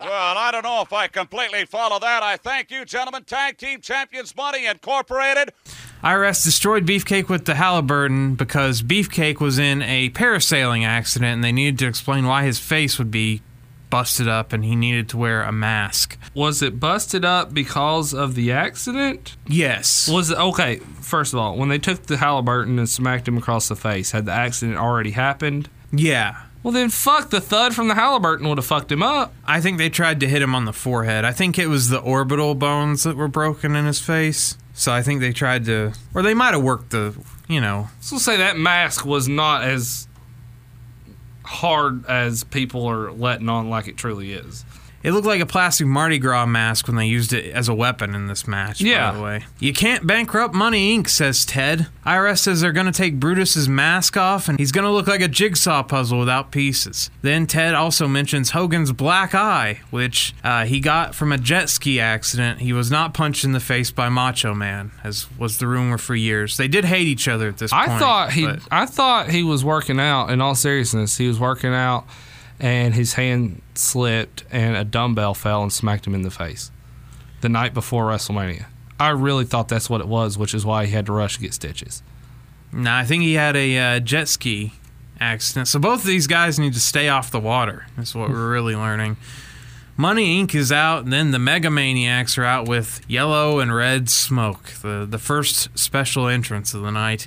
Well, 0.00 0.38
I 0.38 0.52
don't 0.52 0.62
know 0.62 0.80
if 0.82 0.92
I 0.92 1.08
completely 1.08 1.64
follow 1.64 1.98
that. 1.98 2.22
I 2.22 2.36
thank 2.36 2.70
you, 2.70 2.84
gentlemen. 2.84 3.24
Tag 3.24 3.58
Team 3.58 3.80
Champions 3.80 4.34
Money 4.36 4.64
Incorporated. 4.64 5.52
IRS 6.04 6.44
destroyed 6.44 6.86
Beefcake 6.86 7.28
with 7.28 7.46
the 7.46 7.56
Halliburton 7.56 8.36
because 8.36 8.80
Beefcake 8.82 9.40
was 9.40 9.58
in 9.58 9.82
a 9.82 10.10
parasailing 10.10 10.86
accident 10.86 11.34
and 11.34 11.44
they 11.44 11.50
needed 11.50 11.80
to 11.80 11.88
explain 11.88 12.26
why 12.26 12.44
his 12.44 12.60
face 12.60 12.96
would 12.96 13.10
be 13.10 13.42
busted 13.90 14.28
up 14.28 14.52
and 14.52 14.64
he 14.64 14.76
needed 14.76 15.08
to 15.10 15.16
wear 15.16 15.42
a 15.42 15.52
mask. 15.52 16.18
Was 16.34 16.62
it 16.62 16.80
busted 16.80 17.24
up 17.24 17.52
because 17.54 18.12
of 18.14 18.34
the 18.34 18.52
accident? 18.52 19.36
Yes. 19.46 20.08
Was 20.08 20.30
it 20.30 20.38
okay? 20.38 20.76
First 21.00 21.32
of 21.32 21.38
all, 21.38 21.56
when 21.56 21.68
they 21.68 21.78
took 21.78 22.04
the 22.06 22.16
Halliburton 22.18 22.78
and 22.78 22.88
smacked 22.88 23.28
him 23.28 23.38
across 23.38 23.68
the 23.68 23.76
face, 23.76 24.10
had 24.12 24.26
the 24.26 24.32
accident 24.32 24.78
already 24.78 25.12
happened? 25.12 25.68
Yeah. 25.92 26.42
Well, 26.62 26.72
then 26.72 26.90
fuck 26.90 27.30
the 27.30 27.40
thud 27.40 27.74
from 27.74 27.88
the 27.88 27.94
Halliburton 27.94 28.48
would 28.48 28.58
have 28.58 28.66
fucked 28.66 28.90
him 28.90 29.02
up. 29.02 29.32
I 29.46 29.60
think 29.60 29.78
they 29.78 29.88
tried 29.88 30.20
to 30.20 30.28
hit 30.28 30.42
him 30.42 30.54
on 30.54 30.64
the 30.64 30.72
forehead. 30.72 31.24
I 31.24 31.32
think 31.32 31.58
it 31.58 31.68
was 31.68 31.88
the 31.88 32.00
orbital 32.00 32.54
bones 32.54 33.04
that 33.04 33.16
were 33.16 33.28
broken 33.28 33.76
in 33.76 33.86
his 33.86 34.00
face. 34.00 34.58
So 34.74 34.92
I 34.92 35.02
think 35.02 35.20
they 35.20 35.32
tried 35.32 35.64
to, 35.66 35.92
or 36.14 36.22
they 36.22 36.34
might 36.34 36.54
have 36.54 36.62
worked 36.62 36.90
the, 36.90 37.14
you 37.48 37.60
know, 37.60 37.88
So 38.00 38.18
say 38.18 38.36
that 38.36 38.56
mask 38.56 39.04
was 39.04 39.28
not 39.28 39.62
as 39.62 40.07
hard 41.48 42.04
as 42.06 42.44
people 42.44 42.86
are 42.86 43.10
letting 43.10 43.48
on 43.48 43.70
like 43.70 43.88
it 43.88 43.96
truly 43.96 44.34
is. 44.34 44.64
It 45.02 45.12
looked 45.12 45.26
like 45.26 45.40
a 45.40 45.46
plastic 45.46 45.86
Mardi 45.86 46.18
Gras 46.18 46.46
mask 46.46 46.88
when 46.88 46.96
they 46.96 47.06
used 47.06 47.32
it 47.32 47.52
as 47.54 47.68
a 47.68 47.74
weapon 47.74 48.14
in 48.14 48.26
this 48.26 48.48
match, 48.48 48.80
Yeah. 48.80 49.10
by 49.12 49.16
the 49.16 49.22
way. 49.22 49.46
You 49.60 49.72
can't 49.72 50.06
bankrupt 50.06 50.54
Money 50.54 50.96
Inc., 50.98 51.08
says 51.08 51.44
Ted. 51.44 51.86
IRS 52.04 52.38
says 52.40 52.60
they're 52.60 52.72
going 52.72 52.86
to 52.86 52.92
take 52.92 53.20
Brutus's 53.20 53.68
mask 53.68 54.16
off 54.16 54.48
and 54.48 54.58
he's 54.58 54.72
going 54.72 54.84
to 54.84 54.90
look 54.90 55.06
like 55.06 55.20
a 55.20 55.28
jigsaw 55.28 55.82
puzzle 55.84 56.18
without 56.18 56.50
pieces. 56.50 57.10
Then 57.22 57.46
Ted 57.46 57.74
also 57.74 58.08
mentions 58.08 58.50
Hogan's 58.50 58.90
black 58.92 59.34
eye, 59.34 59.80
which 59.90 60.34
uh, 60.42 60.64
he 60.64 60.80
got 60.80 61.14
from 61.14 61.30
a 61.32 61.38
jet 61.38 61.68
ski 61.68 62.00
accident. 62.00 62.60
He 62.60 62.72
was 62.72 62.90
not 62.90 63.14
punched 63.14 63.44
in 63.44 63.52
the 63.52 63.60
face 63.60 63.90
by 63.92 64.08
Macho 64.08 64.52
Man, 64.54 64.90
as 65.04 65.26
was 65.38 65.58
the 65.58 65.66
rumor 65.68 65.98
for 65.98 66.16
years. 66.16 66.56
They 66.56 66.66
did 66.68 66.84
hate 66.84 67.06
each 67.06 67.28
other 67.28 67.46
at 67.48 67.58
this 67.58 67.72
I 67.72 67.86
point. 67.86 68.00
thought 68.00 68.32
he 68.32 68.46
but- 68.46 68.60
I 68.70 68.86
thought 68.86 69.30
he 69.30 69.42
was 69.44 69.64
working 69.64 70.00
out 70.00 70.30
in 70.30 70.40
all 70.40 70.54
seriousness. 70.56 71.16
He 71.18 71.28
was 71.28 71.38
working 71.38 71.72
out 71.72 72.04
and 72.60 72.94
his 72.94 73.14
hand 73.14 73.62
slipped 73.74 74.44
and 74.50 74.76
a 74.76 74.84
dumbbell 74.84 75.34
fell 75.34 75.62
and 75.62 75.72
smacked 75.72 76.06
him 76.06 76.14
in 76.14 76.22
the 76.22 76.30
face 76.30 76.70
the 77.40 77.48
night 77.48 77.74
before 77.74 78.06
WrestleMania. 78.06 78.66
I 78.98 79.10
really 79.10 79.44
thought 79.44 79.68
that's 79.68 79.88
what 79.88 80.00
it 80.00 80.08
was, 80.08 80.36
which 80.36 80.54
is 80.54 80.66
why 80.66 80.86
he 80.86 80.92
had 80.92 81.06
to 81.06 81.12
rush 81.12 81.36
to 81.36 81.40
get 81.40 81.54
stitches. 81.54 82.02
No, 82.72 82.92
I 82.92 83.04
think 83.04 83.22
he 83.22 83.34
had 83.34 83.56
a 83.56 83.78
uh, 83.78 84.00
jet 84.00 84.28
ski 84.28 84.72
accident. 85.20 85.68
So 85.68 85.78
both 85.78 86.00
of 86.00 86.06
these 86.06 86.26
guys 86.26 86.58
need 86.58 86.74
to 86.74 86.80
stay 86.80 87.08
off 87.08 87.30
the 87.30 87.40
water. 87.40 87.86
That's 87.96 88.14
what 88.14 88.28
we're 88.28 88.50
really 88.50 88.74
learning. 88.74 89.16
Money 89.96 90.40
Inc. 90.40 90.54
is 90.54 90.70
out, 90.70 91.02
and 91.02 91.12
then 91.12 91.32
the 91.32 91.40
Mega 91.40 91.70
Maniacs 91.70 92.38
are 92.38 92.44
out 92.44 92.68
with 92.68 93.00
yellow 93.08 93.58
and 93.58 93.74
red 93.74 94.08
smoke, 94.08 94.66
the, 94.82 95.06
the 95.08 95.18
first 95.18 95.76
special 95.76 96.28
entrance 96.28 96.72
of 96.72 96.82
the 96.82 96.92
night. 96.92 97.26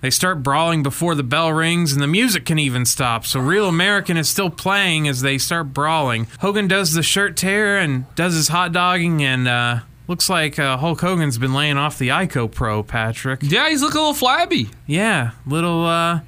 They 0.00 0.10
start 0.10 0.42
brawling 0.42 0.82
before 0.82 1.14
the 1.14 1.22
bell 1.24 1.52
rings, 1.52 1.92
and 1.92 2.00
the 2.00 2.06
music 2.06 2.44
can 2.44 2.58
even 2.58 2.84
stop. 2.86 3.26
So 3.26 3.40
Real 3.40 3.68
American 3.68 4.16
is 4.16 4.28
still 4.28 4.50
playing 4.50 5.08
as 5.08 5.22
they 5.22 5.38
start 5.38 5.74
brawling. 5.74 6.28
Hogan 6.40 6.68
does 6.68 6.92
the 6.92 7.02
shirt 7.02 7.36
tear 7.36 7.78
and 7.78 8.12
does 8.14 8.34
his 8.34 8.48
hot 8.48 8.72
dogging, 8.72 9.22
and 9.24 9.48
uh, 9.48 9.80
looks 10.06 10.30
like 10.30 10.58
uh, 10.58 10.76
Hulk 10.76 11.00
Hogan's 11.00 11.36
been 11.38 11.52
laying 11.52 11.76
off 11.76 11.98
the 11.98 12.08
Ico 12.08 12.50
Pro, 12.50 12.82
Patrick. 12.84 13.40
Yeah, 13.42 13.68
he's 13.68 13.82
looking 13.82 13.98
a 13.98 14.00
little 14.00 14.14
flabby. 14.14 14.70
Yeah, 14.86 15.32
little 15.46 15.84
uh 15.84 16.20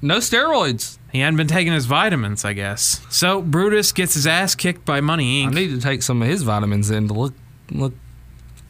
No 0.00 0.18
steroids. 0.18 0.98
he 1.10 1.18
hadn't 1.18 1.36
been 1.36 1.48
taking 1.48 1.72
his 1.72 1.86
vitamins, 1.86 2.44
I 2.44 2.52
guess. 2.52 3.04
So 3.10 3.42
Brutus 3.42 3.90
gets 3.92 4.14
his 4.14 4.26
ass 4.26 4.54
kicked 4.54 4.84
by 4.84 5.00
Money 5.00 5.44
Inc. 5.44 5.48
I 5.48 5.50
need 5.54 5.68
to 5.70 5.80
take 5.80 6.02
some 6.02 6.22
of 6.22 6.28
his 6.28 6.42
vitamins 6.44 6.90
in 6.90 7.08
to 7.08 7.14
look 7.14 7.34
look 7.70 7.94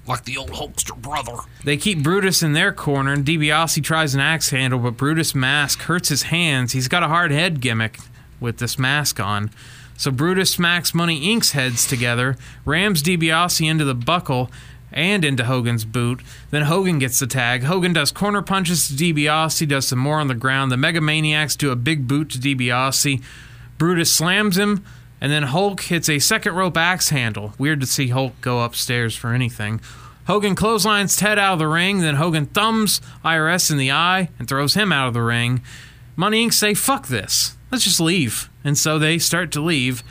like 0.06 0.24
the 0.24 0.36
old 0.36 0.50
Hulkster 0.50 0.96
brother. 1.00 1.36
They 1.64 1.76
keep 1.76 2.02
Brutus 2.02 2.42
in 2.42 2.52
their 2.52 2.72
corner, 2.72 3.12
and 3.12 3.24
DiBiase 3.24 3.82
tries 3.84 4.14
an 4.14 4.20
axe 4.20 4.50
handle, 4.50 4.80
but 4.80 4.96
Brutus' 4.96 5.34
mask 5.34 5.82
hurts 5.82 6.08
his 6.08 6.24
hands. 6.24 6.72
He's 6.72 6.88
got 6.88 7.02
a 7.02 7.08
hard 7.08 7.30
head 7.30 7.60
gimmick 7.60 7.98
with 8.40 8.58
this 8.58 8.78
mask 8.78 9.20
on. 9.20 9.50
So 9.96 10.10
Brutus 10.10 10.50
smacks 10.50 10.94
Money 10.94 11.20
Inc.'s 11.20 11.52
heads 11.52 11.86
together, 11.86 12.36
rams 12.64 13.02
DiBiase 13.02 13.68
into 13.68 13.84
the 13.84 13.94
buckle 13.94 14.50
and 14.90 15.24
into 15.24 15.44
Hogan's 15.44 15.84
boot. 15.84 16.20
Then 16.50 16.62
Hogan 16.62 16.98
gets 16.98 17.18
the 17.18 17.26
tag. 17.26 17.62
Hogan 17.62 17.92
does 17.92 18.10
corner 18.10 18.42
punches 18.42 18.88
to 18.88 18.94
DiBiase, 18.94 19.68
does 19.68 19.88
some 19.88 19.98
more 19.98 20.18
on 20.18 20.28
the 20.28 20.34
ground. 20.34 20.72
The 20.72 20.76
Mega 20.76 21.00
Maniacs 21.00 21.56
do 21.56 21.70
a 21.70 21.76
big 21.76 22.08
boot 22.08 22.30
to 22.30 22.38
DiBiase. 22.38 23.22
Brutus 23.78 24.12
slams 24.12 24.58
him, 24.58 24.84
and 25.22 25.30
then 25.30 25.44
Hulk 25.44 25.82
hits 25.82 26.08
a 26.08 26.18
second 26.18 26.56
rope 26.56 26.76
axe 26.76 27.10
handle. 27.10 27.54
Weird 27.56 27.80
to 27.80 27.86
see 27.86 28.08
Hulk 28.08 28.32
go 28.40 28.62
upstairs 28.64 29.14
for 29.14 29.32
anything. 29.32 29.80
Hogan 30.26 30.56
clotheslines 30.56 31.16
Ted 31.16 31.38
out 31.38 31.52
of 31.52 31.58
the 31.60 31.68
ring, 31.68 32.00
then 32.00 32.16
Hogan 32.16 32.46
thumbs 32.46 33.00
IRS 33.24 33.70
in 33.70 33.78
the 33.78 33.92
eye 33.92 34.30
and 34.40 34.48
throws 34.48 34.74
him 34.74 34.90
out 34.90 35.06
of 35.06 35.14
the 35.14 35.22
ring. 35.22 35.62
Money 36.16 36.44
Inc. 36.44 36.52
say, 36.52 36.74
fuck 36.74 37.06
this. 37.06 37.56
Let's 37.70 37.84
just 37.84 38.00
leave. 38.00 38.50
And 38.64 38.76
so 38.76 38.98
they 38.98 39.16
start 39.20 39.52
to 39.52 39.60
leave. 39.60 40.02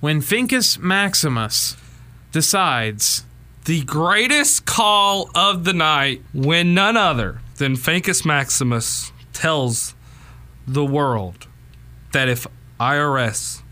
When 0.00 0.20
Finkus 0.20 0.80
Maximus 0.80 1.76
decides 2.32 3.24
The 3.66 3.84
greatest 3.84 4.66
call 4.66 5.30
of 5.36 5.62
the 5.62 5.72
night 5.74 6.22
when 6.34 6.74
none 6.74 6.96
other 6.96 7.40
than 7.58 7.76
Finkus 7.76 8.26
Maximus 8.26 9.12
tells 9.32 9.94
the 10.66 10.84
world 10.84 11.46
that 12.12 12.28
if 12.28 12.48
IRS 12.80 13.62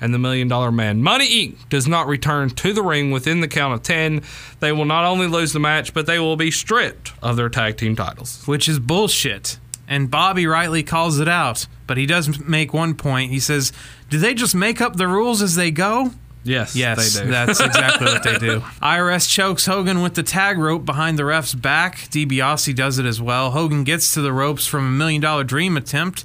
and 0.00 0.12
the 0.14 0.18
Million 0.18 0.48
Dollar 0.48 0.72
Man, 0.72 1.02
Money 1.02 1.48
Inc., 1.48 1.68
does 1.68 1.86
not 1.86 2.06
return 2.06 2.50
to 2.50 2.72
the 2.72 2.82
ring 2.82 3.10
within 3.10 3.40
the 3.40 3.48
count 3.48 3.74
of 3.74 3.82
10, 3.82 4.22
they 4.60 4.72
will 4.72 4.84
not 4.84 5.04
only 5.04 5.26
lose 5.26 5.52
the 5.52 5.60
match, 5.60 5.92
but 5.94 6.06
they 6.06 6.18
will 6.18 6.36
be 6.36 6.50
stripped 6.50 7.12
of 7.22 7.36
their 7.36 7.48
tag 7.48 7.76
team 7.76 7.94
titles. 7.96 8.42
which 8.46 8.68
is 8.68 8.78
bullshit. 8.78 9.58
And 9.88 10.10
Bobby 10.10 10.46
rightly 10.46 10.82
calls 10.84 11.18
it 11.18 11.26
out. 11.28 11.66
But 11.88 11.96
he 11.96 12.06
does 12.06 12.38
make 12.38 12.72
one 12.72 12.94
point. 12.94 13.32
He 13.32 13.40
says, 13.40 13.72
Do 14.08 14.18
they 14.18 14.34
just 14.34 14.54
make 14.54 14.80
up 14.80 14.94
the 14.94 15.08
rules 15.08 15.42
as 15.42 15.56
they 15.56 15.72
go? 15.72 16.12
Yes, 16.44 16.74
Yes, 16.76 17.14
they 17.18 17.24
do. 17.24 17.30
that's 17.30 17.58
exactly 17.60 18.06
what 18.06 18.22
they 18.22 18.38
do. 18.38 18.60
IRS 18.80 19.28
chokes 19.28 19.66
Hogan 19.66 20.00
with 20.00 20.14
the 20.14 20.22
tag 20.22 20.56
rope 20.58 20.84
behind 20.86 21.18
the 21.18 21.24
ref's 21.24 21.54
back. 21.54 21.96
DiBiase 22.10 22.74
does 22.76 22.98
it 23.00 23.04
as 23.04 23.20
well. 23.20 23.50
Hogan 23.50 23.82
gets 23.84 24.14
to 24.14 24.20
the 24.22 24.32
ropes 24.32 24.66
from 24.66 24.86
a 24.86 24.90
million 24.90 25.20
dollar 25.20 25.42
dream 25.44 25.76
attempt. 25.76 26.24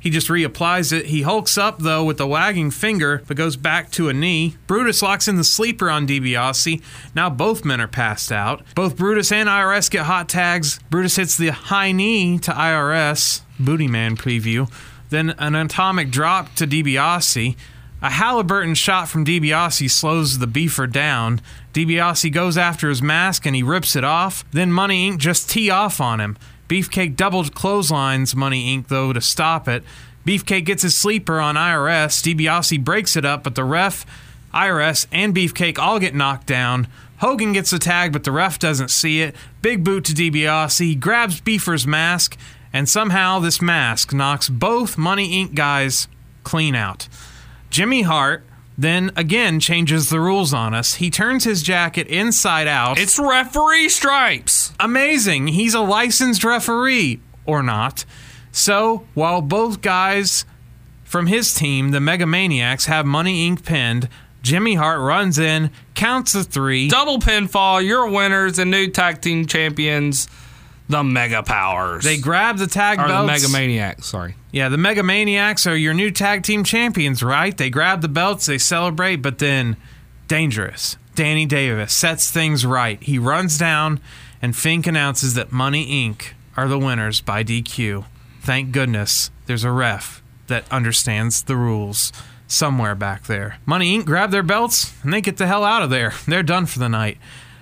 He 0.00 0.10
just 0.10 0.28
reapplies 0.28 0.92
it. 0.92 1.06
He 1.06 1.22
hulks 1.22 1.58
up, 1.58 1.80
though, 1.80 2.04
with 2.04 2.20
a 2.20 2.26
wagging 2.26 2.70
finger, 2.70 3.22
but 3.26 3.36
goes 3.36 3.56
back 3.56 3.90
to 3.92 4.08
a 4.08 4.12
knee. 4.12 4.56
Brutus 4.66 5.02
locks 5.02 5.26
in 5.26 5.36
the 5.36 5.44
sleeper 5.44 5.90
on 5.90 6.06
DiBiase. 6.06 6.82
Now 7.14 7.28
both 7.28 7.64
men 7.64 7.80
are 7.80 7.88
passed 7.88 8.30
out. 8.30 8.62
Both 8.74 8.96
Brutus 8.96 9.32
and 9.32 9.48
IRS 9.48 9.90
get 9.90 10.06
hot 10.06 10.28
tags. 10.28 10.78
Brutus 10.90 11.16
hits 11.16 11.36
the 11.36 11.48
high 11.48 11.92
knee 11.92 12.38
to 12.38 12.52
IRS. 12.52 13.42
Booty 13.58 13.88
Man 13.88 14.16
preview. 14.16 14.70
Then 15.10 15.30
an 15.38 15.54
atomic 15.54 16.10
drop 16.10 16.54
to 16.56 16.66
DiBiase. 16.66 17.56
A 18.00 18.10
Halliburton 18.10 18.76
shot 18.76 19.08
from 19.08 19.24
DiBiase 19.24 19.90
slows 19.90 20.38
the 20.38 20.46
beefer 20.46 20.90
down. 20.90 21.40
DiBiase 21.72 22.32
goes 22.32 22.56
after 22.56 22.88
his 22.88 23.02
mask 23.02 23.44
and 23.44 23.56
he 23.56 23.62
rips 23.64 23.96
it 23.96 24.04
off. 24.04 24.44
Then 24.52 24.70
Money 24.70 25.10
Inc. 25.10 25.18
just 25.18 25.50
tee 25.50 25.70
off 25.70 26.00
on 26.00 26.20
him. 26.20 26.36
Beefcake 26.68 27.16
double 27.16 27.44
clotheslines 27.44 28.36
Money 28.36 28.76
Inc. 28.76 28.88
though 28.88 29.12
to 29.12 29.20
stop 29.20 29.66
it. 29.68 29.82
Beefcake 30.26 30.66
gets 30.66 30.82
his 30.82 30.94
sleeper 30.94 31.40
on 31.40 31.54
IRS. 31.54 32.22
DiBiase 32.22 32.84
breaks 32.84 33.16
it 33.16 33.24
up, 33.24 33.42
but 33.42 33.54
the 33.54 33.64
ref, 33.64 34.04
IRS, 34.52 35.06
and 35.10 35.34
Beefcake 35.34 35.78
all 35.78 35.98
get 35.98 36.14
knocked 36.14 36.46
down. 36.46 36.86
Hogan 37.18 37.52
gets 37.52 37.70
the 37.70 37.78
tag, 37.78 38.12
but 38.12 38.24
the 38.24 38.30
ref 38.30 38.58
doesn't 38.58 38.90
see 38.90 39.22
it. 39.22 39.34
Big 39.62 39.82
boot 39.82 40.04
to 40.04 40.12
DiBiase. 40.12 40.78
He 40.78 40.94
grabs 40.94 41.40
Beefer's 41.40 41.86
mask, 41.86 42.36
and 42.72 42.88
somehow 42.88 43.38
this 43.38 43.62
mask 43.62 44.12
knocks 44.12 44.50
both 44.50 44.98
Money 44.98 45.42
Inc. 45.42 45.54
guys 45.54 46.06
clean 46.44 46.74
out. 46.74 47.08
Jimmy 47.70 48.02
Hart 48.02 48.44
then 48.78 49.10
again 49.16 49.58
changes 49.58 50.08
the 50.08 50.20
rules 50.20 50.54
on 50.54 50.72
us. 50.72 50.94
He 50.94 51.10
turns 51.10 51.42
his 51.42 51.62
jacket 51.64 52.06
inside 52.06 52.68
out. 52.68 52.98
It's 52.98 53.18
referee 53.18 53.88
stripes. 53.88 54.72
amazing. 54.78 55.48
He's 55.48 55.74
a 55.74 55.80
licensed 55.80 56.44
referee 56.44 57.20
or 57.44 57.62
not. 57.62 58.04
So 58.52 59.04
while 59.14 59.42
both 59.42 59.82
guys 59.82 60.44
from 61.02 61.26
his 61.26 61.54
team, 61.54 61.90
the 61.90 61.98
Megamaniacs, 61.98 62.86
have 62.86 63.04
Money 63.04 63.50
Inc. 63.50 63.64
pinned, 63.64 64.08
Jimmy 64.42 64.74
Hart 64.74 65.00
runs 65.00 65.38
in, 65.38 65.70
counts 65.94 66.32
the 66.32 66.44
three. 66.44 66.88
Double 66.88 67.18
pinfall, 67.18 67.84
you're 67.84 68.08
winners 68.08 68.58
and 68.58 68.70
new 68.70 68.86
tag 68.88 69.20
team 69.20 69.46
champions, 69.46 70.28
the 70.88 71.04
Mega 71.04 71.42
Powers. 71.42 72.04
They 72.04 72.18
grab 72.18 72.58
the 72.58 72.66
tag 72.66 72.98
or 72.98 73.08
the. 73.08 73.24
Mega 73.24 73.48
Maniacs, 73.48 74.06
sorry. 74.06 74.34
Yeah, 74.50 74.68
the 74.68 74.78
Mega 74.78 75.02
Maniacs 75.02 75.66
are 75.66 75.76
your 75.76 75.94
new 75.94 76.10
tag 76.10 76.42
team 76.42 76.64
champions, 76.64 77.22
right? 77.22 77.56
They 77.56 77.70
grab 77.70 78.00
the 78.00 78.08
belts, 78.08 78.46
they 78.46 78.58
celebrate, 78.58 79.16
but 79.16 79.38
then 79.38 79.76
dangerous. 80.26 80.96
Danny 81.14 81.46
Davis 81.46 81.92
sets 81.92 82.30
things 82.30 82.64
right. 82.64 83.02
He 83.02 83.18
runs 83.18 83.58
down, 83.58 84.00
and 84.40 84.56
Fink 84.56 84.86
announces 84.86 85.34
that 85.34 85.52
Money 85.52 86.08
Inc. 86.08 86.32
are 86.56 86.68
the 86.68 86.78
winners 86.78 87.20
by 87.20 87.44
DQ. 87.44 88.04
Thank 88.40 88.72
goodness 88.72 89.30
there's 89.46 89.64
a 89.64 89.72
ref 89.72 90.22
that 90.46 90.70
understands 90.70 91.42
the 91.42 91.56
rules 91.56 92.12
somewhere 92.46 92.94
back 92.94 93.24
there. 93.24 93.58
Money 93.66 93.98
Inc. 93.98 94.06
grab 94.06 94.30
their 94.30 94.42
belts, 94.42 94.94
and 95.02 95.12
they 95.12 95.20
get 95.20 95.36
the 95.36 95.46
hell 95.46 95.64
out 95.64 95.82
of 95.82 95.90
there. 95.90 96.14
They're 96.26 96.42
done 96.42 96.64
for 96.66 96.78
the 96.78 96.88
night. 96.88 97.18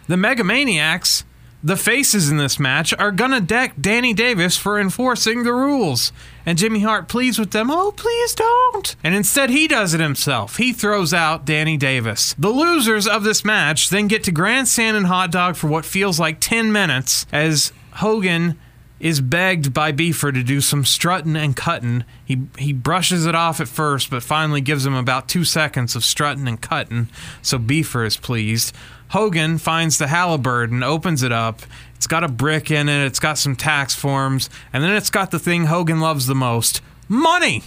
The 0.07 0.17
Megamaniacs 0.17 1.25
the 1.67 1.77
faces 1.77 2.31
in 2.31 2.37
this 2.37 2.61
match 2.61 2.95
are 2.97 3.11
gonna 3.11 3.41
deck 3.41 3.75
Danny 3.81 4.15
Davis 4.15 4.57
for 4.57 4.79
enforcing 4.79 5.43
the 5.43 5.53
rules. 5.53 6.13
And 6.47 6.57
Jimmy 6.57 6.79
Hart 6.79 7.09
pleads 7.09 7.41
with 7.41 7.51
them, 7.51 7.73
oh, 7.73 7.91
please 7.91 8.37
don't. 8.37 8.95
And 9.03 9.17
instead, 9.17 9.51
he 9.51 9.67
does 9.67 9.93
it 9.93 9.99
himself. 9.99 10.59
He 10.59 10.73
throws 10.73 11.13
out 11.13 11.45
Danny 11.45 11.77
Davis. 11.77 12.37
The 12.39 12.51
losers 12.51 13.09
of 13.09 13.25
this 13.25 13.45
match 13.45 13.89
then 13.89 14.07
get 14.07 14.23
to 14.25 14.31
grandstand 14.31 14.97
and 14.97 15.07
hot 15.07 15.33
dog 15.33 15.57
for 15.57 15.67
what 15.67 15.85
feels 15.85 16.21
like 16.21 16.39
10 16.39 16.71
minutes 16.71 17.27
as 17.33 17.73
Hogan 17.95 18.57
is 19.01 19.21
begged 19.21 19.75
by 19.75 19.91
Beefer 19.91 20.33
to 20.33 20.45
do 20.45 20.61
some 20.61 20.85
strutting 20.85 21.37
and 21.37 21.57
cutting. 21.57 22.05
He 22.25 22.43
he 22.59 22.73
brushes 22.73 23.27
it 23.27 23.35
off 23.35 23.61
at 23.61 23.69
first, 23.69 24.09
but 24.09 24.23
finally 24.23 24.61
gives 24.61 24.87
him 24.87 24.95
about 24.95 25.29
two 25.29 25.45
seconds 25.45 25.95
of 25.97 26.05
strutting 26.05 26.49
and 26.49 26.61
cutting, 26.61 27.09
so 27.43 27.59
Beefer 27.59 28.07
is 28.07 28.17
pleased. 28.17 28.75
Hogan 29.11 29.59
finds 29.59 29.99
the 29.99 30.09
Halliburton, 30.09 30.83
opens 30.83 31.23
it 31.23 31.33
up. 31.33 31.63
It's 31.95 32.07
got 32.07 32.25
a 32.25 32.29
brick 32.29 32.71
in 32.71 32.89
it, 32.89 33.05
it's 33.07 33.21
got 33.21 33.39
some 33.39 33.57
tax 33.57 33.95
forms, 33.95 34.51
and 34.73 34.83
then 34.83 34.95
it's 34.95 35.11
got 35.11 35.31
the 35.31 35.39
thing 35.39 35.65
Hogan 35.65 36.01
loves 36.01 36.27
the 36.27 36.35
most 36.35 36.81
money, 37.09 37.63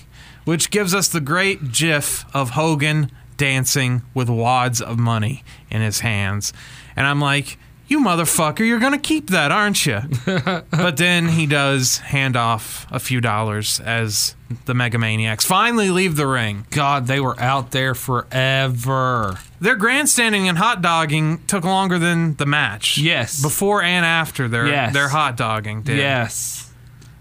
which 0.46 0.70
gives 0.70 0.94
us 0.94 1.08
the 1.08 1.22
great 1.22 1.72
gif 1.72 2.26
of 2.36 2.52
Hogan 2.52 3.12
dancing 3.38 4.04
with 4.14 4.30
wads 4.30 4.82
of 4.82 5.00
money 5.00 5.44
in 5.72 5.82
his 5.82 6.02
hands. 6.02 6.54
And 6.96 7.08
I'm 7.08 7.22
like, 7.22 7.58
you 7.90 8.00
motherfucker, 8.00 8.60
you're 8.66 8.80
going 8.80 8.94
to 8.94 8.98
keep 9.00 9.30
that, 9.30 9.52
aren't 9.52 9.86
you? 9.86 10.00
but 10.72 10.98
then 10.98 11.28
he 11.30 11.46
does 11.46 11.98
hand 11.98 12.36
off 12.36 12.86
a 12.92 13.00
few 13.00 13.20
dollars 13.22 13.80
as 13.80 14.36
the 14.66 14.74
Megamaniacs 14.74 15.44
finally 15.46 15.90
leave 15.90 16.16
the 16.16 16.28
ring. 16.28 16.66
God, 16.72 17.08
they 17.08 17.20
were 17.20 17.40
out 17.40 17.72
there 17.72 17.94
forever. 17.96 19.38
Their 19.60 19.76
grandstanding 19.76 20.48
and 20.48 20.58
hot 20.58 20.82
dogging 20.82 21.44
took 21.46 21.64
longer 21.64 22.00
than 22.00 22.36
the 22.36 22.46
match. 22.46 22.98
Yes. 22.98 23.42
Before 23.42 23.82
and 23.82 24.06
after 24.06 24.48
their 24.48 24.68
Yes. 24.68 24.94
their 24.94 25.10
hot 25.10 25.38
dogging 25.38 25.82
did. 25.84 25.98
Yes. 25.98 26.72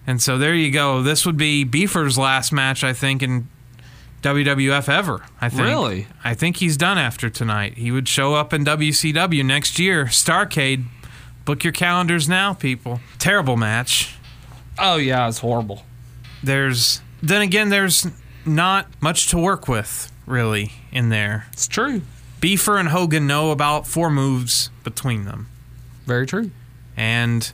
And 0.06 0.22
so 0.22 0.38
there 0.38 0.54
you 0.54 0.70
go. 0.70 1.02
This 1.02 1.26
would 1.26 1.36
be 1.36 1.64
Beefer's 1.64 2.16
last 2.16 2.50
match, 2.52 2.82
I 2.82 2.92
think, 2.94 3.22
in 3.22 3.48
WWF 4.22 4.88
ever. 4.88 5.22
I 5.40 5.48
think. 5.48 5.62
Really? 5.62 6.06
I 6.24 6.34
think 6.34 6.56
he's 6.56 6.76
done 6.76 6.98
after 6.98 7.30
tonight. 7.30 7.74
He 7.74 7.90
would 7.90 8.08
show 8.08 8.34
up 8.34 8.52
in 8.52 8.64
WCW 8.64 9.44
next 9.44 9.78
year. 9.78 10.06
Starcade. 10.06 10.84
Book 11.44 11.64
your 11.64 11.72
calendars 11.72 12.28
now, 12.28 12.52
people. 12.52 13.00
Terrible 13.18 13.56
match. 13.56 14.14
Oh 14.78 14.96
yeah, 14.96 15.28
it's 15.28 15.38
horrible. 15.38 15.84
There's 16.42 17.00
then 17.22 17.42
again, 17.42 17.68
there's 17.70 18.06
not 18.44 18.86
much 19.00 19.28
to 19.28 19.38
work 19.38 19.68
with 19.68 20.12
really 20.26 20.72
in 20.92 21.08
there. 21.08 21.46
It's 21.52 21.66
true. 21.66 22.02
Beefer 22.40 22.78
and 22.78 22.90
Hogan 22.90 23.26
know 23.26 23.50
about 23.50 23.86
four 23.86 24.10
moves 24.10 24.70
between 24.84 25.24
them. 25.24 25.48
Very 26.06 26.26
true. 26.26 26.50
And 26.96 27.50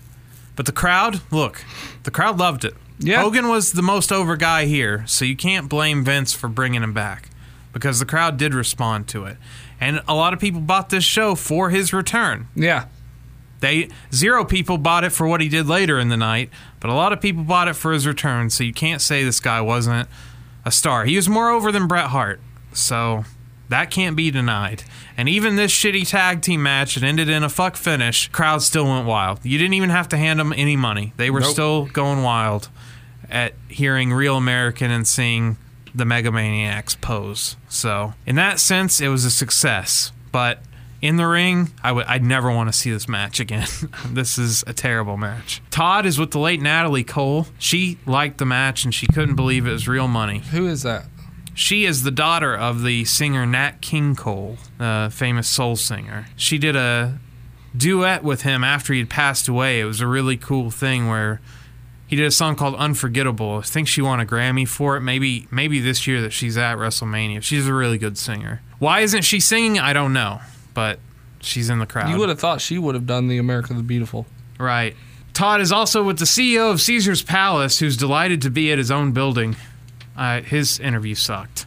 but 0.56 0.66
the 0.66 0.72
crowd, 0.72 1.20
look, 1.30 1.64
the 2.02 2.10
crowd 2.10 2.38
loved 2.38 2.64
it. 2.64 2.74
Yeah. 2.98 3.22
Hogan 3.22 3.48
was 3.48 3.72
the 3.72 3.82
most 3.82 4.12
over 4.12 4.36
guy 4.36 4.66
here, 4.66 5.04
so 5.06 5.24
you 5.24 5.36
can't 5.36 5.68
blame 5.68 6.04
Vince 6.04 6.32
for 6.32 6.48
bringing 6.48 6.82
him 6.82 6.92
back 6.92 7.28
because 7.72 7.98
the 7.98 8.06
crowd 8.06 8.36
did 8.36 8.54
respond 8.54 9.08
to 9.08 9.24
it. 9.24 9.36
And 9.80 10.00
a 10.06 10.14
lot 10.14 10.32
of 10.32 10.38
people 10.40 10.60
bought 10.60 10.90
this 10.90 11.04
show 11.04 11.34
for 11.34 11.70
his 11.70 11.92
return. 11.92 12.46
Yeah. 12.54 12.86
They 13.60 13.88
zero 14.12 14.44
people 14.44 14.78
bought 14.78 15.04
it 15.04 15.10
for 15.10 15.26
what 15.26 15.40
he 15.40 15.48
did 15.48 15.66
later 15.66 15.98
in 15.98 16.08
the 16.08 16.16
night, 16.16 16.50
but 16.80 16.90
a 16.90 16.94
lot 16.94 17.12
of 17.12 17.20
people 17.20 17.42
bought 17.44 17.66
it 17.66 17.74
for 17.74 17.92
his 17.92 18.06
return, 18.06 18.50
so 18.50 18.62
you 18.62 18.72
can't 18.72 19.00
say 19.00 19.24
this 19.24 19.40
guy 19.40 19.60
wasn't 19.60 20.08
a 20.64 20.70
star. 20.70 21.04
He 21.04 21.16
was 21.16 21.28
more 21.28 21.50
over 21.50 21.72
than 21.72 21.86
Bret 21.88 22.06
Hart. 22.06 22.40
So 22.72 23.24
That 23.70 23.90
can't 23.90 24.14
be 24.14 24.30
denied. 24.30 24.84
And 25.16 25.26
even 25.28 25.56
this 25.56 25.72
shitty 25.72 26.06
tag 26.08 26.42
team 26.42 26.62
match 26.62 26.94
that 26.96 27.02
ended 27.02 27.28
in 27.30 27.42
a 27.42 27.48
fuck 27.48 27.76
finish, 27.76 28.28
crowd 28.28 28.62
still 28.62 28.84
went 28.84 29.06
wild. 29.06 29.40
You 29.42 29.56
didn't 29.56 29.74
even 29.74 29.88
have 29.90 30.08
to 30.10 30.18
hand 30.18 30.38
them 30.38 30.52
any 30.54 30.76
money. 30.76 31.12
They 31.16 31.30
were 31.30 31.40
Nope. 31.40 31.50
still 31.50 31.84
going 31.86 32.22
wild 32.22 32.68
at 33.30 33.54
hearing 33.68 34.12
Real 34.12 34.36
American 34.36 34.90
and 34.90 35.06
seeing 35.06 35.56
the 35.94 36.04
Megamaniacs 36.04 37.00
pose. 37.00 37.56
So, 37.68 38.14
in 38.26 38.36
that 38.36 38.58
sense, 38.58 39.00
it 39.00 39.08
was 39.08 39.24
a 39.24 39.30
success. 39.30 40.12
But 40.32 40.60
in 41.00 41.16
the 41.16 41.26
ring, 41.26 41.70
I 41.82 41.92
would 41.92 42.06
I'd 42.06 42.24
never 42.24 42.50
want 42.50 42.72
to 42.72 42.72
see 42.72 42.90
this 42.90 43.08
match 43.08 43.38
again. 43.38 43.68
this 44.06 44.38
is 44.38 44.64
a 44.66 44.72
terrible 44.72 45.16
match. 45.16 45.62
Todd 45.70 46.06
is 46.06 46.18
with 46.18 46.30
the 46.30 46.38
late 46.38 46.60
Natalie 46.60 47.04
Cole. 47.04 47.46
She 47.58 47.98
liked 48.06 48.38
the 48.38 48.46
match 48.46 48.84
and 48.84 48.94
she 48.94 49.06
couldn't 49.06 49.36
believe 49.36 49.66
it 49.66 49.72
was 49.72 49.86
real 49.86 50.08
money. 50.08 50.38
Who 50.50 50.66
is 50.66 50.82
that? 50.82 51.04
She 51.54 51.84
is 51.84 52.02
the 52.02 52.10
daughter 52.10 52.56
of 52.56 52.82
the 52.82 53.04
singer 53.04 53.46
Nat 53.46 53.80
King 53.80 54.16
Cole, 54.16 54.56
the 54.78 55.08
famous 55.12 55.46
soul 55.46 55.76
singer. 55.76 56.26
She 56.36 56.58
did 56.58 56.74
a 56.74 57.20
duet 57.76 58.24
with 58.24 58.42
him 58.42 58.64
after 58.64 58.92
he'd 58.92 59.10
passed 59.10 59.46
away. 59.46 59.80
It 59.80 59.84
was 59.84 60.00
a 60.00 60.06
really 60.06 60.36
cool 60.36 60.70
thing 60.70 61.06
where 61.06 61.40
he 62.06 62.16
did 62.16 62.26
a 62.26 62.30
song 62.30 62.56
called 62.56 62.74
Unforgettable. 62.76 63.58
I 63.58 63.62
think 63.62 63.88
she 63.88 64.02
won 64.02 64.20
a 64.20 64.26
Grammy 64.26 64.68
for 64.68 64.96
it. 64.96 65.00
Maybe 65.00 65.48
maybe 65.50 65.80
this 65.80 66.06
year 66.06 66.20
that 66.22 66.32
she's 66.32 66.56
at 66.56 66.76
WrestleMania. 66.76 67.42
She's 67.42 67.66
a 67.66 67.74
really 67.74 67.98
good 67.98 68.18
singer. 68.18 68.62
Why 68.78 69.00
isn't 69.00 69.22
she 69.22 69.40
singing? 69.40 69.78
I 69.78 69.92
don't 69.92 70.12
know, 70.12 70.40
but 70.74 70.98
she's 71.40 71.70
in 71.70 71.78
the 71.78 71.86
crowd. 71.86 72.10
You 72.10 72.18
would 72.18 72.28
have 72.28 72.38
thought 72.38 72.60
she 72.60 72.78
would 72.78 72.94
have 72.94 73.06
done 73.06 73.28
the 73.28 73.38
America 73.38 73.72
the 73.74 73.82
Beautiful. 73.82 74.26
Right. 74.58 74.94
Todd 75.32 75.60
is 75.60 75.72
also 75.72 76.04
with 76.04 76.18
the 76.18 76.24
CEO 76.26 76.70
of 76.70 76.80
Caesar's 76.80 77.22
Palace, 77.22 77.80
who's 77.80 77.96
delighted 77.96 78.40
to 78.42 78.50
be 78.50 78.70
at 78.70 78.78
his 78.78 78.90
own 78.90 79.12
building. 79.12 79.56
Uh, 80.16 80.42
his 80.42 80.78
interview 80.78 81.16
sucked. 81.16 81.66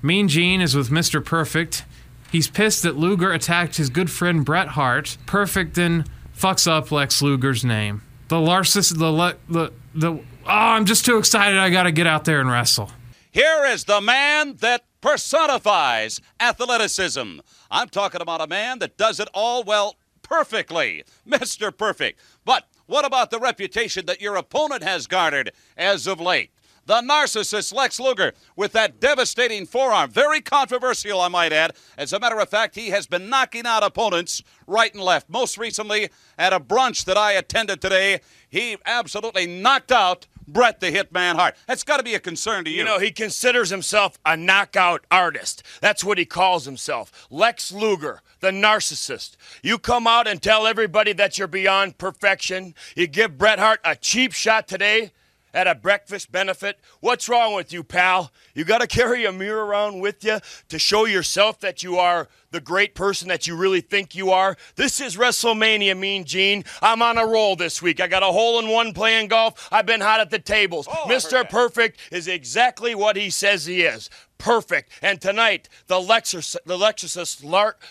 Mean 0.00 0.28
Gene 0.28 0.62
is 0.62 0.74
with 0.74 0.88
Mr. 0.88 1.22
Perfect. 1.22 1.84
He's 2.30 2.48
pissed 2.48 2.82
that 2.84 2.96
Luger 2.96 3.30
attacked 3.30 3.76
his 3.76 3.90
good 3.90 4.10
friend 4.10 4.44
Bret 4.44 4.68
Hart. 4.68 5.18
Perfect 5.26 5.74
then 5.74 6.06
fucks 6.34 6.66
up 6.66 6.90
Lex 6.90 7.20
Luger's 7.20 7.64
name. 7.64 8.00
The 8.32 8.38
Larsis, 8.38 8.96
the, 8.96 9.36
the, 9.46 9.72
the, 9.94 10.12
oh, 10.12 10.22
I'm 10.46 10.86
just 10.86 11.04
too 11.04 11.18
excited. 11.18 11.58
I 11.58 11.68
gotta 11.68 11.92
get 11.92 12.06
out 12.06 12.24
there 12.24 12.40
and 12.40 12.50
wrestle. 12.50 12.90
Here 13.30 13.66
is 13.66 13.84
the 13.84 14.00
man 14.00 14.56
that 14.60 14.84
personifies 15.02 16.18
athleticism. 16.40 17.40
I'm 17.70 17.88
talking 17.90 18.22
about 18.22 18.40
a 18.40 18.46
man 18.46 18.78
that 18.78 18.96
does 18.96 19.20
it 19.20 19.28
all, 19.34 19.64
well, 19.64 19.96
perfectly. 20.22 21.04
Mr. 21.28 21.76
Perfect. 21.76 22.18
But 22.42 22.66
what 22.86 23.04
about 23.04 23.30
the 23.30 23.38
reputation 23.38 24.06
that 24.06 24.22
your 24.22 24.36
opponent 24.36 24.82
has 24.82 25.06
garnered 25.06 25.52
as 25.76 26.06
of 26.06 26.18
late? 26.18 26.52
The 26.84 27.00
narcissist 27.00 27.72
Lex 27.72 28.00
Luger 28.00 28.32
with 28.56 28.72
that 28.72 28.98
devastating 28.98 29.66
forearm. 29.66 30.10
Very 30.10 30.40
controversial, 30.40 31.20
I 31.20 31.28
might 31.28 31.52
add. 31.52 31.76
As 31.96 32.12
a 32.12 32.18
matter 32.18 32.40
of 32.40 32.48
fact, 32.48 32.74
he 32.74 32.90
has 32.90 33.06
been 33.06 33.28
knocking 33.28 33.66
out 33.66 33.84
opponents 33.84 34.42
right 34.66 34.92
and 34.92 35.02
left. 35.02 35.30
Most 35.30 35.56
recently, 35.56 36.10
at 36.36 36.52
a 36.52 36.58
brunch 36.58 37.04
that 37.04 37.16
I 37.16 37.32
attended 37.32 37.80
today, 37.80 38.20
he 38.48 38.76
absolutely 38.84 39.46
knocked 39.46 39.92
out 39.92 40.26
Bret 40.48 40.80
the 40.80 40.90
Hitman 40.90 41.36
Hart. 41.36 41.54
That's 41.68 41.84
got 41.84 41.98
to 41.98 42.02
be 42.02 42.14
a 42.14 42.20
concern 42.20 42.64
to 42.64 42.70
you. 42.70 42.78
You 42.78 42.84
know, 42.84 42.98
he 42.98 43.12
considers 43.12 43.70
himself 43.70 44.18
a 44.26 44.36
knockout 44.36 45.04
artist. 45.08 45.62
That's 45.80 46.02
what 46.02 46.18
he 46.18 46.24
calls 46.24 46.64
himself. 46.64 47.28
Lex 47.30 47.70
Luger, 47.70 48.22
the 48.40 48.50
narcissist. 48.50 49.36
You 49.62 49.78
come 49.78 50.08
out 50.08 50.26
and 50.26 50.42
tell 50.42 50.66
everybody 50.66 51.12
that 51.12 51.38
you're 51.38 51.46
beyond 51.46 51.98
perfection. 51.98 52.74
You 52.96 53.06
give 53.06 53.38
Bret 53.38 53.60
Hart 53.60 53.78
a 53.84 53.94
cheap 53.94 54.32
shot 54.32 54.66
today 54.66 55.12
at 55.54 55.66
a 55.66 55.74
breakfast 55.74 56.32
benefit. 56.32 56.78
What's 57.00 57.28
wrong 57.28 57.54
with 57.54 57.72
you, 57.72 57.82
pal? 57.82 58.32
You 58.54 58.64
got 58.64 58.80
to 58.80 58.86
carry 59.02 59.24
a 59.24 59.32
mirror 59.32 59.64
around 59.64 60.00
with 60.00 60.24
you 60.24 60.40
to 60.68 60.78
show 60.78 61.04
yourself 61.04 61.60
that 61.60 61.82
you 61.82 61.98
are 61.98 62.28
the 62.50 62.60
great 62.60 62.94
person 62.94 63.28
that 63.28 63.46
you 63.46 63.56
really 63.56 63.80
think 63.80 64.14
you 64.14 64.30
are. 64.30 64.56
This 64.76 65.00
is 65.00 65.16
WrestleMania, 65.16 65.98
Mean 65.98 66.24
Gene. 66.24 66.64
I'm 66.80 67.02
on 67.02 67.18
a 67.18 67.26
roll 67.26 67.56
this 67.56 67.82
week. 67.82 68.00
I 68.00 68.06
got 68.06 68.22
a 68.22 68.26
hole 68.26 68.58
in 68.58 68.68
one 68.68 68.92
playing 68.92 69.28
golf. 69.28 69.68
I've 69.72 69.86
been 69.86 70.00
hot 70.00 70.20
at 70.20 70.30
the 70.30 70.38
tables. 70.38 70.86
Oh, 70.90 71.06
Mr. 71.08 71.48
Perfect 71.48 71.98
is 72.10 72.28
exactly 72.28 72.94
what 72.94 73.16
he 73.16 73.30
says 73.30 73.66
he 73.66 73.82
is. 73.82 74.10
Perfect. 74.38 74.90
And 75.00 75.20
tonight, 75.20 75.68
the 75.86 76.00
Lexus, 76.00 76.56
the 76.66 76.76
Lexus 76.76 77.42
Lark. 77.44 77.82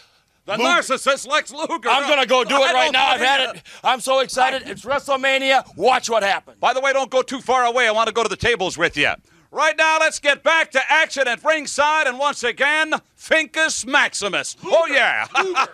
The 0.45 0.53
Luger- 0.57 0.63
narcissist 0.63 1.27
Lex 1.27 1.51
Luger. 1.51 1.87
I'm 1.89 2.09
gonna 2.09 2.25
go 2.25 2.43
do 2.43 2.55
it 2.55 2.61
I 2.69 2.73
right 2.73 2.91
now. 2.91 3.07
I've 3.09 3.21
had 3.21 3.55
it. 3.55 3.63
I'm 3.83 3.99
so 3.99 4.19
excited. 4.19 4.63
It's 4.67 4.83
WrestleMania. 4.83 5.63
Watch 5.77 6.09
what 6.09 6.23
happens. 6.23 6.57
By 6.59 6.73
the 6.73 6.81
way, 6.81 6.93
don't 6.93 7.11
go 7.11 7.21
too 7.21 7.41
far 7.41 7.65
away. 7.65 7.87
I 7.87 7.91
want 7.91 8.07
to 8.07 8.13
go 8.13 8.23
to 8.23 8.29
the 8.29 8.35
tables 8.35 8.77
with 8.77 8.97
you. 8.97 9.11
Right 9.51 9.75
now, 9.77 9.97
let's 9.99 10.19
get 10.19 10.43
back 10.43 10.71
to 10.71 10.81
action 10.89 11.27
at 11.27 11.43
ringside, 11.43 12.07
and 12.07 12.17
once 12.17 12.43
again, 12.43 12.93
Finkus 13.19 13.85
Maximus. 13.85 14.55
Oh 14.65 14.87
yeah. 14.87 15.27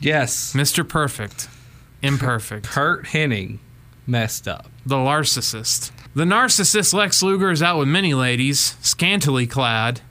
Yes. 0.00 0.52
Mr. 0.52 0.86
Perfect. 0.86 1.48
Imperfect. 2.02 2.66
Curt 2.66 3.06
Hennig 3.06 3.58
messed 4.06 4.46
up. 4.46 4.66
the 4.84 4.96
narcissist. 4.96 5.90
The 6.14 6.24
narcissist 6.24 6.92
Lex 6.92 7.22
Luger 7.22 7.50
is 7.50 7.62
out 7.62 7.78
with 7.78 7.88
many 7.88 8.12
ladies, 8.14 8.76
scantily 8.82 9.46
clad, 9.46 10.02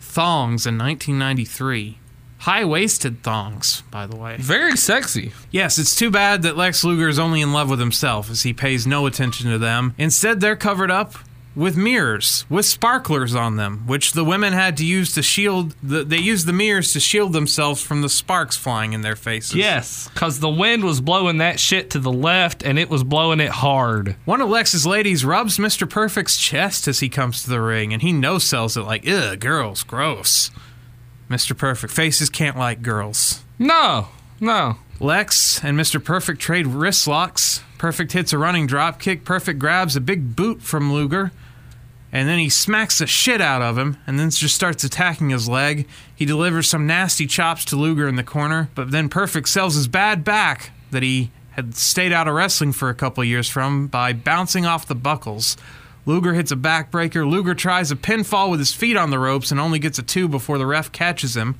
thongs 0.00 0.66
in 0.66 0.78
1993. 0.78 1.98
High 2.44 2.66
waisted 2.66 3.22
thongs, 3.22 3.82
by 3.90 4.06
the 4.06 4.16
way. 4.16 4.36
Very 4.38 4.76
sexy. 4.76 5.32
Yes, 5.50 5.78
it's 5.78 5.96
too 5.96 6.10
bad 6.10 6.42
that 6.42 6.58
Lex 6.58 6.84
Luger 6.84 7.08
is 7.08 7.18
only 7.18 7.40
in 7.40 7.54
love 7.54 7.70
with 7.70 7.80
himself 7.80 8.28
as 8.28 8.42
he 8.42 8.52
pays 8.52 8.86
no 8.86 9.06
attention 9.06 9.50
to 9.50 9.56
them. 9.56 9.94
Instead, 9.96 10.42
they're 10.42 10.54
covered 10.54 10.90
up 10.90 11.14
with 11.56 11.74
mirrors 11.78 12.44
with 12.50 12.66
sparklers 12.66 13.34
on 13.34 13.56
them, 13.56 13.86
which 13.86 14.12
the 14.12 14.26
women 14.26 14.52
had 14.52 14.76
to 14.76 14.84
use 14.84 15.14
to 15.14 15.22
shield. 15.22 15.74
The, 15.82 16.04
they 16.04 16.18
used 16.18 16.46
the 16.46 16.52
mirrors 16.52 16.92
to 16.92 17.00
shield 17.00 17.32
themselves 17.32 17.80
from 17.80 18.02
the 18.02 18.10
sparks 18.10 18.58
flying 18.58 18.92
in 18.92 19.00
their 19.00 19.16
faces. 19.16 19.54
Yes, 19.54 20.10
because 20.12 20.40
the 20.40 20.50
wind 20.50 20.84
was 20.84 21.00
blowing 21.00 21.38
that 21.38 21.58
shit 21.58 21.88
to 21.92 21.98
the 21.98 22.12
left 22.12 22.62
and 22.62 22.78
it 22.78 22.90
was 22.90 23.04
blowing 23.04 23.40
it 23.40 23.52
hard. 23.52 24.16
One 24.26 24.42
of 24.42 24.50
Lex's 24.50 24.86
ladies 24.86 25.24
rubs 25.24 25.56
Mr. 25.56 25.88
Perfect's 25.88 26.36
chest 26.36 26.88
as 26.88 27.00
he 27.00 27.08
comes 27.08 27.42
to 27.44 27.48
the 27.48 27.62
ring, 27.62 27.94
and 27.94 28.02
he 28.02 28.12
no 28.12 28.38
sells 28.38 28.76
it 28.76 28.82
like, 28.82 29.08
ugh, 29.08 29.40
girls, 29.40 29.82
gross. 29.82 30.50
Mr. 31.28 31.56
Perfect, 31.56 31.92
faces 31.92 32.28
can't 32.30 32.58
like 32.58 32.82
girls. 32.82 33.42
No, 33.58 34.08
no. 34.40 34.78
Lex 35.00 35.62
and 35.64 35.78
Mr. 35.78 36.02
Perfect 36.02 36.40
trade 36.40 36.66
wrist 36.66 37.08
locks. 37.08 37.62
Perfect 37.78 38.12
hits 38.12 38.32
a 38.32 38.38
running 38.38 38.66
drop 38.66 39.00
kick. 39.00 39.24
Perfect 39.24 39.58
grabs 39.58 39.96
a 39.96 40.00
big 40.00 40.36
boot 40.36 40.62
from 40.62 40.92
Luger. 40.92 41.32
And 42.12 42.28
then 42.28 42.38
he 42.38 42.48
smacks 42.48 42.98
the 42.98 43.08
shit 43.08 43.40
out 43.40 43.60
of 43.60 43.76
him 43.76 43.96
and 44.06 44.20
then 44.20 44.30
just 44.30 44.54
starts 44.54 44.84
attacking 44.84 45.30
his 45.30 45.48
leg. 45.48 45.88
He 46.14 46.24
delivers 46.24 46.68
some 46.68 46.86
nasty 46.86 47.26
chops 47.26 47.64
to 47.66 47.76
Luger 47.76 48.06
in 48.06 48.14
the 48.14 48.22
corner, 48.22 48.70
but 48.76 48.92
then 48.92 49.08
Perfect 49.08 49.48
sells 49.48 49.74
his 49.74 49.88
bad 49.88 50.22
back 50.22 50.70
that 50.92 51.02
he 51.02 51.32
had 51.50 51.74
stayed 51.74 52.12
out 52.12 52.28
of 52.28 52.34
wrestling 52.34 52.72
for 52.72 52.88
a 52.88 52.94
couple 52.94 53.24
years 53.24 53.48
from 53.48 53.88
by 53.88 54.12
bouncing 54.12 54.64
off 54.64 54.86
the 54.86 54.94
buckles. 54.94 55.56
Luger 56.06 56.34
hits 56.34 56.52
a 56.52 56.56
backbreaker. 56.56 57.28
Luger 57.28 57.54
tries 57.54 57.90
a 57.90 57.96
pinfall 57.96 58.50
with 58.50 58.60
his 58.60 58.74
feet 58.74 58.96
on 58.96 59.10
the 59.10 59.18
ropes 59.18 59.50
and 59.50 59.58
only 59.58 59.78
gets 59.78 59.98
a 59.98 60.02
two 60.02 60.28
before 60.28 60.58
the 60.58 60.66
ref 60.66 60.92
catches 60.92 61.36
him. 61.36 61.56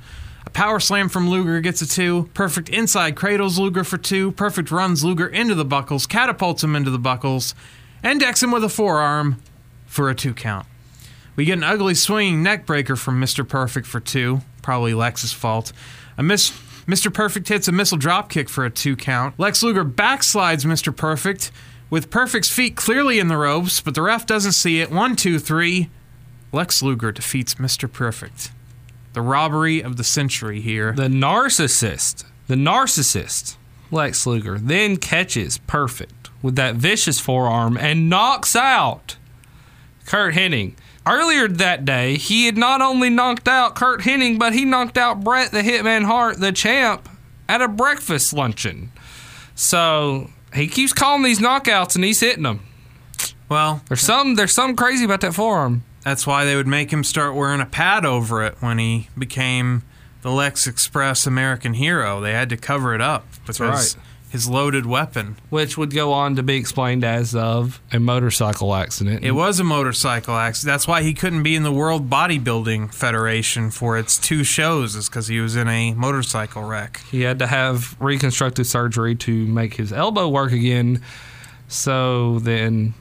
A 0.46 0.50
power 0.50 0.78
slam 0.78 1.08
from 1.08 1.28
Luger 1.30 1.60
gets 1.60 1.80
a 1.80 1.88
two. 1.88 2.28
Perfect 2.34 2.68
inside 2.68 3.16
cradles 3.16 3.58
Luger 3.58 3.84
for 3.84 3.96
two. 3.96 4.32
Perfect 4.32 4.70
runs 4.70 5.02
Luger 5.02 5.26
into 5.26 5.54
the 5.54 5.64
buckles, 5.64 6.06
catapults 6.06 6.62
him 6.62 6.76
into 6.76 6.90
the 6.90 6.98
buckles, 6.98 7.54
and 8.02 8.20
decks 8.20 8.42
him 8.42 8.50
with 8.50 8.62
a 8.64 8.68
forearm 8.68 9.40
for 9.86 10.10
a 10.10 10.14
two 10.14 10.34
count. 10.34 10.66
We 11.36 11.46
get 11.46 11.58
an 11.58 11.64
ugly 11.64 11.94
swinging 11.94 12.44
neckbreaker 12.44 12.98
from 12.98 13.20
Mr. 13.20 13.48
Perfect 13.48 13.86
for 13.86 13.98
two, 13.98 14.42
probably 14.62 14.94
Lex's 14.94 15.32
fault. 15.32 15.72
A 16.16 16.22
miss, 16.22 16.50
Mr. 16.86 17.12
Perfect 17.12 17.48
hits 17.48 17.66
a 17.66 17.72
missile 17.72 17.98
dropkick 17.98 18.48
for 18.48 18.64
a 18.64 18.70
two 18.70 18.94
count. 18.94 19.38
Lex 19.38 19.62
Luger 19.62 19.84
backslides 19.84 20.64
Mr. 20.64 20.94
Perfect 20.94 21.50
with 21.94 22.10
Perfect's 22.10 22.50
feet 22.50 22.74
clearly 22.74 23.20
in 23.20 23.28
the 23.28 23.36
ropes, 23.36 23.80
but 23.80 23.94
the 23.94 24.02
ref 24.02 24.26
doesn't 24.26 24.50
see 24.50 24.80
it. 24.80 24.90
One, 24.90 25.14
two, 25.14 25.38
three. 25.38 25.90
Lex 26.50 26.82
Luger 26.82 27.12
defeats 27.12 27.54
Mr. 27.54 27.90
Perfect. 27.90 28.50
The 29.12 29.20
robbery 29.20 29.80
of 29.80 29.96
the 29.96 30.02
century 30.02 30.60
here. 30.60 30.90
The 30.90 31.06
narcissist, 31.06 32.24
the 32.48 32.56
narcissist, 32.56 33.54
Lex 33.92 34.26
Luger, 34.26 34.58
then 34.58 34.96
catches 34.96 35.58
Perfect 35.58 36.30
with 36.42 36.56
that 36.56 36.74
vicious 36.74 37.20
forearm 37.20 37.76
and 37.76 38.10
knocks 38.10 38.56
out 38.56 39.16
Curt 40.04 40.34
Hennig. 40.34 40.74
Earlier 41.06 41.46
that 41.46 41.84
day, 41.84 42.16
he 42.16 42.46
had 42.46 42.56
not 42.56 42.82
only 42.82 43.08
knocked 43.08 43.46
out 43.46 43.76
Curt 43.76 44.00
Hennig, 44.00 44.40
but 44.40 44.52
he 44.52 44.64
knocked 44.64 44.98
out 44.98 45.22
Bret 45.22 45.52
the 45.52 45.62
Hitman 45.62 46.06
Hart, 46.06 46.40
the 46.40 46.50
champ, 46.50 47.08
at 47.48 47.62
a 47.62 47.68
breakfast 47.68 48.32
luncheon. 48.32 48.90
So 49.54 50.30
he 50.54 50.66
keeps 50.68 50.92
calling 50.92 51.22
these 51.22 51.38
knockouts 51.40 51.94
and 51.94 52.04
he's 52.04 52.20
hitting 52.20 52.42
them. 52.44 52.60
Well, 53.48 53.82
There's 53.88 54.00
some 54.00 54.34
there's 54.36 54.52
something 54.52 54.76
crazy 54.76 55.04
about 55.04 55.20
that 55.20 55.34
forearm. 55.34 55.84
That's 56.02 56.26
why 56.26 56.44
they 56.44 56.56
would 56.56 56.66
make 56.66 56.92
him 56.92 57.04
start 57.04 57.34
wearing 57.34 57.60
a 57.60 57.66
pad 57.66 58.04
over 58.04 58.42
it 58.42 58.56
when 58.60 58.78
he 58.78 59.08
became 59.16 59.82
the 60.22 60.30
Lex 60.30 60.66
Express 60.66 61.26
American 61.26 61.74
hero. 61.74 62.20
They 62.20 62.32
had 62.32 62.48
to 62.50 62.56
cover 62.56 62.94
it 62.94 63.00
up 63.00 63.26
because 63.40 63.60
right. 63.60 63.96
His 64.34 64.48
loaded 64.48 64.84
weapon. 64.84 65.36
which 65.48 65.78
would 65.78 65.94
go 65.94 66.12
on 66.12 66.34
to 66.34 66.42
be 66.42 66.56
explained 66.56 67.04
as 67.04 67.34
of 67.36 67.80
a 67.92 68.00
motorcycle 68.00 68.74
accident. 68.74 69.22
It 69.24 69.30
was 69.30 69.60
a 69.60 69.64
motorcycle 69.64 70.34
accident. 70.34 70.72
That's 70.74 70.88
why 70.88 71.02
he 71.02 71.14
couldn't 71.14 71.44
be 71.44 71.54
in 71.54 71.62
the 71.62 71.72
World 71.72 72.10
Bodybuilding 72.10 72.92
Federation 72.92 73.70
for 73.70 73.96
its 73.96 74.18
two 74.18 74.42
shows, 74.42 74.96
is 74.96 75.08
because 75.08 75.28
he 75.28 75.38
was 75.38 75.54
in 75.54 75.68
a 75.68 75.94
motorcycle 75.94 76.64
wreck. 76.64 77.00
he 77.12 77.20
had 77.22 77.38
to 77.38 77.46
have 77.46 77.96
reconstructive 78.00 78.66
surgery 78.66 79.14
to 79.14 79.46
make 79.46 79.74
his 79.76 79.92
elbow 79.92 80.28
work 80.28 80.50
again. 80.50 81.00
So 81.68 82.40
then 82.40 82.94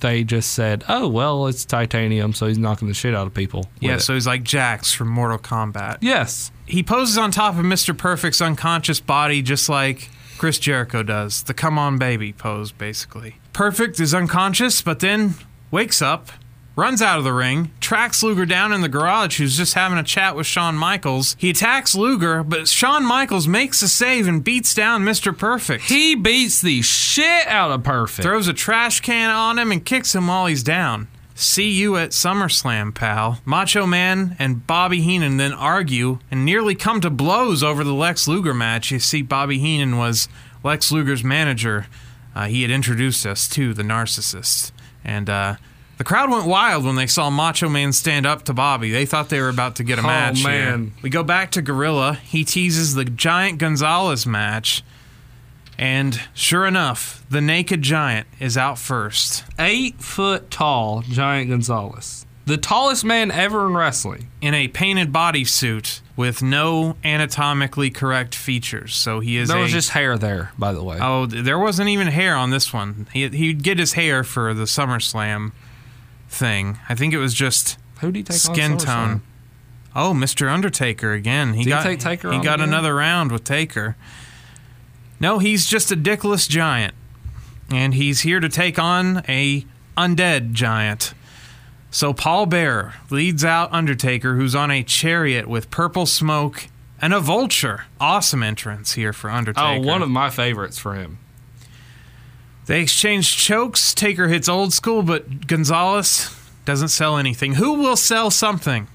they 0.00 0.24
just 0.24 0.52
said, 0.52 0.84
"Oh 0.88 1.08
well, 1.08 1.46
it's 1.46 1.64
titanium, 1.64 2.32
so 2.34 2.46
he's 2.46 2.58
knocking 2.58 2.88
the 2.88 2.94
shit 2.94 3.14
out 3.14 3.26
of 3.26 3.34
people." 3.34 3.68
Yeah, 3.80 3.98
so 3.98 4.14
he's 4.14 4.26
like 4.26 4.42
Jax 4.42 4.92
from 4.92 5.08
Mortal 5.08 5.38
Kombat. 5.38 5.98
yes, 6.00 6.50
He 6.66 6.82
poses 6.82 7.16
on 7.16 7.30
top 7.30 7.54
of 7.56 7.64
Mr. 7.64 7.96
Perfect's 7.96 8.40
unconscious 8.40 9.00
body 9.00 9.40
just 9.42 9.68
like 9.68 10.08
Chris 10.38 10.58
Jericho 10.58 11.02
does. 11.02 11.42
The 11.42 11.54
come 11.54 11.78
on 11.78 11.98
baby 11.98 12.32
pose, 12.32 12.72
basically. 12.72 13.36
Perfect 13.52 13.98
is 14.00 14.14
unconscious, 14.14 14.82
but 14.82 15.00
then 15.00 15.34
wakes 15.70 16.02
up, 16.02 16.28
runs 16.76 17.00
out 17.00 17.18
of 17.18 17.24
the 17.24 17.32
ring, 17.32 17.70
tracks 17.80 18.22
Luger 18.22 18.44
down 18.44 18.72
in 18.72 18.82
the 18.82 18.88
garage, 18.88 19.38
who's 19.38 19.56
just 19.56 19.74
having 19.74 19.96
a 19.98 20.02
chat 20.02 20.36
with 20.36 20.46
Shawn 20.46 20.76
Michaels. 20.76 21.34
He 21.38 21.48
attacks 21.50 21.94
Luger, 21.94 22.42
but 22.42 22.68
Shawn 22.68 23.04
Michaels 23.04 23.48
makes 23.48 23.80
a 23.82 23.88
save 23.88 24.28
and 24.28 24.44
beats 24.44 24.74
down 24.74 25.02
Mr. 25.04 25.36
Perfect. 25.36 25.84
he 25.84 26.14
beats 26.14 26.60
the 26.60 26.82
shit 26.82 27.46
out 27.46 27.70
of 27.70 27.82
Perfect. 27.82 28.22
throws 28.26 28.46
a 28.48 28.52
trash 28.52 29.00
can 29.00 29.30
on 29.30 29.58
him 29.58 29.72
and 29.72 29.84
kicks 29.84 30.14
him 30.14 30.26
while 30.26 30.46
he's 30.46 30.62
down. 30.62 31.08
See 31.38 31.68
you 31.70 31.96
at 31.96 32.10
SummerSlam, 32.10 32.94
pal. 32.94 33.40
Macho 33.44 33.84
Man 33.86 34.36
and 34.38 34.66
Bobby 34.66 35.02
Heenan 35.02 35.36
then 35.36 35.52
argue 35.52 36.18
and 36.30 36.46
nearly 36.46 36.74
come 36.74 37.02
to 37.02 37.10
blows 37.10 37.62
over 37.62 37.84
the 37.84 37.92
Lex 37.92 38.26
Luger 38.26 38.54
match. 38.54 38.90
You 38.90 38.98
see, 38.98 39.20
Bobby 39.20 39.58
Heenan 39.58 39.98
was 39.98 40.28
Lex 40.64 40.90
Luger's 40.90 41.22
manager. 41.22 41.88
Uh, 42.34 42.46
he 42.46 42.62
had 42.62 42.70
introduced 42.70 43.26
us 43.26 43.48
to 43.48 43.74
the 43.74 43.82
narcissist. 43.82 44.72
And 45.04 45.28
uh, 45.28 45.56
the 45.98 46.04
crowd 46.04 46.30
went 46.30 46.46
wild 46.46 46.84
when 46.86 46.96
they 46.96 47.06
saw 47.06 47.28
Macho 47.28 47.68
Man 47.68 47.92
stand 47.92 48.24
up 48.24 48.44
to 48.44 48.54
Bobby. 48.54 48.90
They 48.90 49.04
thought 49.04 49.28
they 49.28 49.40
were 49.40 49.50
about 49.50 49.76
to 49.76 49.84
get 49.84 49.98
a 49.98 50.02
Oh, 50.02 50.06
match. 50.06 50.38
here. 50.38 50.46
man. 50.48 50.92
We 51.02 51.10
go 51.10 51.22
back 51.22 51.50
to 51.52 51.60
Gorilla. 51.62 52.14
He 52.14 52.44
teases 52.46 52.94
the 52.94 53.04
Giant 53.04 53.58
Gonzalez 53.58 54.26
match. 54.26 54.82
And 55.78 56.20
sure 56.34 56.66
enough, 56.66 57.24
the 57.28 57.40
naked 57.40 57.82
giant 57.82 58.26
is 58.40 58.56
out 58.56 58.78
first. 58.78 59.44
Eight 59.58 60.00
foot 60.00 60.50
tall 60.50 61.02
Giant 61.02 61.50
Gonzalez, 61.50 62.24
the 62.46 62.56
tallest 62.56 63.04
man 63.04 63.30
ever 63.30 63.66
in 63.66 63.74
wrestling. 63.74 64.28
in 64.40 64.54
a 64.54 64.68
painted 64.68 65.12
bodysuit 65.12 66.00
with 66.16 66.42
no 66.42 66.96
anatomically 67.04 67.90
correct 67.90 68.34
features. 68.34 68.94
So 68.94 69.20
he 69.20 69.36
is 69.36 69.48
There 69.48 69.58
a, 69.58 69.62
was 69.62 69.72
just 69.72 69.90
hair 69.90 70.16
there, 70.16 70.52
by 70.58 70.72
the 70.72 70.82
way. 70.82 70.98
Oh, 71.00 71.26
there 71.26 71.58
wasn't 71.58 71.90
even 71.90 72.06
hair 72.06 72.36
on 72.36 72.50
this 72.50 72.72
one. 72.72 73.06
He 73.12 73.28
he'd 73.28 73.62
get 73.62 73.78
his 73.78 73.92
hair 73.92 74.24
for 74.24 74.54
the 74.54 74.64
SummerSlam 74.64 75.52
thing. 76.28 76.78
I 76.88 76.94
think 76.94 77.12
it 77.12 77.18
was 77.18 77.34
just 77.34 77.76
Who 78.00 78.06
did 78.10 78.16
he 78.16 78.22
take 78.22 78.38
skin 78.38 78.72
on 78.72 78.78
tone. 78.78 79.22
Oh, 79.94 80.12
Mr. 80.14 80.50
Undertaker 80.50 81.12
again. 81.12 81.54
He 81.54 81.64
Did 81.64 81.64
he 81.64 81.70
got 81.70 81.82
take 81.82 82.00
Taker 82.00 82.30
he 82.30 82.38
on 82.38 82.44
got 82.44 82.60
again? 82.60 82.68
another 82.68 82.94
round 82.94 83.30
with 83.32 83.44
Taker. 83.44 83.96
No, 85.18 85.38
he's 85.38 85.66
just 85.66 85.90
a 85.90 85.96
dickless 85.96 86.48
giant. 86.48 86.94
And 87.70 87.94
he's 87.94 88.20
here 88.20 88.40
to 88.40 88.48
take 88.48 88.78
on 88.78 89.22
a 89.28 89.64
undead 89.96 90.52
giant. 90.52 91.14
So 91.90 92.12
Paul 92.12 92.46
Bearer 92.46 92.94
leads 93.10 93.44
out 93.44 93.72
Undertaker, 93.72 94.36
who's 94.36 94.54
on 94.54 94.70
a 94.70 94.82
chariot 94.82 95.48
with 95.48 95.70
purple 95.70 96.06
smoke 96.06 96.68
and 97.00 97.14
a 97.14 97.20
vulture. 97.20 97.84
Awesome 98.00 98.42
entrance 98.42 98.92
here 98.92 99.12
for 99.12 99.30
oh, 99.30 99.34
Undertaker. 99.34 99.66
Oh, 99.66 99.80
one 99.80 100.02
of 100.02 100.10
my 100.10 100.30
favorites 100.30 100.78
for 100.78 100.94
him. 100.94 101.18
They 102.66 102.82
exchange 102.82 103.36
chokes. 103.36 103.94
Taker 103.94 104.28
hits 104.28 104.48
old 104.48 104.72
school, 104.72 105.02
but 105.02 105.46
Gonzalez 105.46 106.36
doesn't 106.64 106.88
sell 106.88 107.16
anything. 107.16 107.54
Who 107.54 107.74
will 107.74 107.96
sell 107.96 108.30
something? 108.30 108.88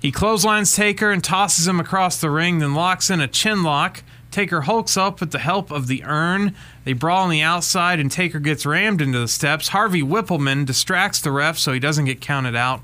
He 0.00 0.10
clotheslines 0.10 0.74
Taker 0.74 1.10
and 1.10 1.22
tosses 1.22 1.68
him 1.68 1.78
across 1.78 2.18
the 2.20 2.30
ring, 2.30 2.58
then 2.58 2.74
locks 2.74 3.10
in 3.10 3.20
a 3.20 3.28
chin 3.28 3.62
lock. 3.62 4.02
Taker 4.30 4.62
hulks 4.62 4.96
up 4.96 5.20
with 5.20 5.32
the 5.32 5.38
help 5.38 5.70
of 5.70 5.86
the 5.86 6.04
urn. 6.04 6.54
They 6.84 6.92
brawl 6.92 7.24
on 7.24 7.30
the 7.30 7.42
outside, 7.42 7.98
and 7.98 8.10
Taker 8.10 8.38
gets 8.38 8.64
rammed 8.64 9.00
into 9.00 9.18
the 9.18 9.28
steps. 9.28 9.68
Harvey 9.68 10.02
Wippleman 10.02 10.66
distracts 10.66 11.20
the 11.20 11.32
ref 11.32 11.58
so 11.58 11.72
he 11.72 11.80
doesn't 11.80 12.04
get 12.04 12.20
counted 12.20 12.54
out. 12.54 12.82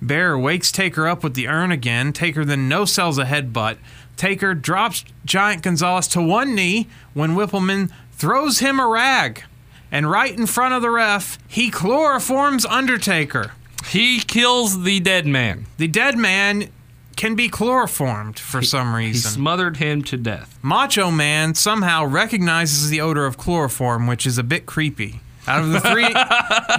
Bearer 0.00 0.38
wakes 0.38 0.72
Taker 0.72 1.06
up 1.06 1.22
with 1.22 1.34
the 1.34 1.48
urn 1.48 1.70
again. 1.72 2.12
Taker 2.12 2.44
then 2.44 2.68
no 2.68 2.84
sells 2.84 3.18
a 3.18 3.24
headbutt. 3.24 3.76
Taker 4.16 4.54
drops 4.54 5.04
Giant 5.24 5.62
Gonzalez 5.62 6.08
to 6.08 6.22
one 6.22 6.54
knee 6.54 6.88
when 7.14 7.34
Wippleman 7.34 7.90
throws 8.12 8.60
him 8.60 8.80
a 8.80 8.86
rag. 8.86 9.44
And 9.92 10.10
right 10.10 10.36
in 10.36 10.46
front 10.46 10.74
of 10.74 10.82
the 10.82 10.90
ref, 10.90 11.38
he 11.46 11.70
chloroforms 11.70 12.66
Undertaker. 12.68 13.52
He 13.86 14.20
kills 14.20 14.82
the 14.82 15.00
dead 15.00 15.26
man. 15.26 15.66
The 15.76 15.88
dead 15.88 16.18
man 16.18 16.70
can 17.16 17.34
be 17.34 17.48
chloroformed 17.48 18.38
for 18.38 18.62
some 18.62 18.94
reason. 18.94 19.30
He 19.30 19.34
smothered 19.34 19.78
him 19.78 20.02
to 20.04 20.16
death. 20.16 20.58
Macho 20.62 21.10
Man 21.10 21.54
somehow 21.54 22.04
recognizes 22.04 22.90
the 22.90 23.00
odor 23.00 23.26
of 23.26 23.38
chloroform, 23.38 24.06
which 24.06 24.26
is 24.26 24.38
a 24.38 24.42
bit 24.42 24.66
creepy. 24.66 25.20
Out 25.48 25.62
of 25.62 25.70
the 25.70 25.80
three, 25.80 26.08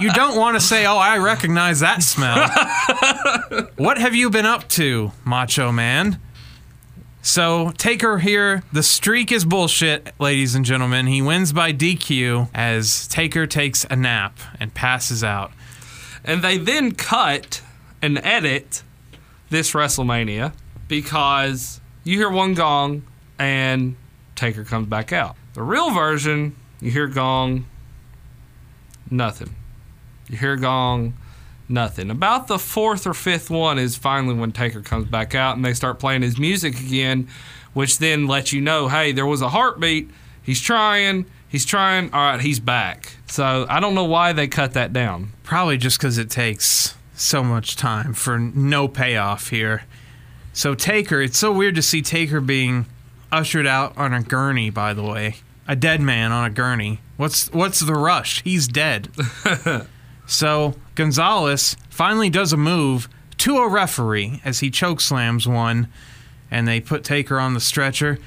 you 0.00 0.12
don't 0.12 0.36
want 0.36 0.56
to 0.56 0.60
say, 0.60 0.84
"Oh, 0.86 0.98
I 0.98 1.18
recognize 1.18 1.80
that 1.80 2.02
smell." 2.02 2.48
what 3.76 3.98
have 3.98 4.14
you 4.14 4.30
been 4.30 4.46
up 4.46 4.68
to, 4.70 5.12
Macho 5.24 5.72
Man? 5.72 6.20
So 7.22 7.72
Taker 7.76 8.18
here, 8.18 8.62
the 8.72 8.82
streak 8.82 9.32
is 9.32 9.44
bullshit, 9.44 10.12
ladies 10.18 10.54
and 10.54 10.64
gentlemen. 10.64 11.06
He 11.06 11.20
wins 11.20 11.52
by 11.52 11.72
DQ 11.72 12.50
as 12.54 13.06
Taker 13.08 13.46
takes 13.46 13.84
a 13.90 13.96
nap 13.96 14.38
and 14.60 14.72
passes 14.72 15.24
out. 15.24 15.50
And 16.24 16.42
they 16.42 16.58
then 16.58 16.92
cut 16.92 17.62
and 18.00 18.18
edit 18.18 18.82
this 19.50 19.72
WrestleMania 19.72 20.52
because 20.88 21.80
you 22.04 22.18
hear 22.18 22.30
one 22.30 22.54
gong 22.54 23.02
and 23.38 23.96
Taker 24.34 24.64
comes 24.64 24.88
back 24.88 25.12
out. 25.12 25.36
The 25.54 25.62
real 25.62 25.90
version, 25.90 26.56
you 26.80 26.90
hear 26.90 27.06
gong, 27.06 27.66
nothing. 29.10 29.54
You 30.28 30.36
hear 30.38 30.56
gong, 30.56 31.14
nothing. 31.68 32.10
About 32.10 32.46
the 32.46 32.58
fourth 32.58 33.06
or 33.06 33.14
fifth 33.14 33.50
one 33.50 33.78
is 33.78 33.96
finally 33.96 34.34
when 34.34 34.52
Taker 34.52 34.80
comes 34.80 35.06
back 35.06 35.34
out 35.34 35.56
and 35.56 35.64
they 35.64 35.74
start 35.74 35.98
playing 35.98 36.22
his 36.22 36.38
music 36.38 36.78
again, 36.78 37.28
which 37.72 37.98
then 37.98 38.26
lets 38.26 38.52
you 38.52 38.60
know, 38.60 38.88
hey, 38.88 39.12
there 39.12 39.26
was 39.26 39.42
a 39.42 39.48
heartbeat. 39.48 40.10
He's 40.42 40.60
trying. 40.60 41.26
He's 41.48 41.64
trying. 41.64 42.12
All 42.12 42.20
right, 42.20 42.40
he's 42.40 42.60
back. 42.60 43.14
So 43.26 43.66
I 43.68 43.80
don't 43.80 43.94
know 43.94 44.04
why 44.04 44.32
they 44.32 44.48
cut 44.48 44.74
that 44.74 44.92
down. 44.92 45.32
Probably 45.42 45.78
just 45.78 45.98
because 45.98 46.18
it 46.18 46.30
takes 46.30 46.94
so 47.20 47.42
much 47.42 47.76
time 47.76 48.12
for 48.12 48.38
no 48.38 48.88
payoff 48.88 49.50
here. 49.50 49.82
So 50.52 50.74
Taker, 50.74 51.20
it's 51.20 51.38
so 51.38 51.52
weird 51.52 51.74
to 51.76 51.82
see 51.82 52.02
Taker 52.02 52.40
being 52.40 52.86
ushered 53.30 53.66
out 53.66 53.96
on 53.96 54.12
a 54.12 54.22
gurney. 54.22 54.70
By 54.70 54.94
the 54.94 55.02
way, 55.02 55.36
a 55.66 55.76
dead 55.76 56.00
man 56.00 56.32
on 56.32 56.44
a 56.44 56.50
gurney. 56.50 57.00
What's 57.16 57.52
what's 57.52 57.80
the 57.80 57.94
rush? 57.94 58.42
He's 58.42 58.66
dead. 58.66 59.08
so 60.26 60.74
Gonzalez 60.94 61.76
finally 61.90 62.30
does 62.30 62.52
a 62.52 62.56
move 62.56 63.08
to 63.38 63.58
a 63.58 63.68
referee 63.68 64.40
as 64.44 64.60
he 64.60 64.70
choke 64.70 65.00
slams 65.00 65.46
one, 65.46 65.88
and 66.50 66.66
they 66.66 66.80
put 66.80 67.04
Taker 67.04 67.38
on 67.38 67.54
the 67.54 67.60
stretcher. 67.60 68.18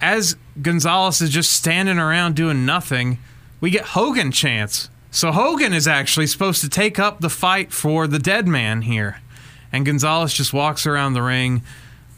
As 0.00 0.36
Gonzalez 0.60 1.20
is 1.20 1.30
just 1.30 1.52
standing 1.52 1.98
around 1.98 2.36
doing 2.36 2.66
nothing, 2.66 3.18
we 3.60 3.70
get 3.70 3.84
Hogan 3.84 4.32
chants. 4.32 4.90
So 5.16 5.32
Hogan 5.32 5.72
is 5.72 5.88
actually 5.88 6.26
supposed 6.26 6.60
to 6.60 6.68
take 6.68 6.98
up 6.98 7.20
the 7.20 7.30
fight 7.30 7.72
for 7.72 8.06
the 8.06 8.18
dead 8.18 8.46
man 8.46 8.82
here. 8.82 9.22
And 9.72 9.86
Gonzalez 9.86 10.34
just 10.34 10.52
walks 10.52 10.84
around 10.84 11.14
the 11.14 11.22
ring. 11.22 11.62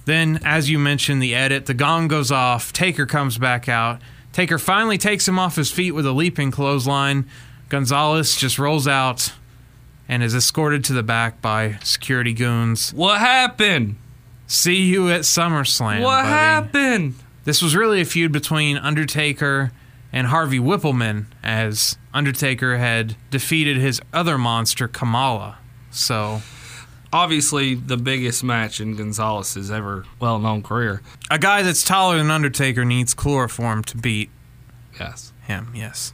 Then, 0.05 0.41
as 0.45 0.69
you 0.69 0.81
mentioned, 0.81 1.23
the 1.23 1.33
edit, 1.33 1.67
the 1.67 1.75
gong 1.75 2.09
goes 2.09 2.33
off. 2.33 2.73
Taker 2.73 3.07
comes 3.07 3.39
back 3.39 3.69
out. 3.69 4.01
Taker 4.33 4.59
finally 4.59 4.99
takes 4.99 5.29
him 5.29 5.39
off 5.39 5.55
his 5.55 5.71
feet 5.71 5.93
with 5.93 6.07
a 6.07 6.11
leaping 6.11 6.51
clothesline. 6.51 7.25
Gonzalez 7.69 8.35
just 8.35 8.59
rolls 8.59 8.89
out 8.89 9.33
and 10.09 10.25
is 10.25 10.35
escorted 10.35 10.83
to 10.87 10.93
the 10.93 11.05
back 11.05 11.41
by 11.41 11.79
security 11.85 12.33
goons. 12.33 12.93
What 12.93 13.21
happened? 13.21 13.95
See 14.49 14.83
you 14.83 15.09
at 15.09 15.21
SummerSlam. 15.21 16.03
what 16.03 16.25
buddy. 16.25 16.29
happened? 16.31 17.15
This 17.45 17.63
was 17.63 17.77
really 17.77 18.01
a 18.01 18.05
feud 18.05 18.33
between 18.33 18.77
Undertaker 18.77 19.71
and 20.13 20.29
Harvey 20.29 20.59
Wippleman, 20.59 21.27
as 21.43 21.97
Undertaker 22.15 22.79
had 22.79 23.17
defeated 23.31 23.77
his 23.77 24.01
other 24.13 24.39
monster, 24.39 24.89
Kamala. 24.89 25.59
So, 25.91 26.43
Obviously, 27.11 27.75
the 27.75 27.97
biggest 27.97 28.45
match 28.45 28.83
in 28.83 28.95
Gonzalez's 28.95 29.71
ever 29.71 30.05
well-known 30.21 30.63
career. 30.63 31.01
a 31.31 31.39
guy 31.39 31.63
that's 31.63 31.83
taller 31.83 32.19
than 32.19 32.31
Undertaker 32.31 32.85
needs 32.85 33.15
chloroform 33.15 33.83
to 33.85 33.97
beat 33.97 34.29
Yes. 35.01 35.33
him, 35.47 35.71
yes. 35.75 36.13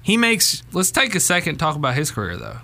He 0.00 0.16
makes. 0.16 0.62
Let's 0.72 0.92
take 0.92 1.16
a 1.16 1.20
second 1.20 1.54
to 1.54 1.58
talk 1.58 1.74
about 1.74 1.96
his 1.96 2.12
career, 2.12 2.36
though. 2.36 2.58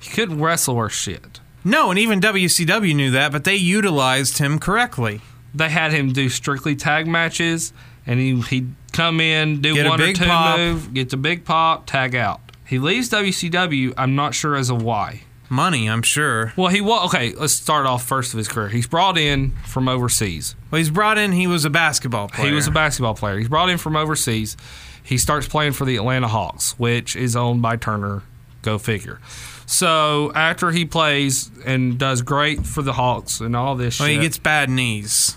He 0.00 0.08
couldn't 0.10 0.40
wrestle 0.40 0.76
or 0.76 0.88
shit. 0.88 1.40
No, 1.64 1.90
and 1.90 1.98
even 1.98 2.18
WCW 2.18 2.94
knew 2.94 3.10
that, 3.10 3.30
but 3.30 3.44
they 3.44 3.56
utilized 3.56 4.38
him 4.38 4.58
correctly. 4.58 5.20
They 5.54 5.68
had 5.68 5.92
him 5.92 6.12
do 6.14 6.30
strictly 6.30 6.76
tag 6.76 7.06
matches, 7.06 7.74
and 8.06 8.18
he 8.18 8.40
he 8.40 8.68
come 8.96 9.20
in, 9.20 9.60
do 9.60 9.74
Get 9.74 9.86
a 9.86 9.88
one 9.90 10.00
or 10.00 10.12
two 10.12 10.24
pop. 10.24 10.58
move, 10.58 10.94
get 10.94 11.10
the 11.10 11.16
big 11.16 11.44
pop, 11.44 11.86
tag 11.86 12.14
out. 12.14 12.40
He 12.66 12.78
leaves 12.78 13.08
WCW. 13.10 13.94
I'm 13.96 14.14
not 14.16 14.34
sure 14.34 14.56
as 14.56 14.70
a 14.70 14.74
why. 14.74 15.22
Money, 15.48 15.88
I'm 15.88 16.02
sure. 16.02 16.52
Well, 16.56 16.68
he 16.68 16.80
was 16.80 17.06
okay. 17.06 17.32
Let's 17.32 17.52
start 17.52 17.86
off 17.86 18.04
first 18.04 18.32
of 18.34 18.38
his 18.38 18.48
career. 18.48 18.68
He's 18.68 18.88
brought 18.88 19.16
in 19.16 19.52
from 19.64 19.88
overseas. 19.88 20.56
Well, 20.70 20.78
he's 20.78 20.90
brought 20.90 21.18
in. 21.18 21.30
He 21.30 21.46
was 21.46 21.64
a 21.64 21.70
basketball 21.70 22.28
player. 22.28 22.48
He 22.48 22.54
was 22.54 22.66
a 22.66 22.72
basketball 22.72 23.14
player. 23.14 23.38
He's 23.38 23.48
brought 23.48 23.68
in 23.70 23.78
from 23.78 23.94
overseas. 23.94 24.56
He 25.04 25.18
starts 25.18 25.46
playing 25.46 25.72
for 25.74 25.84
the 25.84 25.94
Atlanta 25.94 26.26
Hawks, 26.26 26.76
which 26.80 27.14
is 27.14 27.36
owned 27.36 27.62
by 27.62 27.76
Turner. 27.76 28.24
Go 28.62 28.76
figure. 28.78 29.20
So 29.66 30.32
after 30.34 30.72
he 30.72 30.84
plays 30.84 31.52
and 31.64 31.96
does 31.96 32.22
great 32.22 32.66
for 32.66 32.82
the 32.82 32.94
Hawks 32.94 33.40
and 33.40 33.54
all 33.54 33.76
this 33.76 34.00
Well, 34.00 34.08
shit, 34.08 34.16
he 34.16 34.22
gets 34.22 34.38
bad 34.38 34.68
knees. 34.68 35.36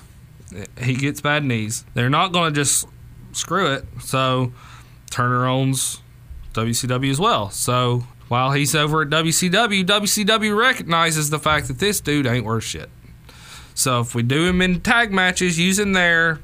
he 0.82 0.96
gets 0.96 1.22
bad 1.22 1.44
knees. 1.44 1.86
They're 1.94 2.10
not 2.10 2.32
going 2.32 2.52
to 2.52 2.60
just 2.60 2.88
screw 3.34 3.74
it. 3.74 3.86
So 4.02 4.52
Turner 5.10 5.46
owns 5.46 6.02
WCW 6.54 7.10
as 7.10 7.20
well. 7.20 7.50
So 7.50 8.04
while 8.28 8.52
he's 8.52 8.76
over 8.76 9.02
at 9.02 9.10
WCW, 9.10 9.84
WCW 9.84 10.58
recognizes 10.58 11.30
the 11.30 11.40
fact 11.40 11.68
that 11.68 11.80
this 11.80 12.00
dude 12.00 12.28
ain't 12.28 12.46
worth 12.46 12.64
shit. 12.64 12.90
So 13.74 14.02
if 14.02 14.14
we 14.14 14.24
do 14.24 14.46
him 14.46 14.62
in 14.62 14.82
tag 14.82 15.12
matches 15.12 15.60
using 15.60 15.94
there, 15.94 16.40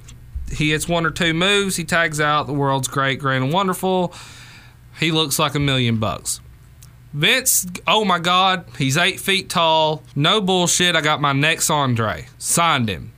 he 0.52 0.72
hits 0.72 0.88
one 0.88 1.06
or 1.06 1.12
two 1.12 1.34
moves, 1.34 1.76
he 1.76 1.84
tags 1.84 2.20
out, 2.22 2.48
the 2.48 2.54
world's 2.54 2.88
great, 2.88 3.20
grand, 3.20 3.44
and 3.44 3.54
wonderful. 3.54 4.14
He 5.00 5.12
looks 5.12 5.38
like 5.38 5.56
a 5.56 5.60
million 5.60 6.00
bucks. 6.00 6.40
Vince, 7.14 7.66
oh 7.88 8.04
my 8.04 8.20
God, 8.20 8.66
he's 8.78 8.98
eight 8.98 9.20
feet 9.20 9.50
tall. 9.50 10.04
No 10.16 10.42
bullshit. 10.42 10.96
I 10.96 11.02
got 11.02 11.22
my 11.22 11.32
next 11.32 11.70
Andre. 11.70 12.28
Signed 12.38 12.90
him. 12.90 13.14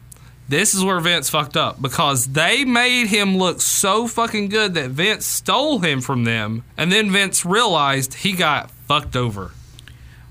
This 0.49 0.73
is 0.73 0.83
where 0.83 0.99
Vince 1.01 1.29
fucked 1.29 1.57
up 1.57 1.81
because 1.81 2.27
they 2.27 2.63
made 2.63 3.07
him 3.07 3.37
look 3.37 3.59
so 3.61 4.07
fucking 4.07 4.47
good 4.49 4.73
that 4.75 4.91
Vince 4.91 5.25
stole 5.25 5.79
him 5.79 5.99
from 5.99 6.23
them. 6.23 6.63
And 6.77 6.91
then 6.91 7.11
Vince 7.11 7.45
realized 7.45 8.13
he 8.15 8.31
got 8.31 8.71
fucked 8.87 9.15
over. 9.17 9.51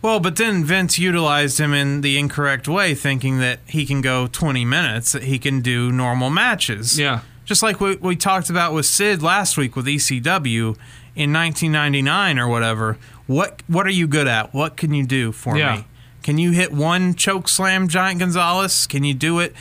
Well, 0.01 0.20
but 0.20 0.36
then 0.36 0.64
Vince 0.64 0.98
utilized 0.98 1.59
him 1.59 1.74
in 1.74 2.01
the 2.01 2.16
incorrect 2.16 2.66
way, 2.68 2.94
thinking 2.94 3.40
that 3.40 3.60
he 3.66 3.84
can 3.84 4.01
go 4.01 4.26
20 4.28 4.64
minutes, 4.64 5.12
that 5.12 5.24
he 5.24 5.38
can 5.38 5.60
do 5.60 5.90
normal 5.93 6.30
matches. 6.30 6.98
Yeah. 6.98 7.20
Just 7.44 7.62
like 7.62 7.80
we, 7.80 7.97
we 7.97 8.16
talked 8.16 8.48
about 8.48 8.72
with 8.72 8.86
Sid 8.86 9.22
last 9.22 9.56
week 9.56 9.76
with 9.76 9.86
ECW 9.86 10.76
in 11.14 11.32
1999 11.32 12.38
or 12.38 12.48
whatever. 12.48 12.98
What 13.26 13.62
what 13.66 13.86
are 13.86 13.90
you 13.90 14.06
good 14.06 14.28
at? 14.28 14.55
What 14.55 14.76
can 14.76 14.94
you 14.94 15.05
do 15.06 15.32
for 15.32 15.56
Yeah. 15.59 15.76
me? 15.76 15.84
Can 16.22 16.38
you 16.38 16.51
hit 16.52 16.72
one 16.72 17.14
choke 17.14 17.48
slam, 17.48 17.86
Giant 17.88 18.18
Gonzalez? 18.20 18.86
Can 18.86 19.05
you 19.05 19.14
do 19.14 19.38
it? 19.40 19.55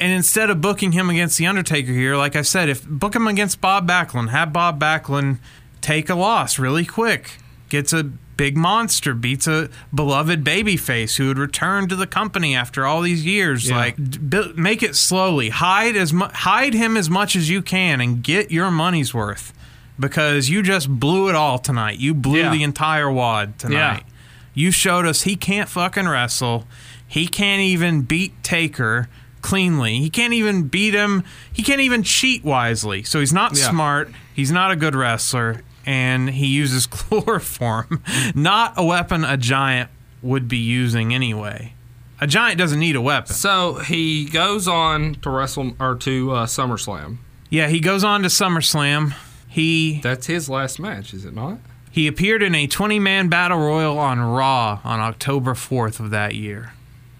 And 0.00 0.12
instead 0.12 0.50
of 0.50 0.60
booking 0.60 0.92
him 0.92 1.10
against 1.10 1.38
the 1.38 1.46
Undertaker 1.46 1.92
here, 1.92 2.16
like 2.16 2.36
I 2.36 2.42
said, 2.42 2.68
if 2.68 2.86
book 2.86 3.14
him 3.16 3.26
against 3.26 3.60
Bob 3.60 3.88
Backlund, 3.88 4.30
have 4.30 4.52
Bob 4.52 4.80
Backlund 4.80 5.38
take 5.80 6.08
a 6.08 6.14
loss 6.14 6.58
really 6.58 6.84
quick, 6.84 7.38
gets 7.68 7.92
a 7.92 8.04
big 8.04 8.56
monster, 8.56 9.14
beats 9.14 9.48
a 9.48 9.68
beloved 9.92 10.44
babyface 10.44 11.16
who 11.16 11.26
would 11.26 11.38
return 11.38 11.88
to 11.88 11.96
the 11.96 12.06
company 12.06 12.54
after 12.54 12.86
all 12.86 13.00
these 13.02 13.24
years. 13.26 13.68
Yeah. 13.68 13.76
Like, 13.76 13.96
bu- 13.96 14.52
make 14.56 14.82
it 14.82 14.94
slowly. 14.94 15.48
Hide 15.48 15.96
as 15.96 16.12
mu- 16.12 16.28
hide 16.32 16.74
him 16.74 16.96
as 16.96 17.10
much 17.10 17.34
as 17.34 17.50
you 17.50 17.60
can, 17.62 18.00
and 18.00 18.22
get 18.22 18.50
your 18.52 18.70
money's 18.70 19.12
worth. 19.12 19.52
Because 20.00 20.48
you 20.48 20.62
just 20.62 20.88
blew 20.88 21.28
it 21.28 21.34
all 21.34 21.58
tonight. 21.58 21.98
You 21.98 22.14
blew 22.14 22.38
Yeah. 22.42 22.52
the 22.52 22.62
entire 22.62 23.10
wad 23.10 23.58
tonight. 23.58 24.04
Yeah. 24.06 24.12
You 24.54 24.70
showed 24.70 25.06
us 25.06 25.22
he 25.22 25.34
can't 25.34 25.68
fucking 25.68 26.06
wrestle. 26.06 26.68
He 27.08 27.26
can't 27.26 27.62
even 27.62 28.02
beat 28.02 28.40
Taker 28.44 29.08
cleanly. 29.48 29.98
He 29.98 30.10
can't 30.10 30.32
even 30.34 30.68
beat 30.68 30.94
him. 30.94 31.24
He 31.52 31.62
can't 31.62 31.80
even 31.80 32.02
cheat 32.02 32.44
wisely. 32.44 33.02
So 33.02 33.20
he's 33.20 33.32
not 33.32 33.56
Yeah. 33.56 33.70
smart. 33.70 34.10
He's 34.34 34.52
not 34.52 34.70
a 34.70 34.76
good 34.76 34.94
wrestler. 34.94 35.62
And 35.86 36.28
he 36.30 36.46
uses 36.46 36.86
chloroform, 36.98 38.02
not 38.34 38.74
a 38.76 38.84
weapon 38.84 39.24
a 39.24 39.36
giant 39.38 39.90
would 40.22 40.48
be 40.48 40.58
using 40.58 41.14
anyway. 41.14 41.72
A 42.20 42.26
giant 42.26 42.58
doesn't 42.58 42.78
need 42.80 42.94
a 42.96 43.00
weapon. 43.00 43.32
So 43.32 43.74
he 43.74 44.26
goes 44.26 44.68
on 44.68 45.14
to 45.22 45.30
wrestle 45.30 45.74
or 45.80 45.94
to 45.96 46.32
uh, 46.32 46.46
SummerSlam. 46.46 47.18
Yeah, 47.48 47.68
he 47.68 47.80
goes 47.80 48.04
on 48.04 48.22
to 48.22 48.28
SummerSlam. 48.28 49.14
He 49.48 50.00
That's 50.02 50.26
his 50.26 50.50
last 50.50 50.78
match, 50.78 51.14
is 51.14 51.24
it 51.24 51.32
not? 51.34 51.58
He 51.90 52.06
appeared 52.06 52.42
in 52.42 52.54
a 52.54 52.66
20 52.66 52.98
man 52.98 53.28
battle 53.28 53.58
royal 53.58 53.98
on 53.98 54.20
Raw 54.20 54.80
on 54.84 55.00
October 55.00 55.54
4th 55.54 56.00
of 56.00 56.10
that 56.10 56.34
year. 56.34 56.74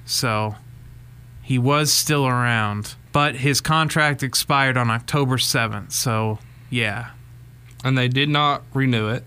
So 0.05 0.56
he 1.48 1.58
was 1.58 1.90
still 1.90 2.26
around. 2.26 2.94
But 3.10 3.36
his 3.36 3.62
contract 3.62 4.22
expired 4.22 4.76
on 4.76 4.90
October 4.90 5.38
7th. 5.38 5.92
So 5.92 6.38
yeah, 6.68 7.12
And 7.82 7.96
they 7.96 8.06
did 8.08 8.28
not 8.28 8.62
renew 8.74 9.08
it. 9.08 9.24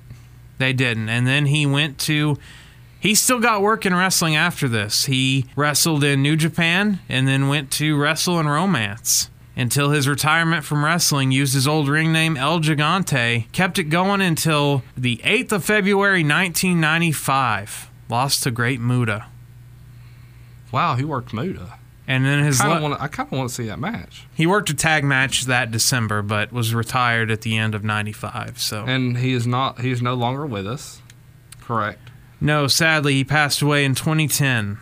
they 0.60 0.72
didn't. 0.72 1.10
And 1.10 1.26
then 1.26 1.48
he 1.48 1.66
went 1.66 1.98
to. 2.02 2.38
He 3.00 3.16
still 3.16 3.40
got 3.40 3.64
work 3.64 3.88
in 3.88 3.96
wrestling 3.96 4.36
after 4.36 4.68
this. 4.68 5.06
He 5.06 5.48
wrestled 5.56 6.04
in 6.04 6.22
New 6.22 6.36
Japan 6.36 7.00
and 7.10 7.28
then 7.28 7.48
went 7.48 7.72
to 7.72 7.98
wrestle 7.98 8.40
in 8.40 8.48
Romance. 8.48 9.32
Until 9.56 9.90
his 9.90 10.08
retirement 10.08 10.64
from 10.64 10.86
wrestling, 10.86 11.32
used 11.32 11.56
his 11.56 11.68
old 11.68 11.90
ring 11.90 12.14
name 12.14 12.38
El 12.38 12.60
Gigante, 12.60 13.52
kept 13.52 13.80
it 13.80 13.86
going 13.86 14.22
until 14.22 14.84
the 14.96 15.18
8th 15.24 15.52
of 15.54 15.66
February 15.66 16.24
1995. 16.24 17.90
Lost 18.10 18.44
to 18.44 18.52
Great 18.52 18.80
Muta. 18.80 19.26
Wow, 20.72 20.96
he 20.96 21.04
worked 21.04 21.34
Muta. 21.34 21.80
And 22.12 22.26
then 22.26 22.44
his 22.44 22.60
Kinda 22.60 22.76
le- 22.76 22.82
wanna, 22.82 22.98
I 23.00 23.08
kind 23.08 23.28
of 23.32 23.38
want 23.38 23.50
to 23.50 23.56
see 23.56 23.68
that 23.68 23.80
match. 23.80 24.26
he 24.34 24.46
worked 24.46 24.70
a 24.70 24.74
tag 24.74 25.04
match 25.04 25.46
that 25.46 25.72
December, 25.72 26.22
but 26.22 26.52
was 26.52 26.74
retired 26.76 27.32
at 27.32 27.42
the 27.42 27.58
end 27.58 27.74
of 27.76 27.84
95. 27.84 28.60
So 28.60 28.86
And 28.86 29.18
he 29.18 29.34
is 29.34 29.46
not. 29.48 29.82
He 29.82 29.92
is 29.92 30.02
no 30.02 30.14
longer 30.16 30.46
with 30.46 30.68
us. 30.68 31.02
Correct. 31.62 32.00
no, 32.40 32.68
sadly, 32.68 33.14
he 33.14 33.24
passed 33.24 33.62
away 33.62 33.86
in 33.86 33.96
2010. 33.96 34.78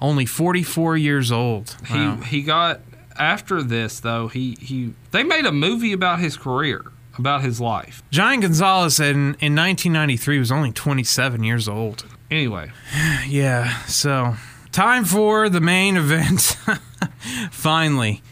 Only 0.00 0.24
44 0.26 0.96
years 0.96 1.30
old. 1.32 1.76
Wow. 1.90 2.16
He 2.22 2.36
he 2.38 2.42
got 2.42 2.80
after 3.18 3.62
this 3.62 4.00
though. 4.00 4.28
He 4.28 4.56
he 4.60 4.94
they 5.10 5.22
made 5.22 5.44
a 5.44 5.52
movie 5.52 5.92
about 5.92 6.20
his 6.20 6.36
career, 6.38 6.84
about 7.18 7.42
his 7.42 7.60
life. 7.60 8.02
Giant 8.10 8.42
Gonzalez 8.42 8.98
in, 8.98 9.34
in 9.40 9.54
1993 9.56 10.38
was 10.38 10.50
only 10.50 10.72
27 10.72 11.42
years 11.44 11.68
old. 11.68 12.06
Anyway, 12.30 12.70
Yeah, 13.28 13.76
so 13.86 14.36
time 14.72 15.04
for 15.04 15.48
the 15.48 15.60
main 15.60 15.96
event. 15.96 16.40
Finally, 17.50 18.22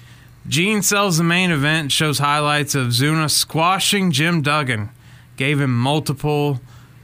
Gene 0.46 0.82
sells 0.82 1.18
the 1.18 1.24
main 1.24 1.50
event, 1.50 1.92
shows 1.92 2.18
highlights 2.18 2.74
of 2.74 2.88
Zuna 2.88 3.30
squashing 3.30 4.10
Jim 4.10 4.42
Duggan, 4.42 4.90
gave 5.36 5.60
him 5.60 5.78
multiple 5.78 6.60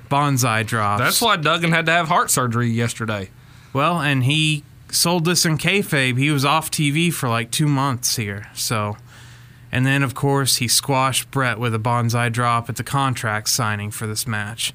banzai 0.09 0.63
drops. 0.63 1.01
that's 1.01 1.21
why 1.21 1.37
Duggan 1.37 1.73
had 1.73 1.87
to 1.87 1.93
have 1.93 2.09
heart 2.09 2.31
surgery 2.31 2.69
yesterday. 2.69 3.31
Well, 3.73 4.01
and 4.01 4.25
he 4.25 4.63
sold 4.91 5.25
this 5.25 5.45
in 5.45 5.59
kayfabe. 5.59 6.17
He 6.17 6.31
was 6.31 6.45
off 6.45 6.71
TV 6.71 7.13
for 7.13 7.29
like 7.29 7.51
two 7.51 7.67
months 7.67 8.17
here. 8.17 8.47
So, 8.55 8.97
and 9.73 9.85
then 9.85 10.03
of 10.03 10.15
course 10.15 10.57
he 10.57 10.69
squashed 10.69 11.31
Bret 11.31 11.59
with 11.59 11.75
a 11.75 11.79
banzai 11.79 12.29
drop 12.29 12.69
at 12.69 12.77
the 12.77 12.85
contract 12.85 13.49
signing 13.49 13.91
for 13.91 14.07
this 14.07 14.27
match. 14.27 14.73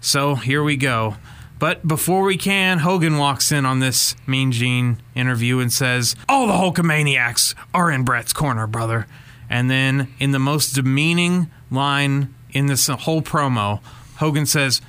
So 0.00 0.36
here 0.36 0.62
we 0.62 0.76
go. 0.76 1.16
But 1.58 1.86
before 1.86 2.22
we 2.22 2.36
can, 2.36 2.80
Hogan 2.80 3.16
walks 3.16 3.50
in 3.50 3.64
on 3.64 3.80
this 3.80 4.14
Mean 4.26 4.52
Gene 4.52 4.98
interview 5.14 5.58
and 5.58 5.72
says, 5.72 6.14
"All 6.28 6.46
the 6.46 6.52
Hulkamaniacs 6.52 7.54
are 7.72 7.90
in 7.90 8.04
Bret's 8.04 8.32
corner, 8.32 8.66
brother." 8.66 9.06
And 9.48 9.70
then, 9.70 10.12
in 10.18 10.32
the 10.32 10.38
most 10.38 10.74
demeaning 10.74 11.50
line 11.70 12.34
in 12.50 12.66
this 12.66 12.88
whole 12.88 13.22
promo, 13.22 13.80
Hogan 14.16 14.46
says, 14.46 14.80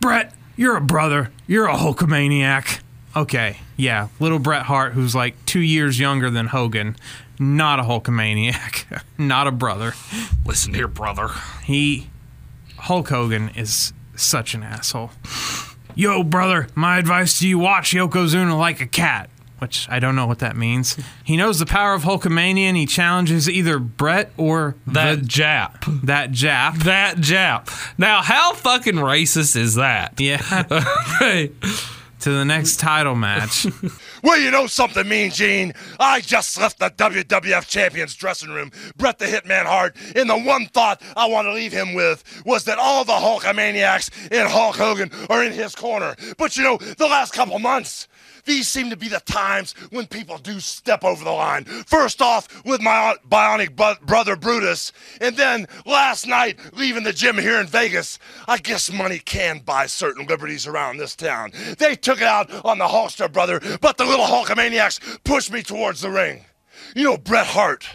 Bret, 0.00 0.32
you're 0.56 0.76
a 0.76 0.80
brother. 0.80 1.30
You're 1.46 1.66
a 1.68 1.76
Hulkamaniac. 1.76 2.80
Okay, 3.16 3.58
yeah, 3.76 4.08
little 4.20 4.38
Bret 4.38 4.62
Hart, 4.62 4.92
who's 4.92 5.14
like 5.14 5.34
two 5.44 5.60
years 5.60 5.98
younger 5.98 6.30
than 6.30 6.46
Hogan, 6.46 6.96
not 7.38 7.80
a 7.80 7.82
Hulkamaniac, 7.82 9.02
not 9.18 9.46
a 9.46 9.52
brother. 9.52 9.94
Listen 10.44 10.74
here, 10.74 10.88
brother. 10.88 11.30
He, 11.64 12.10
Hulk 12.76 13.08
Hogan, 13.08 13.50
is 13.50 13.92
such 14.14 14.54
an 14.54 14.62
asshole. 14.62 15.10
Yo, 15.98 16.22
brother, 16.22 16.68
my 16.76 16.96
advice 16.96 17.40
to 17.40 17.48
you 17.48 17.58
watch 17.58 17.90
Yokozuna 17.90 18.56
like 18.56 18.80
a 18.80 18.86
cat. 18.86 19.28
Which 19.58 19.88
I 19.90 19.98
don't 19.98 20.14
know 20.14 20.28
what 20.28 20.38
that 20.38 20.56
means. 20.56 20.96
He 21.24 21.36
knows 21.36 21.58
the 21.58 21.66
power 21.66 21.92
of 21.92 22.04
Hulkamania 22.04 22.66
and 22.68 22.76
he 22.76 22.86
challenges 22.86 23.50
either 23.50 23.80
Bret 23.80 24.30
or 24.36 24.76
That 24.86 25.22
the, 25.22 25.26
Jap. 25.26 26.02
that 26.04 26.30
Jap. 26.30 26.84
That 26.84 27.16
Jap. 27.16 27.68
Now, 27.98 28.22
how 28.22 28.52
fucking 28.52 28.94
racist 28.94 29.56
is 29.56 29.74
that? 29.74 30.20
Yeah, 30.20 30.36
Hey, 31.18 31.50
to 32.20 32.30
the 32.30 32.44
next 32.44 32.78
title 32.78 33.14
match. 33.14 33.66
Well, 34.20 34.40
you 34.40 34.50
know 34.50 34.66
something, 34.66 35.08
Mean 35.08 35.30
Gene? 35.30 35.72
I 36.00 36.20
just 36.20 36.58
left 36.60 36.80
the 36.80 36.90
WWF 36.90 37.68
Champions 37.68 38.16
dressing 38.16 38.50
room, 38.50 38.72
Bret 38.96 39.20
the 39.20 39.26
Hitman 39.26 39.64
Hart, 39.64 39.94
and 40.16 40.28
the 40.28 40.36
one 40.36 40.66
thought 40.66 41.00
I 41.16 41.26
want 41.28 41.46
to 41.46 41.52
leave 41.52 41.72
him 41.72 41.94
with 41.94 42.24
was 42.44 42.64
that 42.64 42.78
all 42.78 43.04
the 43.04 43.12
Hulkamaniacs 43.12 44.32
in 44.32 44.44
Hulk 44.48 44.74
Hogan 44.74 45.12
are 45.30 45.44
in 45.44 45.52
his 45.52 45.76
corner. 45.76 46.16
But 46.36 46.56
you 46.56 46.64
know, 46.64 46.78
the 46.78 47.06
last 47.06 47.32
couple 47.32 47.58
months, 47.60 48.08
these 48.48 48.66
seem 48.66 48.90
to 48.90 48.96
be 48.96 49.08
the 49.08 49.20
times 49.20 49.72
when 49.90 50.06
people 50.06 50.38
do 50.38 50.58
step 50.58 51.04
over 51.04 51.22
the 51.22 51.30
line. 51.30 51.64
First 51.64 52.20
off, 52.20 52.64
with 52.64 52.80
my 52.80 53.14
bionic 53.28 53.76
brother 54.00 54.36
Brutus, 54.36 54.92
and 55.20 55.36
then 55.36 55.68
last 55.86 56.26
night, 56.26 56.58
leaving 56.72 57.04
the 57.04 57.12
gym 57.12 57.38
here 57.38 57.60
in 57.60 57.66
Vegas. 57.66 58.18
I 58.48 58.58
guess 58.58 58.90
money 58.90 59.18
can 59.18 59.60
buy 59.60 59.86
certain 59.86 60.26
liberties 60.26 60.66
around 60.66 60.96
this 60.96 61.14
town. 61.14 61.52
They 61.78 61.94
took 61.94 62.20
it 62.20 62.26
out 62.26 62.50
on 62.64 62.78
the 62.78 62.86
Hulkster 62.86 63.30
brother, 63.30 63.60
but 63.80 63.98
the 63.98 64.04
little 64.04 64.26
Hulkamaniacs 64.26 65.22
pushed 65.24 65.52
me 65.52 65.62
towards 65.62 66.00
the 66.00 66.10
ring. 66.10 66.44
You 66.96 67.04
know, 67.04 67.16
Bret 67.18 67.46
Hart. 67.46 67.86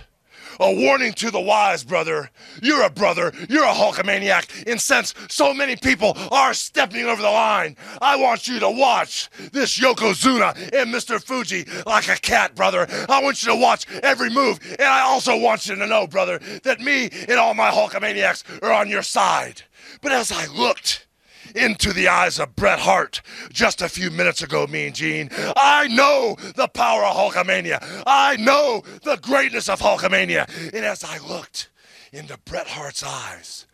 A 0.59 0.73
warning 0.73 1.13
to 1.13 1.31
the 1.31 1.39
wise, 1.39 1.83
brother. 1.83 2.29
You're 2.61 2.83
a 2.83 2.89
brother. 2.89 3.33
You're 3.49 3.65
a 3.65 3.73
Hulkamaniac. 3.73 4.69
And 4.69 4.79
since 4.79 5.13
so 5.29 5.53
many 5.53 5.75
people 5.75 6.17
are 6.31 6.53
stepping 6.53 7.05
over 7.05 7.21
the 7.21 7.29
line, 7.29 7.75
I 8.01 8.15
want 8.15 8.47
you 8.47 8.59
to 8.59 8.69
watch 8.69 9.29
this 9.51 9.79
Yokozuna 9.79 10.55
and 10.73 10.93
Mr. 10.93 11.21
Fuji 11.23 11.65
like 11.85 12.09
a 12.09 12.15
cat, 12.15 12.55
brother. 12.55 12.87
I 13.09 13.21
want 13.21 13.43
you 13.43 13.51
to 13.51 13.59
watch 13.59 13.87
every 14.03 14.29
move. 14.29 14.59
And 14.79 14.87
I 14.87 15.01
also 15.01 15.37
want 15.37 15.67
you 15.67 15.75
to 15.75 15.87
know, 15.87 16.07
brother, 16.07 16.39
that 16.63 16.79
me 16.79 17.09
and 17.27 17.39
all 17.39 17.53
my 17.53 17.71
Hulkamaniacs 17.71 18.61
are 18.63 18.71
on 18.71 18.89
your 18.89 19.03
side. 19.03 19.63
But 20.01 20.11
as 20.11 20.31
I 20.31 20.47
looked, 20.47 21.07
into 21.55 21.93
the 21.93 22.07
eyes 22.07 22.39
of 22.39 22.55
Bret 22.55 22.79
Hart 22.79 23.21
just 23.51 23.81
a 23.81 23.89
few 23.89 24.09
minutes 24.11 24.41
ago, 24.41 24.67
Mean 24.67 24.93
Gene. 24.93 25.29
I 25.55 25.87
know 25.87 26.37
the 26.55 26.67
power 26.67 27.03
of 27.03 27.15
Hulkamania. 27.15 28.03
I 28.05 28.37
know 28.37 28.83
the 29.03 29.17
greatness 29.17 29.69
of 29.69 29.79
Hulkamania. 29.79 30.47
And 30.73 30.85
as 30.85 31.03
I 31.03 31.17
looked 31.19 31.69
into 32.11 32.37
Bret 32.45 32.67
Hart's 32.67 33.03
eyes, 33.03 33.65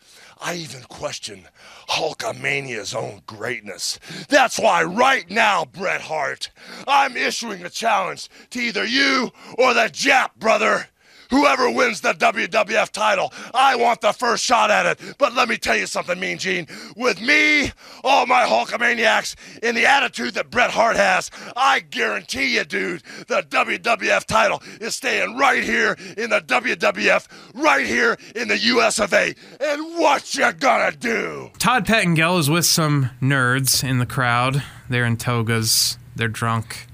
I 0.41 0.55
even 0.55 0.83
questioned 0.83 1.49
Hulkamania's 1.89 2.95
own 2.95 3.21
greatness. 3.25 3.99
That's 4.29 4.57
why 4.57 4.83
right 4.83 5.29
now, 5.29 5.65
Bret 5.65 6.01
Hart, 6.01 6.49
I'm 6.87 7.17
issuing 7.17 7.65
a 7.65 7.69
challenge 7.69 8.29
to 8.51 8.59
either 8.59 8.85
you 8.85 9.31
or 9.57 9.73
the 9.73 9.89
Jap, 9.91 10.35
brother. 10.37 10.87
Whoever 11.29 11.69
wins 11.69 12.01
the 12.01 12.13
WWF 12.13 12.89
title, 12.91 13.31
I 13.53 13.75
want 13.75 14.01
the 14.01 14.11
first 14.11 14.43
shot 14.43 14.71
at 14.71 14.85
it. 14.85 15.15
But 15.17 15.35
let 15.35 15.47
me 15.47 15.57
tell 15.57 15.75
you 15.77 15.85
something, 15.85 16.19
Mean 16.19 16.37
Gene. 16.37 16.67
With 16.95 17.21
me, 17.21 17.71
all 18.03 18.25
my 18.25 18.43
Hulkamaniacs, 18.45 19.35
and 19.61 19.77
the 19.77 19.85
attitude 19.85 20.33
that 20.33 20.49
Bret 20.49 20.71
Hart 20.71 20.95
has, 20.95 21.29
I 21.55 21.81
guarantee 21.81 22.55
you, 22.55 22.63
dude, 22.63 23.03
the 23.27 23.43
WWF 23.43 24.25
title 24.25 24.63
is 24.81 24.95
staying 24.95 25.37
right 25.37 25.63
here 25.63 25.95
in 26.17 26.31
the 26.31 26.41
WWF, 26.41 27.27
right 27.53 27.85
here 27.85 28.17
in 28.35 28.47
the 28.47 28.57
US 28.57 28.99
of 28.99 29.13
A. 29.13 29.35
And 29.59 29.99
what 29.99 30.33
you 30.35 30.51
gonna 30.53 30.91
do? 30.91 31.51
Todd 31.59 31.85
Pettengill 31.85 32.39
is 32.39 32.49
with 32.49 32.65
some 32.65 33.11
nerds 33.21 33.87
in 33.87 33.99
the 33.99 34.05
crowd. 34.05 34.63
They're 34.89 35.05
in 35.05 35.17
togas. 35.17 35.97
They're 36.15 36.27
drunk. 36.27 36.87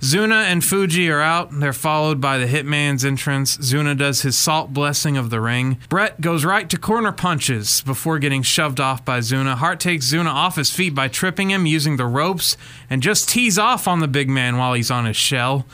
Zuna 0.00 0.44
and 0.44 0.64
Fuji 0.64 1.10
are 1.10 1.20
out. 1.20 1.50
They're 1.50 1.72
followed 1.72 2.20
by 2.20 2.38
the 2.38 2.46
Hitman's 2.46 3.04
entrance. 3.04 3.56
Zuna 3.58 3.98
does 3.98 4.22
his 4.22 4.38
salt 4.38 4.72
blessing 4.72 5.16
of 5.16 5.30
the 5.30 5.40
ring. 5.40 5.78
Bret 5.88 6.20
goes 6.20 6.44
right 6.44 6.70
to 6.70 6.78
corner 6.78 7.10
punches 7.10 7.80
before 7.80 8.20
getting 8.20 8.42
shoved 8.42 8.78
off 8.78 9.04
by 9.04 9.18
Zuna. 9.18 9.56
Hart 9.56 9.80
takes 9.80 10.12
Zuna 10.12 10.32
off 10.32 10.54
his 10.54 10.70
feet 10.70 10.94
by 10.94 11.08
tripping 11.08 11.50
him 11.50 11.66
using 11.66 11.96
the 11.96 12.06
ropes 12.06 12.56
and 12.88 13.02
just 13.02 13.28
tees 13.28 13.58
off 13.58 13.88
on 13.88 13.98
the 13.98 14.06
big 14.06 14.28
man 14.28 14.56
while 14.56 14.74
he's 14.74 14.90
on 14.90 15.04
his 15.04 15.16
shell. 15.16 15.66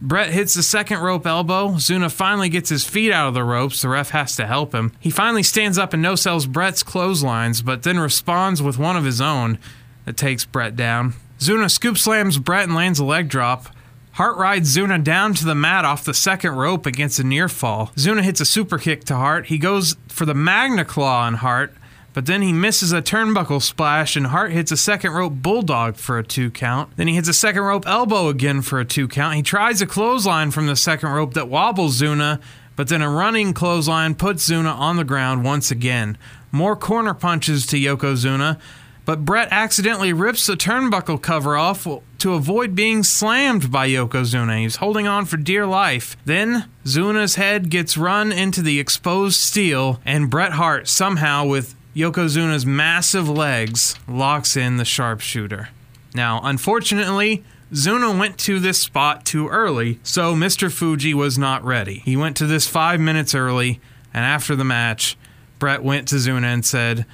Bret 0.00 0.30
hits 0.30 0.54
the 0.54 0.62
second 0.62 1.00
rope 1.00 1.26
elbow. 1.26 1.70
Zuna 1.70 2.10
finally 2.10 2.48
gets 2.48 2.70
his 2.70 2.84
feet 2.84 3.12
out 3.12 3.28
of 3.28 3.34
the 3.34 3.44
ropes. 3.44 3.82
The 3.82 3.88
ref 3.88 4.10
has 4.10 4.36
to 4.36 4.46
help 4.46 4.72
him. 4.72 4.92
He 5.00 5.10
finally 5.10 5.42
stands 5.44 5.78
up 5.78 5.92
and 5.92 6.02
no 6.02 6.14
sells 6.14 6.46
Bret's 6.46 6.82
clotheslines, 6.84 7.62
but 7.62 7.82
then 7.82 7.98
responds 7.98 8.62
with 8.62 8.78
one 8.78 8.96
of 8.96 9.04
his 9.04 9.20
own 9.20 9.58
that 10.04 10.16
takes 10.16 10.44
Brett 10.44 10.76
down. 10.76 11.14
Zuna 11.42 11.68
scoop 11.68 11.98
slams 11.98 12.38
Bret 12.38 12.68
and 12.68 12.74
lands 12.76 13.00
a 13.00 13.04
leg 13.04 13.28
drop. 13.28 13.66
Hart 14.12 14.36
rides 14.36 14.76
Zuna 14.76 15.02
down 15.02 15.34
to 15.34 15.44
the 15.44 15.56
mat 15.56 15.84
off 15.84 16.04
the 16.04 16.14
second 16.14 16.52
rope 16.52 16.86
against 16.86 17.18
a 17.18 17.24
near 17.24 17.48
fall. 17.48 17.90
Zuna 17.96 18.22
hits 18.22 18.40
a 18.40 18.44
super 18.44 18.78
kick 18.78 19.02
to 19.06 19.16
Hart. 19.16 19.46
He 19.46 19.58
goes 19.58 19.96
for 20.06 20.24
the 20.24 20.34
Magna 20.34 20.84
Claw 20.84 21.22
on 21.22 21.34
Hart, 21.34 21.74
but 22.12 22.26
then 22.26 22.42
he 22.42 22.52
misses 22.52 22.92
a 22.92 23.02
turnbuckle 23.02 23.60
splash 23.60 24.14
and 24.14 24.28
Hart 24.28 24.52
hits 24.52 24.70
a 24.70 24.76
second 24.76 25.14
rope 25.14 25.32
bulldog 25.32 25.96
for 25.96 26.16
a 26.16 26.22
two 26.22 26.48
count. 26.48 26.96
Then 26.96 27.08
he 27.08 27.16
hits 27.16 27.28
a 27.28 27.34
second 27.34 27.62
rope 27.62 27.88
elbow 27.88 28.28
again 28.28 28.62
for 28.62 28.78
a 28.78 28.84
two 28.84 29.08
count. 29.08 29.34
He 29.34 29.42
tries 29.42 29.82
a 29.82 29.86
clothesline 29.86 30.52
from 30.52 30.68
the 30.68 30.76
second 30.76 31.10
rope 31.10 31.34
that 31.34 31.48
wobbles 31.48 32.00
Zuna, 32.00 32.40
but 32.76 32.86
then 32.86 33.02
a 33.02 33.10
running 33.10 33.52
clothesline 33.52 34.14
puts 34.14 34.48
Zuna 34.48 34.78
on 34.78 34.96
the 34.96 35.02
ground 35.02 35.42
once 35.42 35.72
again. 35.72 36.16
More 36.52 36.76
corner 36.76 37.14
punches 37.14 37.66
to 37.66 37.76
Yokozuna, 37.76 38.60
but 39.04 39.24
Bret 39.24 39.48
accidentally 39.50 40.12
rips 40.12 40.46
the 40.46 40.54
turnbuckle 40.54 41.20
cover 41.20 41.56
off 41.56 41.86
to 42.18 42.34
avoid 42.34 42.74
being 42.74 43.02
slammed 43.02 43.70
by 43.70 43.88
Yokozuna. 43.88 44.60
He's 44.60 44.76
holding 44.76 45.06
on 45.06 45.24
for 45.24 45.36
dear 45.36 45.66
life. 45.66 46.16
Then 46.24 46.68
Zuna's 46.84 47.34
head 47.34 47.68
gets 47.68 47.96
run 47.96 48.30
into 48.30 48.62
the 48.62 48.78
exposed 48.78 49.40
steel, 49.40 50.00
and 50.04 50.30
Bret 50.30 50.52
Hart 50.52 50.88
somehow, 50.88 51.44
with 51.44 51.74
Yokozuna's 51.96 52.64
massive 52.64 53.28
legs, 53.28 53.96
locks 54.06 54.56
in 54.56 54.76
the 54.76 54.84
sharpshooter. 54.84 55.70
Now, 56.14 56.40
unfortunately, 56.44 57.44
Zuna 57.72 58.16
went 58.18 58.38
to 58.40 58.60
this 58.60 58.78
spot 58.78 59.24
too 59.24 59.48
early, 59.48 59.98
so 60.02 60.34
Mr. 60.34 60.70
Fuji 60.70 61.14
was 61.14 61.38
not 61.38 61.64
ready. 61.64 62.02
He 62.04 62.16
went 62.16 62.36
to 62.36 62.46
this 62.46 62.68
five 62.68 63.00
minutes 63.00 63.34
early, 63.34 63.80
and 64.12 64.24
after 64.24 64.54
the 64.54 64.64
match, 64.64 65.16
Bret 65.58 65.82
went 65.82 66.06
to 66.08 66.16
Zuna 66.16 66.52
and 66.52 66.66
said, 66.66 67.06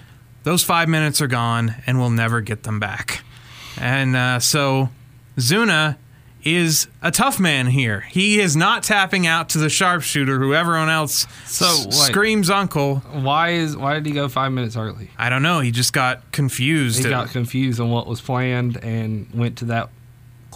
Those 0.49 0.65
five 0.65 0.89
minutes 0.89 1.20
are 1.20 1.27
gone, 1.27 1.75
and 1.87 1.99
we'll 1.99 2.09
never 2.09 2.41
get 2.41 2.62
them 2.62 2.81
back. 2.81 3.23
And 3.79 4.16
uh, 4.16 4.41
so 4.41 4.89
Zuna 5.37 5.99
is 6.43 6.89
a 7.03 7.11
tough 7.11 7.39
man 7.39 7.66
here. 7.66 8.01
He 8.01 8.41
is 8.41 8.57
not 8.57 8.83
tapping 8.83 9.27
out 9.27 9.51
to 9.51 9.59
the 9.59 9.69
sharpshooter 9.69 10.39
who 10.39 10.55
everyone 10.55 10.89
else 10.89 11.27
So, 11.45 11.66
s- 11.66 12.07
screams 12.07 12.49
uncle. 12.49 13.01
Why 13.12 13.51
is 13.51 13.77
why 13.77 13.93
did 13.93 14.07
he 14.07 14.12
go 14.12 14.27
five 14.31 14.51
minutes 14.53 14.75
early? 14.75 15.11
I 15.19 15.29
don't 15.29 15.43
know. 15.43 15.61
He 15.61 15.70
just 15.70 15.93
got 15.93 16.33
confused. 16.33 17.05
He 17.05 17.11
got 17.11 17.29
confused 17.29 17.79
on 17.79 17.91
what 17.91 18.07
was 18.07 18.23
planned 18.23 18.83
and 18.83 19.29
went 19.35 19.59
to 19.59 19.66
that 19.66 19.91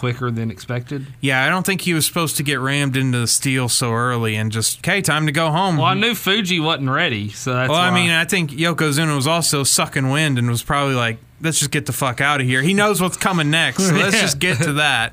quicker 0.02 0.32
than 0.32 0.50
expected. 0.50 1.06
yeah, 1.20 1.44
I 1.46 1.48
don't 1.48 1.64
think 1.64 1.82
he 1.82 1.94
was 1.94 2.04
supposed 2.04 2.36
to 2.38 2.42
get 2.42 2.58
rammed 2.58 2.96
into 2.96 3.18
the 3.20 3.28
steel 3.28 3.68
so 3.68 3.92
early 3.92 4.34
and 4.34 4.50
just, 4.50 4.80
okay, 4.80 5.00
time 5.00 5.26
to 5.26 5.32
go 5.32 5.52
home. 5.52 5.76
Well, 5.76 5.86
I 5.86 5.94
knew 5.94 6.16
Fuji 6.16 6.58
wasn't 6.58 6.90
ready, 6.90 7.28
so 7.28 7.52
that's 7.54 7.70
Well, 7.70 7.78
I 7.78 7.90
why. 7.90 7.94
mean, 7.94 8.10
I 8.10 8.24
think 8.24 8.50
Yokozuna 8.50 9.14
was 9.14 9.28
also 9.28 9.62
sucking 9.62 10.10
wind 10.10 10.40
and 10.40 10.50
was 10.50 10.64
probably 10.64 10.96
like, 10.96 11.18
let's 11.40 11.60
just 11.60 11.70
get 11.70 11.86
the 11.86 11.92
fuck 11.92 12.20
out 12.20 12.40
of 12.40 12.48
here. 12.48 12.62
He 12.62 12.74
knows 12.74 13.00
what's 13.00 13.16
coming 13.16 13.48
next, 13.52 13.86
so 13.86 13.94
let's 13.94 14.14
Yeah. 14.16 14.20
just 14.22 14.40
get 14.40 14.58
to 14.62 14.72
that. 14.72 15.12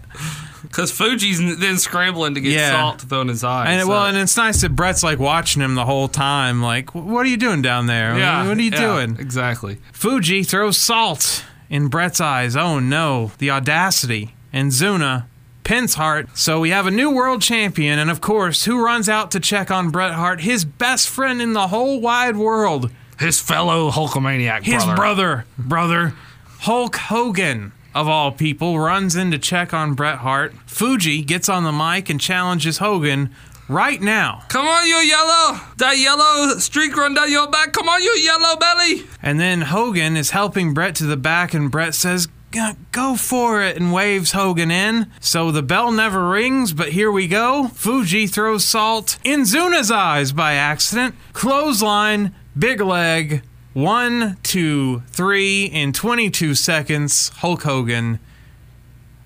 because 0.63 0.91
Fuji's 0.91 1.39
n- 1.39 1.59
then 1.59 1.77
scrambling 1.77 2.33
to 2.33 2.41
get 2.41 2.53
Yeah. 2.53 2.71
salt 2.71 3.01
thrown 3.01 3.21
in 3.21 3.27
his 3.27 3.43
eyes. 3.43 3.67
And 3.69 3.87
well, 3.87 4.07
and 4.07 4.17
it's 4.17 4.35
nice 4.37 4.61
that 4.61 4.75
Bret's 4.75 5.03
like 5.03 5.19
watching 5.19 5.61
him 5.61 5.75
the 5.75 5.85
whole 5.85 6.07
time. 6.07 6.63
Like, 6.63 6.95
what 6.95 7.23
are 7.27 7.29
you 7.29 7.37
doing 7.37 7.61
down 7.61 7.85
there? 7.85 8.17
yeah, 8.17 8.47
what 8.47 8.57
are 8.57 8.61
you 8.61 8.71
yeah, 8.71 8.79
doing? 9.05 9.17
Exactly. 9.19 9.77
Fuji 9.93 10.41
throws 10.43 10.77
salt 10.79 11.45
in 11.69 11.89
Bret's 11.89 12.19
eyes. 12.19 12.55
Oh 12.55 12.79
no, 12.79 13.31
the 13.37 13.51
audacity. 13.51 14.33
And 14.51 14.71
Zuna 14.71 15.25
pins 15.63 15.93
Hart. 15.95 16.35
So 16.37 16.59
we 16.59 16.69
have 16.71 16.87
a 16.87 16.91
new 16.91 17.11
world 17.11 17.41
champion, 17.41 17.99
and 17.99 18.09
of 18.09 18.21
course, 18.21 18.65
who 18.65 18.83
runs 18.83 19.07
out 19.07 19.29
to 19.31 19.39
check 19.39 19.69
on 19.69 19.89
Bret 19.91 20.13
Hart? 20.13 20.41
His 20.41 20.65
best 20.65 21.07
friend 21.09 21.41
in 21.41 21.53
the 21.53 21.67
whole 21.67 22.01
wide 22.01 22.35
world. 22.35 22.89
His 23.19 23.39
fellow 23.39 23.91
Hulkamaniac 23.91 24.63
His 24.63 24.83
brother. 24.83 24.95
brother, 24.95 25.45
brother, 25.57 26.13
Hulk 26.61 26.95
Hogan, 26.95 27.73
of 27.93 28.07
all 28.07 28.31
people, 28.31 28.79
runs 28.79 29.15
in 29.15 29.29
to 29.31 29.37
check 29.37 29.73
on 29.73 29.93
Bret 29.93 30.19
Hart. 30.19 30.53
Fuji 30.65 31.21
gets 31.21 31.49
on 31.49 31.63
the 31.63 31.71
mic 31.71 32.09
and 32.09 32.19
challenges 32.19 32.77
Hogan 32.79 33.29
right 33.67 34.01
now. 34.01 34.43
Come 34.49 34.65
on, 34.67 34.87
you 34.87 34.95
yellow! 34.95 35.59
That 35.77 35.97
yellow 35.97 36.57
streak 36.59 36.95
run 36.95 37.13
down 37.13 37.29
your 37.31 37.49
back. 37.51 37.73
Come 37.73 37.87
on, 37.89 38.01
you 38.01 38.11
yellow 38.23 38.55
belly! 38.57 39.03
And 39.21 39.39
then 39.39 39.61
Hogan 39.61 40.15
is 40.17 40.31
helping 40.31 40.73
Bret 40.73 40.95
to 40.95 41.03
the 41.05 41.17
back, 41.17 41.53
and 41.53 41.69
Bret 41.69 41.93
says, 41.93 42.27
"G- 42.27 42.31
Go 42.51 43.15
for 43.15 43.61
it, 43.61 43.77
and 43.77 43.93
waves 43.93 44.31
Hogan 44.31 44.71
in. 44.71 45.11
So 45.19 45.51
the 45.51 45.61
bell 45.61 45.91
never 45.91 46.29
rings, 46.29 46.73
but 46.73 46.89
here 46.89 47.11
we 47.11 47.27
go. 47.27 47.67
Fuji 47.67 48.25
throws 48.25 48.65
salt 48.65 49.17
in 49.23 49.45
Zuna's 49.45 49.91
eyes 49.91 50.31
by 50.31 50.53
accident. 50.53 51.13
Clothesline, 51.33 52.33
big 52.57 52.81
leg. 52.81 53.43
One, 53.73 54.37
two, 54.41 55.01
three, 55.09 55.65
in 55.65 55.93
22 55.93 56.55
seconds, 56.55 57.29
Hulk 57.29 57.61
Hogan 57.63 58.19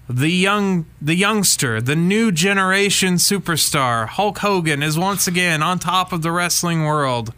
the 0.10 0.30
young 0.30 0.86
the 1.02 1.16
youngster, 1.16 1.82
the 1.82 1.96
new 1.96 2.32
generation 2.32 3.16
superstar, 3.16 4.08
Hulk 4.08 4.40
Hogan 4.40 4.84
is 4.84 4.98
once 4.98 5.28
again 5.28 5.64
on 5.64 5.80
top 5.80 6.12
of 6.12 6.22
the 6.22 6.32
wrestling 6.32 6.84
world. 6.84 7.34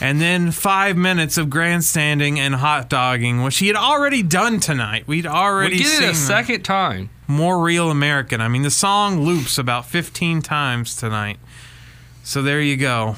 And 0.00 0.20
then 0.20 0.50
five 0.50 0.96
minutes 0.96 1.36
of 1.38 1.50
grandstanding 1.50 2.38
and 2.40 2.54
hot 2.56 2.88
dogging, 2.88 3.42
which 3.42 3.58
he 3.58 3.66
had 3.66 3.76
already 3.76 4.22
done 4.22 4.58
tonight. 4.60 5.06
We'd 5.06 5.26
already 5.26 5.74
We 5.76 5.78
get 5.80 5.88
seen 5.88 6.08
it 6.08 6.12
a 6.12 6.14
second 6.14 6.62
time. 6.62 7.10
more 7.26 7.62
real 7.62 7.90
American. 7.90 8.40
I 8.40 8.48
mean, 8.48 8.62
the 8.62 8.70
song 8.70 9.20
loops 9.22 9.58
about 9.58 9.86
15 9.86 10.40
times 10.42 10.96
tonight. 10.96 11.38
So 12.24 12.42
there 12.42 12.60
you 12.60 12.76
go. 12.76 13.16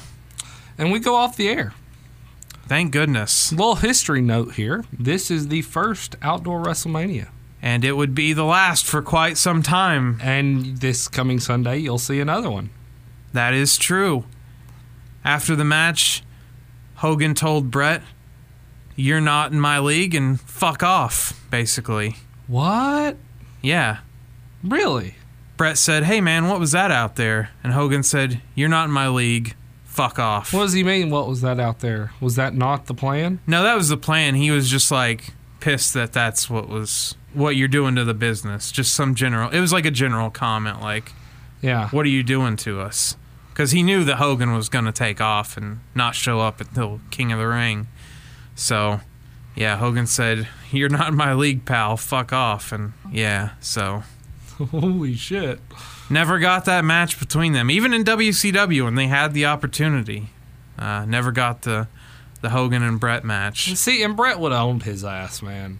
And 0.77 0.91
we 0.91 0.99
go 0.99 1.15
off 1.15 1.37
the 1.37 1.47
air. 1.49 1.73
Thank 2.67 2.91
goodness. 2.91 3.51
Little 3.51 3.75
history 3.75 4.21
note 4.21 4.53
here. 4.55 4.83
This 4.91 5.29
is 5.29 5.47
the 5.49 5.61
first 5.61 6.15
outdoor 6.21 6.63
WrestleMania. 6.63 7.27
and 7.61 7.83
it 7.85 7.93
would 7.93 8.13
be 8.13 8.33
the 8.33 8.43
last 8.43 8.85
for 8.85 9.01
quite 9.01 9.37
some 9.37 9.63
time. 9.63 10.19
And 10.21 10.77
this 10.77 11.07
coming 11.07 11.39
Sunday, 11.39 11.77
you'll 11.77 11.97
see 11.99 12.19
another 12.19 12.49
one. 12.49 12.69
That 13.33 13.53
is 13.53 13.77
true. 13.77 14.25
After 15.23 15.55
the 15.55 15.63
match, 15.65 16.21
Hogan 17.05 17.35
told 17.35 17.69
Bret, 17.69 18.01
You're 18.95 19.21
not 19.21 19.51
in 19.51 19.59
my 19.59 19.77
league 19.77 20.15
and 20.15 20.41
fuck 20.41 20.81
off, 20.81 21.39
basically. 21.51 22.15
What? 22.47 23.15
Yeah. 23.61 23.99
Really? 24.63 25.13
Bret 25.55 25.77
said, 25.77 26.05
Hey 26.05 26.19
man, 26.19 26.47
what 26.47 26.59
was 26.59 26.71
that 26.71 26.89
out 26.89 27.15
there? 27.15 27.51
And 27.63 27.73
Hogan 27.73 28.01
said, 28.01 28.41
You're 28.55 28.69
not 28.69 28.85
in 28.85 28.91
my 28.91 29.07
league. 29.07 29.55
Fuck 29.83 30.17
off. 30.17 30.51
What 30.51 30.63
does 30.63 30.73
he 30.73 30.83
mean? 30.83 31.11
What 31.11 31.27
was 31.27 31.41
that 31.41 31.59
out 31.59 31.81
there? 31.81 32.11
Was 32.19 32.37
that 32.37 32.55
not 32.55 32.87
the 32.87 32.95
plan? 32.95 33.37
No, 33.45 33.61
that 33.61 33.75
was 33.75 33.89
the 33.89 33.97
plan. 33.97 34.33
He 34.33 34.49
was 34.49 34.67
just 34.67 34.89
like 34.89 35.31
pissed 35.59 35.93
that 35.93 36.11
that's 36.11 36.49
what 36.49 36.67
was 36.67 37.13
what 37.35 37.55
you're 37.55 37.67
doing 37.67 37.93
to 37.97 38.03
the 38.03 38.15
business. 38.15 38.71
Just 38.71 38.95
some 38.95 39.13
general. 39.13 39.51
It 39.51 39.59
was 39.59 39.71
like 39.71 39.85
a 39.85 39.91
general 39.91 40.31
comment, 40.31 40.81
like, 40.81 41.11
Yeah. 41.61 41.87
"What 41.89 42.03
are 42.07 42.09
you 42.09 42.23
doing 42.23 42.55
to 42.57 42.81
us?" 42.81 43.15
Because 43.55 43.71
he 43.71 43.83
knew 43.83 44.03
that 44.03 44.17
Hogan 44.17 44.53
was 44.53 44.67
going 44.67 44.83
to 44.83 44.91
take 44.91 45.21
off 45.21 45.55
and 45.55 45.79
not 45.95 46.13
show 46.13 46.41
up 46.41 46.59
until 46.59 46.99
King 47.09 47.31
of 47.31 47.39
the 47.39 47.47
Ring. 47.47 47.87
So, 48.53 48.99
yeah, 49.55 49.77
Hogan 49.77 50.07
said, 50.07 50.49
"You're 50.71 50.89
not 50.89 51.07
in 51.07 51.15
my 51.15 51.33
league, 51.33 51.63
pal. 51.63 51.95
Fuck 51.95 52.33
off." 52.33 52.73
And 52.73 52.91
yeah, 53.09 53.51
so 53.61 54.03
Holy 54.57 55.13
shit. 55.15 55.61
never 56.09 56.37
got 56.37 56.65
that 56.65 56.83
match 56.83 57.17
between 57.17 57.53
them. 57.53 57.71
Even 57.71 57.93
in 57.93 58.03
WCW, 58.03 58.83
when 58.83 58.95
they 58.95 59.07
had 59.07 59.33
the 59.33 59.45
opportunity, 59.45 60.31
uh, 60.77 61.05
never 61.05 61.31
got 61.31 61.61
the 61.61 61.87
the 62.41 62.49
Hogan 62.49 62.83
and 62.83 62.99
Bret 62.99 63.23
match. 63.23 63.73
See, 63.75 64.03
and 64.03 64.17
Bret 64.17 64.37
would 64.37 64.51
have 64.51 64.61
owned 64.61 64.83
his 64.83 65.05
ass, 65.05 65.41
man. 65.41 65.79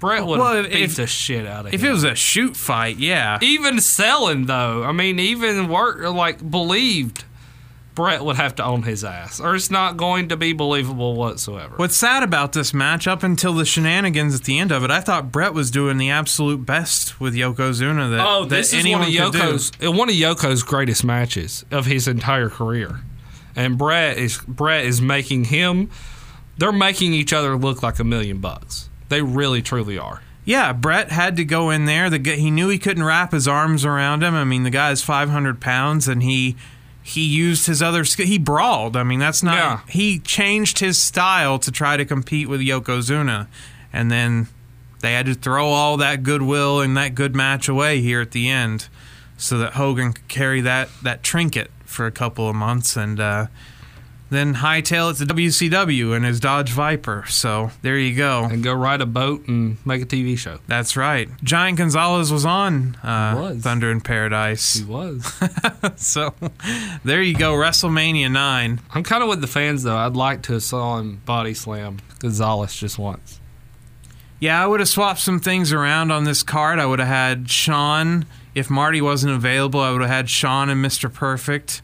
Bret 0.00 0.24
would 0.26 0.38
Well, 0.38 0.62
beat 0.62 0.72
if- 0.72 0.96
the 0.96 1.06
shit 1.06 1.46
out 1.46 1.66
of 1.66 1.74
If 1.74 1.80
him. 1.80 1.86
If 1.86 1.90
it 1.90 1.92
was 1.92 2.04
a 2.04 2.14
shoot 2.14 2.56
fight, 2.56 2.98
yeah. 2.98 3.38
even 3.42 3.80
selling 3.80 4.46
though, 4.46 4.84
I 4.84 4.92
mean, 4.92 5.18
even 5.18 5.68
work 5.68 6.00
like 6.02 6.48
believed, 6.50 7.24
Bret 7.96 8.22
would 8.24 8.36
have 8.36 8.54
to 8.56 8.64
own 8.64 8.84
his 8.84 9.02
ass, 9.02 9.40
or 9.40 9.56
it's 9.56 9.72
not 9.72 9.96
going 9.96 10.28
to 10.28 10.36
be 10.36 10.52
believable 10.52 11.16
whatsoever. 11.16 11.74
What's 11.78 11.96
sad 11.96 12.22
about 12.22 12.52
this 12.52 12.72
match, 12.72 13.08
up 13.08 13.24
until 13.24 13.52
the 13.54 13.64
shenanigans 13.64 14.36
at 14.36 14.44
the 14.44 14.56
end 14.60 14.70
of 14.70 14.84
it, 14.84 14.90
I 14.92 15.00
thought 15.00 15.32
Bret 15.32 15.52
was 15.52 15.68
doing 15.72 15.98
the 15.98 16.08
absolute 16.10 16.64
best 16.64 17.20
with 17.20 17.34
Yokozuna 17.34 18.08
that, 18.12 18.24
Oh, 18.24 18.44
that 18.44 18.50
this 18.54 18.68
is 18.72 18.84
one 18.84 19.02
anyone 19.02 19.02
of 19.02 19.32
could 19.32 19.32
do. 19.32 19.38
Yoko's 19.48 19.72
uh, 19.84 19.90
one 19.90 20.08
of 20.08 20.14
Yoko's 20.14 20.62
greatest 20.62 21.02
matches 21.02 21.64
of 21.72 21.86
his 21.86 22.06
entire 22.06 22.48
career, 22.48 23.00
and 23.56 23.76
Bret 23.76 24.16
is 24.16 24.38
Bret 24.46 24.84
is 24.84 25.02
making 25.02 25.46
him. 25.46 25.90
They're 26.56 26.70
making 26.70 27.14
each 27.14 27.32
other 27.32 27.56
look 27.56 27.82
like 27.82 27.98
a 27.98 28.04
million 28.04 28.38
bucks. 28.38 28.87
They 29.08 29.22
really, 29.22 29.62
truly 29.62 29.98
are. 29.98 30.22
Yeah, 30.44 30.72
Bret 30.72 31.10
had 31.10 31.36
to 31.36 31.44
go 31.44 31.70
in 31.70 31.84
there. 31.84 32.08
The 32.08 32.18
guy, 32.18 32.36
he 32.36 32.50
knew 32.50 32.68
he 32.68 32.78
couldn't 32.78 33.04
wrap 33.04 33.32
his 33.32 33.46
arms 33.46 33.84
around 33.84 34.22
him. 34.22 34.34
I 34.34 34.44
mean, 34.44 34.62
the 34.62 34.70
guy's 34.70 35.02
500 35.02 35.60
pounds, 35.60 36.08
and 36.08 36.22
he 36.22 36.56
he 37.02 37.22
used 37.22 37.66
his 37.66 37.82
other 37.82 38.02
he 38.04 38.38
brawled. 38.38 38.96
I 38.96 39.02
mean, 39.02 39.18
that's 39.18 39.42
not 39.42 39.54
Yeah. 39.56 39.80
he 39.88 40.18
changed 40.18 40.78
his 40.78 41.00
style 41.02 41.58
to 41.60 41.70
try 41.70 41.96
to 41.96 42.04
compete 42.04 42.48
with 42.48 42.60
Yokozuna, 42.60 43.46
and 43.92 44.10
then 44.10 44.48
they 45.00 45.12
had 45.12 45.26
to 45.26 45.34
throw 45.34 45.68
all 45.68 45.96
that 45.98 46.22
goodwill 46.22 46.80
and 46.80 46.96
that 46.96 47.14
good 47.14 47.34
match 47.34 47.68
away 47.68 48.00
here 48.00 48.20
at 48.20 48.32
the 48.32 48.48
end, 48.48 48.88
so 49.36 49.58
that 49.58 49.74
Hogan 49.74 50.12
could 50.14 50.28
carry 50.28 50.60
that 50.62 50.88
that 51.02 51.22
trinket 51.22 51.70
for 51.84 52.06
a 52.06 52.10
couple 52.12 52.48
of 52.48 52.56
months 52.56 52.96
and. 52.96 53.20
uh 53.20 53.46
then 54.30 54.56
hightail 54.56 55.10
it 55.10 55.16
to 55.16 55.34
WCW 55.34 56.14
in 56.16 56.22
his 56.22 56.40
Dodge 56.40 56.70
Viper. 56.70 57.24
So 57.28 57.70
there 57.82 57.98
you 57.98 58.14
go. 58.14 58.44
And 58.44 58.62
go 58.62 58.72
ride 58.74 59.00
a 59.00 59.06
boat 59.06 59.48
and 59.48 59.78
make 59.86 60.02
a 60.02 60.06
TV 60.06 60.36
show. 60.36 60.58
That's 60.66 60.96
right. 60.96 61.28
Giant 61.42 61.78
Gonzalez 61.78 62.30
was 62.32 62.44
on 62.44 62.96
uh, 62.96 63.34
was. 63.38 63.62
Thunder 63.62 63.90
in 63.90 64.00
Paradise. 64.00 64.74
He 64.74 64.84
was. 64.84 65.40
So 65.96 66.34
there 67.04 67.22
you 67.22 67.34
go, 67.34 67.52
WrestleMania 67.54 68.30
9. 68.30 68.80
I'm 68.90 69.02
kind 69.02 69.22
of 69.22 69.28
with 69.28 69.40
the 69.40 69.46
fans 69.46 69.82
though. 69.82 69.96
I'd 69.96 70.16
like 70.16 70.42
to 70.42 70.54
have 70.54 70.62
saw 70.62 70.98
him 70.98 71.22
body 71.24 71.54
slam 71.54 71.98
Gonzalez 72.18 72.74
just 72.74 72.98
once. 72.98 73.40
Yeah, 74.40 74.62
I 74.62 74.66
would 74.66 74.80
have 74.80 74.88
swapped 74.88 75.20
some 75.20 75.40
things 75.40 75.72
around 75.72 76.12
on 76.12 76.24
this 76.24 76.42
card. 76.42 76.78
I 76.78 76.86
would 76.86 76.98
have 77.00 77.08
had 77.08 77.50
Shawn. 77.50 78.26
If 78.54 78.70
Marty 78.70 79.00
wasn't 79.00 79.34
available, 79.34 79.80
I 79.80 79.90
would 79.90 80.00
have 80.00 80.10
had 80.10 80.30
Shawn 80.30 80.68
and 80.70 80.84
Mr. 80.84 81.12
Perfect. 81.12 81.82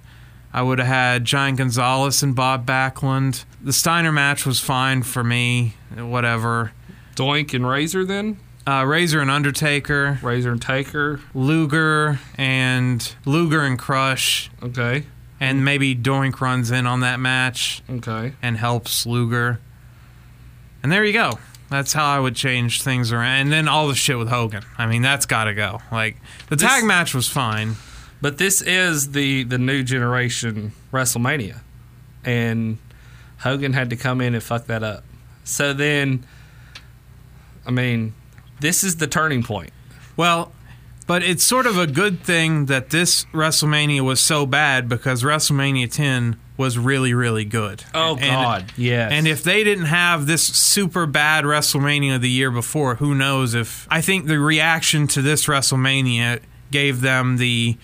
I 0.54 0.62
would 0.62 0.78
have 0.78 0.86
had 0.86 1.24
Giant 1.24 1.58
Gonzalez 1.58 2.22
and 2.22 2.34
Bob 2.34 2.64
Backlund. 2.64 3.44
The 3.60 3.72
Steiner 3.72 4.12
match 4.12 4.46
was 4.46 4.60
fine 4.60 5.02
for 5.02 5.24
me. 5.24 5.74
Whatever. 5.96 6.70
Doink 7.16 7.52
and 7.54 7.66
Razor 7.66 8.04
then? 8.04 8.38
Uh, 8.66 8.84
Razor 8.86 9.20
and 9.20 9.30
Undertaker. 9.32 10.20
Razor 10.22 10.52
and 10.52 10.62
Taker. 10.62 11.20
Luger 11.34 12.20
and 12.38 13.14
Luger 13.26 13.62
and 13.62 13.76
Crush. 13.78 14.48
Okay. 14.62 15.04
And 15.40 15.64
maybe 15.64 15.94
Doink 15.94 16.40
runs 16.40 16.70
in 16.70 16.86
on 16.86 17.00
that 17.00 17.18
match. 17.18 17.82
Okay. 17.90 18.32
and 18.40 18.56
helps 18.56 19.04
Luger. 19.06 19.58
And 20.84 20.92
there 20.92 21.04
you 21.04 21.12
go. 21.12 21.38
That's 21.68 21.94
how 21.94 22.06
I 22.06 22.20
would 22.20 22.36
change 22.36 22.82
things 22.82 23.10
around. 23.12 23.40
And 23.40 23.52
then 23.52 23.66
all 23.66 23.88
the 23.88 23.94
shit 23.96 24.18
with 24.18 24.28
Hogan. 24.28 24.62
I 24.78 24.86
mean, 24.86 25.02
that's 25.02 25.26
got 25.26 25.44
to 25.44 25.54
go. 25.54 25.80
Like 25.90 26.16
the 26.48 26.54
This- 26.56 26.68
tag 26.70 26.84
match 26.84 27.12
was 27.12 27.28
fine. 27.28 27.74
But 28.24 28.38
this 28.38 28.62
is 28.62 29.10
the 29.12 29.44
the 29.44 29.58
new 29.58 29.82
generation 29.82 30.72
WrestleMania, 30.90 31.58
and 32.24 32.78
Hogan 33.40 33.74
had 33.74 33.90
to 33.90 33.96
come 33.96 34.22
in 34.22 34.32
and 34.32 34.42
fuck 34.42 34.64
that 34.68 34.82
up. 34.82 35.04
So 35.44 35.74
then, 35.74 36.24
I 37.66 37.70
mean, 37.70 38.14
this 38.60 38.82
is 38.82 38.96
the 38.96 39.06
turning 39.06 39.42
point. 39.42 39.74
Well, 40.16 40.52
but 41.06 41.22
it's 41.22 41.44
sort 41.44 41.66
of 41.66 41.76
a 41.76 41.86
good 41.86 42.20
thing 42.20 42.64
that 42.64 42.88
this 42.88 43.26
WrestleMania 43.34 44.00
was 44.00 44.20
so 44.20 44.46
bad 44.46 44.88
because 44.88 45.22
WrestleMania 45.22 45.92
10 45.92 46.38
was 46.56 46.78
really, 46.78 47.12
really 47.12 47.44
good. 47.44 47.84
Oh 47.92 48.12
And- 48.12 48.20
God, 48.20 48.72
yes. 48.78 49.12
And 49.12 49.28
if 49.28 49.42
they 49.44 49.62
didn't 49.64 49.84
have 49.84 50.24
this 50.24 50.46
super 50.46 51.04
bad 51.04 51.44
WrestleMania 51.44 52.18
the 52.18 52.30
year 52.30 52.50
before, 52.50 52.94
who 52.94 53.14
knows 53.14 53.52
if 53.52 53.86
I 53.90 54.00
think 54.00 54.24
the 54.28 54.38
reaction 54.38 55.08
to 55.08 55.20
this 55.20 55.44
WrestleMania 55.44 56.40
gave 56.70 57.02
them 57.02 57.36
the 57.36 57.76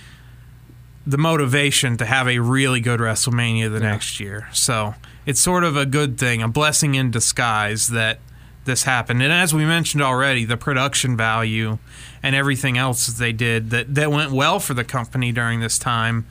the 1.10 1.18
motivation 1.18 1.96
to 1.96 2.04
have 2.04 2.28
a 2.28 2.38
really 2.38 2.80
good 2.80 3.00
WrestleMania 3.00 3.70
the 3.70 3.80
next 3.80 4.20
year. 4.20 4.48
So, 4.52 4.94
it's 5.26 5.40
sort 5.40 5.64
of 5.64 5.76
a 5.76 5.86
good 5.86 6.18
thing, 6.18 6.42
a 6.42 6.48
blessing 6.48 6.94
in 6.94 7.10
disguise 7.10 7.88
that 7.88 8.20
this 8.64 8.84
happened. 8.84 9.22
And 9.22 9.32
as 9.32 9.54
we 9.54 9.64
mentioned 9.64 10.02
already, 10.02 10.44
the 10.44 10.56
production 10.56 11.16
value 11.16 11.78
and 12.22 12.36
everything 12.36 12.78
else 12.78 13.06
that 13.06 13.16
they 13.16 13.32
did 13.32 13.70
that, 13.70 13.94
that 13.94 14.10
went 14.10 14.32
well 14.32 14.60
for 14.60 14.74
the 14.74 14.84
company 14.84 15.32
during 15.32 15.60
this 15.60 15.78
time 15.78 16.26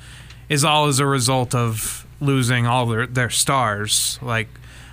is 0.47 0.63
all 0.63 0.87
as 0.87 0.99
a 0.99 1.05
result 1.05 1.53
of 1.53 2.05
losing 2.21 2.65
all 2.65 2.85
their, 2.85 3.07
their 3.07 3.29
stars 3.29 4.19
like 4.21 4.47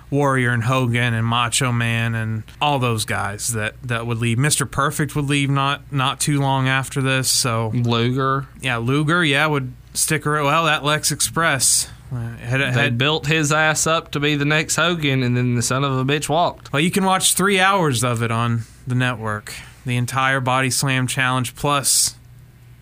Warrior 0.09 0.51
and 0.51 0.63
Hogan 0.63 1.13
and 1.13 1.25
Macho 1.25 1.71
Man 1.71 2.15
and 2.15 2.43
all 2.61 2.79
those 2.79 3.05
guys 3.05 3.53
that, 3.53 3.75
that 3.83 4.07
would 4.07 4.19
leave. 4.19 4.37
Mr. 4.37 4.69
Perfect 4.69 5.15
would 5.15 5.25
leave 5.25 5.49
not 5.49 5.91
not 5.91 6.19
too 6.19 6.39
long 6.39 6.67
after 6.67 7.01
this. 7.01 7.29
So 7.29 7.71
Luger, 7.73 8.47
yeah, 8.61 8.77
Luger, 8.77 9.23
yeah, 9.23 9.45
would 9.47 9.73
stick 9.93 10.25
around. 10.25 10.45
Well, 10.45 10.65
that 10.65 10.83
Lex 10.83 11.11
Express 11.11 11.89
uh, 12.11 12.37
had, 12.37 12.61
they 12.61 12.71
had 12.71 12.97
built 12.97 13.27
his 13.27 13.51
ass 13.51 13.85
up 13.85 14.11
to 14.11 14.19
be 14.19 14.35
the 14.35 14.45
next 14.45 14.77
Hogan, 14.77 15.23
and 15.23 15.35
then 15.35 15.55
the 15.55 15.61
son 15.61 15.83
of 15.83 15.97
a 15.97 16.05
bitch 16.05 16.29
walked. 16.29 16.71
Well, 16.71 16.81
you 16.81 16.91
can 16.91 17.03
watch 17.03 17.33
three 17.33 17.59
hours 17.59 18.03
of 18.03 18.23
it 18.23 18.31
on 18.31 18.61
the 18.85 18.95
network. 18.95 19.53
The 19.85 19.97
entire 19.97 20.39
Body 20.39 20.69
Slam 20.69 21.07
Challenge 21.07 21.55
plus 21.55 22.15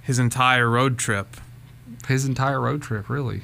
his 0.02 0.20
entire 0.20 0.70
road 0.70 0.98
trip. 0.98 1.38
His 2.08 2.26
entire 2.26 2.62
road 2.62 2.84
trip, 2.84 3.10
really. 3.10 3.42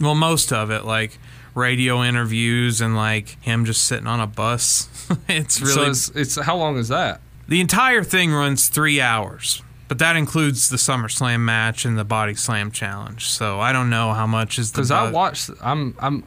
Well, 0.00 0.14
most 0.14 0.52
of 0.52 0.70
it, 0.70 0.84
like 0.84 1.18
radio 1.54 2.02
interviews 2.02 2.80
and 2.80 2.96
like 2.96 3.42
him 3.42 3.64
just 3.64 3.84
sitting 3.84 4.06
on 4.06 4.20
a 4.20 4.26
bus. 4.26 4.88
it's 5.28 5.60
really 5.60 5.72
so 5.72 5.82
it's, 5.84 6.08
it's 6.10 6.40
how 6.40 6.56
long 6.56 6.76
is 6.76 6.88
that? 6.88 7.20
the 7.48 7.60
entire 7.60 8.04
thing 8.04 8.32
runs 8.32 8.68
three 8.68 9.00
hours, 9.00 9.60
but 9.88 9.98
that 9.98 10.14
includes 10.14 10.68
the 10.68 10.76
SummerSlam 10.76 11.40
match 11.40 11.84
and 11.84 11.98
the 11.98 12.04
Body 12.04 12.34
Slam 12.34 12.70
Challenge. 12.70 13.26
So 13.26 13.58
I 13.58 13.72
don't 13.72 13.90
know 13.90 14.12
how 14.12 14.26
much 14.26 14.56
is 14.58 14.70
the 14.70 14.76
Because 14.82 14.90
I 14.92 15.10
watched. 15.10 15.50
I'm 15.60 15.96
I'm 15.98 16.24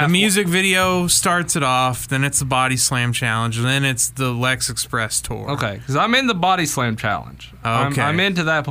The 0.00 0.08
music 0.08 0.46
video 0.46 1.06
starts 1.08 1.56
it 1.56 1.62
off, 1.64 2.06
then 2.06 2.22
it's 2.22 2.38
the 2.38 2.44
Body 2.44 2.76
Slam 2.76 3.12
Challenge, 3.12 3.56
and 3.56 3.66
then 3.66 3.84
it's 3.84 4.10
the 4.10 4.30
Lex 4.30 4.70
Express 4.70 5.20
tour. 5.20 5.50
Okay, 5.50 5.78
because 5.78 5.96
I'm 5.96 6.14
in 6.14 6.26
the 6.28 6.34
body 6.34 6.66
slam 6.66 6.94
challenge. 6.96 7.52
I'm- 7.64 7.90
Okay. 7.92 8.02
I'm, 8.02 8.20
into 8.20 8.44
that. 8.44 8.68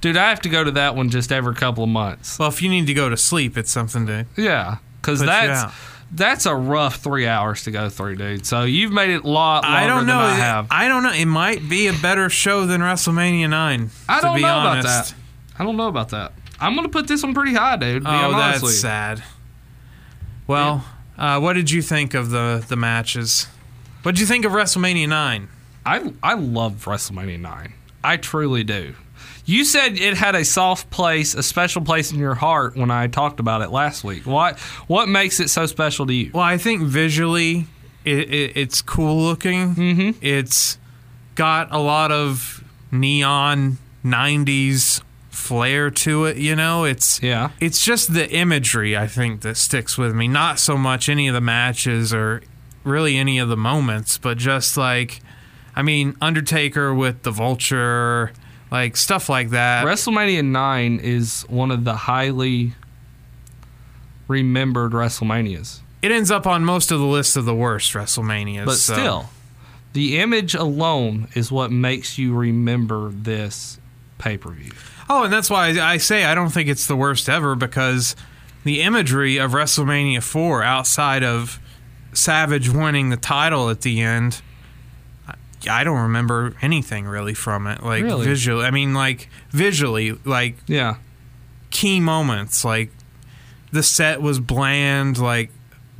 Dude, 0.00 0.16
I 0.16 0.28
have 0.30 0.40
to 0.42 0.48
go 0.48 0.62
to 0.64 0.70
that 0.72 0.94
one 0.96 1.10
just 1.10 1.30
every 1.32 1.54
couple 1.54 1.82
of 1.84 1.90
months. 1.90 2.38
Well, 2.38 2.48
if 2.48 2.62
you 2.62 2.68
need 2.70 2.86
to 2.86 2.94
go 2.94 3.08
to 3.08 3.16
sleep, 3.16 3.58
it's 3.58 3.70
something 3.70 4.06
to. 4.06 4.26
Yeah, 4.36 4.76
because 5.04 5.20
that's 5.20 5.64
out. 5.64 5.72
that's 6.12 6.46
a 6.46 6.54
rough 6.54 6.96
three 6.96 7.26
hours 7.26 7.64
to 7.64 7.70
go 7.70 7.88
through, 7.88 8.16
dude. 8.16 8.46
So 8.46 8.62
you've 8.62 8.92
made 8.92 9.10
it 9.10 9.24
a 9.24 9.28
lot 9.28 9.64
longer 9.64 9.76
I 9.78 9.86
don't 9.86 10.06
know. 10.06 10.18
than 10.20 10.30
I 10.30 10.34
have. 10.34 10.66
I 10.70 10.88
don't 10.88 11.02
know. 11.02 11.12
It 11.12 11.26
might 11.26 11.68
be 11.68 11.86
a 11.88 11.92
better 11.92 12.28
show 12.30 12.66
than 12.66 12.80
WrestleMania 12.80 13.48
Nine. 13.50 13.90
I 14.08 14.20
don't 14.20 14.36
be 14.36 14.42
know 14.42 14.48
honest. 14.48 14.86
about 14.86 15.06
that. 15.06 15.14
I 15.58 15.64
don't 15.64 15.76
know 15.76 15.88
about 15.88 16.08
that. 16.10 16.32
I'm 16.60 16.74
gonna 16.74 16.88
put 16.88 17.06
this 17.08 17.22
one 17.22 17.34
pretty 17.34 17.54
high, 17.54 17.76
dude. 17.76 18.04
To 18.04 18.08
Oh, 18.08 18.30
that's 18.32 18.80
sad. 18.80 19.22
Well, 20.46 20.84
uh, 21.18 21.40
what 21.40 21.54
did 21.54 21.70
you 21.70 21.82
think 21.82 22.14
of 22.14 22.30
the 22.30 22.64
the 22.66 22.76
matches? 22.76 23.46
What 24.02 24.14
did 24.14 24.20
you 24.20 24.26
think 24.26 24.44
of 24.44 24.52
WrestleMania 24.52 25.08
Nine? 25.08 25.48
I 25.86 26.12
I 26.22 26.34
love 26.34 26.84
WrestleMania 26.86 27.40
nine. 27.40 27.74
I 28.02 28.16
truly 28.16 28.64
do. 28.64 28.94
You 29.46 29.64
said 29.64 29.98
it 29.98 30.16
had 30.16 30.34
a 30.34 30.44
soft 30.44 30.90
place, 30.90 31.34
a 31.34 31.42
special 31.42 31.82
place 31.82 32.12
in 32.12 32.18
your 32.18 32.34
heart 32.34 32.76
when 32.76 32.90
I 32.90 33.08
talked 33.08 33.40
about 33.40 33.62
it 33.62 33.70
last 33.70 34.02
week. 34.04 34.26
What 34.26 34.58
what 34.86 35.08
makes 35.08 35.40
it 35.40 35.50
so 35.50 35.66
special 35.66 36.06
to 36.06 36.14
you? 36.14 36.30
Well, 36.32 36.42
I 36.42 36.56
think 36.56 36.82
visually 36.82 37.66
it, 38.04 38.30
it, 38.30 38.56
it's 38.56 38.82
cool 38.82 39.22
looking. 39.22 39.74
Mm-hmm. 39.74 40.24
It's 40.24 40.78
got 41.34 41.72
a 41.72 41.78
lot 41.78 42.12
of 42.12 42.64
neon 42.90 43.78
90s 44.04 45.02
flair 45.30 45.90
to 45.90 46.24
it, 46.24 46.36
you 46.36 46.54
know? 46.54 46.84
It's 46.84 47.22
Yeah. 47.22 47.50
It's 47.60 47.84
just 47.84 48.14
the 48.14 48.30
imagery 48.30 48.96
I 48.96 49.06
think 49.06 49.42
that 49.42 49.56
sticks 49.56 49.98
with 49.98 50.14
me, 50.14 50.28
not 50.28 50.58
so 50.58 50.76
much 50.76 51.08
any 51.08 51.28
of 51.28 51.34
the 51.34 51.40
matches 51.40 52.14
or 52.14 52.42
really 52.84 53.16
any 53.16 53.38
of 53.38 53.48
the 53.48 53.56
moments, 53.56 54.16
but 54.16 54.38
just 54.38 54.76
like 54.76 55.20
I 55.76 55.82
mean, 55.82 56.16
Undertaker 56.20 56.94
with 56.94 57.24
the 57.24 57.32
Vulture, 57.32 58.32
like 58.74 58.96
stuff 58.96 59.28
like 59.28 59.50
that. 59.50 59.86
WrestleMania 59.86 60.44
nine 60.44 60.98
is 60.98 61.42
one 61.48 61.70
of 61.70 61.84
the 61.84 61.94
highly 61.94 62.72
remembered 64.26 64.92
WrestleManias. 64.92 65.80
it 66.02 66.10
ends 66.10 66.30
up 66.30 66.44
on 66.46 66.64
most 66.64 66.90
of 66.90 66.98
the 66.98 67.06
list 67.06 67.36
of 67.36 67.44
the 67.44 67.54
worst 67.54 67.92
WrestleManias. 67.92 68.64
But 68.64 68.74
so- 68.74 68.94
still, 68.94 69.30
the 69.92 70.18
image 70.18 70.54
alone 70.56 71.28
is 71.34 71.52
what 71.52 71.70
makes 71.70 72.18
you 72.18 72.34
remember 72.34 73.10
this 73.10 73.78
pay 74.18 74.36
per 74.36 74.50
view. 74.50 74.72
Oh, 75.08 75.22
and 75.22 75.32
that's 75.32 75.48
why 75.50 75.68
I 75.68 75.98
say 75.98 76.24
I 76.24 76.34
don't 76.34 76.50
think 76.50 76.68
it's 76.68 76.88
the 76.88 76.96
worst 76.96 77.28
ever 77.28 77.54
because 77.54 78.16
the 78.64 78.80
imagery 78.82 79.36
of 79.36 79.52
WrestleMania 79.52 80.20
4 80.22 80.64
outside 80.64 81.22
of 81.22 81.60
Savage 82.12 82.68
winning 82.70 83.10
the 83.10 83.16
title 83.16 83.70
at 83.70 83.82
the 83.82 84.00
end, 84.00 84.40
I- 85.68 85.84
don't 85.84 86.02
remember 86.02 86.54
anything 86.62 87.06
really 87.06 87.34
from 87.34 87.66
it. 87.66 87.82
Like 87.82 88.04
Really? 88.04 88.24
visually, 88.26 88.64
I 88.64 88.70
mean, 88.70 88.94
like 88.94 89.28
visually, 89.50 90.12
like 90.24 90.56
Yeah. 90.66 90.96
key 91.70 92.00
moments. 92.00 92.64
Like 92.64 92.90
the 93.72 93.82
set 93.82 94.20
was 94.22 94.38
bland. 94.40 95.18
Like 95.18 95.50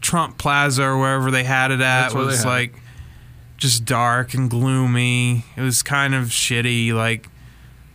Trump 0.00 0.38
Plaza 0.38 0.84
or 0.84 0.98
wherever 0.98 1.30
they 1.30 1.44
had 1.44 1.70
it 1.70 1.80
at 1.80 1.80
That's 1.80 2.14
was 2.14 2.44
like 2.44 2.74
just 3.56 3.84
dark 3.84 4.34
and 4.34 4.50
gloomy. 4.50 5.44
It 5.56 5.62
was 5.62 5.82
kind 5.82 6.14
of 6.14 6.26
shitty. 6.28 6.92
Like 6.92 7.28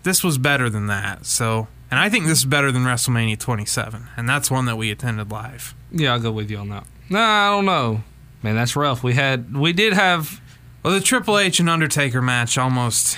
this 0.04 0.24
was 0.24 0.38
better 0.38 0.70
than 0.70 0.88
that. 0.88 1.26
So, 1.26 1.68
and 1.92 2.00
I 2.00 2.10
think 2.10 2.26
this 2.26 2.40
is 2.40 2.46
better 2.46 2.72
than 2.72 2.84
WrestleMania 2.84 3.38
27, 3.38 4.08
and 4.18 4.28
that's 4.30 4.50
one 4.50 4.66
that 4.66 4.78
we 4.78 4.90
attended 4.92 5.30
live. 5.32 5.74
Yeah, 5.92 6.14
I'll 6.14 6.20
go 6.20 6.32
with 6.32 6.50
you 6.50 6.58
on 6.58 6.70
that. 6.70 6.86
No, 7.10 7.20
I 7.20 7.50
don't 7.50 7.66
know. 7.66 8.04
Man, 8.42 8.56
that's 8.56 8.76
rough. 8.76 9.04
We 9.04 9.14
had 9.16 9.56
we 9.56 9.74
did 9.74 9.94
have 9.94 10.40
Well, 10.84 10.94
the 10.94 11.02
Triple 11.02 11.38
H 11.38 11.60
and 11.60 11.70
Undertaker 11.70 12.22
match 12.22 12.58
almost 12.58 13.18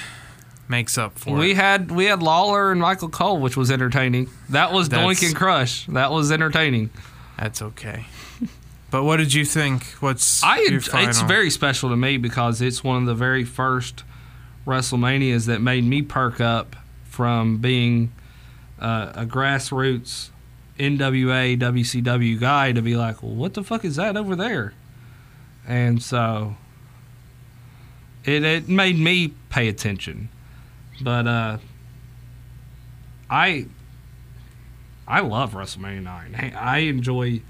makes 0.67 0.97
up 0.97 1.19
for 1.19 1.35
we 1.35 1.51
it. 1.51 1.57
had 1.57 1.91
we 1.91 2.05
had 2.05 2.23
Lawler 2.23 2.71
and 2.71 2.81
Michael 2.81 3.09
Cole, 3.09 3.39
which 3.39 3.55
was 3.57 3.69
entertaining. 3.69 4.29
That 4.49 4.71
was 4.71 4.89
That's- 4.89 5.05
Doink 5.19 5.27
and 5.27 5.35
Crush. 5.35 5.85
That 5.87 6.11
was 6.11 6.31
entertaining. 6.31 6.89
That's 7.37 7.61
okay. 7.61 8.05
But 8.89 9.03
what 9.03 9.17
did 9.17 9.33
you 9.33 9.45
think? 9.45 9.85
What's 10.01 10.43
I 10.43 10.57
it's 10.59 11.21
very 11.21 11.49
special 11.49 11.89
to 11.89 11.95
me 11.95 12.17
because 12.17 12.61
it's 12.61 12.83
one 12.83 12.97
of 12.97 13.05
the 13.05 13.15
very 13.15 13.45
first 13.45 14.03
WrestleManias 14.67 15.45
that 15.47 15.61
made 15.61 15.85
me 15.85 16.01
perk 16.01 16.41
up 16.41 16.75
from 17.05 17.57
being 17.57 18.11
uh, 18.79 19.13
a 19.15 19.25
grassroots 19.25 20.29
NWA 20.77 21.57
WCW 21.57 22.39
guy 22.39 22.71
to 22.73 22.81
be 22.81 22.95
like, 22.95 23.23
well, 23.23 23.33
what 23.33 23.53
the 23.53 23.63
fuck 23.63 23.85
is 23.85 23.95
that 23.95 24.17
over 24.17 24.35
there? 24.35 24.73
And 25.65 26.01
so 26.03 26.57
it 28.25 28.43
it 28.43 28.69
made 28.69 28.97
me 28.97 29.33
pay 29.49 29.67
attention, 29.67 30.29
but 31.01 31.27
uh, 31.27 31.57
I 33.29 33.65
I 35.07 35.21
love 35.21 35.53
WrestleMania 35.53 36.03
nine. 36.03 36.53
I 36.57 36.79
enjoy. 36.79 37.41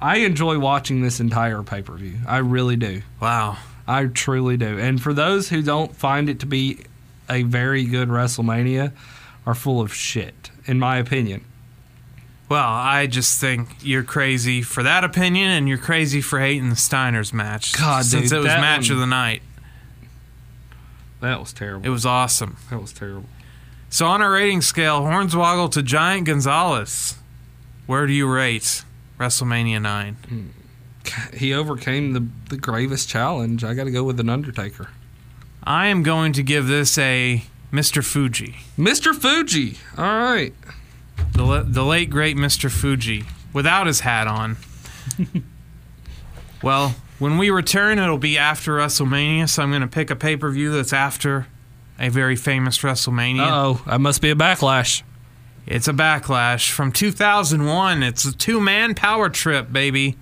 I 0.00 0.18
enjoy 0.18 0.58
watching 0.60 1.02
this 1.02 1.18
entire 1.18 1.62
pay 1.62 1.82
per 1.82 1.94
view. 1.94 2.18
I 2.26 2.38
really 2.38 2.76
do. 2.76 3.02
wow. 3.20 3.58
I 3.90 4.04
truly 4.04 4.58
do. 4.58 4.78
And 4.78 5.00
for 5.00 5.14
those 5.14 5.48
who 5.48 5.62
don't 5.62 5.96
find 5.96 6.28
it 6.28 6.40
to 6.40 6.46
be 6.46 6.84
a 7.30 7.42
very 7.42 7.84
good 7.84 8.08
WrestleMania, 8.08 8.92
are 9.48 9.54
full 9.54 9.80
of 9.80 9.94
shit, 9.94 10.50
in 10.66 10.78
my 10.78 10.98
opinion. 10.98 11.42
Well, 12.48 12.66
I 12.66 13.06
just 13.06 13.38
think 13.40 13.68
you're 13.82 14.02
crazy 14.02 14.62
for 14.62 14.82
that 14.82 15.04
opinion, 15.04 15.50
and 15.50 15.68
you're 15.68 15.76
crazy 15.78 16.20
for 16.22 16.40
hating 16.40 16.70
the 16.70 16.76
Steiners 16.76 17.32
match. 17.32 17.76
God, 17.78 18.04
since 18.06 18.30
dude, 18.30 18.32
it 18.32 18.40
was 18.40 18.46
that 18.46 18.60
match 18.60 18.88
one- 18.88 18.94
of 18.94 19.00
the 19.00 19.06
night, 19.06 19.42
That 21.20 21.40
was 21.40 21.52
terrible. 21.52 21.84
it 21.84 21.90
was 21.90 22.06
awesome. 22.06 22.56
that 22.70 22.80
was 22.80 22.92
terrible. 22.92 23.28
So 23.90 24.06
on 24.06 24.22
our 24.22 24.32
rating 24.32 24.62
scale, 24.62 25.00
Hornswoggle 25.02 25.70
to 25.72 25.82
Giant 25.82 26.26
Gonzalez, 26.26 27.16
where 27.86 28.06
do 28.06 28.12
you 28.12 28.26
rate 28.26 28.84
WrestleMania 29.18 29.80
nine? 29.82 30.14
Hmm. 30.28 30.46
He 31.34 31.54
overcame 31.54 32.12
the 32.12 32.26
the 32.50 32.58
gravest 32.58 33.08
challenge. 33.08 33.64
I 33.64 33.72
got 33.74 33.84
to 33.84 33.90
go 33.90 34.04
with 34.04 34.20
an 34.20 34.28
Undertaker. 34.28 34.88
I 35.64 35.86
am 35.86 36.02
going 36.02 36.32
to 36.34 36.42
give 36.42 36.66
this 36.66 36.98
a 36.98 37.44
Mr. 37.72 38.04
Fuji, 38.04 38.56
Mr. 38.78 39.14
Fuji. 39.14 39.78
All 39.96 40.04
right. 40.04 40.52
The 41.32 41.64
the 41.66 41.84
late 41.84 42.10
great 42.10 42.36
Mr. 42.36 42.70
Fuji, 42.70 43.24
without 43.52 43.86
his 43.86 44.00
hat 44.00 44.26
on. 44.26 44.56
well, 46.62 46.94
when 47.18 47.38
we 47.38 47.50
return, 47.50 47.98
it'll 47.98 48.18
be 48.18 48.38
after 48.38 48.76
WrestleMania, 48.76 49.48
so 49.48 49.62
I'm 49.62 49.70
going 49.70 49.82
to 49.82 49.88
pick 49.88 50.10
a 50.10 50.16
pay 50.16 50.36
per 50.36 50.50
view 50.50 50.72
that's 50.72 50.92
after 50.92 51.46
a 51.98 52.08
very 52.08 52.36
famous 52.36 52.78
WrestleMania. 52.78 53.48
Oh, 53.50 53.82
that 53.86 54.00
must 54.00 54.22
be 54.22 54.30
a 54.30 54.34
backlash. 54.34 55.02
It's 55.66 55.88
a 55.88 55.92
backlash 55.92 56.70
from 56.70 56.92
2001. 56.92 58.02
It's 58.02 58.24
a 58.24 58.32
two 58.32 58.60
man 58.60 58.94
power 58.94 59.28
trip, 59.28 59.72
baby. 59.72 60.16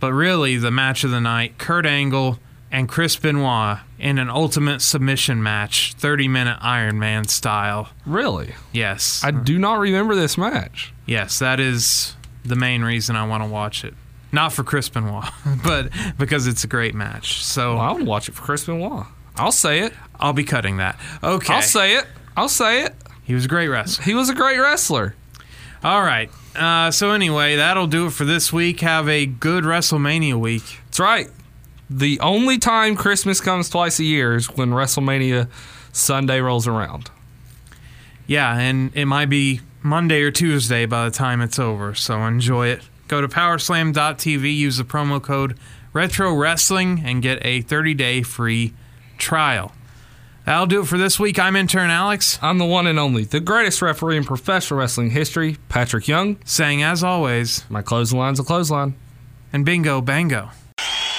But 0.00 0.12
really, 0.12 0.56
the 0.56 0.70
match 0.70 1.04
of 1.04 1.10
the 1.10 1.20
night 1.20 1.58
Kurt 1.58 1.86
Angle 1.86 2.38
and 2.70 2.88
Chris 2.88 3.16
Benoit 3.16 3.78
in 3.98 4.18
an 4.18 4.28
ultimate 4.28 4.82
submission 4.82 5.42
match, 5.42 5.94
30 5.94 6.28
minute 6.28 6.58
Iron 6.60 6.98
Man 6.98 7.26
style. 7.28 7.90
Really? 8.04 8.54
Yes. 8.72 9.22
I 9.24 9.30
do 9.30 9.58
not 9.58 9.78
remember 9.78 10.14
this 10.14 10.36
match. 10.36 10.92
yes, 11.06 11.38
that 11.38 11.60
is 11.60 12.14
the 12.44 12.56
main 12.56 12.82
reason 12.82 13.16
I 13.16 13.26
want 13.26 13.42
to 13.42 13.48
watch 13.48 13.84
it. 13.84 13.94
Not 14.32 14.52
for 14.52 14.64
Chris 14.64 14.88
Benoit, 14.88 15.24
but 15.64 15.90
because 16.18 16.46
it's 16.46 16.64
a 16.64 16.66
great 16.66 16.94
match. 16.94 17.42
So 17.44 17.74
Well, 17.76 17.82
I 17.82 17.92
would 17.92 18.06
watch 18.06 18.28
it 18.28 18.34
for 18.34 18.42
Chris 18.42 18.64
Benoit. 18.64 19.06
I'll 19.36 19.52
say 19.52 19.80
it. 19.80 19.92
I'll 20.18 20.32
be 20.32 20.44
cutting 20.44 20.78
that. 20.78 20.98
Okay. 21.22 21.54
I'll 21.54 21.62
say 21.62 21.94
it. 21.96 22.06
I'll 22.36 22.48
say 22.48 22.82
it. 22.84 22.94
he 23.22 23.34
was 23.34 23.44
a 23.44 23.48
great 23.48 23.68
wrestler. 23.68 24.04
He 24.04 24.14
was 24.14 24.28
a 24.28 24.34
great 24.34 24.58
wrestler. 24.58 25.14
All 25.84 26.02
right. 26.02 26.30
Uh, 26.54 26.90
so, 26.90 27.10
anyway, 27.10 27.56
that'll 27.56 27.86
do 27.86 28.06
it 28.06 28.12
for 28.12 28.24
this 28.24 28.52
week. 28.52 28.80
Have 28.80 29.08
a 29.08 29.26
good 29.26 29.64
WrestleMania 29.64 30.34
week. 30.40 30.80
That's 30.86 31.00
right. 31.00 31.28
The 31.88 32.18
only 32.20 32.58
time 32.58 32.96
Christmas 32.96 33.40
comes 33.40 33.68
twice 33.68 33.98
a 34.00 34.04
year 34.04 34.34
is 34.34 34.46
when 34.50 34.70
WrestleMania 34.70 35.48
Sunday 35.92 36.40
rolls 36.40 36.66
around. 36.66 37.10
Yeah, 38.26 38.58
and 38.58 38.90
it 38.94 39.04
might 39.04 39.26
be 39.26 39.60
Monday 39.82 40.22
or 40.22 40.32
Tuesday 40.32 40.84
by 40.86 41.04
the 41.04 41.10
time 41.12 41.40
it's 41.40 41.58
over, 41.60 41.94
so 41.94 42.24
enjoy 42.24 42.68
it. 42.68 42.82
Go 43.06 43.20
to 43.20 43.28
powerslam.tv, 43.28 44.56
use 44.56 44.78
the 44.78 44.84
promo 44.84 45.22
code 45.22 45.56
Retro 45.92 46.34
Wrestling, 46.34 47.02
and 47.04 47.22
get 47.22 47.38
a 47.46 47.60
30 47.62 47.94
day 47.94 48.22
free 48.22 48.74
trial. 49.16 49.72
That'll 50.44 50.66
do 50.66 50.80
it 50.82 50.86
for 50.86 50.98
this 50.98 51.18
week. 51.18 51.38
I'm 51.38 51.54
intern 51.56 51.90
Alex, 51.90 52.38
I'm 52.42 52.58
the 52.58 52.64
one 52.64 52.86
and 52.88 52.98
only, 52.98 53.24
the 53.24 53.40
greatest 53.40 53.80
referee 53.80 54.16
in 54.16 54.24
professional 54.24 54.80
wrestling 54.80 55.10
history, 55.10 55.56
Patrick 55.68 56.08
Young. 56.08 56.36
saying 56.44 56.82
as 56.82 57.04
always, 57.04 57.64
My 57.70 57.82
clothesline's 57.82 58.40
a 58.40 58.44
clothesline. 58.44 58.94
and 59.52 59.64
bingo, 59.64 60.00
bango. 60.00 60.50